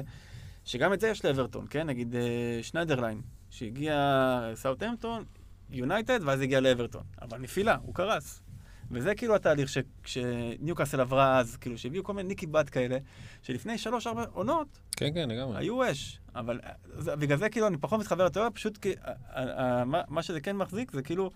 שגם 0.65 0.93
את 0.93 0.99
זה 1.01 1.07
יש 1.07 1.25
לאברטון, 1.25 1.65
כן? 1.69 1.87
נגיד 1.87 2.15
אה, 2.15 2.59
שניידרליין, 2.61 3.21
שהגיע 3.49 4.51
סאוטהמפטון, 4.55 5.23
יונייטד, 5.69 6.19
ואז 6.23 6.41
הגיע 6.41 6.59
לאברטון. 6.59 7.03
אבל 7.21 7.37
נפילה, 7.37 7.77
הוא 7.81 7.95
קרס. 7.95 8.43
וזה 8.91 9.15
כאילו 9.15 9.35
התהליך 9.35 9.69
ש- 9.69 9.77
שניוקאסל 10.05 10.99
עברה 11.01 11.39
אז, 11.39 11.55
כאילו 11.57 11.77
שהביאו 11.77 12.03
כל 12.03 12.13
מיני 12.13 12.27
ניקי 12.29 12.47
בת 12.47 12.69
כאלה, 12.69 12.97
שלפני 13.41 13.77
שלוש-ארבע 13.77 14.25
עונות 14.33 14.67
כן, 14.97 15.11
כן, 15.13 15.29
לגמרי. 15.29 15.57
היו 15.57 15.91
אש. 15.91 16.19
אבל 16.35 16.59
אה, 16.63 16.71
זה- 16.97 17.15
בגלל 17.15 17.37
זה 17.37 17.49
כאילו 17.49 17.67
אני 17.67 17.77
פחות 17.77 17.99
מתחבר 17.99 18.25
לתיאוריה, 18.25 18.51
פשוט 18.51 18.77
כי 18.77 18.93
ה- 19.03 19.11
ה- 19.39 19.63
ה- 19.81 19.85
מה- 19.85 20.01
מה 20.07 20.23
שזה 20.23 20.41
כן 20.41 20.55
מחזיק 20.57 20.91
זה 20.91 21.01
כאילו 21.01 21.31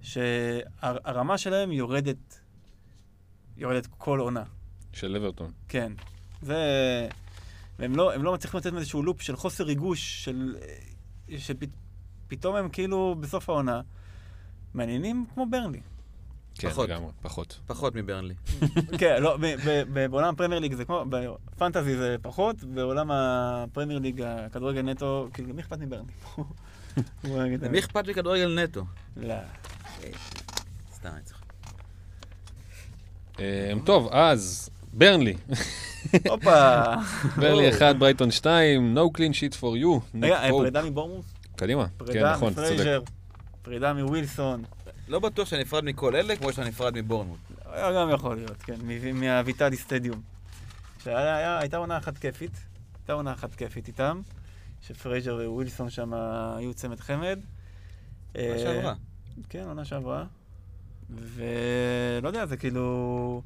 שהרמה 0.00 1.38
שלהם 1.38 1.72
יורדת, 1.72 2.40
יורדת 3.56 3.86
כל 3.98 4.18
עונה. 4.20 4.42
של 4.92 5.16
אברטון. 5.16 5.50
כן. 5.68 5.92
זה... 6.42 6.56
והם 7.78 7.96
לא, 7.96 8.16
לא 8.16 8.34
מצליחים 8.34 8.58
לתת 8.60 8.74
איזשהו 8.74 9.02
לופ 9.02 9.22
של 9.22 9.36
חוסר 9.36 9.64
ריגוש, 9.64 10.24
של... 10.24 10.56
שפתאום 11.38 12.56
הם 12.56 12.68
כאילו 12.68 13.16
בסוף 13.20 13.48
העונה 13.50 13.80
מעניינים 14.74 15.26
כמו 15.34 15.46
ברנלי. 15.50 15.80
כן, 16.58 16.70
פחות. 16.70 16.88
לגמרי, 16.88 17.10
פחות. 17.22 17.58
פחות 17.66 17.94
מברנלי. 17.94 18.34
כן, 18.98 19.16
לא, 19.22 19.36
ב- 19.36 19.40
ב- 19.64 19.82
ב- 19.92 20.06
בעולם 20.10 20.34
הפרמייר 20.34 20.60
ליג 20.60 20.74
זה 20.74 20.84
כמו, 20.84 21.04
בפנטזי 21.08 21.96
זה 21.96 22.16
פחות, 22.22 22.64
בעולם 22.64 23.10
הפרמייר 23.10 23.98
ליג, 23.98 24.22
הכדורגל 24.22 24.82
נטו, 24.82 25.28
כאילו, 25.34 25.48
למי 25.48 25.62
אכפת 25.62 25.78
את 27.54 27.62
למי. 27.62 27.78
אכפת 27.78 28.08
מכדורגל 28.08 28.64
נטו? 28.64 28.84
לא. 29.16 29.34
סתם, 30.94 31.08
אני 31.08 31.22
צוחק. 31.24 31.44
אמ, 33.38 33.44
טוב, 33.84 34.08
אז, 34.12 34.70
ברנלי. 34.92 35.34
הופה. 36.28 36.82
ברנלי 37.40 37.70
1, 37.70 37.96
ברייטון 37.96 38.30
2, 38.30 38.96
no 38.98 39.18
clean 39.18 39.32
sheet 39.32 39.60
for 39.60 39.64
you. 39.84 40.16
רגע, 40.22 40.48
Pope. 40.48 40.52
פרידה 40.52 40.82
מבורמוס? 40.82 41.26
קדימה. 41.56 41.86
כן, 41.86 42.04
פרידה 42.04 42.32
נכון, 42.32 42.54
צודק. 42.54 42.64
מפרייזר, 42.70 43.00
פרידה 43.62 43.92
מווילסון. 43.92 44.64
לא 45.08 45.18
בטוח 45.18 45.48
שאני 45.48 45.62
נפרד 45.62 45.84
מכל 45.84 46.16
אלה 46.16 46.36
כמו 46.36 46.52
שאני 46.52 46.68
נפרד 46.68 46.98
מבורנמוט. 46.98 47.38
היה 47.64 47.92
גם 47.92 48.10
יכול 48.10 48.36
להיות, 48.36 48.62
כן, 48.62 48.74
מהוויטלי 49.14 49.76
סטדיום. 49.76 50.22
שהיה- 51.04 51.36
היה- 51.36 51.58
הייתה 51.58 51.76
עונה 51.76 51.98
אחת 51.98 52.18
כיפית, 52.18 52.50
הייתה 52.98 53.12
עונה 53.12 53.32
אחת 53.32 53.54
כיפית 53.54 53.88
איתם, 53.88 54.20
שפרייזר 54.82 55.38
ווילסון 55.46 55.90
שם 55.90 56.12
היו 56.58 56.74
צמד 56.74 57.00
חמד. 57.00 57.38
מה 58.34 58.40
אה, 58.40 58.58
שעברה. 58.58 58.94
כן, 59.48 59.64
עונה 59.68 59.84
שעברה. 59.84 60.24
ולא 61.10 62.28
יודע, 62.28 62.46
זה 62.46 62.56
כאילו... 62.56 63.42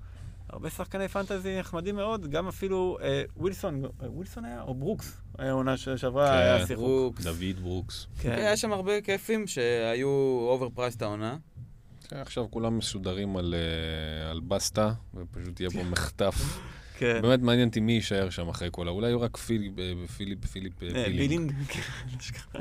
הרבה 0.50 0.70
שחקני 0.70 1.08
פנטזי 1.08 1.58
נחמדים 1.58 1.96
מאוד, 1.96 2.30
גם 2.30 2.48
אפילו 2.48 2.98
אה, 3.02 3.22
ווילסון, 3.36 3.84
אה, 3.84 4.10
ווילסון 4.10 4.44
היה? 4.44 4.62
או 4.62 4.74
ברוקס? 4.74 5.20
היה 5.38 5.52
עונה 5.52 5.76
ש- 5.76 5.88
שעברה, 5.88 6.26
כן, 6.28 6.32
היה 6.36 6.66
שיחוק. 6.66 6.84
ברוקס. 6.84 7.24
דוד 7.24 7.60
ברוקס. 7.62 8.06
כן, 8.20 8.30
היה 8.32 8.56
שם 8.56 8.72
הרבה 8.72 9.00
כיפים 9.00 9.46
שהיו 9.46 10.08
overpriced 10.48 10.96
את 10.96 11.02
העונה. 11.02 11.36
כן, 12.08 12.16
עכשיו 12.16 12.50
כולם 12.50 12.78
מסודרים 12.78 13.36
על, 13.36 13.54
אה, 13.54 14.30
על 14.30 14.40
בסטה, 14.40 14.92
ופשוט 15.14 15.60
יהיה 15.60 15.70
פה 15.70 15.82
מחטף. 15.92 16.58
כן. 16.98 17.18
באמת 17.22 17.40
מעניין 17.40 17.68
אותי 17.68 17.80
מי 17.80 17.92
יישאר 17.92 18.30
שם 18.30 18.48
אחרי 18.48 18.68
כל 18.72 18.88
ה... 18.88 18.90
אולי 18.90 19.06
יהיו 19.06 19.20
רק 19.20 19.36
פיליפ, 19.36 19.78
אה, 19.78 19.92
פיליפ, 20.16 20.44
פיליפ, 20.46 20.82
אה, 20.82 20.88
אה, 20.88 20.92
בילינג. 20.92 21.18
בילינג. 21.18 21.52
כן, 21.68 21.80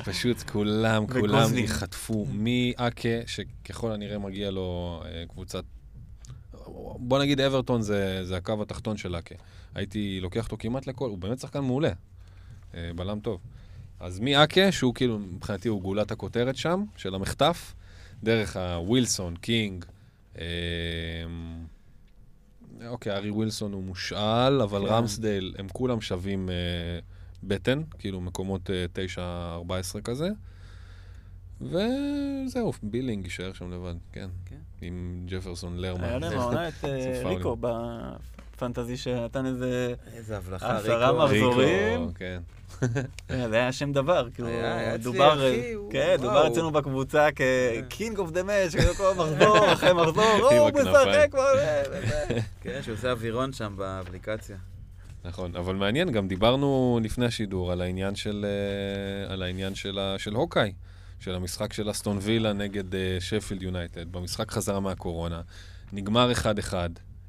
פשוט 0.12 0.42
כולם, 0.42 1.06
כולם. 1.06 1.54
ייחטפו. 1.56 2.26
מאקה, 2.32 3.08
שככל 3.26 3.92
הנראה 3.92 4.18
מגיע 4.18 4.50
לו 4.50 5.02
אה, 5.04 5.24
קבוצת... 5.28 5.64
בוא 6.98 7.18
נגיד 7.18 7.40
אברטון 7.40 7.82
זה, 7.82 8.24
זה 8.24 8.36
הקו 8.36 8.62
התחתון 8.62 8.96
של 8.96 9.16
אקה. 9.16 9.34
הייתי 9.74 10.20
לוקח 10.20 10.44
אותו 10.44 10.56
כמעט 10.58 10.86
לכל, 10.86 11.08
הוא 11.08 11.18
באמת 11.18 11.38
שחקן 11.38 11.60
מעולה. 11.60 11.92
אה, 12.74 12.90
בלם 12.96 13.20
טוב. 13.20 13.40
אז 14.00 14.20
מאקה, 14.20 14.72
שהוא 14.72 14.94
כאילו, 14.94 15.18
מבחינתי 15.18 15.68
הוא 15.68 15.82
גולת 15.82 16.10
הכותרת 16.10 16.56
שם, 16.56 16.84
של 16.96 17.14
המחטף, 17.14 17.74
דרך 18.22 18.56
הווילסון, 18.56 19.36
קינג, 19.36 19.84
אה, 20.38 20.44
אוקיי, 22.86 23.12
ארי 23.12 23.30
ווילסון 23.30 23.72
הוא 23.72 23.82
מושאל, 23.82 24.60
אבל 24.62 24.86
כן. 24.86 24.94
רמסדייל, 24.94 25.54
הם 25.58 25.68
כולם 25.68 26.00
שווים 26.00 26.50
אה, 26.50 26.54
בטן, 27.42 27.82
כאילו 27.98 28.20
מקומות 28.20 28.70
אה, 28.70 28.86
9-14 29.98 30.00
כזה. 30.00 30.28
וזהו, 31.60 32.72
בילינג 32.82 33.24
יישאר 33.24 33.52
שם 33.52 33.72
לבד, 33.72 33.94
כן. 34.12 34.28
כן. 34.46 34.58
עם 34.82 35.22
ג'פרסון 35.26 35.76
לרמן. 35.78 36.04
היה 36.04 36.18
להם 36.18 36.38
העונה 36.38 36.68
את 36.68 36.84
אה. 36.84 37.22
ריקו 37.28 37.56
בפנטזי 37.60 38.96
שנתן 38.96 39.46
איזה... 39.46 39.94
איזה 40.14 40.36
הבלחה, 40.36 40.76
עשרה 40.76 41.10
ריקו. 41.10 41.24
מחזורים. 41.24 42.00
ריקו, 42.00 42.12
כן. 42.18 42.40
אה, 43.30 43.48
זה 43.48 43.56
היה 43.56 43.72
שם 43.72 43.92
דבר, 43.92 44.28
כאילו, 44.34 44.48
דובר, 45.02 45.40
הוא- 45.74 45.92
כן. 45.92 46.16
דובר 46.20 46.46
אצלנו 46.48 46.70
בקבוצה 46.70 47.28
כ 47.36 47.63
king 47.63 48.18
of 48.18 48.30
the 48.30 48.42
match, 48.42 48.74
כאילו 48.74 48.94
כל 48.94 49.12
מחזור 49.16 49.58
אחרי 49.72 49.92
מחזור, 49.92 50.48
עם 50.50 50.58
הוא. 50.58 50.70
משחק 50.70 51.30
זה, 51.32 51.82
וזה. 51.90 52.38
כן, 52.60 52.80
שהוא 52.82 52.94
עושה 52.94 53.10
אווירון 53.10 53.52
שם 53.52 53.74
באפליקציה. 53.76 54.56
נכון, 55.24 55.56
אבל 55.56 55.74
מעניין, 55.74 56.10
גם 56.12 56.28
דיברנו 56.28 57.00
לפני 57.02 57.26
השידור 57.26 57.72
על 57.72 57.80
העניין 57.82 58.14
של, 58.14 58.46
אה, 58.48 59.32
על 59.32 59.42
העניין 59.42 59.74
של, 59.74 59.98
ה- 59.98 60.14
של 60.18 60.34
ה 60.34 60.38
Hawk-Eye, 60.38 60.72
של 61.20 61.34
המשחק 61.34 61.72
של 61.72 61.90
אסטון 61.90 62.18
וילה 62.22 62.52
נגד 62.52 62.94
אה, 62.94 63.16
שפילד 63.20 63.62
יונייטד, 63.62 64.12
במשחק 64.12 64.50
חזרה 64.50 64.80
מהקורונה, 64.80 65.40
נגמר 65.92 66.32
1-1, 66.32 66.74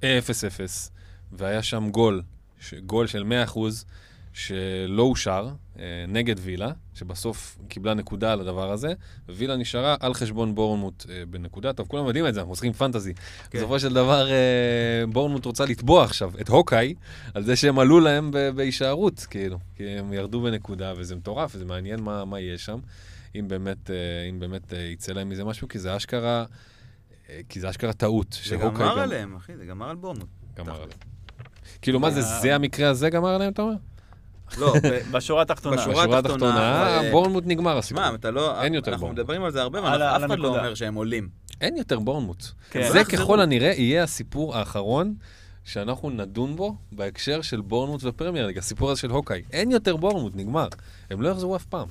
אה, 0.03 0.19
0-0, 0.19 0.91
והיה 1.31 1.63
שם 1.63 1.89
גול, 1.91 2.21
ש- 2.59 2.73
גול 2.73 3.07
של 3.07 3.23
100% 3.23 3.59
שלא 4.33 5.03
אושר, 5.03 5.49
אה, 5.79 5.83
נגד 6.07 6.35
וילה, 6.39 6.71
שבסוף 6.93 7.57
קיבלה 7.67 7.93
נקודה 7.93 8.33
על 8.33 8.41
הדבר 8.41 8.71
הזה, 8.71 8.93
ווילה 9.29 9.55
נשארה 9.57 9.95
על 9.99 10.13
חשבון 10.13 10.55
בורנמוט 10.55 11.05
אה, 11.09 11.23
בנקודה. 11.29 11.73
טוב, 11.73 11.87
כולם 11.87 12.05
יודעים 12.07 12.27
את 12.27 12.33
זה, 12.33 12.39
אנחנו 12.39 12.51
משחקים 12.53 12.73
פנטזי. 12.73 13.13
כן. 13.49 13.57
בסופו 13.57 13.79
של 13.79 13.93
דבר, 13.93 14.31
אה, 14.31 14.35
בורנמוט 15.11 15.45
רוצה 15.45 15.65
לתבוע 15.65 16.03
עכשיו 16.03 16.31
את 16.41 16.49
הוקאי 16.49 16.93
על 17.33 17.43
זה 17.43 17.55
שהם 17.55 17.79
עלו 17.79 17.99
להם 17.99 18.31
בהישארות, 18.55 19.19
כאילו. 19.29 19.57
כי 19.75 19.87
הם 19.87 20.13
ירדו 20.13 20.41
בנקודה, 20.41 20.93
וזה 20.97 21.15
מטורף, 21.15 21.51
וזה 21.55 21.65
מעניין 21.65 22.01
מה, 22.01 22.25
מה 22.25 22.39
יהיה 22.39 22.57
שם, 22.57 22.79
אם 23.35 23.47
באמת, 23.47 23.89
אה, 23.91 23.95
אם 24.30 24.39
באמת 24.39 24.73
אה, 24.73 24.80
יצא 24.80 25.11
להם 25.14 25.30
מזה 25.30 25.43
משהו, 25.43 25.68
כי 25.68 25.80
זה 25.80 25.97
אשכרה, 25.97 26.45
אה, 27.30 27.39
כי 27.49 27.60
זה 27.60 27.69
אשכרה 27.69 27.93
טעות. 27.93 28.38
זה 28.45 28.56
גמר 28.56 28.80
גם- 28.91 28.99
עליהם, 28.99 29.35
אחי, 29.35 29.57
זה 29.57 29.65
גמר 29.65 29.89
על 29.89 29.95
בורנמוט. 29.95 30.27
גמר. 30.57 30.73
עליהם. 30.76 30.89
כאילו, 31.81 31.99
מה 31.99 32.11
זה. 32.11 32.22
זה 32.22 32.56
המקרה 32.56 32.89
הזה 32.89 33.10
גמר 33.10 33.30
עליהם, 33.30 33.51
אתה 33.51 33.61
אומר? 33.61 33.73
לא, 34.57 34.73
בשורה 35.14 35.41
התחתונה. 35.41 35.76
בשורה 35.77 36.19
התחתונה, 36.19 37.01
בורנמוט 37.11 37.43
נגמר 37.47 37.77
הסיפור. 37.77 38.03
שמע, 38.03 38.15
אתה 38.15 38.31
לא... 38.31 38.61
אין 38.64 38.73
יותר 38.73 38.91
אנחנו 38.91 39.01
בורנמוט. 39.07 39.19
מדברים 39.19 39.43
על 39.43 39.51
זה 39.51 39.61
הרבה, 39.61 39.80
ה- 39.80 40.15
על 40.15 40.26
אחד 40.26 40.39
לא. 40.39 40.47
אומר 40.57 40.76
שהם 40.76 40.95
עולים. 40.95 41.30
אין 41.61 41.77
יותר 41.77 41.99
בורנמוט. 41.99 42.43
כן. 42.72 42.91
זה. 42.91 43.03
ככל 43.03 43.41
הנראה 43.41 43.72
יהיה 43.77 44.03
הסיפור 44.03 44.56
האחרון 44.57 45.14
שאנחנו 45.64 46.10
נדון 46.10 46.56
בו 46.56 46.76
בהקשר 46.91 47.41
של 47.41 47.61
בורנמוט 47.61 48.01
ופרמייר 48.03 48.47
ליג, 48.47 48.57
הסיפור 48.57 48.91
הזה 48.91 49.01
של 49.01 49.10
הוקאי. 49.10 49.41
אין 49.51 49.72
יותר 49.72 49.95
בורנמוט, 49.95 50.34
נגמר. 50.35 50.68
הם 51.10 51.22
לא 51.22 51.30
יחזרו 51.30 51.56
אף 51.56 51.65
פעם. 51.65 51.88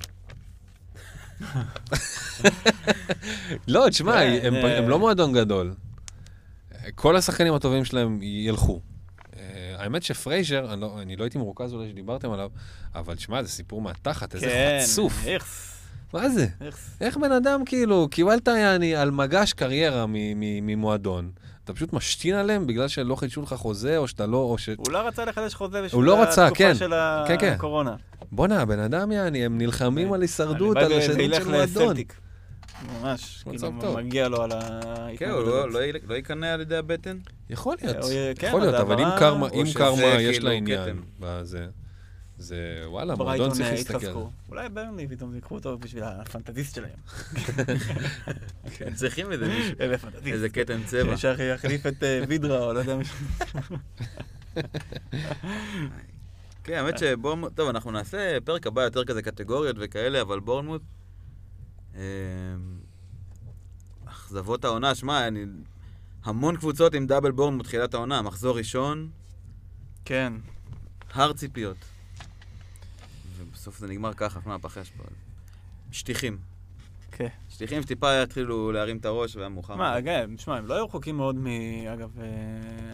לא, 3.68 3.86
תשמע, 3.90 4.12
כן, 4.12 4.38
הם, 4.42 4.54
זה- 4.54 4.78
הם 4.78 4.88
לא 4.88 4.98
מועדון 4.98 5.32
גדול. 5.32 5.74
כל 6.94 7.16
השחקנים 7.16 7.54
הטובים 7.54 7.84
שלהם 7.84 8.18
ילכו. 8.22 8.80
אה, 9.36 9.42
האמת 9.78 10.02
שפרייזר, 10.02 10.72
אני 10.72 10.80
לא, 10.80 10.98
אני 11.02 11.16
לא 11.16 11.24
הייתי 11.24 11.38
מרוכז 11.38 11.72
אולי 11.74 11.88
שדיברתם 11.88 12.30
עליו, 12.32 12.50
אבל 12.94 13.14
תשמע, 13.14 13.42
זה 13.42 13.48
סיפור 13.48 13.80
מהתחת, 13.82 14.34
איזה 14.34 14.46
כן, 14.46 14.78
חצוף. 14.82 15.26
איכס. 15.26 15.74
מה 16.12 16.28
זה? 16.28 16.46
איך 17.00 17.16
בן 17.16 17.32
אדם, 17.32 17.64
כאילו, 17.64 18.08
קיבלת 18.10 18.48
יעני 18.48 18.96
על 18.96 19.10
מגש 19.10 19.52
קריירה 19.52 20.06
מ- 20.06 20.12
מ- 20.14 20.66
ממועדון, 20.66 21.30
אתה 21.68 21.76
פשוט 21.76 21.92
משתין 21.92 22.34
עליהם 22.34 22.66
בגלל 22.66 22.88
שלא 22.88 23.14
חידשו 23.16 23.42
לך 23.42 23.54
חוזה, 23.54 23.96
או 23.98 24.08
שאתה 24.08 24.26
לא, 24.26 24.36
או 24.36 24.58
ש... 24.58 24.68
הוא 24.76 24.92
לא 24.92 25.06
רצה 25.08 25.24
לחדש 25.24 25.54
חוזה 25.54 25.82
בשביל 25.82 26.04
לא 26.04 26.22
רצה, 26.22 26.44
התקופה 26.46 26.64
כן. 26.64 26.74
של 26.74 26.92
כן, 27.28 27.36
כן. 27.38 27.52
הקורונה. 27.52 27.96
בואנה, 28.32 28.60
הבן 28.62 28.78
אדם 28.78 29.12
יעני, 29.12 29.44
הם 29.44 29.58
נלחמים 29.58 30.12
על 30.12 30.20
הישרדות, 30.22 30.76
על 30.76 30.92
ילך 30.92 31.04
של 31.42 31.48
מועדון. 31.48 31.62
לסלטיק. 31.84 32.20
ממש, 33.02 33.44
כאילו, 33.50 33.72
טוב. 33.80 33.96
מגיע 34.00 34.28
לו 34.28 34.42
על 34.42 34.50
כן, 35.16 35.30
הוא 35.30 35.40
לא- 35.42 35.70
לא 35.70 35.84
י- 35.84 35.92
לא 36.08 36.14
ייכנע 36.14 36.54
על 36.54 36.60
ידי 36.60 36.76
הבטן? 36.76 37.16
יכול 37.50 37.76
להיות, 37.82 37.96
הוא 38.04 38.12
יהיה- 38.12 38.34
כן, 38.34 38.46
יכול 38.46 38.60
להיות, 38.60 38.74
אבל 38.74 39.00
אם 39.00 39.08
קרמה, 39.18 39.48
קרמה 39.74 40.02
יש 40.20 40.36
כאילו 40.36 40.48
לה 40.48 40.54
עניין. 40.54 41.00
בזה, 41.20 41.66
זה, 42.38 42.82
וואלה, 42.86 43.14
מועדון 43.14 43.52
צריך 43.52 43.70
להסתכל. 43.70 44.12
אולי 44.48 44.68
ברנלי 44.68 45.08
פתאום 45.08 45.34
ייקחו 45.34 45.54
אותו 45.54 45.78
בשביל 45.78 46.04
הפנטזיסט 46.04 46.74
שלהם. 46.74 46.98
הם 48.86 48.94
צריכים 48.94 49.32
איזה 49.32 49.48
מישהו, 49.48 49.74
איזה. 49.78 49.96
איזה 50.26 50.48
כתם 50.48 50.80
צבע. 50.86 51.16
שיחליף 51.16 51.86
את 51.86 52.02
אה, 52.02 52.22
וידרה, 52.28 52.64
או 52.64 52.72
לא 52.72 52.78
יודע 52.78 52.96
מישהו. 52.96 53.16
כן, 56.64 56.74
האמת 56.74 56.98
שבורנמוט, 56.98 57.52
טוב, 57.54 57.68
אנחנו 57.68 57.90
נעשה 57.90 58.38
פרק 58.44 58.66
הבא 58.66 58.82
יותר 58.82 59.04
כזה 59.04 59.22
קטגוריות 59.22 59.76
וכאלה, 59.80 60.20
אבל 60.20 60.40
בורנמוט, 60.40 60.82
אה, 61.94 62.00
אכזבות 64.04 64.64
העונה, 64.64 64.94
שמע, 64.94 65.28
אני... 65.28 65.44
המון 66.24 66.56
קבוצות 66.56 66.94
עם 66.94 67.06
דאבל 67.06 67.30
בורנמוט 67.30 67.66
תחילת 67.66 67.94
העונה, 67.94 68.22
מחזור 68.22 68.56
ראשון, 68.56 69.08
כן. 70.04 70.32
הר 71.12 71.32
ציפיות. 71.32 71.76
ובסוף 73.58 73.78
זה 73.78 73.86
נגמר 73.86 74.14
ככה, 74.14 74.40
מה 74.46 74.54
הפח 74.54 74.76
יש 74.76 74.90
פה? 74.90 75.02
שטיחים. 75.92 76.38
כן. 77.12 77.26
שטיחים 77.48 77.82
שטיפה 77.82 78.22
יתחילו 78.22 78.72
להרים 78.72 78.96
את 78.96 79.04
הראש 79.04 79.36
והיה 79.36 79.48
מאוחר. 79.48 79.76
מה, 79.76 79.98
אגב, 79.98 80.36
תשמע, 80.36 80.56
הם 80.56 80.66
לא 80.66 80.74
היו 80.74 80.84
רחוקים 80.84 81.16
מאוד 81.16 81.36
מ... 81.36 81.46
אגב, 81.92 82.20
אה, 82.20 82.26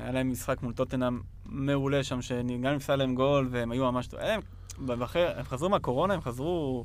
היה 0.02 0.12
להם 0.12 0.30
משחק 0.30 0.62
מול 0.62 0.72
טוטנאם 0.72 1.20
מעולה 1.46 2.04
שם, 2.04 2.22
שגם 2.22 2.74
נפסל 2.74 2.96
להם 2.96 3.14
גול, 3.14 3.48
והם 3.50 3.70
היו 3.70 3.92
ממש... 3.92 4.08
הם, 4.18 4.40
הם 4.88 5.02
חזרו 5.42 5.68
מהקורונה, 5.68 6.14
הם 6.14 6.20
חזרו 6.20 6.84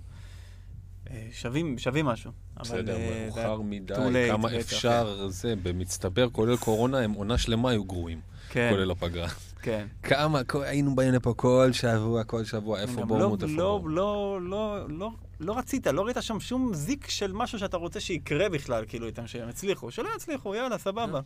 אה, 1.10 1.27
שווים, 1.31 1.77
שווים 1.77 2.06
משהו. 2.06 2.31
בסדר, 2.60 2.95
אה, 2.95 3.26
מאוחר 3.26 3.61
מדי, 3.61 4.27
כמה 4.31 4.60
אפשר, 4.60 5.27
זה, 5.27 5.53
במצטבר, 5.64 6.30
כולל 6.30 6.57
קורונה, 6.57 6.99
הם 6.99 7.11
עונה 7.11 7.38
שלמה 7.38 7.69
היו 7.69 7.84
גרועים, 7.84 8.22
כן, 8.49 8.69
כולל 8.72 8.91
הפגרה. 8.91 9.27
כן. 9.61 9.88
כמה, 10.03 10.44
כל- 10.44 10.64
היינו 10.64 10.95
באים 10.95 11.14
לפה 11.14 11.34
כל 11.38 11.69
שבוע, 11.72 12.23
כל 12.23 12.44
שבוע, 12.44 12.80
איפה 12.80 13.06
בורמוט, 13.06 13.41
לא, 13.41 13.48
איפה 13.48 13.61
לא, 13.61 13.77
בורמוט. 13.77 13.91
לא, 13.95 14.40
לא, 14.41 14.88
לא, 14.90 15.11
לא 15.40 15.57
רצית, 15.57 15.88
לא 15.88 16.02
ראית 16.06 16.18
שם 16.22 16.40
שום 16.40 16.73
זיק 16.73 17.10
של 17.10 17.31
משהו 17.34 17.60
שאתה 17.60 17.77
רוצה 17.77 17.99
שיקרה 17.99 18.49
בכלל, 18.49 18.86
כאילו, 18.88 19.06
איתם, 19.07 19.27
שהם 19.27 19.49
הצליחו. 19.49 19.91
שלא 19.91 20.10
יצליחו, 20.15 20.56
יאללה, 20.56 20.77
סבבה. 20.77 21.19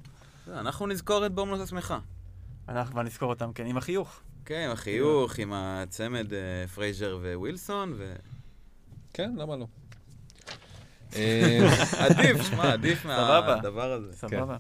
אנחנו 0.48 0.88
נזכור 0.88 1.26
את 1.26 1.32
בורנמוט 1.34 1.60
השמחה. 1.60 2.00
אנחנו 2.70 2.92
כבר 2.94 3.04
נזכור 3.04 3.30
אותם, 3.30 3.52
כן, 3.56 3.66
עם 3.66 3.78
החיוך. 3.78 4.20
כן, 4.46 4.62
עם 4.66 4.72
החיוך, 4.72 5.40
עם 5.40 5.54
הצמד 5.54 6.34
אה, 6.34 6.40
פרייזר 6.76 7.18
ווילסון, 7.36 7.94
ו... 7.98 8.14
כן, 9.14 9.32
למה 9.38 9.56
לא? 9.56 9.66
עדיף, 11.98 12.44
שמע, 12.44 12.74
עדיף. 12.74 13.06
מהדבר 13.06 13.92
הזה. 13.92 14.14
סבבה. 14.14 14.58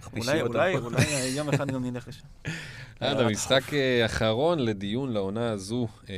מכפישים 0.00 0.46
אולי. 0.46 0.76
אולי, 0.76 0.96
אולי 0.96 1.04
יום 1.36 1.48
אחד 1.48 1.70
גם 1.70 1.84
נלך 1.84 2.08
לשם. 2.08 2.24
משחק 3.02 3.74
אה, 3.74 4.06
אחרון 4.06 4.58
לדיון 4.58 5.12
לעונה 5.12 5.50
הזו. 5.50 5.88
אה, 6.10 6.14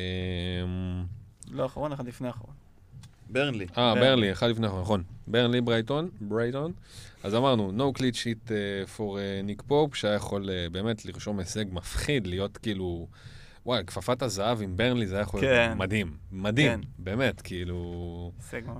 לא 1.50 1.66
אחרון, 1.66 1.92
אחד 1.92 2.06
לפני 2.06 2.30
אחרון. 2.30 2.54
ברנלי. 3.30 3.66
אה, 3.78 3.94
ברנלי. 3.94 4.32
אחד 4.32 4.48
לפני 4.48 4.66
האחרון, 4.66 4.82
נכון. 4.82 5.02
ברנלי 5.26 5.60
ברייטון, 5.60 6.08
ברייטון. 6.20 6.72
אז 7.22 7.34
אמרנו, 7.34 7.72
no 7.76 7.98
clean 7.98 8.14
sheet 8.14 8.48
uh, 8.48 8.96
for 8.96 9.02
ניק 9.44 9.62
פופ, 9.66 9.94
שהיה 9.94 10.14
יכול 10.14 10.48
באמת 10.72 11.04
לרשום 11.04 11.38
הישג 11.38 11.64
מפחיד, 11.72 12.26
להיות 12.26 12.56
כאילו... 12.56 13.06
וואי, 13.66 13.82
כפפת 13.86 14.22
הזהב 14.22 14.62
עם 14.62 14.76
ברנלי 14.76 15.06
זה 15.06 15.14
היה 15.14 15.22
יכול 15.22 15.40
להיות 15.40 15.52
כן. 15.52 15.78
מדהים. 15.78 16.16
מדהים, 16.32 16.72
כן. 16.72 16.80
באמת, 16.98 17.40
כאילו... 17.40 18.32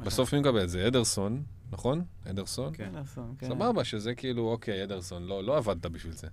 בסוף 0.04 0.34
מי 0.34 0.40
מקבל 0.40 0.62
את 0.62 0.68
זה? 0.68 0.86
אדרסון, 0.86 1.42
נכון? 1.72 2.04
אדרסון? 2.30 2.72
כן. 2.74 2.88
כן, 2.92 2.98
אסון, 2.98 3.34
כן. 3.38 3.46
סבבה, 3.48 3.84
שזה 3.84 4.14
כאילו, 4.14 4.48
אוקיי, 4.50 4.84
אדרסון, 4.84 5.22
לא, 5.26 5.44
לא 5.44 5.56
עבדת 5.56 5.86
בשביל 5.86 6.12
זה. 6.12 6.26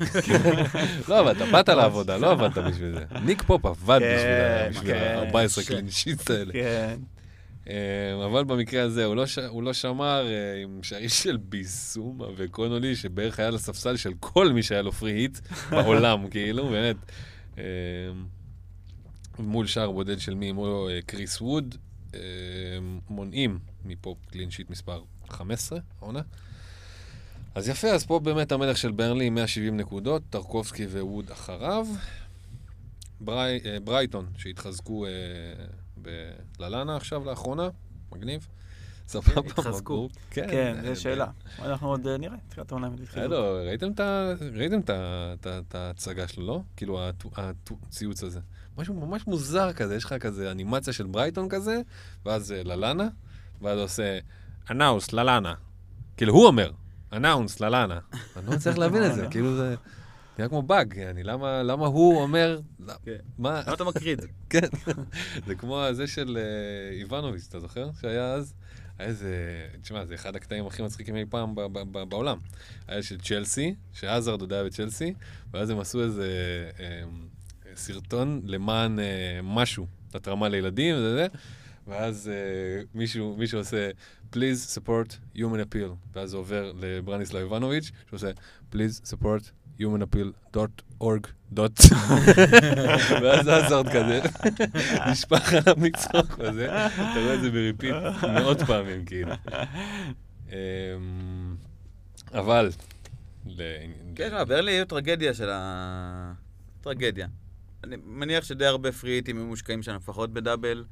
לא 1.08 1.18
עבדת, 1.18 1.48
באת 1.52 1.68
לעבודה, 1.78 2.16
לא 2.16 2.30
עבדת 2.30 2.58
בשביל 2.58 2.92
זה. 2.94 3.04
ניק 3.24 3.42
פופ 3.42 3.66
עבד 3.66 3.98
כן, 3.98 4.68
בשביל- 4.70 4.82
בשביל 4.82 4.94
כן. 4.94 5.28
ה-14 5.36 5.66
clean 5.68 5.99
sheet 5.99 6.30
האלה. 6.30 6.52
כן. 6.52 6.98
אה, 7.68 8.24
אבל 8.26 8.44
במקרה 8.44 8.82
הזה 8.82 9.04
הוא 9.04 9.16
לא, 9.16 9.26
ש... 9.26 9.38
הוא 9.38 9.62
לא 9.62 9.72
שמר 9.72 10.26
אה, 10.28 10.62
עם 10.62 10.82
שערים 10.82 11.08
של 11.08 11.36
ביסומה 11.36 12.26
וקונולי, 12.36 12.96
שבערך 12.96 13.38
היה 13.40 13.50
לספסל 13.50 13.96
של 13.96 14.12
כל 14.20 14.52
מי 14.52 14.62
שהיה 14.62 14.82
לו 14.82 14.92
פרי 14.92 15.12
היט 15.12 15.38
בעולם, 15.70 16.28
כאילו, 16.30 16.68
באמת. 16.68 16.96
אה, 17.58 17.64
מול 19.38 19.66
שער 19.66 19.90
בודד 19.90 20.18
של 20.20 20.34
מי? 20.34 20.52
מול 20.52 20.90
קריס 21.06 21.40
ווד, 21.40 21.74
מונעים 23.10 23.58
מפה 23.84 24.14
קלין 24.30 24.50
שיט 24.50 24.70
מספר 24.70 25.02
15, 25.28 25.78
העונה. 26.00 26.20
אז 27.54 27.68
יפה, 27.68 27.88
אז 27.88 28.04
פה 28.04 28.18
באמת 28.18 28.52
המלך 28.52 28.76
של 28.76 28.90
ברנלי 28.90 29.24
עם 29.24 29.34
170 29.34 29.76
נקודות, 29.76 30.22
טרקובסקי 30.30 30.86
ווד 30.86 31.30
אחריו. 31.30 31.86
ברי, 33.20 33.60
אה, 33.64 33.80
ברייטון, 33.84 34.26
שהתחזקו 34.36 35.06
אה, 35.06 35.10
בללנה 36.58 36.96
עכשיו 36.96 37.24
לאחרונה, 37.24 37.68
מגניב. 38.12 38.48
סבבה, 39.10 39.40
התחזקו. 39.46 39.94
מברוק. 39.94 40.12
כן, 40.30 40.48
אה, 40.48 40.94
זו 40.94 41.00
שאלה. 41.00 41.26
אנחנו 41.58 41.88
עוד 41.88 42.06
אה, 42.06 42.16
נראה, 42.16 42.36
תחילת 42.48 42.72
העונה. 42.72 42.86
התחילו. 42.86 43.24
בסדר, 43.24 43.68
ראיתם 44.54 44.80
את 45.44 45.74
ההצגה 45.74 46.28
שלו, 46.28 46.46
לא? 46.46 46.62
כאילו, 46.76 47.00
הציוץ 47.36 48.22
הזה. 48.22 48.40
משהו 48.78 48.94
ממש 48.94 49.26
מוזר 49.26 49.72
כזה, 49.72 49.96
יש 49.96 50.04
לך 50.04 50.12
כזה 50.12 50.50
אנימציה 50.50 50.92
של 50.92 51.06
ברייטון 51.06 51.48
כזה, 51.48 51.80
ואז 52.26 52.52
אה, 52.52 52.62
ללנה, 52.62 53.08
ואז 53.62 53.76
הוא 53.76 53.84
עושה 53.84 54.18
אנאוס, 54.70 55.12
ללנה. 55.12 55.54
כאילו, 56.16 56.32
הוא 56.34 56.46
אומר, 56.46 56.70
אנאונס, 57.12 57.60
ללנה. 57.60 57.98
אני 58.36 58.46
לא 58.46 58.52
מצליח 58.52 58.78
להבין 58.78 59.04
את 59.04 59.14
זה, 59.14 59.26
כאילו 59.30 59.56
זה 59.56 59.74
נראה 60.38 60.48
כמו 60.48 60.62
באג, 60.62 60.96
יעני, 60.96 61.22
למה 61.22 61.62
למה 61.62 61.86
הוא 61.86 62.22
אומר, 62.22 62.60
כן. 63.04 63.12
מה, 63.38 63.62
למה 63.66 63.74
אתה 63.74 63.84
זה? 64.20 64.28
כן, 64.50 64.68
זה 65.46 65.54
כמו 65.54 65.80
הזה 65.80 66.06
של 66.06 66.38
אה, 66.40 66.96
איבנוביץ', 66.96 67.46
אתה 67.48 67.60
זוכר? 67.60 67.90
שהיה 68.00 68.32
אז? 68.32 68.54
היה 68.98 69.08
איזה, 69.08 69.34
תשמע, 69.82 70.04
זה 70.04 70.14
אחד 70.14 70.36
הקטעים 70.36 70.66
הכי 70.66 70.82
מצחיקים 70.82 71.16
אי 71.16 71.24
פעם 71.30 71.54
בעולם. 72.08 72.38
היה 72.88 73.02
של 73.02 73.20
צ'לסי, 73.20 73.74
שעזרד 73.92 74.40
עוד 74.40 74.52
היה 74.52 74.64
בצ'לסי, 74.64 75.14
ואז 75.52 75.70
הם 75.70 75.80
עשו 75.80 76.02
איזה 76.02 76.28
אה, 76.80 77.02
סרטון 77.74 78.42
למען 78.44 78.98
אה, 78.98 79.40
משהו, 79.42 79.86
התרמה 80.14 80.48
לילדים 80.48 80.96
וזה 80.96 81.14
זה, 81.14 81.26
ואז 81.86 82.30
אה, 82.32 82.82
מישהו, 82.94 83.36
מישהו 83.38 83.58
עושה, 83.58 83.90
please 84.32 84.78
support 84.78 85.36
human 85.36 85.60
appeal, 85.64 85.94
ואז 86.14 86.30
זה 86.30 86.36
עובר 86.36 86.72
לברניסלב 86.80 87.42
איבנוביץ', 87.42 87.90
שעושה, 88.10 88.30
please 88.72 89.14
support 89.14 89.50
humanappeal.org. 89.80 91.28
דוט. 91.52 91.80
ואז 93.22 93.48
עזרד 93.48 93.86
כזה, 93.88 94.20
נשפך 95.10 95.52
עליו 95.52 95.74
מצחוק 95.76 96.38
וזה, 96.38 96.86
אתה 96.86 97.20
רואה 97.22 97.34
את 97.34 97.40
זה 97.40 97.50
בריפיט 97.50 97.94
מאות 98.34 98.62
פעמים, 98.62 99.04
כאילו. 99.04 99.32
אמ, 100.48 101.56
אבל, 102.34 102.70
כן, 104.14 104.28
שמע, 104.30 104.44
ברנלי 104.44 104.72
היו 104.72 104.84
טרגדיה 104.84 105.34
של 105.34 105.50
ה... 105.52 106.32
טרגדיה. 106.80 107.26
אני 107.84 107.96
מניח 108.04 108.44
שדי 108.44 108.66
הרבה 108.66 108.92
פריטים 108.92 109.36
היו 109.36 109.46
מושקעים 109.46 109.82
שם, 109.82 109.94
לפחות 109.94 110.32
בדאבל. 110.32 110.84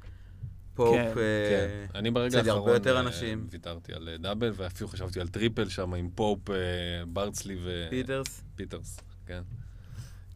פופ, 0.79 0.97
כן, 0.97 1.07
אה, 1.19 1.87
כן, 1.93 1.99
אני 1.99 2.11
ברגע 2.11 2.41
אצל 2.41 2.51
הרבה 2.51 2.61
האחרון 2.61 2.75
יותר 2.75 2.97
אה, 2.97 3.01
אנשים. 3.01 3.47
ויתרתי 3.51 3.93
על 3.93 4.09
אה, 4.09 4.17
דאבל, 4.17 4.53
ואפילו 4.57 4.89
חשבתי 4.89 5.21
על 5.21 5.29
טריפל 5.29 5.69
שם 5.69 5.95
עם 5.95 6.11
פופ, 6.15 6.51
אה, 6.51 6.57
ברדסלי 7.07 7.59
פיטרס. 7.91 8.43
ופיטרס, 8.55 9.01
כן. 9.27 9.43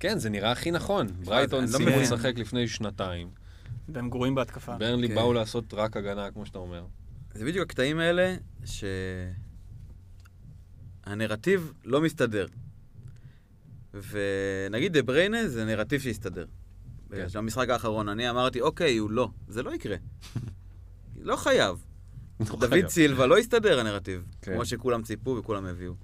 כן, 0.01 0.19
זה 0.19 0.31
נראה 0.31 0.51
הכי 0.53 0.71
נכון. 0.71 1.07
ברייטון 1.07 1.65
לא 1.65 1.69
סיימו 1.69 1.91
מבין. 1.91 2.03
לשחק 2.03 2.39
לפני 2.39 2.69
שנתיים. 2.69 3.31
והם 3.89 4.11
גרועים 4.11 4.35
בהתקפה. 4.35 4.77
ברנלי 4.77 5.09
כן. 5.09 5.15
באו 5.15 5.33
לעשות 5.33 5.75
רק 5.75 5.97
הגנה, 5.97 6.31
כמו 6.31 6.47
שאתה 6.47 6.59
אומר. 6.59 6.85
זה 7.35 7.45
בדיוק 7.45 7.71
הקטעים 7.71 7.99
האלה 7.99 8.35
ש... 8.65 8.85
הנרטיב 11.05 11.73
לא 11.85 12.01
מסתדר. 12.01 12.47
ונגיד 13.95 14.93
דה 14.93 15.03
בריינה 15.03 15.49
זה 15.49 15.65
נרטיב 15.65 16.01
שהסתדר. 16.01 16.47
כן. 17.17 17.27
במשחק 17.35 17.69
האחרון 17.69 18.09
אני 18.09 18.31
אמרתי, 18.31 18.61
אוקיי, 18.61 18.97
הוא 18.97 19.11
לא. 19.11 19.29
זה 19.49 19.63
לא 19.63 19.75
יקרה. 19.75 19.97
לא 21.17 21.37
חייב. 21.37 21.85
לא 22.41 22.57
דוד. 22.61 22.89
סילבה 22.89 23.27
לא 23.27 23.39
הסתדר 23.39 23.81
הנרטיב, 23.81 24.25
כן. 24.43 24.55
כמו 24.55 24.65
שכולם 24.65 25.03
ציפו 25.03 25.37
וכולם 25.39 25.67
הביאו. 25.67 25.95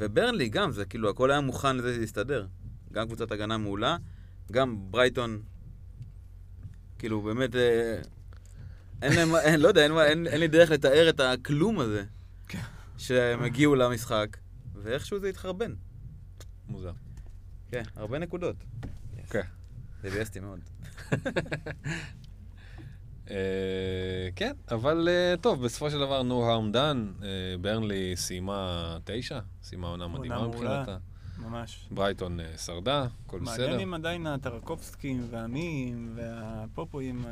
וברנלי 0.00 0.48
גם, 0.48 0.72
זה 0.72 0.84
כאילו, 0.84 1.10
הכל 1.10 1.30
היה 1.30 1.40
מוכן 1.40 1.76
לזה 1.76 1.98
להסתדר. 1.98 2.46
גם 2.92 3.06
קבוצת 3.06 3.32
הגנה 3.32 3.58
מעולה, 3.58 3.96
גם 4.52 4.76
ברייטון, 4.90 5.42
כאילו, 6.98 7.20
באמת, 7.20 7.56
אה, 7.56 7.98
אין 9.02 9.12
להם, 9.12 9.36
אין, 9.36 9.60
לא 9.60 9.68
יודע, 9.68 9.82
אין, 9.82 9.92
אין, 9.98 10.26
אין 10.26 10.40
לי 10.40 10.48
דרך 10.48 10.70
לתאר 10.70 11.08
את 11.08 11.20
הכלום 11.20 11.78
הזה, 11.80 12.04
כן. 12.48 12.60
שהם 12.98 13.42
הגיעו 13.42 13.74
למשחק, 13.74 14.36
ואיכשהו 14.74 15.18
זה 15.18 15.28
התחרבן. 15.28 15.74
מוזר. 16.68 16.92
כן, 17.68 17.82
הרבה 17.96 18.18
נקודות. 18.18 18.56
זה 20.02 20.10
ביאס 20.10 20.28
אותי 20.28 20.40
מאוד. 20.40 20.60
אה, 23.30 24.28
כן, 24.36 24.52
אבל 24.70 25.08
אה, 25.10 25.34
טוב, 25.40 25.64
בסופו 25.64 25.90
של 25.90 25.98
דבר, 25.98 26.20
no 26.20 26.32
harm 26.32 26.74
done. 26.74 27.24
אה, 27.24 27.28
ברנלי 27.60 28.16
סיימה 28.16 28.98
תשע, 29.04 29.40
סיימה 29.62 29.88
עונה 29.88 30.08
מדהימה. 30.08 30.48
מבחינתה. 30.48 30.96
ממש. 31.38 31.88
ברייטון 31.90 32.38
שרדה, 32.56 33.06
הכל 33.26 33.38
בסדר. 33.40 33.62
מעניין 33.62 33.80
אם 33.80 33.94
עדיין 33.94 34.26
הטרקובסקים 34.26 35.26
והמים 35.30 36.12
והפופואים 36.16 37.24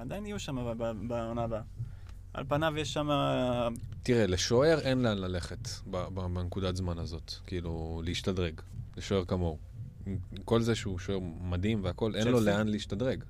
עדיין 0.00 0.26
יהיו 0.26 0.38
שם 0.38 0.56
בעונה 1.08 1.44
הבאה. 1.44 1.62
על 2.34 2.44
פניו 2.48 2.72
יש 2.78 2.92
שם... 2.92 3.08
תראה, 4.02 4.26
לשוער 4.26 4.78
אין 4.78 5.02
לאן 5.02 5.18
ללכת 5.18 5.68
ב- 5.90 6.06
ב- 6.14 6.34
בנקודת 6.34 6.76
זמן 6.76 6.98
הזאת, 6.98 7.32
כאילו, 7.46 8.02
להשתדרג, 8.04 8.60
לשוער 8.96 9.24
כמוהו. 9.24 9.58
עם 10.08 10.42
כל 10.44 10.60
זה 10.62 10.74
שהוא 10.74 10.98
שוער 10.98 11.18
מדהים 11.40 11.84
והכל, 11.84 12.14
אין 12.14 12.28
לו? 12.28 12.40
לאן 12.40 12.68
להשתדרג. 12.68 13.24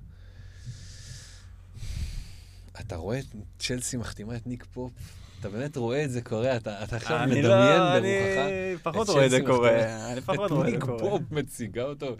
אתה 2.79 2.95
רואה 2.95 3.19
את 3.19 3.25
צ'לסי 3.59 3.97
מחתימה 3.97 4.35
את 4.35 4.47
ניק 4.47 4.65
פופ, 4.73 4.91
אתה 5.39 5.49
באמת 5.49 5.77
רואה 5.77 6.03
את 6.03 6.11
זה 6.11 6.21
קורה, 6.21 6.57
אתה, 6.57 6.83
אתה 6.83 6.95
עכשיו 6.95 7.17
אני 7.17 7.39
מדמיין 7.39 7.79
לא- 7.79 7.93
ברוחך. 7.93 8.37
אני 8.37 8.77
פחות 8.83 9.09
את 9.09 9.13
רואה 9.13 9.25
את 9.25 9.31
זה 9.31 9.41
קורה. 9.45 10.11
אני 10.11 10.21
פחות 10.21 10.45
את 10.45 10.51
רואה 10.51 10.67
את 10.67 10.71
זה 10.71 10.77
ניק 10.77 10.85
קורה. 10.85 10.99
פופ 10.99 11.21
מציגה 11.31 11.83
אותו. 11.83 12.15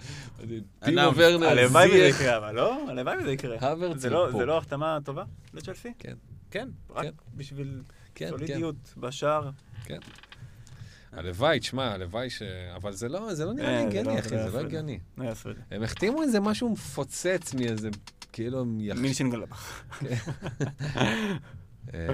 טימו. 0.84 1.02
ורנר, 1.15 1.48
הלוואי 1.48 1.88
וזה. 1.88 1.98
יקרה, 1.98 2.38
אבל 2.38 2.56
לא, 2.56 2.90
הלוואי 2.90 3.18
וזה 3.18 3.31
יקרה. 3.31 3.76
זה 3.95 4.10
לא-. 4.10 4.31
זה 4.31 4.45
לא 4.45 4.57
החתמה 4.57 4.98
טובה 5.06 5.23
לצ'לסי? 5.53 5.94
כן, 5.99 6.14
כן. 6.52 6.69
רק 6.90 7.03
כן. 7.03 7.11
בשביל 7.36 7.81
כן, 8.15 8.26
כן. 8.26 8.31
סולידיות 8.31 8.94
בשער. 8.98 9.49
כן. 9.86 9.99
הלוואי, 11.11 11.60
תשמע, 11.60 11.91
הלוואי 11.91 12.30
ש... 12.30 12.41
אבל 12.76 12.94
זה 12.94 13.10
לא, 13.10 13.34
זה 13.34 13.45
לא 13.45 13.53
נראה 13.53 13.69
לי 13.69 13.76
אה, 13.76 13.81
זה 13.81 13.88
הגיוני, 13.88 14.15
לא- 14.15 14.19
אחי, 14.19 14.30
זה 14.30 14.36
לא 14.36 14.49
זה. 14.49 14.60
הגיוני. 14.60 14.99
לא 15.18 15.34
זה. 15.34 15.49
הם 15.72 15.84
החתימו 15.84 16.22
איזה 16.22 16.40
משהו 16.40 16.69
מפוצץ 16.69 17.53
מאיזה, 17.53 17.90
כאילו 18.31 18.61
הם 18.61 18.80
יח... 18.80 18.98
מינשנגלבך. 18.98 19.84
אה, 21.94 22.07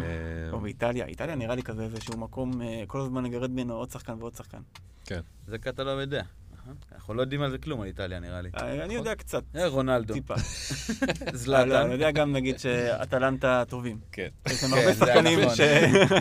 או 0.51 0.59
באיטליה. 0.59 1.05
איטליה 1.05 1.35
נראה 1.35 1.55
לי 1.55 1.63
כזה 1.63 1.83
איזשהו 1.83 2.17
מקום, 2.17 2.61
אה, 2.61 2.83
כל 2.87 3.01
הזמן 3.01 3.23
לגרד 3.25 3.51
ממנו 3.51 3.73
עוד 3.73 3.91
שחקן 3.91 4.13
ועוד 4.19 4.35
שחקן. 4.35 4.61
זה 5.47 5.57
כי 5.57 5.69
אתה 5.69 5.83
לא 5.83 5.91
יודע. 5.91 6.23
אנחנו 6.95 7.13
לא 7.13 7.21
יודעים 7.21 7.41
על 7.41 7.51
זה 7.51 7.57
כלום, 7.57 7.81
על 7.81 7.87
איטליה, 7.87 8.19
נראה 8.19 8.41
לי. 8.41 8.49
אה, 8.61 8.83
אני 8.83 8.93
יודע 8.93 9.15
קצת, 9.15 9.43
אה, 9.55 9.67
רונלדו, 9.67 10.13
טיפה. 10.13 10.33
אה, 10.37 10.39
לא, 11.25 11.37
זלאטן. 11.37 11.71
אני 11.71 11.93
יודע 11.93 12.11
גם 12.11 12.33
נגיד 12.33 12.59
שאטלנטה 12.59 13.63
טובים. 13.69 13.97
כן. 14.11 14.27
יש 14.49 14.63
להם 14.63 14.71
כן, 14.71 14.77
הרבה 14.77 14.93
זה 14.93 15.05
שחקנים 15.05 15.39
נכון. 15.39 15.55
ש... 15.55 15.59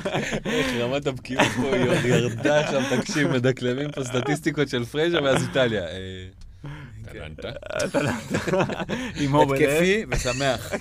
איך 0.47 0.66
רמת 0.81 1.07
הבקיאות 1.07 1.47
פה 1.57 1.77
היא 1.77 2.15
ירדה 2.15 2.61
עכשיו, 2.61 2.83
תקשיב, 2.99 3.29
מדקלמים 3.29 3.93
פה 3.93 4.05
סטטיסטיקות 4.05 4.69
של 4.69 4.85
פרייזר 4.85 5.23
ואז 5.23 5.43
איטליה. 5.43 5.83
אה, 5.83 6.27
טלנטה. 7.12 7.49
אטלנטה. 7.85 8.62
עם 9.21 9.35
הובלס. 9.35 9.61
התקפי 9.61 10.05
ושמח. 10.11 10.73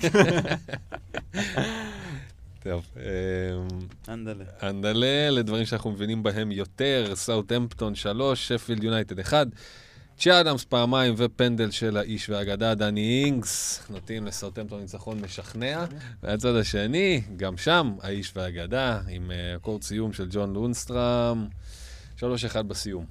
טוב, 2.64 2.86
אה, 2.96 4.12
אנדלה. 4.14 4.44
אנדלה, 4.62 5.30
לדברים 5.30 5.66
שאנחנו 5.66 5.90
מבינים 5.90 6.22
בהם 6.22 6.52
יותר, 6.52 7.12
סאוטהמפטון 7.14 7.94
3, 7.94 8.48
שפילד 8.48 8.84
יונייטד 8.84 9.18
1, 9.20 9.46
צ'י 10.18 10.40
אדמס 10.40 10.64
פעמיים 10.64 11.14
ופנדל 11.16 11.70
של 11.70 11.96
האיש 11.96 12.30
והאגדה, 12.30 12.74
דני 12.74 13.22
אינגס, 13.24 13.82
נותנים 13.90 14.26
לסאוטהמפטון 14.26 14.80
ניצחון 14.80 15.20
משכנע. 15.20 15.84
והצד 16.22 16.56
השני, 16.56 17.22
גם 17.36 17.56
שם, 17.56 17.96
האיש 18.02 18.32
והאגדה, 18.36 19.00
עם 19.08 19.30
אה, 19.30 19.56
אקורד 19.56 19.82
סיום 19.82 20.12
של 20.12 20.28
ג'ון 20.30 20.52
לונסטראם, 20.52 21.46
3-1 22.18 22.22
בסיום. 22.66 23.06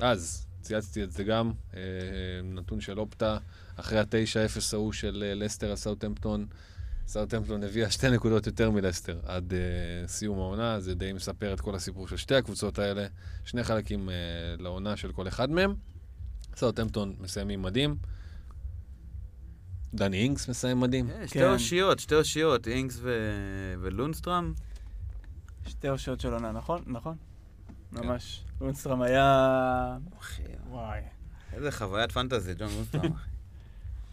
אז, 0.00 0.46
צייצתי 0.60 1.02
את 1.02 1.12
זה 1.12 1.24
גם, 1.24 1.52
אה, 1.76 1.80
נתון 2.44 2.80
של 2.80 2.98
אופטה, 2.98 3.38
אחרי 3.76 3.98
ה-9-0 3.98 4.60
ההוא 4.72 4.92
של 4.92 5.24
אה, 5.26 5.34
לסטר 5.34 5.70
על 5.70 5.76
סאוטהמפטון 7.08 7.62
הביאה 7.62 7.90
שתי 7.90 8.10
נקודות 8.10 8.46
יותר 8.46 8.70
מלסטר 8.70 9.20
עד 9.24 9.52
אה, 9.52 10.08
סיום 10.08 10.38
העונה, 10.38 10.80
זה 10.80 10.94
די 10.94 11.12
מספר 11.12 11.52
את 11.52 11.60
כל 11.60 11.74
הסיפור 11.74 12.08
של 12.08 12.16
שתי 12.16 12.34
הקבוצות 12.34 12.78
האלה. 12.78 13.06
שני 13.44 13.64
חלקים 13.64 14.08
אה, 14.08 14.12
לעונה 14.62 14.96
של 14.96 15.12
כל 15.12 15.28
אחד 15.28 15.50
מהם. 15.50 15.74
סאוטהמפטון 16.56 17.14
מסיימים 17.20 17.62
מדהים. 17.62 17.96
דני 19.94 20.16
אינגס 20.16 20.48
מסיים 20.48 20.80
מדהים. 20.80 21.10
אה, 21.10 21.28
שתי 21.28 21.38
כן. 21.38 21.50
אושיות, 21.50 21.98
שתי 21.98 22.14
אושיות, 22.14 22.68
אינגס 22.68 22.98
ו- 23.02 23.74
ולונסטרם. 23.80 24.52
שתי 25.66 25.88
אושיות 25.88 26.20
של 26.20 26.32
עונה, 26.32 26.52
נכון? 26.52 26.82
נכון. 26.86 27.16
ממש. 27.92 28.44
לונסטרם 28.60 29.02
היה... 29.02 29.96
אחי, 30.20 30.42
וואי. 30.68 31.00
איזה 31.52 31.72
חוויית 31.72 32.12
פנטזי, 32.12 32.54
ג'ון 32.54 32.68
לונסטרם. 32.76 33.12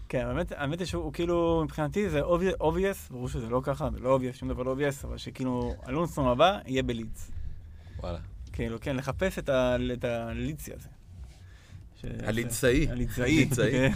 כן, 0.10 0.28
האמת 0.58 0.80
היא 0.80 0.88
שהוא 0.88 1.04
הוא 1.04 1.14
כאילו, 1.14 1.62
מבחינתי 1.64 2.10
זה 2.10 2.22
obvious, 2.60 3.10
ברור 3.10 3.30
שזה 3.30 3.50
לא 3.50 3.62
ככה, 3.64 3.90
זה 3.94 4.00
לא 4.00 4.10
obvious, 4.10 4.36
שום 4.36 4.50
דבר 4.50 4.64
לא 4.64 4.72
obvious, 4.72 5.06
אבל 5.06 5.18
שכאילו, 5.18 5.76
הלונסטרום 5.84 6.28
הבא 6.28 6.60
יהיה 6.66 6.84
בלידס. 6.84 7.32
וואלה. 8.00 8.20
כאילו, 8.54 8.78
כן, 8.82 8.96
לחפש 8.96 9.40
את 9.40 10.04
הלידסי 10.04 10.72
הזה. 10.74 10.90
הלידסאי. 12.04 12.88
הלידסאי. 12.90 13.50
כן. 13.72 13.92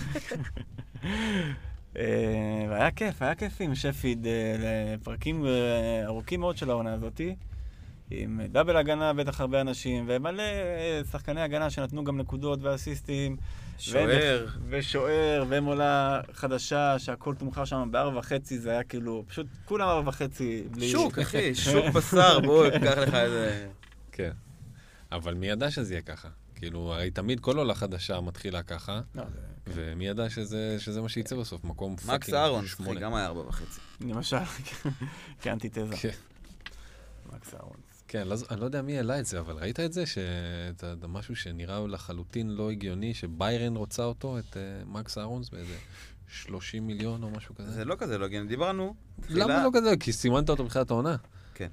אה, 1.97 2.65
והיה 2.69 2.91
כיף, 2.91 3.21
היה 3.21 3.35
כיף 3.35 3.61
עם 3.61 3.75
שפיד 3.75 4.27
אה, 4.27 4.55
לפרקים 4.59 5.45
אה, 5.45 6.05
ארוכים 6.05 6.39
מאוד 6.39 6.57
של 6.57 6.69
העונה 6.69 6.93
הזאתי. 6.93 7.35
עם 8.11 8.41
double 8.51 8.77
הגנה, 8.77 9.13
בטח 9.13 9.41
הרבה 9.41 9.61
אנשים, 9.61 10.05
ומלא 10.07 10.43
שחקני 11.11 11.41
הגנה 11.41 11.69
שנתנו 11.69 12.03
גם 12.03 12.17
נקודות 12.17 12.59
ואסיסטים. 12.61 13.37
שוער. 13.79 14.47
ושוער, 14.69 15.45
ועולה 15.49 16.21
חדשה, 16.33 16.99
שהכל 16.99 17.35
תומחר 17.35 17.65
שם 17.65 17.87
בארבע 17.91 18.19
וחצי, 18.19 18.59
זה 18.59 18.69
היה 18.71 18.83
כאילו, 18.83 19.23
פשוט 19.27 19.47
כולם 19.65 19.87
ארבע 19.87 20.09
וחצי. 20.09 20.63
בלי- 20.71 20.89
שוק, 20.91 21.19
אחי, 21.19 21.55
שוק 21.71 21.85
בשר, 21.93 22.39
בוא, 22.39 22.69
קח 22.69 22.97
לך 22.97 23.13
איזה... 23.13 23.67
כן. 24.11 24.31
אבל 25.11 25.33
מי 25.33 25.47
ידע 25.47 25.71
שזה 25.71 25.93
יהיה 25.93 26.01
ככה? 26.01 26.27
כאילו, 26.55 26.93
הרי 26.93 27.11
תמיד 27.11 27.39
כל 27.39 27.57
עולה 27.57 27.75
חדשה 27.75 28.21
מתחילה 28.21 28.63
ככה, 28.63 29.01
לא, 29.15 29.23
ומי 29.67 30.07
ידע 30.07 30.29
שזה, 30.29 30.75
שזה 30.79 31.01
מה 31.01 31.09
שייצא 31.09 31.35
בסוף, 31.35 31.63
מקום 31.63 31.95
fucking 31.95 32.13
מקס 32.15 32.33
אהרון. 32.33 32.65
גם 33.01 33.15
היה 33.15 33.25
ארבע 33.25 33.41
וחצי. 33.47 33.79
למשל, 34.01 34.37
כאנטיתזה. 35.41 35.95
כן. 36.01 36.09
מקס 37.33 37.53
אהרון. 37.53 37.77
כן, 38.11 38.27
לא, 38.27 38.35
אני 38.51 38.59
לא 38.59 38.65
יודע 38.65 38.81
מי 38.81 38.97
העלה 38.97 39.19
את 39.19 39.25
זה, 39.25 39.39
אבל 39.39 39.53
ראית 39.53 39.79
את 39.79 39.93
זה? 39.93 40.05
שזה 40.05 40.71
משהו 41.07 41.35
שנראה 41.35 41.87
לחלוטין 41.87 42.49
לא 42.49 42.71
הגיוני, 42.71 43.13
שביירן 43.13 43.75
רוצה 43.75 44.03
אותו, 44.03 44.39
את 44.39 44.53
uh, 44.53 44.57
מקס 44.87 45.17
אהרונס, 45.17 45.49
באיזה 45.49 45.73
30 46.27 46.87
מיליון 46.87 47.23
או 47.23 47.29
משהו 47.29 47.55
כזה? 47.55 47.71
זה 47.71 47.85
לא 47.85 47.95
כזה 47.99 48.17
לא 48.17 48.25
הגיוני, 48.25 48.47
דיברנו. 48.47 48.95
למה 49.19 49.27
תחילה- 49.27 49.63
לא 49.63 49.69
כזה? 49.73 49.97
כי 49.97 50.11
סימנת 50.13 50.49
אותו 50.49 50.63
בתחילת 50.63 50.91
העונה. 50.91 51.15
כן. 51.53 51.67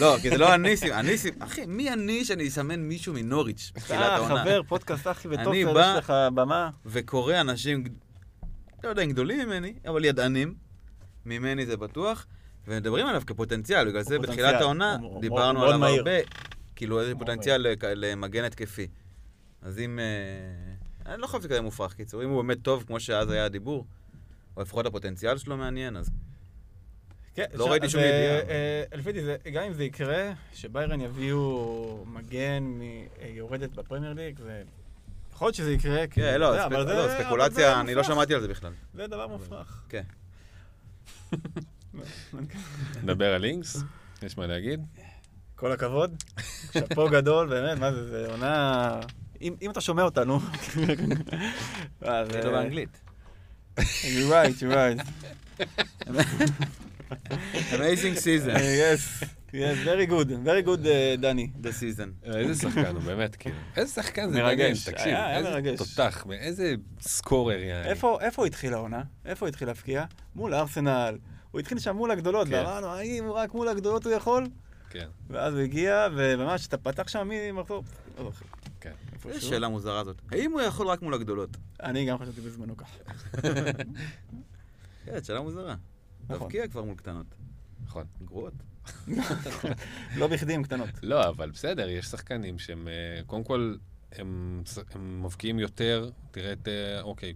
לא, 0.00 0.16
כי 0.22 0.30
זה 0.30 0.38
לא 0.38 0.54
אני, 0.54 0.76
סימ- 0.76 0.92
אני, 0.92 1.18
סימ- 1.18 1.34
אחי, 1.42 1.66
מי 1.66 1.92
אני 1.92 2.24
שאני 2.24 2.48
אסמן 2.48 2.80
מישהו 2.80 3.14
מנוריץ' 3.14 3.72
בתחילת 3.74 4.00
אתה 4.00 4.14
העונה? 4.16 4.42
חבר, 4.42 4.60
פודקאסט 4.68 5.06
אחי 5.06 5.28
בא- 5.74 5.92
יש 5.92 6.04
לך 6.04 6.12
במה. 6.34 6.70
וקורא 6.86 7.40
אנשים, 7.40 7.84
לא 8.84 8.88
יודע 8.88 9.02
אם 9.02 9.10
גדולים 9.12 9.48
ממני, 9.48 9.74
אבל 9.88 10.04
ידענים, 10.04 10.54
ממני 11.26 11.66
זה 11.66 11.76
בטוח, 11.76 12.26
ומדברים 12.70 13.06
עליו 13.06 13.22
כפוטנציאל, 13.26 13.88
בגלל 13.88 14.02
זה 14.02 14.18
בתחילת. 14.18 14.60
העונה 14.60 14.96
דיברנו 15.20 15.64
עליו. 15.64 15.84
הרבה, 15.84 16.10
כאילו 16.76 17.00
איזה 17.00 17.14
פוטנציאל 17.14 17.66
למגן 17.82 18.44
התקפי. 18.44 18.86
אז 19.62 19.78
אם... 19.78 19.98
אה, 19.98 21.12
אני 21.12 21.22
לא 21.22 21.26
חושב 21.26 21.38
שזה 21.38 21.48
כזה 21.48 21.60
מופרך, 21.60 21.94
קיצור, 21.94 22.22
אם 22.24 22.28
הוא 22.28 22.42
באמת 22.42 22.58
טוב, 22.62 22.84
כמו 22.86 23.00
שאז 23.00 23.30
היה 23.30 23.44
הדיבור, 23.44 23.86
או 24.56 24.62
לפחות 24.62 24.86
הפוטנציאל 24.86 25.38
שלו 25.38 25.56
מעניין, 25.56 25.96
אז 25.96 26.10
כן, 27.34 27.44
לא 27.54 27.70
ראיתי 27.70 27.88
שום 27.88 28.00
אה, 28.00 28.06
ידיעה. 28.06 28.50
אה, 28.50 28.82
לפי 28.94 29.12
דעתי, 29.12 29.50
גם 29.50 29.62
אם 29.64 29.72
זה 29.72 29.84
יקרה, 29.84 30.32
שביירן 30.54 31.00
יביאו 31.00 32.04
מגן 32.06 32.62
מיורדת 32.62 33.70
בפרמייר 33.70 34.12
ליג, 34.12 34.38
זה... 34.38 34.62
יכול 35.32 35.46
להיות 35.46 35.54
שזה 35.54 35.72
יקרה. 35.72 36.06
כן, 36.06 36.40
לא, 36.40 36.52
זה- 36.52 36.68
לא, 36.68 36.84
זה 36.84 37.16
ספקולציה, 37.18 37.80
אני 37.80 37.94
לא. 37.94 38.02
שמעתי 38.02 38.34
על 38.34 38.40
זה 38.40 38.48
בכלל. 38.48 38.72
זה 38.94 39.06
דבר 39.06 39.26
מופרך. 39.26 39.82
כן. 39.88 40.02
נדבר 43.02 43.34
על 43.34 43.44
אינגס, 43.44 43.76
יש 44.22 44.38
מה 44.38 44.46
להגיד? 44.46 44.80
כל 45.56 45.72
הכבוד, 45.72 46.22
שאפו 46.72 47.08
גדול, 47.08 47.48
באמת, 47.48 47.78
מה 47.78 47.92
זה, 47.92 48.08
זה 48.10 48.26
עונה... 48.30 49.00
אם 49.40 49.70
אתה 49.70 49.80
שומע 49.80 50.02
אותנו... 50.02 50.40
אה, 52.04 52.24
זה- 52.24 52.32
זה 52.32 52.42
לא 52.44 52.52
באנגלית. 52.52 52.88
You're 53.78 53.82
right, 54.30 54.62
you're 54.62 54.74
right. 54.74 55.00
Amazing 57.72 58.16
season. 58.16 58.56
yes, 58.56 59.24
yes, 59.52 59.76
very 59.84 60.06
good, 60.06 60.28
very 60.44 60.62
good, 60.66 60.86
אה, 60.86 61.14
דני. 61.18 61.50
The 61.62 61.66
season. 61.66 62.26
איזה 62.34 62.54
שחקן 62.62 62.94
הוא, 62.96 63.02
באמת, 63.02 63.36
כאילו. 63.36 63.56
איזה 63.76 63.92
שחקן 63.92 64.30
זה 64.30 64.42
מרגש. 64.42 64.84
תקשיב. 64.88 65.06
היה- 65.06 65.36
איזה 65.38 65.50
מרגש. 65.50 65.78
תותח, 65.78 66.24
איזה 66.32 66.74
סקורר. 67.00 67.58
איפה 67.84 68.18
איפה 68.20 68.42
הוא 68.42 68.46
התחיל 68.46 68.74
העונה? 68.74 69.02
איפה 69.24 69.46
הוא 69.46 69.48
התחיל 69.48 69.68
להפקיע? 69.68 70.04
מול 70.34 70.54
ארסנל. 70.54 71.18
הוא 71.50 71.60
התחיל 71.60 71.78
שם 71.78 71.96
מול 71.96 72.10
הגדולות, 72.10 72.48
כן. 72.48 72.54
ואמרנו, 72.54 72.86
האם 72.86 73.30
רק 73.32 73.54
מול 73.54 73.68
הגדולות 73.68 74.06
הוא 74.06 74.12
יכול? 74.12 74.46
כן, 74.90 75.08
ואז 75.28 75.54
הוא 75.54 75.62
הגיע, 75.62 76.08
וממש, 76.16 76.66
אתה 76.66 76.76
פתח 76.76 77.08
שם 77.08 77.28
ממחזור, 77.30 77.84
לא 78.18 78.24
זוכר. 78.24 78.44
כן. 78.80 78.92
איזו 79.28 79.46
שאלה 79.46 79.68
מוזרה 79.68 80.04
זאת. 80.04 80.16
האם 80.32 80.52
הוא 80.52 80.60
יכול 80.60 80.86
רק 80.86 81.02
מול 81.02 81.14
הגדולות? 81.14 81.50
אני 81.82 82.06
גם 82.06 82.18
חשבתי 82.18 82.40
בזמנו 82.40 82.76
ככה. 82.76 82.96
כן, 85.04 85.24
שאלה 85.24 85.40
מוזרה. 85.40 85.74
נכון. 86.28 86.38
תבקיע 86.38 86.68
כבר 86.68 86.82
מול 86.82 86.94
קטנות. 86.94 87.26
נכון. 87.84 88.04
גרועות. 88.24 88.54
לא 90.18 90.26
בכדי 90.26 90.54
עם 90.54 90.62
קטנות. 90.62 90.88
לא, 91.02 91.28
אבל 91.28 91.50
בסדר, 91.50 91.88
יש 91.88 92.06
שחקנים 92.06 92.58
שהם, 92.58 92.88
אה, 92.88 93.22
קודם 93.26 93.44
כל, 93.44 93.76
הם, 94.12 94.62
הם 94.94 95.24
מבקיעים 95.24 95.58
יותר, 95.58 96.10
תראה 96.30 96.52
את, 96.52 96.68
אה, 96.68 97.00
אוקיי, 97.00 97.34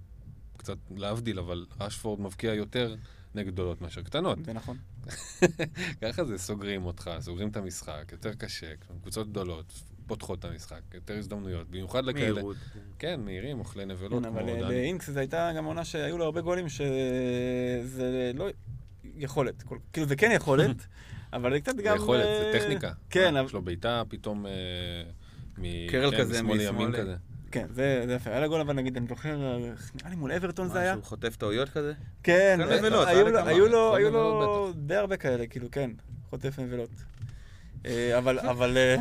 קצת 0.56 0.78
להבדיל, 0.96 1.38
אבל 1.38 1.66
אשפורד 1.78 2.20
מבקיע 2.20 2.54
יותר 2.54 2.96
גדולות 3.42 3.80
מאשר 3.80 4.02
קטנות. 4.02 4.44
זה 4.44 4.52
נכון. 4.52 4.76
ככה 6.02 6.24
זה, 6.24 6.38
סוגרים 6.38 6.86
אותך, 6.86 7.10
סוגרים 7.20 7.48
את 7.48 7.56
המשחק, 7.56 8.08
יותר 8.12 8.34
קשה, 8.34 8.66
קבוצות 9.02 9.30
גדולות 9.30 9.72
פותחות 10.06 10.38
את 10.38 10.44
המשחק, 10.44 10.80
יותר 10.94 11.18
הזדמנויות, 11.18 11.70
במיוחד 11.70 12.04
לכאלה. 12.04 12.32
מהירות. 12.32 12.56
כן, 12.98 13.20
מהירים, 13.20 13.58
אוכלי 13.58 13.84
נבלות, 13.86 14.22
כן, 14.24 14.30
כמו 14.30 14.40
אבל 14.40 14.50
דני. 14.50 14.60
לאינקס 14.62 15.10
זו 15.10 15.18
הייתה 15.18 15.50
גם 15.56 15.64
עונה 15.64 15.84
שהיו 15.84 16.18
לו 16.18 16.24
הרבה 16.24 16.40
גולים 16.40 16.68
שזה 16.68 18.30
לא 18.34 18.48
יכולת. 19.16 19.62
כל- 19.62 19.78
כאילו 19.92 20.06
זה 20.06 20.16
כן 20.16 20.30
יכולת, 20.34 20.76
אבל 21.32 21.52
זה 21.52 21.60
קצת 21.60 21.76
זה 21.76 21.82
גם... 21.82 21.96
יכולת, 21.96 22.24
זה 22.24 22.50
אה, 22.54 22.60
טכניקה. 22.60 22.92
כן, 23.10 23.34
אה, 23.34 23.40
אבל- 23.40 23.46
יש 23.48 23.52
לו 23.52 23.62
בעיטה 23.62 24.02
פתאום 24.08 24.46
אה, 24.46 24.52
מ... 25.58 25.62
קרל 25.90 26.10
כן, 26.10 26.18
כזה 26.18 26.42
משמאל 26.42 26.58
לימין. 26.58 26.92
כזה. 26.96 27.16
כן, 27.54 27.66
זה 27.70 28.04
יפה. 28.08 28.30
היה 28.30 28.40
לה 28.40 28.48
גול, 28.48 28.60
אבל 28.60 28.74
נגיד, 28.74 28.96
אני 28.96 29.06
זוכר, 29.08 29.28
אה, 29.42 29.58
נראה 29.94 30.10
לי 30.10 30.16
מול 30.16 30.32
אברטון 30.32 30.68
זה 30.68 30.80
היה. 30.80 30.92
משהו 30.92 31.02
חוטף 31.04 31.36
טעויות 31.36 31.68
כזה? 31.68 31.92
כן, 32.22 32.58
אה, 32.60 33.46
היו 33.46 33.68
לו- 33.68 34.72
די 34.76 34.94
הרבה 34.96 35.16
כאלה, 35.16 35.46
כאילו, 35.46 35.70
כן, 35.70 35.90
חוטף 36.30 36.58
נבלות. 36.58 36.90
אה, 37.86 38.18
אבל, 38.18 38.38
אבל... 38.52 38.76
אה, 38.76 38.96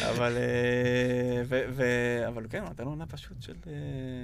אבל, 0.10 0.32
ו- 1.48 2.28
אבל 2.28 2.46
כן, 2.50 2.64
נתנו 2.64 2.90
עונה 2.90 3.06
פשוט 3.06 3.42
של... 3.42 3.54
אה, 3.66 3.72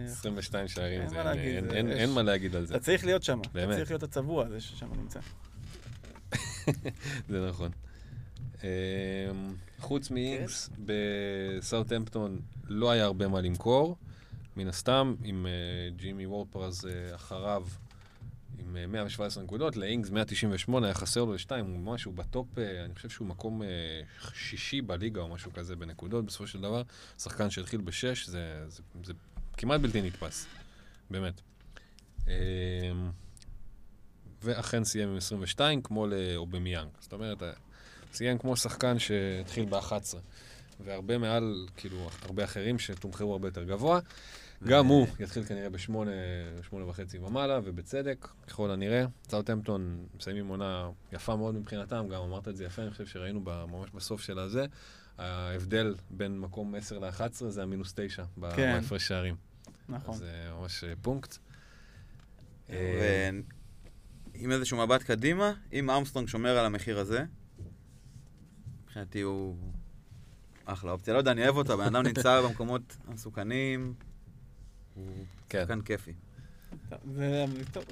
22 0.06 0.68
שערים, 0.68 1.02
אין 1.02 1.14
מה 1.14 1.22
להגיד, 1.22 1.64
מה 2.12 2.22
על 2.56 2.66
זה. 2.66 2.74
אתה 2.76 2.84
צריך 2.84 3.04
להיות 3.04 3.22
שם. 3.22 3.40
אתה. 3.54 3.76
צריך 3.76 3.90
להיות 3.90 4.02
הצבוע 4.02 4.46
הזה 4.46 4.60
ששם 4.60 4.86
נמצא. 4.96 5.20
זה 7.28 7.48
נכון. 7.48 7.70
אמ, 8.64 9.54
חוץ 9.78 10.10
מאינגס, 10.10 10.70
בסאוטהמפטון 10.78 12.40
לא 12.68 12.90
היה 12.90 13.04
הרבה 13.04 13.28
מה 13.28 13.40
למכור. 13.40 13.96
מן 14.56 14.68
הסתם, 14.68 15.14
עם 15.24 15.46
אה, 15.46 15.90
ג'ימי 15.96 16.26
וורפרז 16.26 16.86
אה, 16.86 17.14
אחריו, 17.14 17.66
עם 18.58 18.76
אה, 18.76 18.86
117 18.86 19.42
נקודות, 19.42 19.76
לאינגס 19.76 20.10
198, 20.10 20.86
היה 20.86 20.94
חסר 20.94 21.24
לו 21.24 21.34
לשתיים, 21.34 21.66
הוא 21.66 21.78
ממש, 21.78 22.04
הוא 22.04 22.14
בטופ, 22.14 22.58
אה, 22.58 22.84
אני 22.84 22.94
חושב 22.94 23.08
שהוא 23.08 23.28
מקום 23.28 23.62
אה, 23.62 23.68
שישי 24.34 24.80
בליגה 24.82 25.20
או 25.20 25.28
משהו 25.28 25.52
כזה 25.52 25.76
בנקודות, 25.76 26.24
בסופו 26.24 26.46
של 26.46 26.60
דבר. 26.60 26.82
שחקן 27.18 27.50
שהתחיל 27.50 27.80
בשש, 27.80 28.26
זה, 28.26 28.64
זה, 28.68 28.82
זה 29.04 29.12
כמעט 29.56 29.80
בלתי 29.80 30.02
נתפס, 30.02 30.46
באמת. 31.10 31.40
אמ, 32.28 32.32
ואכן 34.42 34.84
סיים 34.84 35.08
עם 35.08 35.16
22, 35.16 35.82
כמו 35.82 36.06
לאובמיאנג. 36.06 36.88
זאת 37.00 37.12
אומרת, 37.12 37.42
אה, 37.42 37.52
סיים 38.14 38.38
כמו 38.38 38.56
שחקן 38.56 38.98
שהתחיל 38.98 39.64
ב-11. 39.64 40.16
והרבה 40.84 41.18
מעל, 41.18 41.66
כאילו, 41.76 42.08
הרבה 42.22 42.44
אחרים 42.44 42.78
שתומכרו 42.78 43.32
הרבה 43.32 43.48
יותר 43.48 43.64
גבוה. 43.64 44.00
גם 44.64 44.86
הוא 44.86 45.06
יתחיל 45.20 45.44
כנראה 45.44 45.70
בשמונה, 45.70 46.10
שמונה 46.68 46.86
וחצי 46.88 47.18
ומעלה, 47.18 47.60
ובצדק, 47.64 48.28
ככל 48.46 48.70
הנראה. 48.70 49.04
סאוטהמפטון 49.28 50.06
מסיימים 50.16 50.46
עונה 50.48 50.88
יפה 51.12 51.36
מאוד 51.36 51.54
מבחינתם, 51.54 52.06
גם 52.08 52.22
אמרת 52.22 52.48
את 52.48 52.56
זה 52.56 52.64
יפה, 52.64 52.82
אני 52.82 52.90
חושב 52.90 53.06
שראינו 53.06 53.40
ב- 53.44 53.64
ממש 53.64 53.90
בסוף 53.94 54.20
של 54.20 54.38
הזה. 54.38 54.66
ההבדל 55.18 55.94
בין 56.10 56.38
מקום 56.38 56.74
10 56.74 56.98
ל-11 56.98 57.22
זה 57.48 57.62
המינוס 57.62 57.92
9 57.96 58.24
ב- 58.38 58.56
כן. 58.56 58.80
בהפרש 58.80 59.08
שערים. 59.08 59.36
נכון. 59.88 60.14
זה 60.16 60.30
ממש 60.60 60.84
אה, 60.84 60.92
פונקט. 61.02 61.36
אה, 62.70 63.30
ועם 64.34 64.50
איזשהו 64.52 64.78
מבט 64.86 65.02
קדימה, 65.02 65.52
אם 65.72 65.90
ארמסטרונג 65.90 66.28
שומר 66.28 66.58
על 66.58 66.66
המחיר 66.66 66.98
הזה, 66.98 67.24
מבחינתי 68.94 69.20
הוא 69.20 69.56
אחלה 70.64 70.92
אופציה. 70.92 71.14
לא 71.14 71.18
יודע, 71.18 71.30
אני 71.30 71.42
אוהב 71.42 71.56
אותו, 71.56 71.72
הבן 71.72 71.84
אדם 71.84 72.06
נמצא 72.06 72.42
במקומות 72.42 72.96
המסוכנים, 73.08 73.94
הוא. 74.94 75.06
שחקן 75.52 75.80
כיפי. 75.80 76.12
זה, 77.12 77.44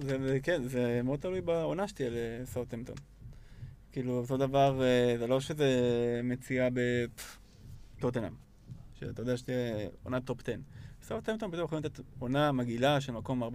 זה, 0.03 0.19
זה, 0.27 0.39
כן, 0.43 0.63
זה 0.69 1.01
מאוד 1.05 1.21
תלוי 1.21 1.41
בעונה 1.41 1.89
שתהיה 1.89 2.11
לסאוטהמפטון. 2.13 2.97
כאילו, 3.93 4.19
אותו 4.19 4.37
דבר, 4.37 4.83
אה, 4.83 5.15
זה 5.19 5.27
לא 5.27 5.41
שזה 5.41 5.71
מציאה 6.25 6.69
בטוטנהאם, 7.99 8.33
שאתה 8.95 9.23
יודע 9.23 9.37
שתהיה 9.37 9.89
עונת 10.03 10.25
top 10.25 10.41
10. 10.41 10.53
סאוטהמפטון 11.03 11.51
פתאום 11.51 11.65
יכולים 11.65 11.85
לתת 11.85 12.01
עונה 12.19 12.53
מגעילה 12.53 13.01
של 13.01 13.13
מקום 13.13 13.43
14-15. 13.43 13.47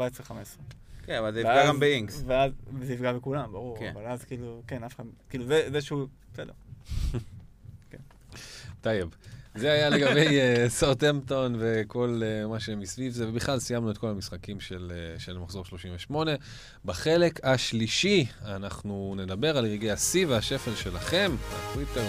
כן, 1.05 1.17
אבל 1.17 1.33
זה 1.33 1.39
יפגע 1.39 1.67
גם 1.67 1.79
באינקס. 1.79 2.23
ואז, 2.25 2.51
וזה 2.73 2.93
יפגע 2.93 3.13
בכולם, 3.13 3.51
ברור, 3.51 3.79
כן. 3.79 3.91
אבל 3.95 4.05
אז 4.05 4.23
כאילו, 4.23 4.61
כן, 4.67 4.83
אף 4.83 4.95
אחד, 4.95 5.03
כאילו, 5.29 5.45
זה, 5.45 5.67
זה 5.71 5.81
שהוא, 5.81 6.07
בסדר. 6.33 6.53
טייב. 8.81 9.09
זה 9.57 9.71
היה 9.71 9.89
לגבי 9.89 10.39
אה, 10.39 10.65
סאוטהמפטון 10.69 11.55
וכל 11.59 12.21
אה, 12.23 12.47
מה 12.47 12.59
שמסביב 12.59 13.13
זה, 13.13 13.29
ובכלל 13.29 13.59
סיימנו 13.59 13.91
את 13.91 13.97
כל 13.97 14.07
המשחקים 14.07 14.59
של, 14.59 14.91
אה, 14.95 15.19
של 15.19 15.37
מחזור 15.37 15.65
38. 15.65 16.31
בחלק 16.85 17.39
השלישי 17.43 18.25
אנחנו 18.45 19.15
נדבר 19.17 19.57
על 19.57 19.65
רגעי 19.65 19.91
השיא 19.91 20.27
והשפל 20.27 20.75
שלכם, 20.75 21.35
הטוויטר. 21.51 22.05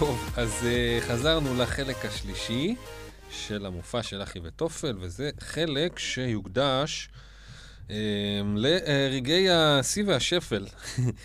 טוב, 0.00 0.30
אז 0.36 0.50
uh, 0.62 1.04
חזרנו 1.08 1.54
לחלק 1.54 2.04
השלישי 2.04 2.76
של 3.30 3.66
המופע 3.66 4.02
של 4.02 4.22
אחי 4.22 4.38
וטופל, 4.42 4.96
וזה 5.00 5.30
חלק 5.40 5.98
שיוקדש 5.98 7.08
um, 7.88 7.90
לרגעי 8.56 9.50
השיא 9.50 10.04
והשפל 10.06 10.66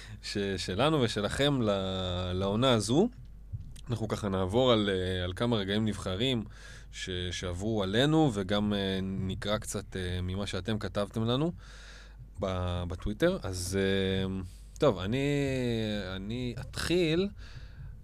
שלנו 0.57 1.01
ושלכם 1.01 1.59
לעונה 2.33 2.71
הזו. 2.71 3.09
אנחנו 3.89 4.07
ככה 4.07 4.29
נעבור 4.29 4.71
על, 4.71 4.89
uh, 4.89 5.23
על 5.23 5.33
כמה 5.35 5.55
רגעים 5.55 5.85
נבחרים 5.85 6.43
ש- 6.91 7.09
שעברו 7.31 7.83
עלינו, 7.83 8.31
וגם 8.33 8.73
uh, 8.73 8.75
נקרא 9.01 9.57
קצת 9.57 9.93
uh, 9.93 10.21
ממה 10.21 10.47
שאתם 10.47 10.79
כתבתם 10.79 11.25
לנו 11.25 11.51
בטוויטר. 12.87 13.37
אז 13.43 13.77
uh, 13.77 14.43
טוב, 14.79 14.99
אני, 14.99 15.27
אני 16.15 16.55
אתחיל. 16.59 17.29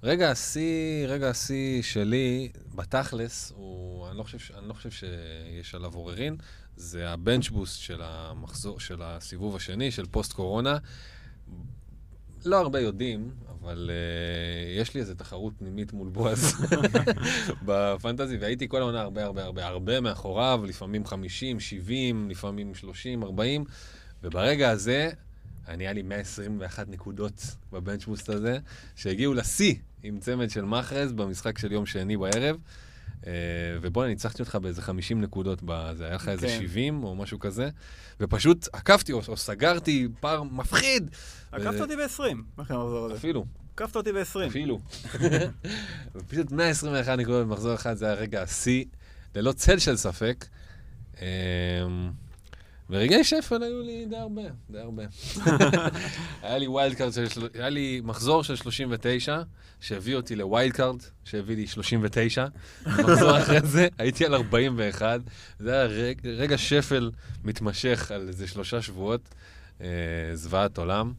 רגע 0.04 0.32
השיא, 0.32 1.08
רגע 1.08 1.30
השיא 1.30 1.82
שלי, 1.82 2.52
בתכלס, 2.76 3.54
הוא, 3.56 4.08
אני 4.10 4.18
לא 4.18 4.24
חושב, 4.24 4.56
אני 4.58 4.68
לא 4.68 4.74
חושב 4.74 4.92
שיש 4.92 5.76
עליו 5.76 5.94
עוררין, 5.94 6.36
זה 6.76 7.10
הבנץ' 7.10 7.50
בוסט 7.50 7.82
של 7.82 8.02
המחזור, 8.04 8.80
של 8.80 9.02
הסיבוב 9.02 9.56
השני, 9.56 9.92
של 9.92 10.06
פוסט-קורונה. 10.06 10.78
לא 12.46 12.60
הרבה 12.60 12.80
יודעים, 12.80 13.32
אבל 13.50 13.90
uh, 13.90 14.82
יש 14.82 14.94
לי 14.94 15.00
איזו 15.02 15.14
תחרות 15.14 15.54
פנימית 15.58 15.94
מול 15.94 16.10
בועז 16.10 16.54
בפנטזי, 17.66 18.38
והייתי 18.38 18.68
כל 18.70 18.82
העונה 18.82 19.02
הרבה 19.02 19.24
הרבה 19.24 19.44
הרבה 19.44 19.68
הרבה 19.68 20.02
מאחוריו, 20.02 20.62
לפעמים 20.68 21.06
50, 21.06 21.60
70, 21.60 22.30
לפעמים 22.30 22.76
30, 22.76 23.24
40, 23.24 23.66
וברגע 24.24 24.70
הזה, 24.70 25.12
אני 25.72 25.84
היה 25.84 25.94
לי 25.94 26.02
121 26.02 26.90
נקודות 26.90 27.56
בבנצ'בוסט 27.72 28.30
הזה, 28.30 28.58
שהגיעו 28.96 29.34
לשיא 29.34 29.76
עם 30.04 30.20
צמד 30.20 30.50
של 30.50 30.66
מחרז 30.66 31.12
במשחק 31.12 31.58
של 31.58 31.72
יום 31.72 31.86
שני 31.86 32.18
בערב. 32.18 32.58
אה, 33.28 33.32
ובוא, 33.82 34.04
אני 34.04 34.12
ניצחתי 34.12 34.42
אותך 34.42 34.56
באיזה 34.56 34.82
50 34.82 35.22
נקודות 35.22 35.60
בזה, 35.66 36.06
היה 36.06 36.16
לך 36.16 36.30
איזה 36.30 36.48
כן. 36.48 36.60
70 36.60 37.04
או 37.04 37.16
משהו 37.16 37.40
כזה, 37.40 37.70
ופשוט 38.20 38.68
עקפתי 38.74 39.12
או, 39.12 39.22
או 39.28 39.38
סגרתי 39.38 40.08
פער 40.20 40.44
מפחיד. 40.44 41.10
עקפת 41.52 41.74
ו- 41.80 41.82
אותי 41.82 41.96
ב-20, 41.96 42.62
אחרי 42.62 42.78
המחזור 42.78 43.06
הזה. 43.06 43.16
אפילו, 43.16 43.46
עקפת 43.76 43.96
אותי 43.96 44.12
ב-20. 44.12 44.48
אפילו. 44.48 44.80
פשוט 46.30 46.52
121 46.52 47.18
נקודות 47.18 47.48
במחזור 47.48 47.74
אחד, 47.74 47.94
זה 47.94 48.06
היה 48.06 48.14
רגע 48.14 48.42
השיא, 48.42 48.86
ללא 49.36 49.52
צל 49.52 49.80
של 49.80 49.98
ספק. 49.98 50.46
אמ, 52.92 52.96
ורגעי 52.96 53.24
שפל 53.24 53.64
היו 53.64 53.82
לי 53.82 54.06
די 54.10 54.16
הרבה, 54.16 54.42
די 54.70 54.80
הרבה. 54.80 55.04
היה 56.44 56.58
לי 56.58 56.68
wild 56.68 56.96
card 56.96 57.12
של... 57.14 57.48
היה 57.54 57.70
לי 57.70 58.02
מחזור 58.04 58.44
של 58.44 58.56
39, 58.56 59.42
שהביא 59.80 60.16
אותי 60.16 60.36
ל 60.36 60.44
wild 60.44 60.74
card, 60.74 60.98
שהביא 61.24 61.56
לי 61.56 61.68
39. 61.68 62.46
מחזור 62.86 63.38
אחרי 63.40 63.60
זה 63.64 63.88
הייתי 63.98 64.26
על 64.26 64.34
41. 64.34 65.20
זה 65.60 65.74
היה 65.74 65.84
רגע, 65.84 66.30
רגע 66.30 66.58
שפל 66.58 67.12
מתמשך 67.44 68.12
על 68.12 68.28
איזה 68.28 68.48
שלושה 68.48 68.82
שבועות. 68.82 69.30
אה, 69.82 69.88
זוועת 70.34 70.78
עולם. 70.78 71.14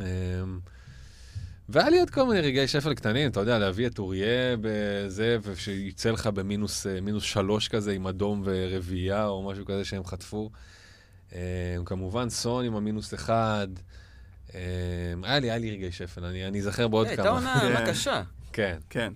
אה, 0.00 0.06
והיה 1.72 1.90
לי 1.90 2.00
עוד 2.00 2.10
כל 2.10 2.26
מיני 2.26 2.40
רגעי 2.40 2.68
שפל 2.68 2.94
קטנים, 2.94 3.30
אתה 3.30 3.40
יודע, 3.40 3.58
להביא 3.58 3.86
את 3.86 3.98
אורייה 3.98 4.56
בזה, 4.60 5.36
ושיצא 5.42 6.10
לך 6.10 6.26
במינוס 6.26 6.86
אה, 6.86 7.00
מינוס 7.00 7.22
שלוש 7.22 7.68
כזה 7.68 7.92
עם 7.92 8.06
אדום 8.06 8.42
ורביעייה, 8.44 9.26
או 9.26 9.50
משהו 9.50 9.64
כזה 9.64 9.84
שהם 9.84 10.04
חטפו. 10.04 10.50
אה, 11.34 11.76
כמובן, 11.84 12.28
סון 12.28 12.64
עם 12.64 12.76
המינוס 12.76 13.14
אחד. 13.14 13.68
אה, 14.54 14.60
היה 15.22 15.38
לי, 15.38 15.50
היה 15.50 15.58
לי 15.58 15.70
רגעי 15.70 15.92
שפל, 15.92 16.24
אני 16.24 16.46
אני 16.46 16.58
אזכר 16.58 16.88
בעוד 16.88 17.06
הייתה 17.06 17.22
כמה. 17.22 17.62
עונה 17.62 17.78
כן. 17.78 17.90
קשה. 17.90 18.22
כן. 18.52 18.78
כן. 18.90 19.12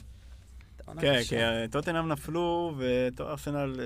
הייתה 0.86 1.00
כן. 1.00 1.22
כי 1.64 1.68
טוטנאם 1.70 2.08
נפלו, 2.08 2.74
וארסנל 3.16 3.80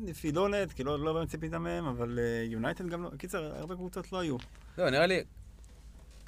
נפילונת, 0.00 0.72
כי 0.72 0.84
לא 0.84 1.04
לא 1.04 1.12
באמת 1.12 1.28
ציפית 1.28 1.54
מהם, 1.54 1.86
אבל 1.86 2.18
יונייטד 2.44 2.88
גם 2.88 3.02
לא... 3.02 3.10
קיצר, 3.18 3.52
הרבה 3.56 3.74
קבוצות 3.74 4.12
לא 4.12 4.20
היו. 4.20 4.36
לא, 4.78 4.90
נראה 4.90 5.06
לי, 5.06 5.22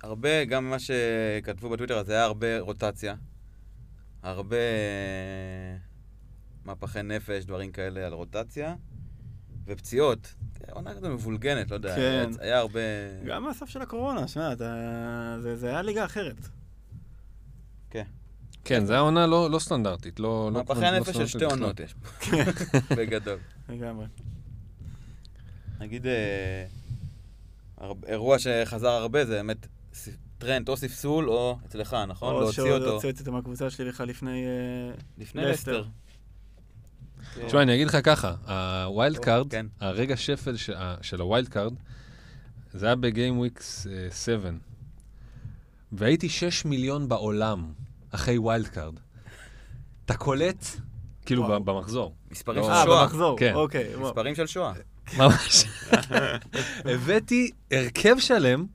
הרבה, 0.02 0.44
גם 0.44 0.64
ממה 0.66 0.76
שכתבו 0.78 1.68
בטוויטר, 1.70 1.98
אז 1.98 2.08
היה 2.10 2.24
הרבה 2.24 2.58
רוטציה. 2.60 3.14
הרבה 4.22 4.56
אה, 4.56 5.76
מהפכי 6.64 7.02
נפש, 7.02 7.44
דברים 7.44 7.72
כאלה 7.72 8.06
על 8.06 8.12
רוטציה. 8.12 8.74
ופציעות. 9.66 10.34
עונה 10.70 10.94
כזו 10.94 11.10
מבולגנת, 11.10 11.70
לא 11.70 11.74
יודע. 11.76 11.96
כן. 11.96 12.30
היה- 12.38 12.58
הרבה... 12.58 12.80
גם 13.26 13.44
מהסוף 13.44 13.68
של 13.68 13.82
הקורונה, 13.82 14.28
שמע, 14.28 14.52
אתה- 14.52 15.36
זה 15.42 15.56
זה 15.56 15.68
היה 15.68 15.82
ליגה 15.82 16.04
אחרת. 16.04 16.36
כן, 18.64 18.84
זו 18.86 18.94
העונה 18.94 19.26
לא 19.26 19.50
לא 19.50 19.58
סטנדרטית, 19.58 20.20
לא... 20.20 20.50
לא- 20.52 20.58
מהפכי 20.60 20.80
לא 20.80 20.86
הנפש 20.86 21.16
של 21.16 21.26
שתי. 21.26 21.44
עונות 21.44 21.80
יש 21.80 21.94
פה. 21.94 22.08
בגדול. 22.96 23.38
לגמרי. 23.68 24.06
נגיד, 25.80 26.06
אה, 26.06 26.66
אירוע 28.06 28.36
שחזר 28.38 28.88
הרבה 28.88 29.24
זה 29.24 29.32
באמת 29.34 29.66
טרנד 30.38 30.68
או 30.68 30.76
ספסול 30.76 31.30
או 31.30 31.58
אצלך, 31.66 31.96
נכון? 32.08 32.34
או 32.34 32.40
להוציא 32.40 32.62
אותו 32.62 32.90
הוצאתי 32.90 33.20
אותו 33.20 33.32
מהקבוצה 33.32 33.70
שלי 33.70 33.88
בכלל 33.88 34.08
לפני... 34.08 34.44
אה, 34.44 34.94
לפני 35.18 35.42
לסטר. 35.44 35.80
לסטר. 35.80 35.90
כן. 37.34 37.46
תשמע, 37.46 37.62
אני 37.62 37.74
אגיד 37.74 37.86
לך 37.86 37.98
ככה, 38.04 38.34
ה 38.84 38.91
wild 38.91 39.18
card, 39.18 39.50
כן. 39.50 39.66
הרגע 39.80 40.16
שפל 40.16 40.56
של 41.02 41.20
ה 41.20 41.26
wild 41.26 41.48
card, 41.48 41.74
זה 42.72 42.86
היה 42.86 42.94
ב 42.94 43.03
game 43.03 43.38
week 43.38 43.86
7. 44.24 44.50
והייתי 45.92 46.28
6 46.28 46.64
מיליון 46.64 47.08
בעולם 47.08 47.72
אחרי 48.10 48.38
wild 48.38 48.68
card. 48.68 48.94
אתה 50.04 50.16
קולט? 50.16 50.66
כאילו 51.26 51.60
במחזור. 51.64 52.14
מספרים 52.30 52.58
לא. 52.58 52.64
של 52.64 52.70
אה, 52.72 52.84
שואה. 52.84 53.02
במחזור, 53.02 53.38
כן. 53.38 53.54
אוקיי. 53.54 53.96
מספרים 53.96 54.34
של 54.34 54.46
שואה. 54.46 54.72
ממש. 55.16 55.64
הבאתי 56.94 57.50
הרכב 57.70 58.16
שלם 58.18 58.66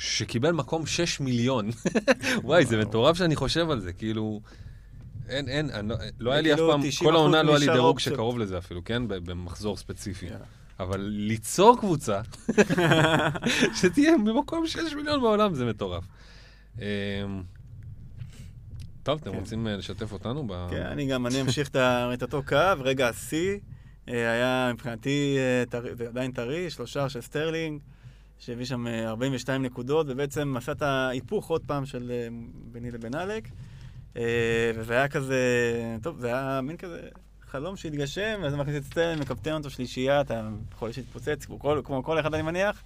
שקיבל 0.00 0.52
מקום 0.52 0.86
6 0.86 1.20
מיליון. 1.20 1.70
וואי, 2.44 2.66
זה 2.66 2.80
מטורף 2.80 3.16
שאני 3.16 3.36
חושב 3.36 3.70
על 3.70 3.80
זה, 3.80 3.92
כאילו... 3.92 4.40
אין, 5.28 5.48
אין, 5.48 5.70
אני 5.70 5.88
לא, 5.88 5.96
לא 6.20 6.32
היה 6.32 6.40
לי 6.40 6.52
אף 6.52 6.58
כאילו 6.58 6.72
פעם, 6.72 6.80
90% 6.80 7.04
כל 7.04 7.14
העונה 7.14 7.42
לא 7.42 7.50
היה 7.50 7.58
לי 7.58 7.72
דירוג. 7.72 7.98
שקרוב 7.98 8.38
לזה 8.38 8.58
אפילו, 8.58 8.84
כן? 8.84 9.02
במחזור 9.08 9.76
ספציפי. 9.76 10.26
יאללה. 10.26 10.44
אבל 10.80 11.00
ליצור 11.00 11.78
קבוצה 11.80 12.20
שתהיה 13.80 14.12
במקום 14.26 14.66
6 14.66 14.94
מיליון 14.94 15.20
בעולם, 15.20 15.54
זה 15.54 15.64
מטורף. 15.64 16.04
אמ, 16.78 16.82
טוב, 19.02 19.18
אתם 19.22 19.30
כן. 19.32 19.38
רוצים 19.38 19.66
אה, 19.66 19.76
לשתף 19.76 20.12
אותנו? 20.12 20.48
כן, 20.70 20.82
אני 20.82 21.06
גם, 21.06 21.26
אני 21.26 21.40
אמשיך 21.40 21.70
את 22.14 22.22
אותו 22.22 22.42
קו, 22.46 22.56
רגע 22.78 23.08
השיא 23.08 23.58
אה, 24.08 24.32
היה 24.32 24.70
מבחינתי, 24.74 25.36
אה, 25.38 25.64
טרי- 25.70 25.94
זה 25.94 26.08
עדיין 26.08 26.32
טרי, 26.32 26.70
שלושה 26.70 27.08
של 27.08 27.20
סטרלינג, 27.20 27.80
שהביא 28.40 28.64
שם 28.64 28.86
אה, 28.86 29.08
42 29.08 29.62
נקודות, 29.62 30.06
ובעצם 30.08 30.56
עשה 30.56 30.72
את 30.72 30.82
ההיפוך 30.82 31.50
עוד 31.50 31.62
פעם 31.66 31.86
של 31.86 32.10
אה, 32.10 32.28
ביני 32.72 32.90
לבין. 32.90 33.12
אה, 34.16 34.70
וזה 34.74 34.94
היה 34.94 35.08
כזה, 35.08 35.36
טוב, 36.02 36.20
זה 36.20 36.26
היה 36.26 36.60
מין 36.62 36.76
כזה 36.76 37.00
חלום 37.50 37.76
שהתגשם, 37.76 38.40
ואז 38.42 38.54
מכניס 38.54 38.76
את 38.76 38.84
סטרלינג, 38.84 39.20
מקפטן 39.22 39.52
אותו 39.52 39.70
שלישייה, 39.70 40.20
אתה 40.20 40.48
יכול 40.72 40.90
להתפוצץ, 40.96 41.44
כמו 41.44 41.58
כל, 41.58 41.80
כמו 41.84 42.02
כל 42.02 42.20
אחד 42.20 42.34
אני 42.34 42.42
מניח. 42.42 42.82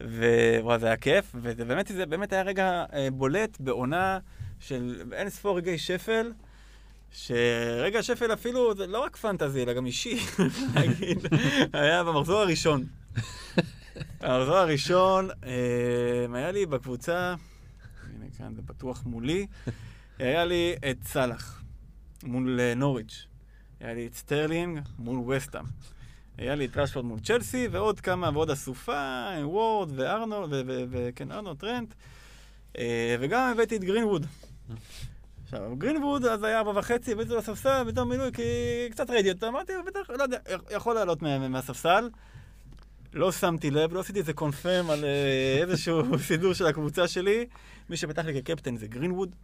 ווואי, 0.00 0.78
זה 0.78 0.86
היה 0.86 0.96
כיף, 0.96 1.34
וזה 1.34 1.64
באמת, 1.64 1.86
זה 1.86 2.06
באמת 2.06 2.32
היה 2.32 2.42
רגע 2.42 2.84
אה, 2.92 3.08
בולט 3.12 3.56
בעונה 3.60 4.18
של 4.60 5.02
אין 5.12 5.30
ספור 5.30 5.56
רגעי 5.56 5.78
שפל, 5.78 6.32
שרגע 7.12 7.98
השפל 7.98 8.32
אפילו, 8.32 8.74
זה 8.74 8.86
לא 8.86 9.04
רק 9.04 9.16
fantasy, 9.16 9.62
אלא 9.62 9.72
גם 9.72 9.86
אישי, 9.86 10.18
נגיד, 10.80 11.18
היה 11.72 12.04
במחזור 12.04 12.40
הראשון. 12.40 12.84
המחזור 14.20 14.56
הראשון, 14.56 15.28
אה, 15.44 16.26
היה 16.34 16.50
לי 16.50 16.66
בקבוצה, 16.66 17.34
הנה 18.14 18.26
כאן 18.38 18.54
זה 18.54 18.62
פתוח 18.66 19.02
מולי, 19.06 19.46
היה 20.18 20.44
לי 20.44 20.74
את 20.90 21.04
סאלח 21.04 21.62
מול 22.22 22.60
אה, 22.60 22.74
נוריץ', 22.74 23.26
היה 23.80 23.94
לי 23.94 24.06
את 24.06 24.14
סטרלינג 24.14 24.80
מול 24.98 25.32
וסטהאם. 25.36 25.64
היה 26.38 26.54
לי 26.54 26.64
את 26.64 26.76
רשפורד 26.76 27.04
מול 27.04 27.20
צ'לסי, 27.20 27.68
ועוד 27.70 28.00
כמה, 28.00 28.30
ועוד 28.34 28.50
אסופה, 28.50 29.26
וורד 29.42 29.90
וארנולד, 29.96 30.64
וכן, 30.90 31.32
ארנולד 31.32 31.56
טרנט. 31.58 31.94
אה, 32.78 33.16
וגם 33.20 33.50
הבאתי 33.52 33.76
את 33.76 33.84
גרינווד. 33.84 34.26
עכשיו, 35.44 35.76
גרינווד 35.78 36.24
אז 36.24 36.42
היה 36.42 36.58
ארבע 36.58 36.78
וחצי, 36.78 37.12
הבאתי 37.12 37.28
אותו 37.28 37.38
לספסל 37.52 37.84
בתור 37.84 38.04
מילוי, 38.04 38.32
כי 38.32 38.42
קצת 38.90 39.10
ראיתי 39.10 39.30
אותו, 39.30 39.48
אמרתי, 39.48 39.72
בטח, 39.86 40.10
לא 40.10 40.22
יודע, 40.22 40.38
יכול 40.70 40.94
לעלות 40.94 41.22
מה- 41.22 41.48
מהספסל. 41.48 42.08
לא 43.14 43.32
שמתי 43.32 43.70
לב, 43.70 43.92
לא 43.94 44.00
עשיתי 44.00 44.18
איזה 44.18 44.32
confirm 44.32 44.90
על 44.90 45.04
אה, 45.04 45.58
איזשהו 45.62 46.02
סידור 46.28 46.52
של 46.52 46.66
הקבוצה 46.66 47.08
שלי. 47.08 47.46
מי 47.90 47.96
שפתח 47.96 48.24
לי 48.24 48.42
כקפטן 48.42 48.76
זה 48.76 48.86
גרינווד, 48.86 49.34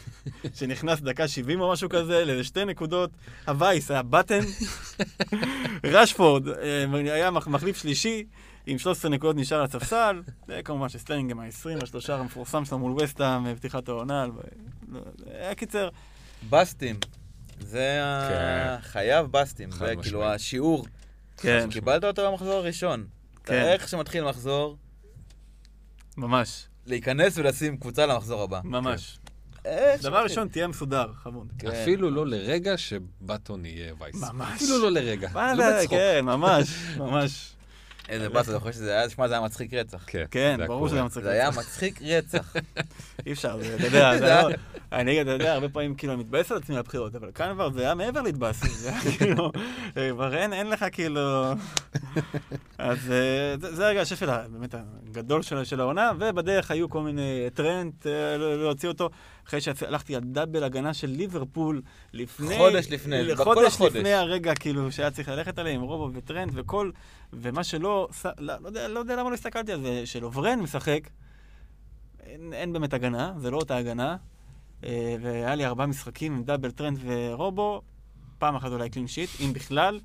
שנכנס 0.56 1.00
דקה 1.00 1.28
70 1.28 1.60
או 1.60 1.72
משהו 1.72 1.88
כזה, 1.88 2.24
לאיזה 2.24 2.44
שתי 2.44 2.64
נקודות. 2.64 3.10
ה 3.48 3.56
vice 3.56 3.90
היה 3.90 4.02
בטן. 4.02 4.40
רשפורד 5.84 6.48
אה, 6.48 6.84
היה 6.94 7.30
מח- 7.30 7.48
מחליף 7.48 7.76
שלישי, 7.76 8.24
עם 8.66 8.78
13 8.78 9.10
נקודות 9.10 9.36
נשאר 9.36 9.58
על 9.58 9.64
הספסל. 9.64 10.22
וכמובן 10.48 10.88
שסטרלינג 10.88 11.30
עם 11.30 11.40
ה-20, 11.40 11.82
השלושה 11.82 12.16
המפורסם 12.16 12.64
שלו 12.64 12.78
מול 12.78 13.02
וסטהאם, 13.02 13.46
אה, 13.46 13.54
פתיחת 13.56 13.88
העונה. 13.88 14.26
לא, 14.92 15.00
היה 15.26 15.54
קיצר, 15.54 15.88
בסטים. 16.50 16.96
זה 17.60 18.00
כן. 18.28 18.76
חייב 18.82 19.26
בסטים. 19.26 19.70
זה 19.70 19.94
כאילו. 20.02 20.24
השיעור. 20.24 20.86
כן, 21.42 21.68
קיבלת 21.70 22.04
אותו 22.04 22.30
במחזור 22.30 22.52
הראשון. 22.52 23.06
כן. 23.44 23.54
איך 23.54 23.88
שמתחיל 23.88 24.24
מחזור, 24.24 24.76
ממש, 26.16 26.66
להיכנס 26.86 27.38
ולשים 27.38 27.76
קבוצה 27.76 28.06
למחזור 28.06 28.42
הבא. 28.42 28.60
ממש. 28.64 29.18
איך 29.64 30.02
דבר. 30.02 30.22
ראשון, 30.22 30.48
תהיה 30.48 30.66
מסודר, 30.66 31.12
חמוד. 31.14 31.52
כן. 31.58 31.68
אפילו 31.68 32.10
לא 32.10 32.26
לרגע 32.26 32.78
שבטון 32.78 33.64
יהיה 33.64 33.94
וייס. 33.98 34.16
ממש. 34.16 34.52
אפילו 34.56 34.78
לא 34.78 34.90
לרגע. 34.90 35.28
מה 35.34 35.54
לא 35.54 35.64
זה, 35.64 35.78
בצחוק. 35.78 35.98
כן, 35.98 36.24
ממש, 36.24 36.68
ממש. 36.96 37.52
איזה 38.08 38.28
באסה, 38.28 38.50
אתה 38.50 38.60
חושב 38.60 38.72
שזה 38.72 38.90
היה, 38.90 39.10
שמע, 39.10 39.28
זה 39.28 39.34
היה 39.34 39.42
מצחיק 39.44 39.74
רצח. 39.74 40.04
כן, 40.06 40.24
כן, 40.30 40.60
ברור. 40.66 40.88
שזה 40.88 40.96
היה 40.96 41.04
מצחיק. 41.04 41.22
זה 41.22 41.30
היה 41.30 41.50
מצחיק 41.50 42.02
רצח. 42.02 42.54
אי 43.26 43.32
אפשר, 43.32 43.58
אתה 43.76 43.86
יודע, 43.86 44.18
זה 44.18 44.26
לא... 44.42 44.48
אני, 44.92 45.22
אתה 45.22 45.30
יודע, 45.30 45.54
הרבה 45.54 45.68
פעמים 45.68 45.94
כאילו 45.94 46.12
אני 46.12 46.22
מתבאס 46.22 46.52
על 46.52 46.58
עצמי 46.58 46.76
לבחירות, 46.76 47.14
אבל 47.14 47.30
כאן 47.34 47.52
כבר 47.54 47.72
זה 47.72 47.80
היה 47.80 47.94
מעבר 47.94 48.22
להתבאס, 48.22 48.64
זה 48.78 48.90
היה 48.90 49.00
כאילו, 49.18 49.52
אה, 49.96 50.10
כבר 50.10 50.34
אין, 50.34 50.70
לך 50.70 50.84
כאילו... 50.92 51.52
אז 52.78 52.98
אה, 53.10 53.54
זה 53.60 53.74
זה 53.76 53.88
רגע 53.88 54.00
השפל 54.00 54.26
באמת 54.48 54.74
הגדול 55.08 55.42
של 55.42 55.64
של 55.64 55.80
העונה, 55.80 56.12
ובדרך 56.18 56.70
היו 56.70 56.90
כל 56.90 57.00
מיני 57.02 57.48
טרנד 57.54 57.92
אה, 58.06 58.36
לא- 58.38 58.62
להוציא 58.62 58.88
אותו, 58.88 59.10
אחרי 59.46 59.60
שהלכתי 59.60 60.16
על 60.16 60.22
double 60.24 60.64
הגנה 60.64 60.94
של 60.94 61.06
ליברפול 61.06 61.82
לפני... 62.12 62.56
חודש 62.56 62.90
לפני, 62.90 63.32
בכל 63.32 63.44
חודש 63.44 63.74
החודש. 63.74 63.96
לפני 63.96 64.12
הרגע 64.12 64.54
כאילו 64.54 64.92
שהיה 64.92 65.10
צריך 65.10 65.28
ללכת 65.28 65.58
עליהם, 65.58 65.80
רובו 65.80 66.10
וטרנד 66.14 66.50
וכל... 66.54 66.90
ומה 67.32 67.64
שלא, 67.64 68.08
לא, 68.38 68.54
לא, 68.60 68.68
יודע, 68.68 68.88
לא 68.88 68.98
יודע 68.98 69.16
למה 69.16 69.30
לא 69.30 69.34
הסתכלתי 69.34 69.72
על 69.72 69.82
זה, 69.82 70.06
שלוברן 70.06 70.60
משחק, 70.60 71.08
אין, 72.20 72.52
אין 72.52 72.72
באמת 72.72 72.94
הגנה, 72.94 73.32
זה 73.38 73.50
לא 73.50 73.56
אותה 73.56 73.76
הגנה. 73.76 74.16
אה, 74.84 75.16
והיה 75.20 75.54
לי 75.54 75.66
ארבעה 75.66 75.86
משחקים 75.86 76.32
עם 76.32 76.44
double 76.44 76.70
טרנד 76.70 76.98
ורובו, 77.04 77.82
פעם 78.38 78.56
אחת 78.56 78.70
אולי 78.70 78.90
clean 78.90 79.06
sheet, 79.06 79.30
אם 79.40 79.52
בכלל. 79.52 80.00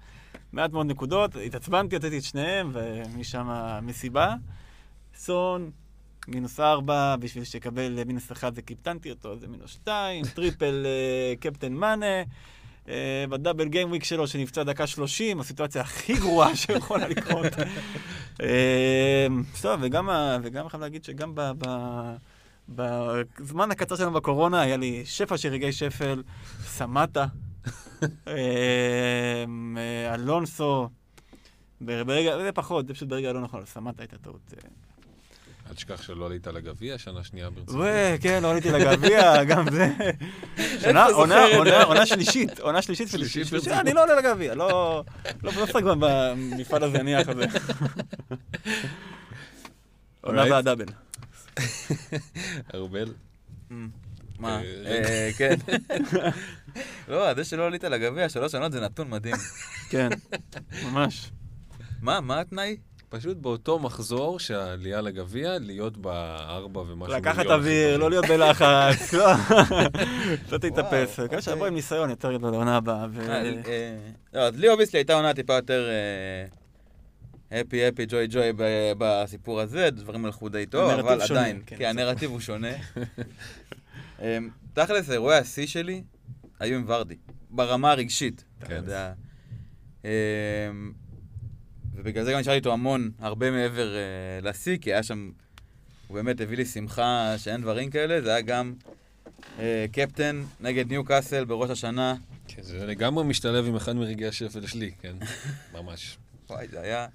מעט 0.51 0.71
מאוד 0.71 0.85
נקודות, 0.85 1.35
התעצבנתי, 1.45 1.95
הוצאתי 1.95 2.17
את 2.17 2.23
שניהם, 2.23 2.71
ומשם 2.73 3.49
המסיבה. 3.49 4.35
סון, 5.15 5.71
מינוס 6.27 6.59
4, 6.59 7.15
בשביל 7.15 7.43
שיקבל 7.43 8.03
מינוס 8.03 8.31
1 8.31 8.55
זה 8.55 8.61
קיפטנתי 8.61 9.09
אותו, 9.09 9.37
זה 9.39 9.47
מינוס 9.47 9.71
2, 9.71 10.25
triple 10.35 10.85
אה, 10.85 11.33
captain 11.39 11.73
מאנה. 11.73 12.23
אה, 12.89 13.25
ב 13.29 13.35
double 13.35 13.67
game 13.67 13.89
week 13.89 14.03
שלו, 14.03 14.27
שנפצע 14.27 14.63
דקה 14.63 14.87
30, 14.87 15.39
הסיטואציה 15.39 15.81
הכי 15.81 16.13
גרועה 16.13 16.55
שיכולה 16.61 17.07
לקרות. 17.07 17.53
אה, 18.41 19.27
טוב, 19.61 19.79
וגם, 19.83 20.09
וגם 20.43 20.69
חייב 20.69 20.81
להגיד 20.81 21.03
שגם 21.03 21.31
ב... 21.35 21.51
ב 21.57 21.65
בזמן 22.69 23.71
הקצר 23.71 23.95
שלנו 23.95 24.11
בקורונה 24.11 24.61
היה 24.61 24.77
לי 24.77 25.05
שפע 25.05 25.37
של 25.37 25.49
רגעי 25.49 25.71
שפל, 25.71 26.23
סמטה, 26.61 27.25
אה, 28.27 28.33
אה, 29.77 30.13
אלונסו, 30.13 30.89
ברגע, 31.81 32.37
זה 32.37 32.51
פחות, 32.51 32.87
זה 32.87 32.93
פשוט 32.93 33.09
ברגע 33.09 33.33
לא 33.33 33.41
נכון, 33.41 33.65
סמטה 33.65 34.03
הייתה 34.03 34.17
טעות. 34.17 34.53
אה. 35.67 35.71
אל 35.71 35.75
תשכח 35.75 36.01
שלא 36.01 36.25
עלית 36.25 36.47
לגביע, 36.47 36.97
שנה 36.97 37.23
שנייה 37.23 37.49
ברציפות. 37.49 37.75
ווה, 37.75 38.17
כן, 38.17 38.43
לא 38.43 38.51
עליתי 38.51 38.71
לגביע, 38.71 39.43
גם 39.49 39.65
זה. 39.71 39.87
שנה, 40.79 41.05
עונה? 41.05 41.45
עונה, 41.45 41.83
עונה 41.83 42.05
שלישית, 42.05 42.59
עונה 42.59 42.81
שלישית 42.81 43.07
שלישית 43.09 43.31
שלישית. 43.31 43.53
ברציפות. 43.53 43.79
אני 43.79 43.93
לא 43.93 44.03
עולה 44.03 44.15
לגביע, 44.15 44.55
לא 44.55 45.03
לא 45.43 45.51
לא 45.57 45.63
משחק 45.63 45.83
במפעל 45.83 46.83
הזניח 46.83 47.29
הזה. 47.29 47.45
עונה. 50.21 50.43
והדאבל. 50.49 50.85
ארבל, 52.73 53.13
מה? 54.39 54.61
אה, 54.61 54.85
אה, 54.85 55.29
כן. 55.37 55.55
לא, 57.07 57.33
זה 57.33 57.43
שלא 57.43 57.67
עלית 57.67 57.83
לגביע, 57.83 58.29
שלוש 58.29 58.51
שנות 58.51 58.71
זה 58.71 58.81
נתון 58.81 59.09
מדהים. 59.09 59.35
כן, 59.89 60.09
ממש. 60.83 61.31
מה, 62.01 62.21
מה 62.21 62.39
התנאי? 62.39 62.77
פשוט 63.09 63.37
באותו 63.37 63.79
מחזור 63.79 64.39
שהעלייה 64.39 65.01
לגביע, 65.01 65.59
להיות 65.59 65.97
בארבע 65.97 66.79
ומשהו 66.81 67.13
לקחת 67.13 67.37
מיליון 67.37 67.59
אוויר, 67.59 67.89
הכי 67.89 67.97
לא 67.97 68.09
להיות 68.09 68.25
בלחץ, 68.25 69.13
לא. 69.13 69.33
לא 70.51 70.57
תתאפס. 70.57 71.19
גם 71.19 71.41
שיבוא 71.41 71.53
אוקיי. 71.53 71.67
עם 71.67 71.73
ניסיון 71.73 72.09
יותר 72.09 72.33
גדול 72.33 72.51
לעונה 72.51 72.77
הבאה. 72.77 73.05
ו- 73.11 73.29
אה, 73.29 73.51
אה, 73.67 73.97
לא, 74.33 74.39
אז 74.39 74.55
לי 74.55 74.69
obviously 74.69 74.99
הייתה 74.99 75.13
עונה 75.13 75.33
טיפה 75.33 75.53
יותר 75.53 75.89
הפי 77.51 77.85
הפי 77.85 78.05
ג'וי 78.09 78.27
ג'וי 78.27 78.53
בסיפור 78.97 79.61
הזה, 79.61 79.89
דברים 79.89 80.25
הלכו 80.25 80.49
די 80.49 80.65
טוב, 80.65 80.91
אבל 80.91 81.21
עדיין, 81.21 81.61
כן, 81.65 81.77
כי 81.77 81.85
הנרטיב 81.85 82.31
הוא 82.31 82.39
שונה. 82.39 82.71
אמ, 84.21 84.49
תכלס, 84.73 85.11
אירועי 85.11 85.37
השיא 85.37 85.67
שלי 85.67 86.03
היו 86.59 86.77
עם 86.77 86.83
ורדי, 86.87 87.15
ברמה 87.49 87.91
הרגשית, 87.91 88.43
אתה 88.59 88.67
כן. 88.67 88.75
יודע. 88.75 89.13
ובגלל 91.97 92.23
זה 92.23 92.31
גם 92.31 92.39
נשאר 92.39 92.53
איתו 92.53 92.73
המון, 92.73 93.11
הרבה 93.19 93.51
מעבר 93.51 93.95
אה, 93.95 94.01
לשיא, 94.41 94.77
כי 94.81 94.93
היה 94.93 95.03
שם, 95.03 95.31
הוא 96.07 96.15
באמת 96.15 96.41
הביא 96.41 96.57
לי 96.57 96.65
שמחה 96.65 97.35
שאין 97.37 97.61
דברים 97.61 97.89
כאלה, 97.89 98.21
זה 98.21 98.29
היה 98.29 98.41
גם 98.41 98.73
אה, 99.59 99.85
קפטן 99.91 100.43
נגד 100.59 100.89
ניו 100.89 101.03
קאסל 101.03 101.45
בראש 101.45 101.69
השנה. 101.69 102.15
כן, 102.47 102.61
זה 102.61 102.85
לגמרי 102.85 103.23
משתלב 103.23 103.67
עם 103.67 103.75
אחד 103.75 103.95
מרגעי 103.95 104.27
השפל 104.27 104.67
שלי, 104.67 104.91
כן? 105.01 105.15
ממש. 105.75 106.17
וואי, 106.49 106.67
זה 106.67 106.81
היה... 106.81 107.07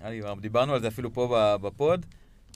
היה 0.00 0.10
לי, 0.10 0.22
דיברנו 0.40 0.74
על 0.74 0.80
זה 0.80 0.88
אפילו 0.88 1.12
פה 1.12 1.56
בפוד. 1.62 2.06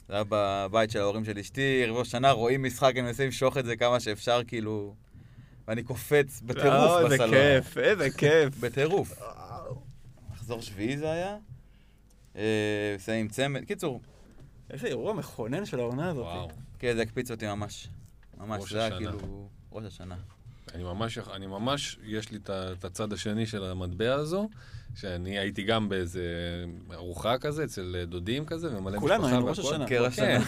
זה 0.09 0.14
היה 0.14 0.24
בבית 0.28 0.90
של 0.90 0.98
ההורים 1.00 1.24
של 1.24 1.38
אשתי, 1.38 1.84
ראש 1.88 2.10
שנה, 2.10 2.30
רואים 2.30 2.62
משחק, 2.62 2.92
אני 2.92 3.02
מנסה 3.02 3.24
למשוך 3.24 3.59
את 3.59 3.64
זה 3.64 3.76
כמה 3.76 4.00
שאפשר, 4.00 4.40
כאילו... 4.46 4.94
ואני 5.68 5.82
קופץ 5.82 6.40
בטירוף 6.44 6.90
אה, 6.90 7.09
בסלון. 7.09 7.34
איזה 7.34 7.62
כיף, 7.62 7.78
איזה 7.78 8.10
כיף. 8.10 8.59
בטירוף. 8.60 9.12
מחזור 10.48 10.62
שביעי 10.62 10.96
זה 10.96 11.12
היה. 11.12 11.36
אה, 12.36 12.94
מסיים 12.96 13.20
עם 13.20 13.28
צמד. 13.28 13.64
קיצור, 13.64 14.00
איזה 14.70 14.86
אירוע 14.86 15.12
מכונן 15.12 15.66
של 15.66 15.80
העונה 15.80 16.10
הזאת. 16.10 16.24
וואו. 16.24 16.48
כן, 16.78 16.96
זה 16.96 17.02
הקפיץ 17.02 17.30
אותי 17.30 17.46
ממש. 17.46 17.88
ממש, 18.38 18.72
זה 18.72 18.84
היה. 18.84 18.98
כאילו... 18.98 19.48
ראש 19.72 19.84
השנה. 19.84 20.16
אני 20.74 20.82
ממש, 20.82 21.18
אני 21.18 21.46
ממש, 21.46 21.98
יש 22.04 22.30
לי 22.30 22.38
את 22.48 22.84
הצד 22.84 23.12
השני 23.12 23.46
של 23.46 23.64
המטבע 23.64 24.14
הזו, 24.14 24.48
שאני 24.94 25.38
הייתי 25.38 25.62
גם 25.62 25.88
באיזה 25.88 26.24
ארוחה 26.92 27.38
כזה, 27.38 27.64
אצל 27.64 28.04
דודים 28.08 28.46
כזה, 28.46 28.76
ומלא 28.76 28.96
משפחה 28.96 29.00
כולנו 29.00 29.26
היינו 29.26 29.46
ראש 29.46 29.58
והכל. 29.58 29.74
השנה. 29.74 29.86
כן, 29.86 29.98
ראש 30.00 30.20
כן. 30.20 30.40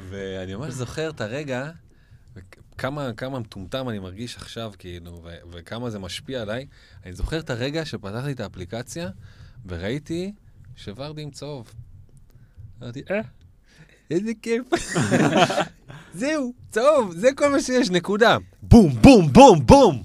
ואני 0.08 0.54
ממש 0.54 0.72
זוכר 0.72 1.10
את 1.10 1.20
הרגע, 1.20 1.70
כמה, 2.78 3.12
כמה 3.12 3.38
מטומטם 3.38 3.88
אני 3.88 3.98
מרגיש 3.98 4.36
עכשיו, 4.36 4.72
כאילו, 4.78 5.20
ו- 5.24 5.36
וכמה 5.52 5.90
זה 5.90 5.98
משפיע 5.98 6.42
עליי. 6.42 6.66
אני 7.04 7.12
זוכר 7.12 7.38
את 7.38 7.50
הרגע 7.50 7.84
שפתחתי 7.84 8.32
את 8.32 8.40
האפליקציה, 8.40 9.10
וראיתי 9.66 10.32
שוורדי 10.76 11.22
עם 11.22 11.30
צהוב. 11.30 11.72
אמרתי, 12.82 13.02
אה, 13.10 13.20
איזה 14.10 14.30
כיף. 14.42 14.66
זהו, 16.14 16.52
צהוב, 16.70 17.12
זה 17.16 17.28
כל 17.36 17.50
מה 17.50 17.60
שיש, 17.60 17.90
נקודה. 17.90 18.36
בום, 18.62 18.92
בום, 19.02 19.32
בום, 19.32 19.66
בום. 19.66 20.02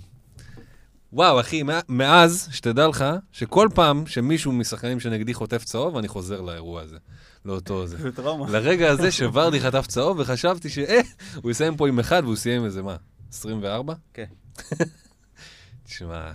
וואו, 1.14 1.40
אחי, 1.40 1.64
מא- 1.64 1.80
מאז, 1.90 2.50
שתדע 2.52 2.88
לך, 2.88 3.06
שכל 3.32 3.68
פעם 3.76 4.08
שמישהו 4.08 4.52
משחקנים 4.52 5.00
שנגדי 5.00 5.34
חוטף 5.34 5.64
צהוב, 5.64 5.98
אני 5.98 6.08
חוזר 6.08 6.42
לאירוע 6.42 6.82
הזה. 6.82 6.98
לאותו 7.46 7.88
זה. 7.88 7.98
זה 7.98 8.12
טראומה. 8.12 8.52
לרגע 8.52 8.90
הזה 8.92 9.12
שוורדי 9.12 9.60
חטף 9.60 9.88
צהוב, 9.88 10.20
וחשבתי 10.20 10.70
שאה, 10.70 11.02
הוא 11.42 11.52
יסיים 11.52 11.78
פה 11.78 11.88
עם 11.88 12.00
אחד, 12.00 12.24
והוא 12.24 12.36
סיים 12.36 12.66
איזה 12.66 12.84
מה? 12.84 12.96
24? 13.30 13.94
כן. 14.14 14.26
תשמע, 15.86 16.32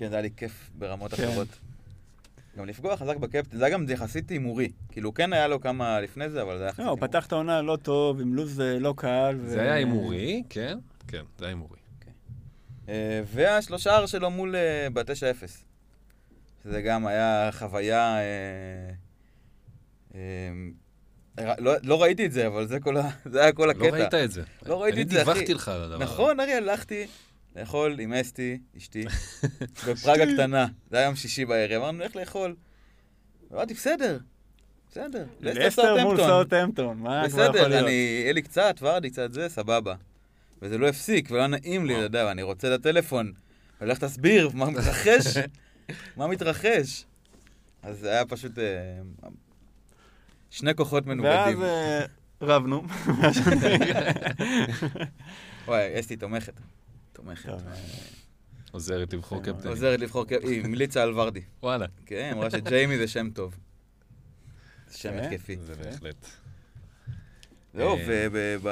כן, 0.00 0.08
זה 0.08 0.14
היה 0.14 0.22
לי 0.22 0.30
כיף 0.36 0.70
ברמות 0.74 1.14
כן. 1.14 1.24
אחרות. 1.24 1.48
גם 2.58 2.66
לפגוע 2.66 2.96
חזק 2.96 3.16
בקפטן, 3.16 3.58
זה 3.58 3.64
היה 3.64 3.74
גם 3.74 3.86
יחסית 3.88 4.30
הימורי. 4.30 4.72
כאילו, 4.88 5.14
כן 5.14 5.32
היה 5.32 5.48
לו 5.48 5.60
כמה 5.60 6.00
לפני 6.00 6.30
זה, 6.30 6.42
אבל 6.42 6.58
זה 6.58 6.62
היה 6.62 6.68
יחסית 6.68 6.84
לא, 6.84 6.90
הוא 6.90 6.98
פתח 7.00 7.26
את 7.26 7.32
העונה 7.32 7.62
לא 7.62 7.76
טוב, 7.76 8.20
עם 8.20 8.34
לו"ז 8.34 8.60
אה, 8.60 8.78
לא 8.78 8.94
קל. 8.96 9.38
זה 9.46 9.62
היה 9.62 9.74
הימורי, 9.74 10.42
כן? 10.48 10.78
כן, 11.08 11.22
זה 11.38 11.44
היה 11.44 11.48
הימורי. 11.48 11.78
אה, 12.88 13.22
והשלושה 13.26 14.06
שלו 14.06 14.30
מול 14.30 14.56
אה, 14.56 14.88
ב-9-0. 14.92 15.46
שזה 16.62 16.82
גם 16.82 17.06
היה 17.06 17.50
חוויה... 17.52 18.16
אה, 20.14 20.20
אה, 21.38 21.54
לא, 21.58 21.72
לא 21.82 22.02
ראיתי 22.02 22.26
את 22.26 22.32
זה, 22.32 22.46
אבל 22.46 22.66
זה, 22.66 22.80
כל 22.80 22.96
ה... 22.96 23.08
זה 23.32 23.42
היה 23.42 23.52
כל 23.52 23.70
הקטע. 23.70 23.84
לא 23.84 23.92
ראית 23.92 24.14
את 24.14 24.30
זה. 24.32 24.42
לא 24.66 24.82
ראיתי 24.82 25.02
את 25.02 25.10
זה, 25.10 25.22
אחי. 25.22 25.30
אני 25.30 25.34
דיווחתי 25.38 25.54
לך 25.54 25.68
על 25.68 25.82
הדבר 25.82 25.94
הזה. 25.94 26.04
נכון, 26.04 26.40
ארי, 26.40 26.52
הלכתי 26.52 27.06
לאכול 27.56 28.00
עם 28.00 28.12
אסתי, 28.12 28.58
אשתי, 28.76 29.04
בפראג 29.88 30.20
הקטנה. 30.20 30.66
זה 30.90 30.96
היה 30.96 31.06
יום 31.06 31.16
שישי 31.16 31.44
בערב, 31.44 31.82
אמרנו, 31.82 31.98
נלך 31.98 32.16
לאכול. 32.16 32.56
אמרתי, 33.52 33.74
בסדר, 33.74 34.18
בסדר. 34.90 35.26
לסטר 35.40 36.02
מול 36.02 36.16
סאוטהמפטון, 36.16 36.98
מה 36.98 37.28
כבר 37.28 37.42
יכול 37.42 37.52
בסדר, 37.52 37.68
להיות? 37.68 37.84
אני, 37.84 37.92
יהיה 37.92 38.32
לי 38.32 38.42
קצת, 38.42 38.76
ורדי 38.80 39.10
קצת 39.10 39.32
זה, 39.32 39.48
סבבה. 39.48 39.94
וזה 40.62 40.78
לא 40.78 40.88
הפסיק, 40.88 41.30
ולא 41.30 41.46
נעים 41.46 41.86
לי, 41.86 41.94
אתה 41.94 42.02
יודע, 42.02 42.24
ואני 42.26 42.42
רוצה 42.42 42.74
את 42.74 42.80
הטלפון. 42.80 43.32
ולך 43.80 43.98
תסביר 43.98 44.50
מה 44.54 44.70
מתרחש, 44.70 45.36
מה 46.16 46.26
מתרחש. 46.26 47.04
אז 47.82 47.98
זה 47.98 48.10
היה 48.10 48.26
פשוט 48.26 48.58
אה, 48.58 48.64
שני 50.50 50.74
כוחות 50.74 51.06
ואז 51.06 51.16
מנוגדים. 51.16 51.62
אה, 51.62 52.00
רבנו. 52.42 52.82
וואי, 55.66 56.00
אסתי 56.00 56.16
תומכת. 56.16 56.60
תומכת. 57.12 57.52
עוזרת 58.70 59.12
לבחור 59.12 59.42
כן, 59.42 59.52
קפטן. 59.52 59.68
עוזרת 59.68 60.00
לבחור, 60.00 60.24
קפ- 60.26 60.46
היא 60.48 60.64
המליצה 60.64 61.02
על 61.02 61.18
ורדי. 61.18 61.40
וואלה. 61.62 61.86
כן, 62.06 62.30
אמרה 62.34 62.50
שג'יימי 62.50 62.98
זה 62.98 63.08
שם 63.08 63.30
טוב. 63.30 63.56
זה 64.88 64.98
שם 65.02 65.10
כן? 65.10 65.18
התקפי. 65.18 65.56
זה 65.56 65.74
בהחלט. 65.74 66.26
זהו, 67.74 67.96
אה, 67.96 68.26
וב... 68.32 68.66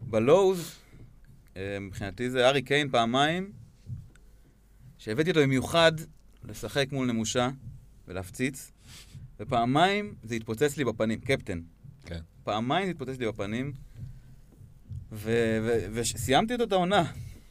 בלואוז, 0.00 0.74
אה, 1.56 1.78
מבחינתי 1.80 2.30
זה 2.30 2.48
ארי 2.48 2.62
קיין 2.62 2.90
פעמיים, 2.90 3.52
שהבאתי 4.98 5.30
אותו 5.30 5.40
במיוחד 5.40 5.92
לשחק 6.44 6.86
מול 6.92 7.06
נמושה 7.06 7.50
ולהפציץ, 8.08 8.72
ופעמיים 9.40 10.14
זה 10.22 10.34
התפוצץ 10.34 10.76
לי 10.76 10.84
בפנים, 10.84 11.20
קפטן. 11.20 11.60
כן. 12.06 12.18
פעמיים 12.44 12.84
זה 12.86 12.90
התפוצץ 12.90 13.18
לי 13.18 13.26
בפנים, 13.28 13.72
ו- 15.12 15.58
ו- 15.62 15.86
וסיימתי 15.92 16.52
אותו 16.52 16.64
את 16.64 16.72
העונה. 16.72 17.04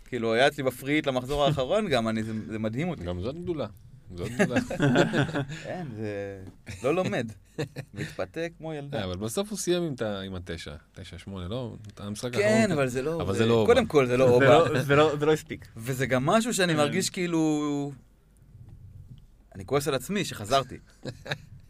כאילו, 0.05 0.33
היה 0.33 0.47
אצלי 0.47 0.63
בפריט 0.63 1.07
למחזור 1.07 1.45
האחרון 1.45 1.89
גם, 1.89 2.07
אני, 2.07 2.23
זה, 2.23 2.33
זה 2.47 2.59
מדהים 2.59 2.89
אותי. 2.89 3.03
גם 3.03 3.21
זאת 3.21 3.41
גדולה. 3.41 3.67
זאת 4.15 4.29
גדולה. 4.39 4.61
כן, 5.63 5.87
זה 5.95 6.43
לא 6.83 6.95
לומד. 6.95 7.31
מתפתה 7.93 8.39
כמו 8.57 8.73
ילדה. 8.73 8.99
אה, 8.99 9.05
אבל 9.05 9.17
בסוף 9.17 9.49
הוא 9.49 9.57
סיים 9.57 9.83
עם 9.83 9.95
ת- 9.95 10.01
עם 10.01 10.35
התשע. 10.35 10.75
תשע, 10.93 11.17
שמונה, 11.17 11.47
לא? 11.47 11.75
המשחק 11.97 12.33
כן, 12.35 12.39
האחרון. 12.61 12.71
אבל 12.71 12.87
זה 12.87 13.01
לא... 13.01 13.21
אבל 13.21 13.35
זה 13.35 13.45
לא 13.45 13.63
קודם. 13.67 13.85
כל, 13.85 14.05
זה 14.07 14.17
לא 14.17 14.29
אובה. 14.29 14.45
לא- 14.45 14.81
זה 14.81 14.95
לא- 14.95 15.15
זה 15.19 15.25
לא 15.25 15.33
הספיק. 15.33 15.67
וזה 15.77 16.05
גם 16.05 16.25
משהו 16.25 16.53
שאני 16.53 16.73
כן. 16.73 16.79
מרגיש 16.79 17.09
כאילו... 17.09 17.91
אני 19.55 19.65
כועס 19.65 19.87
על 19.87 19.93
עצמי 19.93 20.25
שחזרתי. 20.25 20.77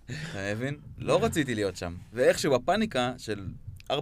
אתה 0.10 0.54
מבין? 0.56 0.76
לא 0.98 1.24
רציתי 1.24 1.56
להיות 1.56 1.76
שם. 1.76 1.96
ואיכשהו 2.14 2.60
בפאניקה 2.60 3.14
של 3.18 3.48
4.59, 3.92 3.96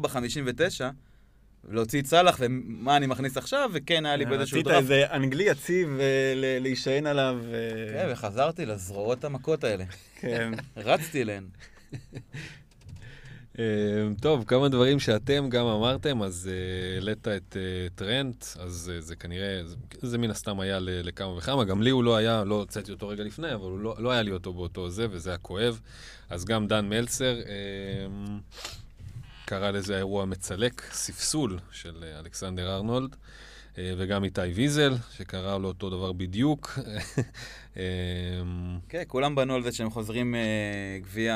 להוציא 1.70 2.02
את 2.02 2.06
סאלח, 2.06 2.38
ומה 2.40 2.98
אני 2.98 3.08
מכניס 3.08 3.38
עכשיו, 3.38 3.70
וכן, 3.74 4.06
היה 4.06 4.16
לי 4.16 4.26
באיזשהו 4.26 4.58
רצית 4.60 4.68
דראפט. 4.68 4.82
איזה 4.82 5.04
אנגלי 5.12 5.44
יציב 5.44 6.00
אה, 6.00 6.60
להישען 6.60 7.06
עליו. 7.06 7.40
אה, 7.54 7.94
כן, 7.94 8.08
וחזרתי 8.12 8.66
לזרועות 8.66 9.24
המכות 9.24 9.64
האלה. 9.64 9.84
כן. 10.16 10.52
רצתי 10.78 11.22
אליהן. 11.22 11.44
אה, 13.60 13.64
טוב, 14.22 14.44
כמה 14.48 14.70
דברים 14.70 15.00
שאתם 15.00 15.50
גם 15.50 15.66
אמרתם, 15.66 16.22
אז 16.24 16.50
אה, 16.52 16.94
העלית 16.96 17.28
את 17.28 17.58
אה, 17.58 17.88
טרנט, 17.96 18.46
אז 18.60 18.92
אה, 18.96 19.02
זה 19.02 19.16
כנראה, 19.16 19.62
זה, 19.66 19.76
זה 20.02 20.18
מן 20.18 20.30
הסתם 20.30 20.60
היה 20.60 20.80
ל- 20.80 21.08
לכמה 21.08 21.30
וכמה, 21.38 21.64
גם 21.64 21.82
לי 21.82 21.90
הוא 21.90 22.04
לא 22.04 22.16
היה, 22.16 22.44
לא 22.44 22.56
הוצאתי 22.56 22.92
אותו 22.92 23.08
רגע 23.08 23.24
לפני, 23.24 23.54
אבל 23.54 23.70
הוא 23.72 23.80
לא, 23.80 23.96
לא 24.00 24.12
היה 24.12 24.22
לי 24.22 24.32
אותו 24.32 24.54
באותו 24.54 24.90
זה, 24.90 25.08
וזה 25.12 25.30
היה 25.30 25.38
כואב. 25.38 25.80
אז 26.30 26.46
גם 26.46 26.68
דן 26.68 26.90
מלצר 26.90 27.36
אה, 27.40 27.44
קרא 29.46 29.72
לזה 29.72 29.94
האירוע 29.96 30.26
מצלק, 30.26 30.82
ספסול 30.92 31.60
של 31.72 32.04
אה, 32.04 32.20
אלכסנדר 32.20 32.76
ארנולד. 32.76 33.16
אה, 33.78 33.94
וגם 33.98 34.24
איתי 34.24 34.42
ויזל, 34.42 34.96
שקרא 35.18 35.58
לו 35.58 35.68
אותו 35.68 35.90
דבר 35.90 36.14
בדיוק. 36.14 36.80
אה, 37.78 37.84
כן, 38.90 39.04
כולם 39.08 39.36
בנו 39.36 39.56
על 39.56 39.64
זה 39.64 39.72
שהם 39.72 39.90
חוזרים 39.90 40.36
אה, 40.36 40.42
גביע... 41.02 41.34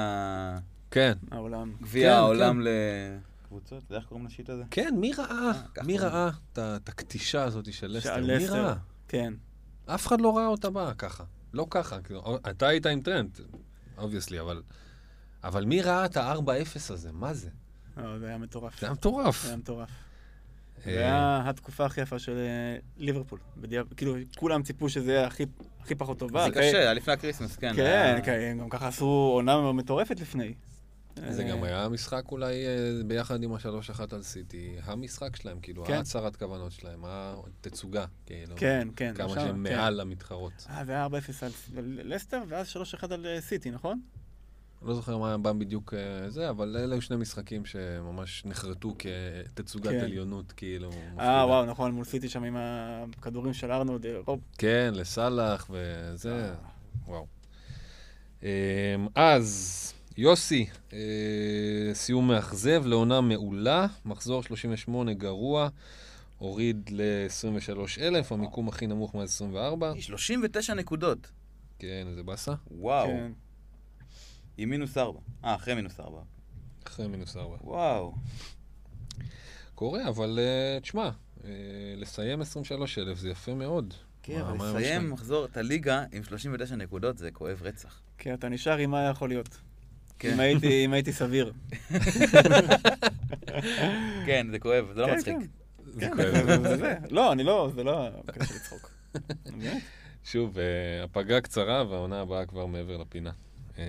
כן, 0.92 1.14
העולם. 1.32 1.74
גביע 1.82 2.10
כן, 2.12 2.16
העולם 2.18 2.62
לקבוצות, 3.46 3.84
אתה 3.84 3.94
יודע 3.94 3.98
איך 4.00 4.06
קוראים 4.06 4.26
לשיט 4.26 4.50
הזה? 4.50 4.64
כן, 4.72 4.94
מי 4.98 5.12
ראה? 5.14 5.52
ככה 5.76 5.86
מי. 5.86 5.98
ראה 5.98 6.30
את 6.54 6.58
ה- 6.58 6.76
את 6.76 6.90
הקטישה 6.90 7.44
הזאת 7.44 7.74
של 7.74 7.88
לסטר? 7.88 8.16
של 8.16 8.22
מי 8.22 8.28
לסטר. 8.44 8.66
ראה? 8.66 8.74
כן. 9.08 9.34
אף 9.86 10.08
אחד 10.08 10.22
לא 10.22 10.38
ראה 10.38 10.48
אותה 10.48 10.70
באה 10.70 10.94
ככה. 10.94 11.24
לא 11.54 11.68
ככה. 11.70 12.02
כאילו, 12.02 12.38
אתה 12.50 12.68
היית 12.68 12.86
עם 12.86 13.02
טרנד, 13.02 13.40
obviously, 13.98 14.40
אבל... 14.40 14.62
אבל 15.44 15.66
מי 15.66 15.82
ראה 15.82 16.06
את 16.06 16.18
ה-4-0 16.18 16.40
הזה? 16.94 17.12
מה 17.12 17.34
זה? 17.34 17.50
לא, 17.98 18.20
זה 18.20 18.28
היה 18.28 18.38
מטורף. 18.38 18.80
זה 18.80 18.86
היה 18.86 18.94
מטורף. 18.94 19.42
זה 19.44 19.48
היה 19.48 19.58
מטורף. 19.58 19.90
אה, 20.78 20.84
זה 20.94 21.00
היה 21.00 21.42
התקופה 21.50 21.86
הכי 21.86 22.02
יפה 22.02 22.20
של 22.20 22.38
אה, 22.38 22.78
ליברפול. 22.98 23.40
כאילו, 23.98 24.16
כולם 24.38 24.64
ציפו 24.64 24.90
שזה 24.90 25.12
יהיה 25.14 25.28
הכי 25.28 25.46
הכי 25.82 25.96
פחות 25.96 26.20
טובה. 26.20 26.46
זה 26.46 26.52
קשה, 26.52 26.80
היה 26.80 26.94
לפני 26.94 27.14
ה 27.14 27.18
Christmas, 27.18 27.56
כן. 27.56 27.74
כן, 27.76 27.82
היה- 27.82 28.22
כן, 28.22 28.58
גם 28.62 28.70
ככה 28.70 28.88
עשו 28.88 29.06
עונה 29.06 29.72
מטורפת 29.72 30.20
לפני. 30.20 30.54
זה 31.30 31.44
אה, 31.44 31.50
גם 31.50 31.64
היה 31.64 31.90
משחק 31.90 32.24
אולי 32.32 32.66
אה, 32.66 33.04
ביחד 33.06 33.44
עם 33.44 33.54
ה-3-1 33.54 34.16
על 34.16 34.24
סיטי, 34.24 34.76
המשחק 34.84 35.36
שלהם, 35.36 35.60
כאילו, 35.60 35.86
כן. 35.86 35.94
ההצהרת 35.94 36.36
כוונות 36.36 36.72
שלהם, 36.72 37.04
התצוגה, 37.06 38.06
כאילו. 38.26 38.56
כן, 38.58 38.88
כן. 38.96 39.14
כמה 39.16 39.30
שהם 39.30 39.68
כן. 39.68 39.76
מעל 39.76 40.00
המתחרות. 40.00 40.68
אה, 40.70 40.86
זה 40.86 40.92
היה 40.92 41.06
4-0 41.06 41.10
על 41.42 41.52
לסטר, 41.84 42.42
ואז 42.48 42.68
3-1 43.02 43.14
על 43.14 43.26
אה, 43.26 43.42
סיטי, 43.42 43.72
נכון? 43.72 44.00
לא 44.82 44.94
זוכר 44.94 45.18
מה 45.18 45.38
בא 45.38 45.52
בדיוק 45.52 45.94
אה, 45.94 46.30
זה, 46.30 46.50
אבל 46.50 46.78
אלה 46.78 46.96
היו 46.96 47.02
שני 47.02 47.18
משחקים 47.18 47.66
שממש 47.66 48.46
נחרטו 48.46 48.96
כתצוגת 49.00 49.92
כן. 49.92 50.00
עליונות, 50.00 50.52
כאילו. 50.52 50.90
אה. 51.20 51.46
וואו, 51.48 51.66
נכון, 51.66 51.92
מול 51.92 52.06
סיטי 52.06 52.30
שם 52.30 52.44
עם 52.44 52.56
הכדורים 52.58 53.54
של 53.54 53.72
ארנולד, 53.72 54.06
אה, 54.06 54.18
רוב. 54.26 54.40
כן, 54.58 54.92
לסאלח 54.96 55.70
וזה, 55.70 56.50
אה. 56.50 56.54
וואו. 57.08 57.28
אז, 59.16 59.94
יוסי, 60.18 60.66
אה, 60.94 61.00
סיום 61.94 62.28
מאכזב 62.28 62.84
לעונה 62.86 63.22
מעולה, 63.22 63.88
מחזור 64.06 64.44
38 64.44 65.14
גרוע, 65.14 65.70
הוריד 66.38 66.90
ל-23,000, 66.94 68.02
המיקום 68.34 68.68
הכי 68.68 68.88
נמוך 68.88 69.16
מה-24. 69.16 70.02
39 70.02 70.74
נקודות. 70.74 71.32
כן, 71.80 72.06
איזה 72.10 72.24
באסה. 72.24 72.54
וואו. 72.72 73.08
כן. 73.08 73.32
עם 74.58 74.70
מינוס 74.70 74.98
ארבע. 74.98 75.20
אה, 75.46 75.56
אחרי 75.56 75.74
מינוס 75.76 76.00
ארבע. 76.00 76.22
אחרי 76.88 77.08
מינוס 77.08 77.38
4. 77.38 77.58
וואו. 77.64 78.14
קורה, 79.76 80.08
אבל 80.08 80.40
אה, 80.42 80.80
תשמע, 80.80 81.10
אה, 81.44 81.50
לסיים 81.98 82.42
23,000 82.42 83.18
זה 83.18 83.30
יפה 83.30 83.54
מאוד. 83.54 83.94
כן, 84.24 84.42
מה- 84.42 84.50
אבל 84.50 84.58
מה 84.58 84.74
לסיים? 84.80 85.10
מחזור 85.10 85.46
את 85.46 85.58
הליגה 85.58 86.04
עם 86.12 86.24
39 86.24 86.76
נקודות 86.76 87.18
זה 87.18 87.32
כואב 87.32 87.60
רצח. 87.64 88.02
כן, 88.18 88.34
אתה 88.34 88.50
נשאר 88.50 88.78
עם 88.78 88.92
מה 88.92 89.10
יכול 89.10 89.30
להיות. 89.30 89.58
כן. 90.22 90.34
אם 90.34 90.40
הייתי- 90.40 90.86
אם 90.86 90.94
הייתי 90.94 91.14
סביר. 91.14 91.52
כן, 94.26 94.48
זה 94.52 94.60
כואב, 94.60 94.86
זה 94.96 95.02
לא 95.02 95.08
כן, 95.08 95.14
מצחיק. 95.16 95.36
כן. 95.36 95.46
זה 95.94 96.00
כן, 96.02 96.12
כואב. 96.16 96.46
זה- 96.46 96.58
זה- 96.58 96.78
זה. 96.78 96.94
לא, 97.10 97.32
אני 97.32 97.44
לא, 97.44 97.70
זה 97.76 97.84
לא 97.84 98.10
של 98.48 98.56
לצחוק. 98.56 98.92
שוב, 100.24 100.58
אה, 100.60 100.64
הפגרה 101.04 101.42
קצרה 101.42 101.84
והעונה 101.90 102.22
הבאה 102.22 102.46
כבר 102.46 102.66
מעבר 102.66 102.98
לפינה. 102.98 103.32
אה, 103.78 103.84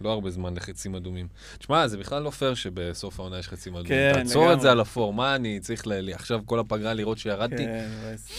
לא 0.00 0.12
הרבה 0.12 0.30
זמן 0.30 0.54
לחצים 0.54 0.94
אדומים. 0.94 1.28
תשמע, 1.58 1.88
זה 1.88 1.98
בכלל 1.98 2.22
לא 2.22 2.30
פייר 2.30 2.54
שבסוף 2.54 3.20
העונה 3.20 3.38
יש 3.38 3.48
חצים 3.48 3.72
אדומים. 3.74 3.88
כן, 3.88 4.12
תעצור 4.14 4.42
את 4.44 4.48
לגמרי. 4.48 4.62
זה 4.62 4.70
על 4.70 4.80
הפור, 4.80 5.12
מה 5.12 5.34
אני 5.34 5.60
צריך 5.60 5.86
ל... 5.86 6.10
עכשיו 6.14 6.40
כל 6.46 6.58
הפגרה 6.58 6.94
לראות 6.94 7.18
שירדתי? 7.18 7.64
כן. 7.64 7.88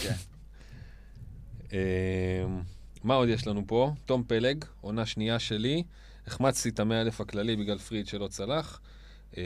כן. 0.02 0.12
אה, 1.72 2.44
מה 3.04 3.14
עוד 3.14 3.28
יש 3.28 3.46
לנו 3.46 3.62
פה? 3.66 3.92
תום 4.06 4.24
פלג, 4.26 4.64
עונה 4.80 5.06
שנייה 5.06 5.38
שלי. 5.38 5.82
החמצתי 6.26 6.68
את 6.68 6.80
המאה 6.80 7.00
אלף 7.00 7.20
הכללי 7.20 7.56
בגלל 7.56 7.78
free 7.78 7.94
hit 7.94 8.06
שלא 8.06 8.28
צלח. 8.28 8.80
אה, 9.36 9.42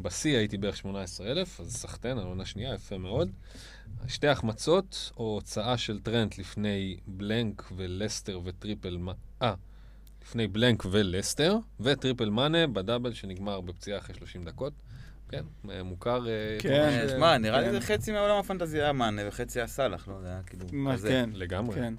בשיא 0.00 0.36
הייתי 0.36 0.58
בערך 0.58 0.76
18,000, 0.76 1.60
אז 1.60 1.76
סחטיין, 1.76 2.18
על 2.18 2.24
עונה 2.24 2.44
שנייה, 2.44 2.74
יפה 2.74 2.98
מאוד. 2.98 3.30
שתי 4.08 4.28
החמצות, 4.28 5.10
או 5.16 5.24
הוצאה 5.34 5.78
של 5.78 6.00
טרנט 6.00 6.38
לפני 6.38 6.96
blank 7.06 7.72
ולסטר 7.76 8.40
ו 8.44 8.49
triple... 8.49 8.96
מ- 8.96 9.08
אה, 9.42 9.54
לפני 10.22 10.48
blank 10.48 10.84
ולסטר, 10.90 11.56
ו 11.80 11.87
triple 11.87 12.30
מאנה 12.30 12.66
ב 12.66 12.73
double 12.73 13.12
שנגמר 13.14 13.60
בפציעה 13.60 13.98
אחרי 13.98 14.14
30 14.14 14.44
דקות. 14.44 14.72
כן, 15.28 15.44
מוכר... 15.84 16.28
אה, 16.28 16.56
כן. 16.60 17.06
שמע, 17.10 17.38
נראה 17.38 17.60
לי 17.60 17.66
כן. 17.66 17.72
זה 17.72 17.80
חצי 17.80 18.12
מהעולם 18.12 18.38
הפנטזיה 18.38 18.82
היה 18.82 18.92
מאנה 18.92 19.22
וחצי 19.28 19.58
היה 19.60 19.66
סאלח, 19.66 20.08
לא? 20.08 20.20
זה 20.20 20.26
היה 20.26 20.42
כאילו... 20.42 20.66
כן. 21.08 21.30
לגמרי. 21.32 21.74
כן. 21.74 21.94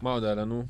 מה 0.00 0.10
עוד 0.10 0.24
היה 0.24 0.34
לנו? 0.34 0.64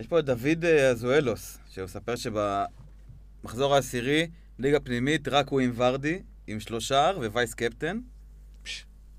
יש 0.00 0.06
פה 0.06 0.18
את 0.18 0.24
דוד 0.24 0.64
אה, 0.64 0.88
אזואלוס, 0.90 1.58
שהוא 1.70 1.84
מספר 1.84 2.14
שבמחזור 2.16 3.74
העשירי, 3.74 4.26
ליגה 4.58 4.80
פנימית, 4.80 5.28
רק 5.28 5.48
הוא 5.48 5.60
עם 5.60 5.72
ורדי, 5.74 6.22
עם 6.46 6.60
שלושה 6.60 7.10
ווייס 7.16 7.54
קפטן. 7.54 7.98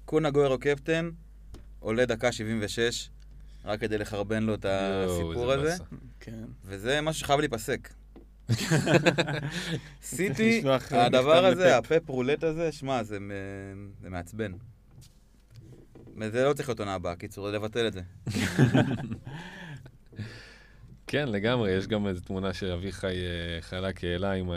קונה 0.05 0.29
גוירו 0.29 0.59
קפטן, 0.59 1.09
עולה 1.79 2.05
דקה 2.05 2.31
76, 2.31 3.09
רק 3.65 3.79
כדי 3.79 3.97
לחרבן 3.97 4.43
לו 4.43 4.53
את 4.53 4.65
הסיפור 4.69 5.51
הזה. 5.51 5.75
כן. 6.19 6.43
וזה 6.65 7.01
משהו 7.01 7.19
שחייב 7.19 7.39
להיפסק. 7.39 7.93
סיטי, 10.03 10.63
הדבר 10.91 11.45
הזה. 11.45 11.77
הפפ 11.77 12.09
רולט 12.09 12.43
הזה, 12.43 12.71
שמע, 12.71 13.03
זה 13.03 13.17
מעצבן. 14.01 14.51
זה 16.31 16.43
לא 16.43 16.53
צריך 16.53 16.69
להיות 16.69 16.79
עונה 16.79 16.93
הבאה, 16.93 17.15
קיצור, 17.15 17.49
לבטל 17.49 17.87
את 17.87 17.93
זה. 17.93 18.01
כן, 21.11 21.29
לגמרי, 21.29 21.71
יש 21.71 21.87
גם 21.87 22.07
איזו 22.07 22.21
תמונה 22.21 22.53
שאביחי 22.53 23.07
אה, 23.07 23.61
חלק 23.61 24.03
העלה 24.03 24.31
עם, 24.31 24.51
אה, 24.51 24.55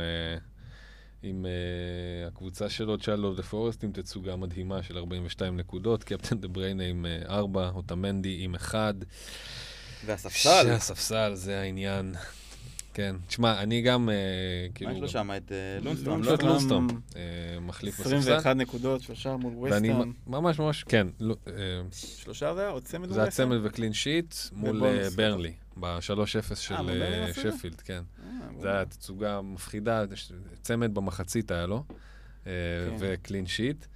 עם 1.23 1.47
אה, 1.47 2.27
הקבוצה 2.27 2.69
שלו, 2.69 2.99
צ'אלו 2.99 3.35
דה 3.35 3.43
פורסט, 3.43 3.85
עם 3.85 3.93
תצוגה 3.93 4.37
מדהימה 4.37 4.83
של 4.83 4.99
42 4.99 5.57
נקודות, 5.57 6.05
קפטן 6.05 6.41
דה 6.41 6.49
בריינה 6.49 6.85
עם 6.85 7.07
4, 7.29 7.71
אוטמנדי 7.75 8.37
עם 8.41 8.55
1. 8.55 8.95
והספסל, 10.07 10.71
הספסל, 10.71 11.35
זה 11.35 11.61
העניין. 11.61 12.15
כן, 12.93 13.17
תשמע, 13.27 13.63
אני 13.63 13.83
גם, 13.83 14.09
כאילו... 14.75 14.91
מה 14.91 14.97
יש 14.97 15.03
לו 15.03 15.09
שם? 15.09 15.31
את 15.37 15.53
לונסטרום. 15.83 16.23
לא? 16.23 16.37
גם- 16.37 16.47
לונסטרום, 16.49 16.87
מחליף 17.61 18.01
בספסל. 18.01 18.17
21 18.17 18.57
נקודות, 18.57 19.03
שלושה 19.03 19.37
מול 19.37 19.53
ואני 19.73 19.91
ווסטהאם. 19.91 20.13
ממש 20.27 20.59
ממש, 20.59 20.85
כן, 20.85 21.07
לא, 21.21 21.37
שלושה 21.93 22.55
זה 22.55 22.61
היה? 22.61 22.71
עוד 22.71 22.83
צמד 22.83 23.07
מול 23.07 23.15
זה 23.15 23.25
ווסטהאם? 23.25 23.53
הצמד 23.53 23.67
וקלין 23.67 23.93
שיט 23.93 24.35
מול 24.53 24.83
ברנלי, 25.17 25.53
ב-3-0 25.77 26.55
של 26.55 26.77
מול 26.77 26.87
ברנלי 26.87 27.05
אה, 27.05 27.25
עשו 27.25 27.41
את 27.41 27.53
זה? 27.53 27.59
שפילד, 27.59 27.81
כן. 27.81 28.03
אה, 28.23 28.61
זה 28.61 28.71
היה 28.71 28.85
תצוגה 28.85 29.41
מפחידה, 29.43 30.05
צמד 30.63 30.95
במחצית 30.95 31.51
היה 31.51 31.67
לו, 31.67 31.85
אה, 32.47 32.53
כן. 32.91 32.97
וקלין 32.99 33.47
שיט. 33.47 33.87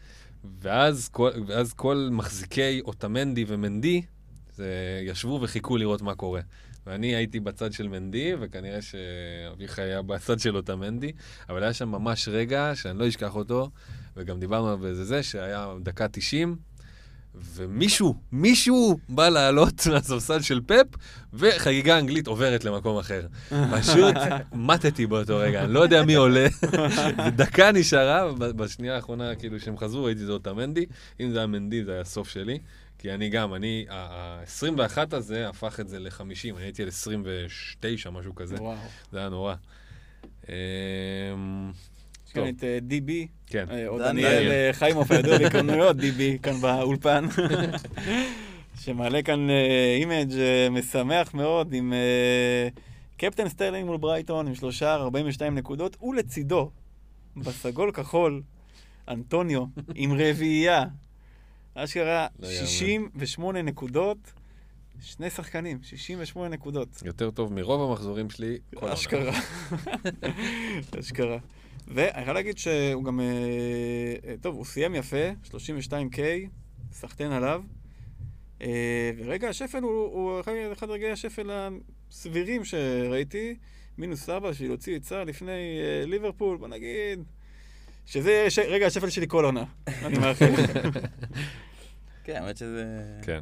ואז 0.60 1.08
כל, 1.08 1.30
ואז 1.46 1.72
כל 1.72 2.08
מחזיקי 2.12 2.80
אוטמנדי 2.80 3.44
ומנדי 3.48 4.02
זה, 4.54 5.00
ישבו 5.02 5.38
וחיכו 5.42 5.76
לראות 5.76 6.02
מה 6.02 6.14
קורה. 6.14 6.40
ואני 6.86 7.14
הייתי 7.14 7.40
בצד 7.40 7.72
של 7.72 7.88
מנדי, 7.88 8.32
וכנראה 8.40 8.78
שאביחי 8.82 9.82
היה 9.82 10.02
בצד 10.02 10.40
של 10.40 10.56
אוטמנדי, 10.56 11.12
אבל 11.48 11.62
היה 11.62 11.72
שם 11.72 11.88
ממש 11.88 12.28
רגע 12.28 12.72
שאני 12.74 12.98
לא 12.98 13.08
אשכח 13.08 13.36
אותו, 13.36 13.70
וגם 14.16 14.40
דיברנו 14.40 14.66
עליו 14.66 14.78
באיזה 14.78 15.04
זה, 15.04 15.22
שהיה 15.22 15.74
דקה 15.82 16.08
90, 16.08 16.56
ומישהו, 17.34 18.14
מישהו 18.32 18.98
בא 19.08 19.28
לעלות 19.28 19.86
מהספסל 19.92 20.40
של 20.40 20.60
פפ, 20.66 20.86
וחגיגה 21.32 21.98
אנגלית 21.98 22.26
עוברת 22.26 22.64
למקום 22.64 22.98
אחר. 22.98 23.26
פשוט 23.78 24.16
מתתי 24.52 25.06
באותו 25.06 25.38
רגע, 25.38 25.64
אני 25.64 25.72
לא 25.72 25.80
יודע 25.80 26.02
מי 26.02 26.14
עולה. 26.14 26.46
ודקה 27.26 27.72
נשארה, 27.72 28.32
בשנייה 28.32 28.94
האחרונה, 28.96 29.34
כאילו, 29.34 29.60
שהם 29.60 29.78
חזרו, 29.78 30.04
ראיתי 30.04 30.24
את 30.24 30.28
אוטמנדי. 30.28 30.86
אם 31.20 31.30
זה 31.30 31.38
היה 31.38 31.46
מנדי, 31.46 31.84
זה 31.84 31.92
היה 31.92 32.00
הסוף 32.00 32.28
שלי. 32.28 32.58
כי 32.98 33.12
אני 33.14 33.28
גם, 33.28 33.54
אני, 33.54 33.86
ה-21 33.90 34.98
הזה 35.12 35.48
הפך 35.48 35.80
את 35.80 35.88
זה 35.88 35.98
ל-50, 35.98 36.56
אני 36.56 36.64
הייתי 36.64 36.82
על 36.82 36.88
29, 36.88 38.10
משהו 38.10 38.34
כזה. 38.34 38.54
וואו. 38.54 38.76
זה 39.12 39.18
היה 39.18 39.28
נורא. 39.28 39.54
אמ, 40.48 40.52
יש 42.26 42.32
כאן. 42.32 42.48
את 42.48 42.64
אה, 42.64 42.78
דיבי, 42.82 43.26
כן. 43.50 43.64
אה, 43.70 43.88
או 43.88 43.98
דניאל. 43.98 44.12
דניאל 44.12 44.50
אה, 44.50 44.70
חיימוף 44.72 45.10
הידוע 45.10 45.38
בכוננויות, 45.44 45.96
דיבי, 45.96 46.38
כאן 46.42 46.60
באולפן, 46.60 47.24
שמעלה 48.82 49.22
כאן 49.22 49.50
אה, 49.50 49.96
image 49.98 50.32
אה, 50.32 50.68
משמח 50.70 51.34
מאוד 51.34 51.72
עם 51.72 51.92
אה, 51.92 52.68
קפטן 53.16 53.48
סטרלינג 53.48 53.86
מול 53.86 53.96
ברייטון 53.96 54.46
עם 54.46 54.54
שלושה 54.54 54.94
42 54.94 55.54
נקודות, 55.54 55.96
ולצידו, 56.02 56.70
בסגול 57.36 57.92
כחול, 57.92 58.42
אנטוניו 59.08 59.64
עם 59.94 60.12
רביעייה. 60.12 60.84
אשכרה 61.74 62.26
לא 62.38 62.46
יאמן. 62.46 62.66
68 62.66 63.62
נקודות, 63.62 64.18
שני 65.00 65.30
שחקנים, 65.30 65.78
68 65.82 66.48
נקודות. 66.48 67.02
יותר 67.04 67.30
טוב 67.30 67.52
מרוב 67.52 67.90
המחזורים 67.90 68.30
שלי. 68.30 68.58
כל 68.74 68.78
העונה. 68.80 68.94
אשכרה. 68.94 69.32
אשכרה. 71.00 71.38
ואני 71.94 72.22
יכול 72.22 72.34
להגיד 72.34 72.58
שהוא 72.58 73.04
גם... 73.04 73.20
אה, 73.20 74.34
טוב, 74.40 74.54
הוא 74.56 74.64
סיים 74.64 74.94
יפה, 74.94 75.30
32K, 75.44 76.18
סחטיין 76.92 77.32
עליו. 77.32 77.62
אה, 78.62 79.10
ורגע 79.18 79.48
השפל 79.48 79.82
הוא, 79.82 79.90
הוא 80.12 80.40
אחד- 80.40 80.52
אחד 80.72 80.90
רגעי 80.90 81.10
השפל 81.10 81.50
הסבירים 82.10 82.64
שראיתי. 82.64 83.56
מינוס 83.98 84.28
ארבע, 84.28 84.50
בשביל 84.50 84.68
להוציא 84.68 84.96
עצה 84.96 85.24
לפני 85.24 85.50
אה, 85.80 86.06
ליברפול, 86.06 86.56
בוא 86.56 86.68
נגיד... 86.68 87.24
שזה 88.06 88.50
ש... 88.50 88.58
רגע 88.58 88.86
השפל 88.86 89.10
שלי 89.10 89.26
כל 89.28 89.44
עונה, 89.44 89.64
אני 90.04 90.18
מאחל. 90.18 90.50
כן, 92.24 92.36
האמת 92.42 92.56
שזה... 92.56 92.84
כן. 93.22 93.40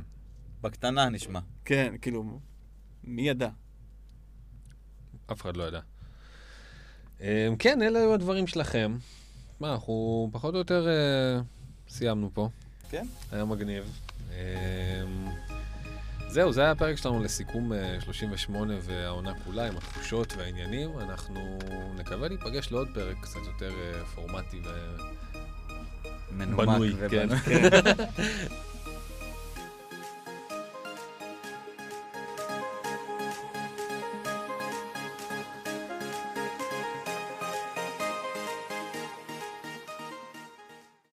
בקטנה 0.60 1.08
נשמע. 1.08 1.40
כן, 1.64 1.94
כאילו, 2.02 2.40
מי 3.04 3.28
ידע? 3.28 3.48
אף 5.32 5.40
אחד 5.42 5.56
לא 5.56 5.64
ידע. 5.64 5.80
אמ, 7.20 7.26
כן, 7.58 7.82
אלה 7.82 7.98
היו 7.98 8.14
הדברים 8.14 8.46
שלכם. 8.46 8.96
מה, 9.60 9.72
אנחנו 9.72 10.28
פחות 10.32 10.54
או 10.54 10.58
יותר 10.58 10.88
אה, 10.88 11.40
סיימנו 11.88 12.30
פה. 12.34 12.48
כן. 12.90 13.06
היה 13.32 13.44
מגניב. 13.44 13.98
אמ, 14.30 14.36
זהו, 16.28 16.52
זה 16.52 16.60
היה 16.60 16.70
הפרק 16.70 16.96
שלנו 16.96 17.24
לסיכום 17.24 17.72
אה, 17.72 18.00
38 18.00 18.74
והעונה 18.82 19.32
כולה 19.44 19.66
עם 19.68 19.76
התחושות 19.76 20.34
והעניינים. 20.36 20.90
אנחנו 20.98 21.58
נקווה 21.96 22.28
להיפגש 22.28 22.72
לעוד 22.72 22.88
פרק 22.94 23.16
קצת 23.20 23.40
יותר 23.46 23.70
אה, 23.70 24.04
פורמטי 24.04 24.60
מנומק 26.32 26.68
ובנוי. 26.68 26.92
ובנוי. 26.98 27.08
כן. 27.10 27.28